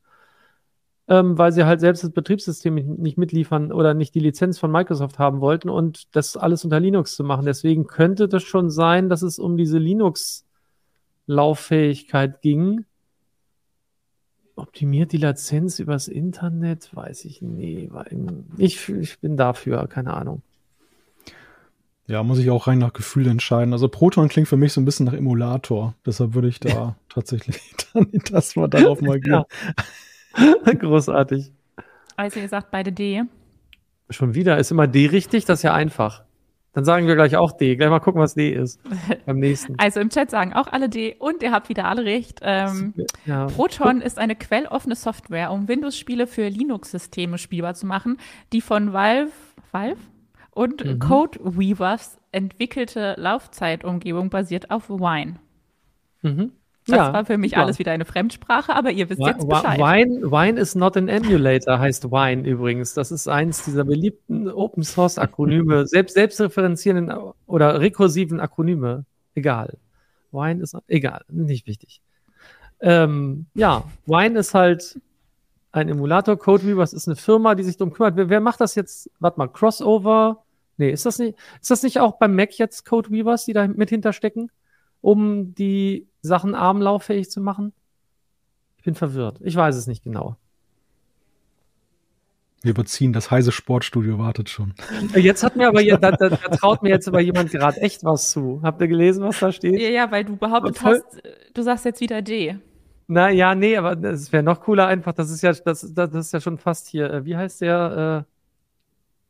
ähm, 1.08 1.36
weil 1.36 1.50
sie 1.50 1.64
halt 1.64 1.80
selbst 1.80 2.04
das 2.04 2.12
Betriebssystem 2.12 2.76
nicht 2.76 3.18
mitliefern 3.18 3.72
oder 3.72 3.94
nicht 3.94 4.14
die 4.14 4.20
Lizenz 4.20 4.61
von 4.61 4.70
Microsoft 4.70 5.18
haben 5.18 5.40
wollten 5.40 5.70
und 5.70 6.14
das 6.14 6.36
alles 6.36 6.62
unter 6.62 6.78
Linux 6.78 7.16
zu 7.16 7.24
machen. 7.24 7.46
Deswegen 7.46 7.88
könnte 7.88 8.28
das 8.28 8.44
schon 8.44 8.70
sein, 8.70 9.08
dass 9.08 9.22
es 9.22 9.40
um 9.40 9.56
diese 9.56 9.78
Linux-Lauffähigkeit 9.78 12.42
ging. 12.42 12.84
Optimiert 14.54 15.11
die 15.11 15.16
Lizenz 15.16 15.80
übers 15.80 16.06
Internet? 16.06 16.94
Weiß 16.94 17.24
ich 17.24 17.42
nee. 17.42 17.90
Ich, 18.56 18.88
ich 18.88 19.18
bin 19.18 19.36
dafür, 19.36 19.88
keine 19.88 20.14
Ahnung. 20.14 20.42
Ja, 22.11 22.24
muss 22.24 22.40
ich 22.40 22.50
auch 22.50 22.66
rein 22.66 22.78
nach 22.78 22.92
Gefühl 22.92 23.28
entscheiden. 23.28 23.72
Also 23.72 23.88
Proton 23.88 24.28
klingt 24.28 24.48
für 24.48 24.56
mich 24.56 24.72
so 24.72 24.80
ein 24.80 24.84
bisschen 24.84 25.06
nach 25.06 25.12
Emulator. 25.12 25.94
Deshalb 26.04 26.34
würde 26.34 26.48
ich 26.48 26.58
da 26.58 26.96
tatsächlich 27.08 27.61
dann 27.94 28.11
das 28.32 28.56
mal 28.56 28.66
darauf 28.66 29.00
mal 29.00 29.20
gehen. 29.20 29.32
Ja. 29.32 29.46
Großartig. 30.74 31.52
Also 32.16 32.40
ihr 32.40 32.48
sagt 32.48 32.72
beide 32.72 32.90
D. 32.90 33.22
Schon 34.11 34.34
wieder. 34.34 34.58
Ist 34.58 34.72
immer 34.72 34.88
D 34.88 35.06
richtig? 35.06 35.44
Das 35.44 35.61
ist 35.61 35.62
ja 35.62 35.72
einfach. 35.72 36.24
Dann 36.72 36.84
sagen 36.84 37.06
wir 37.06 37.14
gleich 37.14 37.36
auch 37.36 37.52
D. 37.52 37.76
Gleich 37.76 37.90
mal 37.90 38.00
gucken, 38.00 38.20
was 38.20 38.34
D 38.34 38.50
ist. 38.50 38.80
Beim 39.24 39.38
nächsten. 39.38 39.78
Also 39.78 40.00
im 40.00 40.11
Chat 40.11 40.32
sagen 40.32 40.52
auch 40.52 40.66
alle 40.66 40.88
D 40.88 41.14
und 41.16 41.44
ihr 41.44 41.52
habt 41.52 41.68
wieder 41.68 41.84
alle 41.84 42.04
recht. 42.04 42.40
Ähm, 42.42 42.92
ja. 43.24 43.46
Proton 43.46 44.00
ist 44.00 44.18
eine 44.18 44.34
quelloffene 44.34 44.96
Software, 44.96 45.52
um 45.52 45.68
Windows-Spiele 45.68 46.26
für 46.26 46.48
Linux-Systeme 46.48 47.38
spielbar 47.38 47.74
zu 47.74 47.86
machen, 47.86 48.18
die 48.52 48.61
von 48.61 48.92
Valve, 48.92 49.30
Valve? 49.70 50.00
Und 50.53 50.84
mhm. 50.84 50.98
Codeweavers 50.98 52.18
entwickelte 52.32 53.14
Laufzeitumgebung 53.18 54.30
basiert 54.30 54.70
auf 54.70 54.88
Wine. 54.88 55.36
Mhm. 56.22 56.53
Das 56.86 56.96
ja, 56.96 57.12
war 57.12 57.24
für 57.24 57.38
mich 57.38 57.53
super. 57.53 57.62
alles 57.62 57.78
wieder 57.78 57.92
eine 57.92 58.05
Fremdsprache, 58.05 58.74
aber 58.74 58.90
ihr 58.90 59.09
wisst 59.11 59.20
jetzt 59.20 59.48
Bescheid. 59.48 59.78
Wine, 59.78 60.30
Wine 60.30 60.59
is 60.59 60.74
not 60.74 60.96
an 60.96 61.09
emulator, 61.09 61.78
heißt 61.78 62.11
Wine 62.11 62.48
übrigens. 62.48 62.94
Das 62.94 63.12
ist 63.12 63.28
eins 63.28 63.64
dieser 63.64 63.84
beliebten 63.84 64.48
Open 64.48 64.82
Source 64.82 65.18
Akronyme, 65.18 65.86
selbst, 65.86 66.14
selbstreferenzierenden 66.14 67.16
oder 67.46 67.80
rekursiven 67.80 68.40
Akronyme. 68.40 69.05
Egal. 69.34 69.76
Wine 70.32 70.62
ist 70.62 70.76
egal, 70.88 71.22
nicht 71.28 71.66
wichtig. 71.66 72.01
Ähm, 72.80 73.46
ja, 73.55 73.84
Wine 74.07 74.38
ist 74.38 74.55
halt 74.55 75.01
ein 75.72 75.88
Emulator. 75.88 76.36
Codeweavers 76.36 76.92
ist 76.92 77.08
eine 77.08 77.16
Firma, 77.16 77.54
die 77.54 77.62
sich 77.62 77.76
darum 77.76 77.92
kümmert. 77.92 78.16
Wer, 78.16 78.28
wer 78.28 78.40
macht 78.40 78.60
das 78.60 78.74
jetzt? 78.74 79.10
Warte 79.20 79.38
mal, 79.38 79.48
Crossover? 79.48 80.44
Nee, 80.76 80.90
ist 80.90 81.06
das 81.06 81.18
nicht, 81.18 81.36
ist 81.60 81.70
das 81.70 81.82
nicht 81.82 82.00
auch 82.00 82.18
beim 82.18 82.34
Mac 82.34 82.56
jetzt 82.58 82.86
Codeweavers, 82.86 83.44
die 83.44 83.52
da 83.52 83.68
mit 83.68 83.90
hinterstecken, 83.90 84.50
um 85.00 85.54
die 85.54 86.08
Sachen 86.22 86.54
armlauffähig 86.54 87.30
zu 87.30 87.40
machen? 87.40 87.72
Ich 88.78 88.84
bin 88.84 88.94
verwirrt. 88.94 89.38
Ich 89.42 89.54
weiß 89.54 89.76
es 89.76 89.86
nicht 89.86 90.02
genau. 90.02 90.36
Wir 92.62 92.70
überziehen, 92.70 93.12
das 93.12 93.30
heiße 93.30 93.52
Sportstudio 93.52 94.18
wartet 94.18 94.50
schon. 94.50 94.74
Jetzt 95.14 95.42
hat 95.42 95.56
mir 95.56 95.68
aber, 95.68 95.82
da, 95.82 95.96
da, 96.12 96.28
da 96.28 96.36
traut 96.36 96.82
mir 96.82 96.90
jetzt 96.90 97.08
aber 97.08 97.20
jemand 97.20 97.50
gerade 97.50 97.80
echt 97.80 98.04
was 98.04 98.30
zu. 98.30 98.60
Habt 98.62 98.82
ihr 98.82 98.88
gelesen, 98.88 99.24
was 99.24 99.38
da 99.38 99.50
steht? 99.50 99.80
Ja, 99.80 99.88
ja, 99.88 100.10
weil 100.10 100.24
du 100.24 100.36
behauptet 100.36 100.82
hast, 100.82 101.04
du 101.54 101.62
sagst 101.62 101.86
jetzt 101.86 102.02
wieder 102.02 102.20
D. 102.20 102.58
Na 103.12 103.28
ja, 103.28 103.56
nee, 103.56 103.76
aber 103.76 104.00
es 104.04 104.32
wäre 104.32 104.44
noch 104.44 104.61
cooler 104.61 104.86
einfach. 104.86 105.12
Das 105.12 105.30
ist 105.30 105.42
ja, 105.42 105.52
das, 105.52 105.92
das 105.92 106.14
ist 106.14 106.32
ja 106.32 106.40
schon 106.40 106.58
fast 106.58 106.86
hier. 106.86 107.12
Äh, 107.12 107.24
wie 107.24 107.36
heißt 107.36 107.61
der? 107.61 108.26
Äh, 108.26 108.30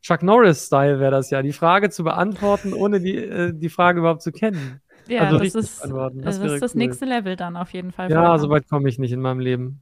Chuck 0.03 0.21
Norris-Style 0.21 0.99
wäre 0.99 1.11
das 1.11 1.31
ja, 1.31 1.41
die 1.41 1.51
Frage 1.51 1.89
zu 1.89 2.03
beantworten, 2.03 2.73
ohne 2.73 2.99
die, 2.99 3.15
äh, 3.17 3.53
die 3.53 3.69
Frage 3.69 3.99
überhaupt 3.99 4.21
zu 4.21 4.31
kennen. 4.31 4.81
Ja, 5.07 5.21
also 5.21 5.39
das, 5.39 5.55
ist, 5.55 5.83
das, 5.83 5.89
das 6.13 6.37
ist 6.37 6.61
das 6.61 6.73
cool. 6.73 6.77
nächste 6.77 7.05
Level 7.05 7.35
dann 7.35 7.57
auf 7.57 7.73
jeden 7.73 7.91
Fall. 7.91 8.11
Ja, 8.11 8.37
so 8.37 8.49
weit 8.49 8.67
komme 8.69 8.87
ich 8.87 8.99
nicht 8.99 9.11
in 9.11 9.19
meinem 9.19 9.39
Leben. 9.39 9.81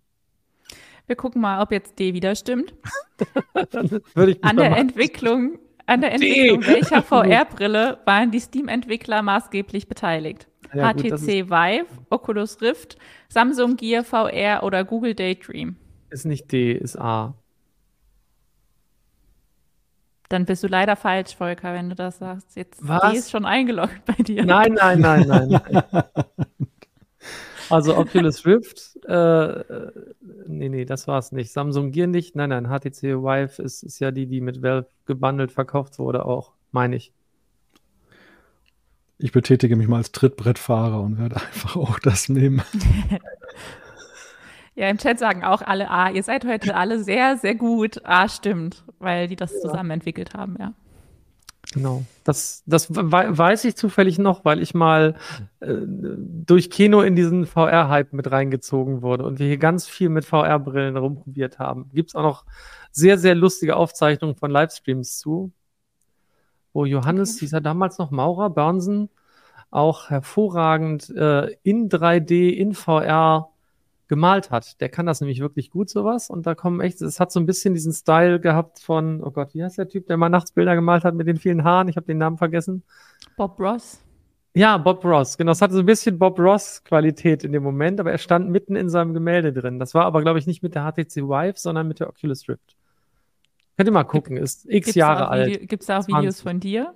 Wir 1.07 1.15
gucken 1.17 1.41
mal, 1.41 1.61
ob 1.61 1.71
jetzt 1.71 1.99
D 1.99 2.13
wieder 2.13 2.35
stimmt. 2.35 2.73
Würde 4.13 4.31
ich 4.31 4.43
an 4.43 4.55
der 4.55 4.77
Entwicklung, 4.77 5.59
an 5.85 6.01
der 6.01 6.13
Entwicklung 6.13 6.65
welcher 6.65 7.01
VR-Brille 7.03 7.99
waren 8.05 8.31
die 8.31 8.39
Steam-Entwickler 8.39 9.21
maßgeblich 9.21 9.87
beteiligt? 9.87 10.48
Ja, 10.73 10.93
HTC 10.93 11.09
gut, 11.09 11.49
Vive, 11.49 11.85
Oculus 12.09 12.61
Rift, 12.61 12.97
Samsung 13.29 13.75
Gear 13.75 14.03
VR 14.03 14.63
oder 14.63 14.83
Google 14.83 15.15
Daydream? 15.15 15.75
Ist 16.09 16.25
nicht 16.25 16.51
D, 16.51 16.73
ist 16.73 16.99
A. 16.99 17.33
Dann 20.29 20.45
bist 20.45 20.63
du 20.63 20.67
leider 20.67 20.95
falsch, 20.95 21.35
Volker, 21.35 21.73
wenn 21.73 21.89
du 21.89 21.95
das 21.95 22.19
sagst. 22.19 22.55
Jetzt 22.55 22.87
Was? 22.87 23.11
D 23.11 23.17
ist 23.17 23.31
schon 23.31 23.45
eingeloggt 23.45 24.05
bei 24.05 24.13
dir. 24.13 24.45
Nein, 24.45 24.73
nein, 24.73 24.99
nein, 24.99 25.27
nein. 25.27 25.83
also 27.69 27.97
Oculus 27.97 28.45
Rift, 28.45 28.95
äh, 29.07 29.63
nee, 30.45 30.69
nee, 30.69 30.85
das 30.85 31.07
war 31.07 31.17
es 31.17 31.31
nicht. 31.31 31.51
Samsung 31.51 31.91
Gear 31.91 32.05
nicht. 32.05 32.35
Nein, 32.35 32.49
nein, 32.49 32.67
HTC 32.67 33.23
Vive 33.23 33.61
ist, 33.61 33.81
ist 33.81 33.99
ja 33.99 34.11
die, 34.11 34.27
die 34.27 34.39
mit 34.39 34.61
Valve 34.61 34.87
gebundelt 35.07 35.51
verkauft 35.51 35.97
wurde 35.97 36.25
auch, 36.25 36.53
meine 36.71 36.95
ich. 36.95 37.11
Ich 39.21 39.33
betätige 39.33 39.75
mich 39.75 39.89
mal 39.89 39.97
als 39.97 40.13
Trittbrettfahrer 40.13 41.01
und 41.01 41.19
werde 41.19 41.35
einfach 41.47 41.75
auch 41.75 41.99
das 41.99 42.29
nehmen. 42.29 42.63
ja, 44.75 44.87
im 44.87 44.97
Chat 44.97 45.19
sagen 45.19 45.43
auch 45.43 45.61
alle 45.61 45.91
A. 45.91 46.09
Ihr 46.09 46.23
seid 46.23 46.45
heute 46.45 46.75
alle 46.75 47.03
sehr, 47.03 47.37
sehr 47.37 47.55
gut. 47.55 48.05
A 48.05 48.29
stimmt, 48.29 48.83
weil 48.97 49.27
die 49.27 49.35
das 49.35 49.59
zusammen 49.59 49.91
entwickelt 49.91 50.33
haben, 50.33 50.55
ja. 50.57 50.73
Genau. 51.73 52.03
Das, 52.23 52.63
das 52.65 52.87
weiß 52.89 53.65
ich 53.65 53.75
zufällig 53.75 54.17
noch, 54.17 54.45
weil 54.45 54.61
ich 54.61 54.73
mal 54.73 55.15
äh, 55.59 55.75
durch 55.85 56.71
Kino 56.71 57.01
in 57.01 57.15
diesen 57.15 57.45
VR-Hype 57.45 58.13
mit 58.13 58.31
reingezogen 58.31 59.01
wurde 59.01 59.25
und 59.25 59.37
wir 59.37 59.47
hier 59.47 59.57
ganz 59.57 59.85
viel 59.85 60.09
mit 60.09 60.25
VR-Brillen 60.25 60.97
rumprobiert 60.97 61.59
haben. 61.59 61.91
Gibt 61.93 62.11
es 62.11 62.15
auch 62.15 62.23
noch 62.23 62.45
sehr, 62.91 63.17
sehr 63.19 63.35
lustige 63.35 63.75
Aufzeichnungen 63.75 64.35
von 64.35 64.49
Livestreams 64.49 65.19
zu 65.19 65.51
wo 66.73 66.85
Johannes, 66.85 67.31
okay. 67.31 67.39
dieser 67.41 67.61
damals 67.61 67.97
noch 67.97 68.11
Maurer, 68.11 68.49
Börnsen, 68.49 69.09
auch 69.71 70.09
hervorragend 70.09 71.09
äh, 71.11 71.55
in 71.63 71.89
3D, 71.89 72.49
in 72.49 72.73
VR 72.73 73.49
gemalt 74.07 74.49
hat. 74.49 74.81
Der 74.81 74.89
kann 74.89 75.05
das 75.05 75.21
nämlich 75.21 75.39
wirklich 75.39 75.69
gut, 75.69 75.89
sowas. 75.89 76.29
Und 76.29 76.47
da 76.47 76.55
kommen 76.55 76.81
echt, 76.81 77.01
es 77.01 77.19
hat 77.19 77.31
so 77.31 77.39
ein 77.39 77.45
bisschen 77.45 77.75
diesen 77.75 77.93
Style 77.93 78.39
gehabt 78.39 78.79
von, 78.79 79.23
oh 79.23 79.31
Gott, 79.31 79.53
wie 79.53 79.63
heißt 79.63 79.77
der 79.77 79.87
Typ, 79.87 80.07
der 80.07 80.17
mal 80.17 80.29
Nachtsbilder 80.29 80.75
gemalt 80.75 81.03
hat 81.03 81.13
mit 81.13 81.27
den 81.27 81.37
vielen 81.37 81.63
Haaren? 81.63 81.87
Ich 81.87 81.95
habe 81.95 82.07
den 82.07 82.17
Namen 82.17 82.37
vergessen. 82.37 82.83
Bob 83.37 83.59
Ross. 83.59 84.01
Ja, 84.55 84.77
Bob 84.77 85.05
Ross, 85.05 85.37
genau. 85.37 85.51
Es 85.51 85.61
hatte 85.61 85.75
so 85.75 85.79
ein 85.81 85.85
bisschen 85.85 86.17
Bob 86.17 86.39
Ross-Qualität 86.39 87.43
in 87.43 87.51
dem 87.51 87.61
Moment, 87.61 87.99
aber 87.99 88.11
er 88.11 88.17
stand 88.17 88.49
mitten 88.49 88.75
in 88.75 88.89
seinem 88.89 89.13
Gemälde 89.13 89.53
drin. 89.53 89.77
Das 89.77 89.93
war 89.93 90.05
aber, 90.05 90.21
glaube 90.23 90.39
ich, 90.39 90.47
nicht 90.47 90.63
mit 90.63 90.73
der 90.73 90.91
HTC 90.91 91.17
Vive, 91.17 91.53
sondern 91.57 91.87
mit 91.87 91.99
der 91.99 92.09
Oculus 92.09 92.49
Rift. 92.49 92.75
Könnt 93.79 93.87
ihr 93.87 93.93
mal 93.93 94.03
gucken, 94.03 94.35
ist 94.35 94.65
x 94.65 94.87
gibt's 94.87 94.95
Jahre 94.95 95.29
alt. 95.29 95.69
Gibt 95.69 95.83
es 95.83 95.87
da 95.87 95.99
auch 95.99 96.03
20. 96.03 96.17
Videos 96.17 96.41
von 96.41 96.59
dir? 96.59 96.93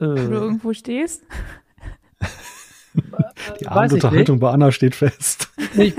Äh. 0.00 0.06
Wo 0.06 0.14
du 0.14 0.32
irgendwo 0.32 0.72
stehst? 0.72 1.24
Die 3.60 3.68
Abendunterhaltung 3.68 4.40
bei 4.40 4.50
Anna 4.50 4.72
steht 4.72 4.94
fest. 4.94 5.50
Ich, 5.76 5.94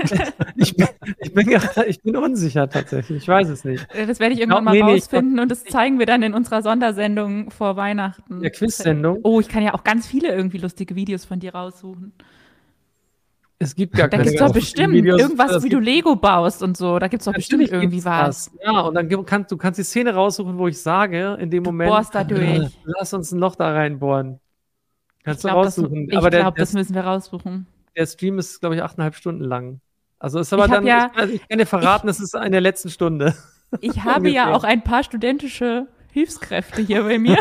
ich, 0.56 0.76
bin, 0.76 0.88
ich, 1.18 1.32
bin, 1.32 1.60
ich, 1.86 2.02
bin, 2.02 2.16
unsicher 2.16 2.68
tatsächlich. 2.68 3.18
Ich 3.18 3.28
weiß 3.28 3.48
es 3.48 3.64
nicht. 3.64 3.86
Das 3.94 4.18
werde 4.18 4.34
ich 4.34 4.40
irgendwann 4.40 4.64
mal 4.64 4.72
nee, 4.72 4.82
rausfinden 4.82 5.34
nee, 5.34 5.42
und 5.42 5.48
das 5.52 5.62
zeigen 5.62 6.00
wir 6.00 6.06
dann 6.06 6.24
in 6.24 6.34
unserer 6.34 6.62
Sondersendung 6.62 7.52
vor 7.52 7.76
Weihnachten. 7.76 8.40
Der 8.40 8.50
Quiz-Sendung. 8.50 9.20
Oh, 9.22 9.38
ich 9.38 9.48
kann 9.48 9.62
ja 9.62 9.74
auch 9.74 9.84
ganz 9.84 10.08
viele 10.08 10.34
irgendwie 10.34 10.58
lustige 10.58 10.96
Videos 10.96 11.24
von 11.24 11.38
dir 11.38 11.54
raussuchen. 11.54 12.12
Es 13.62 13.74
gibt 13.74 13.94
gar 13.94 14.08
da 14.08 14.16
keine. 14.16 14.24
Da 14.24 14.30
gibt 14.30 14.40
es 14.40 14.46
doch 14.46 14.54
bestimmt 14.54 14.94
Videos, 14.94 15.20
irgendwas, 15.20 15.62
wie 15.62 15.68
du 15.68 15.78
Lego 15.78 16.16
baust 16.16 16.62
und 16.62 16.78
so. 16.78 16.98
Da 16.98 17.08
gibt 17.08 17.20
es 17.20 17.26
doch 17.26 17.34
bestimmt 17.34 17.70
irgendwie 17.70 18.02
was. 18.02 18.50
Ja, 18.64 18.80
und 18.80 18.94
dann 18.94 19.26
kannst 19.26 19.52
du 19.52 19.58
kannst 19.58 19.78
die 19.78 19.84
Szene 19.84 20.14
raussuchen, 20.14 20.56
wo 20.56 20.66
ich 20.66 20.80
sage, 20.80 21.36
in 21.38 21.50
dem 21.50 21.64
Moment. 21.64 21.90
Bohrst 21.90 22.14
da 22.14 22.24
durch. 22.24 22.70
Lass 22.84 23.12
uns 23.12 23.32
ein 23.32 23.38
Loch 23.38 23.56
da 23.56 23.70
reinbohren. 23.70 24.40
Kannst 25.24 25.44
ich 25.44 25.50
du 25.50 25.54
raussuchen. 25.54 26.08
Das, 26.08 26.24
ich 26.24 26.30
glaube, 26.30 26.58
das 26.58 26.72
müssen 26.72 26.94
wir 26.94 27.02
raussuchen. 27.02 27.66
Der 27.94 28.06
Stream 28.06 28.38
ist, 28.38 28.60
glaube 28.60 28.76
ich, 28.76 28.82
achteinhalb 28.82 29.14
Stunden 29.14 29.44
lang. 29.44 29.80
Also 30.18 30.38
ist 30.38 30.54
aber 30.54 30.64
ich 30.64 30.70
dann, 30.70 30.86
ja, 30.86 31.10
ich, 31.24 31.34
ich, 31.34 31.48
kann 31.48 31.58
dir 31.58 31.66
verraten, 31.66 32.08
es 32.08 32.18
ist 32.18 32.34
in 32.34 32.52
der 32.52 32.62
letzten 32.62 32.88
Stunde. 32.88 33.34
Ich 33.80 34.04
habe 34.04 34.30
ja 34.30 34.54
auch 34.54 34.64
ein 34.64 34.82
paar 34.82 35.02
studentische 35.02 35.86
Hilfskräfte 36.12 36.82
hier 36.82 37.02
bei 37.02 37.18
mir. 37.18 37.38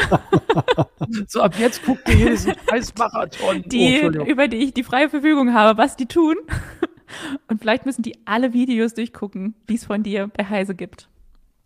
so, 1.27 1.41
ab 1.41 1.55
jetzt 1.57 1.83
guckt 1.83 2.07
ihr 2.09 2.15
jedes 2.15 2.47
Scheiß-Marathon. 2.69 3.63
Die, 3.67 4.01
oh, 4.03 4.23
über 4.25 4.47
die 4.47 4.57
ich 4.57 4.73
die 4.73 4.83
freie 4.83 5.09
Verfügung 5.09 5.53
habe, 5.53 5.77
was 5.77 5.95
die 5.95 6.05
tun. 6.05 6.35
Und 7.47 7.59
vielleicht 7.59 7.85
müssen 7.85 8.03
die 8.03 8.17
alle 8.25 8.53
Videos 8.53 8.93
durchgucken, 8.93 9.55
die 9.67 9.75
es 9.75 9.85
von 9.85 10.03
dir 10.03 10.27
bei 10.27 10.45
Heise 10.45 10.75
gibt. 10.75 11.09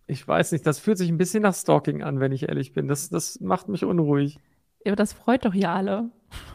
Ich 0.08 0.28
weiß 0.28 0.52
nicht, 0.52 0.66
das 0.66 0.80
fühlt 0.80 0.98
sich 0.98 1.10
ein 1.10 1.18
bisschen 1.18 1.44
nach 1.44 1.56
Stalking 1.56 2.04
an, 2.04 2.20
wenn 2.20 2.32
ich 2.32 2.48
ehrlich 2.48 2.74
bin. 2.74 2.88
Das, 2.88 3.10
das 3.10 3.40
macht 3.42 3.70
mich 3.70 3.84
unruhig. 3.84 4.40
Aber 4.86 4.96
das 4.96 5.14
freut 5.14 5.46
doch 5.46 5.54
hier 5.54 5.72
alle. 5.72 6.10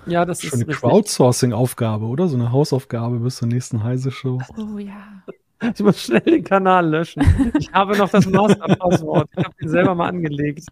Ja, 0.06 0.24
das 0.24 0.42
Schon 0.42 0.60
ist 0.60 0.66
eine 0.66 0.74
Crowdsourcing-Aufgabe, 0.74 2.04
oder? 2.06 2.28
So 2.28 2.36
eine 2.36 2.52
Hausaufgabe 2.52 3.18
bis 3.20 3.36
zur 3.36 3.48
nächsten 3.48 3.82
Heise-Show. 3.82 4.40
Oh 4.56 4.78
ja. 4.78 5.22
Ich 5.74 5.80
muss 5.80 6.02
schnell 6.02 6.20
den 6.20 6.44
Kanal 6.44 6.88
löschen. 6.88 7.22
Ich 7.58 7.72
habe 7.72 7.96
noch 7.96 8.10
das 8.10 8.26
Master-Passwort. 8.26 9.28
Ich 9.36 9.44
habe 9.44 9.54
ihn 9.60 9.68
selber 9.68 9.94
mal 9.94 10.08
angelegt. 10.08 10.66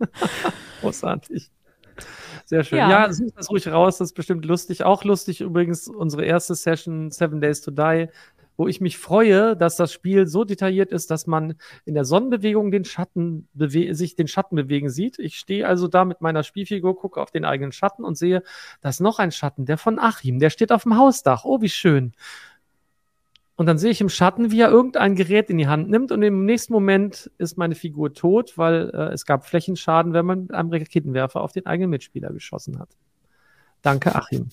Großartig. 0.80 1.50
Sehr 2.44 2.64
schön. 2.64 2.78
Ja. 2.78 2.90
ja, 2.90 3.12
such 3.12 3.30
das 3.36 3.50
ruhig 3.50 3.68
raus, 3.68 3.98
das 3.98 4.08
ist 4.08 4.14
bestimmt 4.14 4.44
lustig. 4.44 4.84
Auch 4.84 5.04
lustig 5.04 5.40
übrigens 5.40 5.86
unsere 5.86 6.24
erste 6.24 6.54
Session 6.54 7.10
Seven 7.10 7.40
Days 7.40 7.60
to 7.60 7.70
Die, 7.70 8.08
wo 8.56 8.66
ich 8.66 8.80
mich 8.80 8.98
freue, 8.98 9.56
dass 9.56 9.76
das 9.76 9.92
Spiel 9.92 10.26
so 10.26 10.44
detailliert 10.44 10.90
ist, 10.90 11.10
dass 11.10 11.26
man 11.26 11.54
in 11.84 11.94
der 11.94 12.04
Sonnenbewegung 12.04 12.70
den 12.70 12.84
Schatten 12.84 13.48
sich 13.54 14.16
den 14.16 14.28
Schatten 14.28 14.56
bewegen 14.56 14.88
sieht. 14.88 15.18
Ich 15.18 15.36
stehe 15.36 15.68
also 15.68 15.88
da 15.88 16.04
mit 16.04 16.20
meiner 16.20 16.42
Spielfigur, 16.42 16.96
gucke 16.96 17.20
auf 17.20 17.30
den 17.30 17.44
eigenen 17.44 17.72
Schatten 17.72 18.04
und 18.04 18.16
sehe, 18.16 18.42
da 18.80 18.88
ist 18.88 19.00
noch 19.00 19.18
ein 19.18 19.30
Schatten, 19.30 19.66
der 19.66 19.78
von 19.78 19.98
Achim, 19.98 20.38
der 20.38 20.50
steht 20.50 20.72
auf 20.72 20.84
dem 20.84 20.96
Hausdach. 20.96 21.44
Oh, 21.44 21.60
wie 21.60 21.68
schön. 21.68 22.14
Und 23.58 23.66
dann 23.66 23.76
sehe 23.76 23.90
ich 23.90 24.00
im 24.00 24.08
Schatten, 24.08 24.52
wie 24.52 24.60
er 24.60 24.70
irgendein 24.70 25.16
Gerät 25.16 25.50
in 25.50 25.58
die 25.58 25.66
Hand 25.66 25.90
nimmt 25.90 26.12
und 26.12 26.22
im 26.22 26.44
nächsten 26.44 26.72
Moment 26.72 27.28
ist 27.38 27.58
meine 27.58 27.74
Figur 27.74 28.14
tot, 28.14 28.56
weil 28.56 28.88
äh, 28.94 29.12
es 29.12 29.26
gab 29.26 29.44
Flächenschaden, 29.44 30.12
wenn 30.12 30.24
man 30.24 30.42
mit 30.42 30.54
einem 30.54 30.70
Raketenwerfer 30.72 31.40
auf 31.40 31.50
den 31.50 31.66
eigenen 31.66 31.90
Mitspieler 31.90 32.32
geschossen 32.32 32.78
hat. 32.78 32.90
Danke, 33.82 34.14
Achim. 34.14 34.48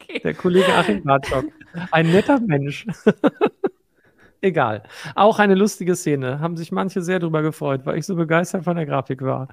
okay. 0.00 0.20
Der 0.24 0.32
Kollege 0.32 0.72
Achim 0.72 1.04
Bartschok. 1.04 1.44
Ein 1.90 2.10
netter 2.10 2.40
Mensch. 2.40 2.86
Egal. 4.40 4.84
Auch 5.14 5.38
eine 5.38 5.54
lustige 5.54 5.94
Szene. 5.94 6.40
Haben 6.40 6.56
sich 6.56 6.72
manche 6.72 7.02
sehr 7.02 7.18
drüber 7.18 7.42
gefreut, 7.42 7.84
weil 7.84 7.98
ich 7.98 8.06
so 8.06 8.16
begeistert 8.16 8.64
von 8.64 8.76
der 8.76 8.86
Grafik 8.86 9.20
war. 9.20 9.48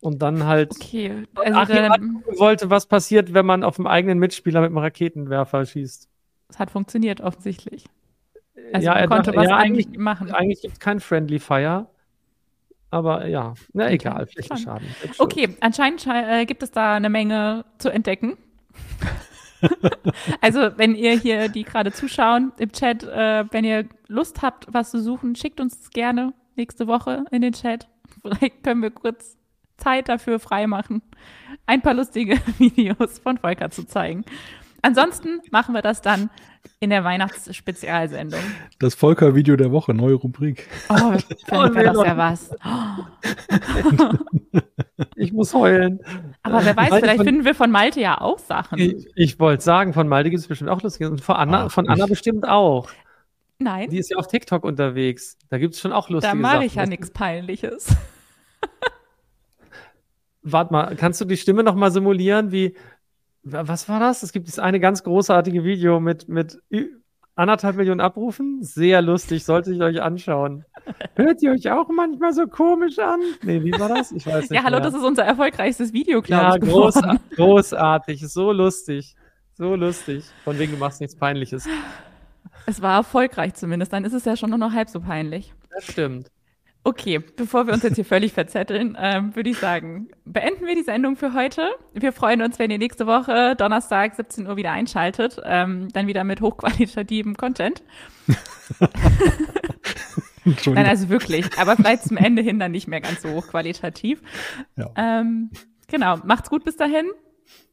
Und 0.00 0.22
dann 0.22 0.44
halt. 0.46 0.72
Okay. 0.72 1.26
Also 1.34 1.58
Achim 1.58 2.24
wollte, 2.38 2.70
was 2.70 2.86
passiert, 2.86 3.34
wenn 3.34 3.44
man 3.44 3.64
auf 3.64 3.76
dem 3.76 3.86
eigenen 3.86 4.18
Mitspieler 4.18 4.60
mit 4.60 4.68
einem 4.68 4.78
Raketenwerfer 4.78 5.66
schießt. 5.66 6.08
Es 6.48 6.58
hat 6.58 6.70
funktioniert, 6.70 7.20
offensichtlich. 7.20 7.84
Also 8.72 8.86
ja, 8.86 8.94
er 8.94 9.08
konnte 9.08 9.32
dachte, 9.32 9.36
was 9.36 9.48
ja, 9.48 9.56
eigentlich 9.56 9.88
machen. 9.98 10.30
Eigentlich 10.30 10.62
gibt 10.62 10.74
es 10.74 10.80
kein 10.80 11.00
Friendly 11.00 11.38
Fire. 11.38 11.86
Aber 12.90 13.26
ja, 13.26 13.54
na 13.72 13.84
okay. 13.84 13.94
egal, 13.94 14.26
Flächenschaden. 14.26 14.88
Okay, 15.18 15.56
anscheinend 15.60 16.04
äh, 16.06 16.44
gibt 16.44 16.62
es 16.62 16.72
da 16.72 16.94
eine 16.94 17.08
Menge 17.08 17.64
zu 17.78 17.88
entdecken. 17.88 18.36
also, 20.40 20.76
wenn 20.76 20.94
ihr 20.96 21.12
hier, 21.12 21.48
die 21.48 21.62
gerade 21.62 21.92
zuschauen 21.92 22.52
im 22.58 22.72
Chat, 22.72 23.04
äh, 23.04 23.44
wenn 23.52 23.64
ihr 23.64 23.86
Lust 24.08 24.42
habt, 24.42 24.66
was 24.72 24.90
zu 24.90 25.00
suchen, 25.00 25.36
schickt 25.36 25.60
uns 25.60 25.90
gerne 25.90 26.32
nächste 26.56 26.88
Woche 26.88 27.24
in 27.30 27.42
den 27.42 27.52
Chat. 27.52 27.88
Vielleicht 28.22 28.62
können 28.64 28.82
wir 28.82 28.90
kurz 28.90 29.36
Zeit 29.80 30.08
dafür 30.08 30.38
freimachen, 30.38 31.02
ein 31.66 31.82
paar 31.82 31.94
lustige 31.94 32.36
Videos 32.58 33.18
von 33.18 33.38
Volker 33.38 33.70
zu 33.70 33.84
zeigen. 33.84 34.24
Ansonsten 34.82 35.40
machen 35.50 35.74
wir 35.74 35.82
das 35.82 36.00
dann 36.00 36.30
in 36.78 36.90
der 36.90 37.04
Weihnachtsspezialsendung. 37.04 38.40
Das 38.78 38.94
Volker-Video 38.94 39.56
der 39.56 39.70
Woche, 39.72 39.92
neue 39.92 40.14
Rubrik. 40.14 40.68
Oh, 40.88 40.94
vielleicht 41.46 41.74
wäre 41.74 41.92
das 41.92 42.06
ja 42.06 42.16
was. 42.16 42.50
Ich 45.16 45.32
muss 45.32 45.54
heulen. 45.54 46.00
Aber 46.42 46.64
wer 46.64 46.76
weiß, 46.76 46.94
vielleicht 46.94 47.16
von, 47.16 47.26
finden 47.26 47.44
wir 47.44 47.54
von 47.54 47.70
Malte 47.70 48.00
ja 48.00 48.20
auch 48.20 48.38
Sachen. 48.38 48.78
Ich, 48.78 49.06
ich 49.14 49.40
wollte 49.40 49.62
sagen, 49.62 49.92
von 49.94 50.08
Malte 50.08 50.30
gibt 50.30 50.40
es 50.40 50.46
bestimmt 50.46 50.70
auch 50.70 50.82
lustige. 50.82 51.10
Und 51.10 51.20
von 51.22 51.36
Anna, 51.36 51.66
Ach, 51.66 51.70
von 51.70 51.88
Anna 51.88 52.06
bestimmt 52.06 52.46
auch. 52.46 52.88
Nein. 53.58 53.90
Die 53.90 53.98
ist 53.98 54.10
ja 54.10 54.16
auf 54.18 54.26
TikTok 54.26 54.64
unterwegs. 54.64 55.36
Da 55.48 55.58
gibt 55.58 55.74
es 55.74 55.80
schon 55.80 55.92
auch 55.92 56.08
lustige 56.08 56.32
Sachen. 56.32 56.42
Da 56.42 56.54
mache 56.54 56.64
ich 56.64 56.74
ja 56.74 56.86
nichts 56.86 57.10
Peinliches. 57.10 57.94
Warte 60.42 60.72
mal, 60.72 60.96
kannst 60.96 61.20
du 61.20 61.24
die 61.24 61.36
Stimme 61.36 61.62
noch 61.62 61.74
mal 61.74 61.90
simulieren? 61.90 62.50
Wie, 62.52 62.74
was 63.42 63.88
war 63.88 64.00
das? 64.00 64.22
Es 64.22 64.32
gibt 64.32 64.46
dieses 64.46 64.58
eine 64.58 64.80
ganz 64.80 65.02
großartige 65.02 65.64
Video 65.64 66.00
mit, 66.00 66.28
mit 66.28 66.58
anderthalb 67.34 67.76
Millionen 67.76 68.00
Abrufen. 68.00 68.62
Sehr 68.62 69.02
lustig, 69.02 69.44
sollte 69.44 69.72
ich 69.72 69.80
euch 69.80 70.00
anschauen. 70.00 70.64
Hört 71.14 71.42
ihr 71.42 71.52
euch 71.52 71.70
auch 71.70 71.88
manchmal 71.88 72.32
so 72.32 72.46
komisch 72.46 72.98
an? 72.98 73.20
Nee, 73.42 73.62
wie 73.62 73.72
war 73.72 73.88
das? 73.88 74.12
Ich 74.12 74.26
weiß 74.26 74.40
nicht. 74.50 74.52
Ja, 74.52 74.64
hallo, 74.64 74.76
mehr. 74.76 74.84
das 74.84 74.94
ist 74.94 75.04
unser 75.04 75.24
erfolgreichstes 75.24 75.92
Video, 75.92 76.22
glaube 76.22 76.42
ja, 76.42 76.56
ich. 76.56 76.62
Ja, 76.64 76.72
groß, 76.72 76.94
großartig, 77.36 78.28
so 78.28 78.52
lustig. 78.52 79.14
So 79.54 79.74
lustig. 79.74 80.24
Von 80.44 80.58
wegen, 80.58 80.72
du 80.72 80.78
machst 80.78 81.00
nichts 81.00 81.16
Peinliches. 81.16 81.68
Es 82.66 82.80
war 82.80 82.96
erfolgreich 82.96 83.54
zumindest, 83.54 83.92
dann 83.92 84.04
ist 84.04 84.12
es 84.12 84.24
ja 84.24 84.36
schon 84.36 84.50
nur 84.50 84.58
noch 84.58 84.72
halb 84.72 84.88
so 84.88 85.00
peinlich. 85.00 85.52
Das 85.70 85.84
stimmt. 85.84 86.30
Okay, 86.82 87.18
bevor 87.18 87.66
wir 87.66 87.74
uns 87.74 87.82
jetzt 87.82 87.96
hier 87.96 88.06
völlig 88.06 88.32
verzetteln, 88.32 88.96
ähm, 88.98 89.36
würde 89.36 89.50
ich 89.50 89.58
sagen, 89.58 90.08
beenden 90.24 90.66
wir 90.66 90.74
die 90.74 90.82
Sendung 90.82 91.16
für 91.16 91.34
heute. 91.34 91.68
Wir 91.92 92.12
freuen 92.12 92.40
uns, 92.40 92.58
wenn 92.58 92.70
ihr 92.70 92.78
nächste 92.78 93.06
Woche 93.06 93.54
Donnerstag 93.56 94.14
17 94.14 94.46
Uhr 94.46 94.56
wieder 94.56 94.72
einschaltet, 94.72 95.38
ähm, 95.44 95.88
dann 95.92 96.06
wieder 96.06 96.24
mit 96.24 96.40
hochqualitativem 96.40 97.36
Content. 97.36 97.82
Nein, 100.44 100.86
also 100.86 101.10
wirklich, 101.10 101.46
aber 101.58 101.76
vielleicht 101.76 102.04
zum 102.04 102.16
Ende 102.16 102.40
hin 102.40 102.58
dann 102.58 102.72
nicht 102.72 102.88
mehr 102.88 103.02
ganz 103.02 103.20
so 103.20 103.30
hochqualitativ. 103.30 104.22
Ja. 104.76 104.90
Ähm, 104.96 105.50
genau, 105.86 106.16
macht's 106.24 106.48
gut 106.48 106.64
bis 106.64 106.76
dahin. 106.76 107.10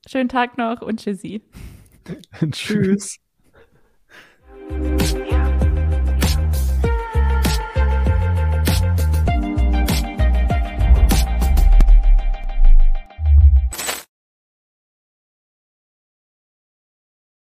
Schönen 0.06 0.28
Tag 0.28 0.58
noch 0.58 0.82
und 0.82 1.00
tschüssi. 1.00 1.42
Tschüss. 2.52 3.20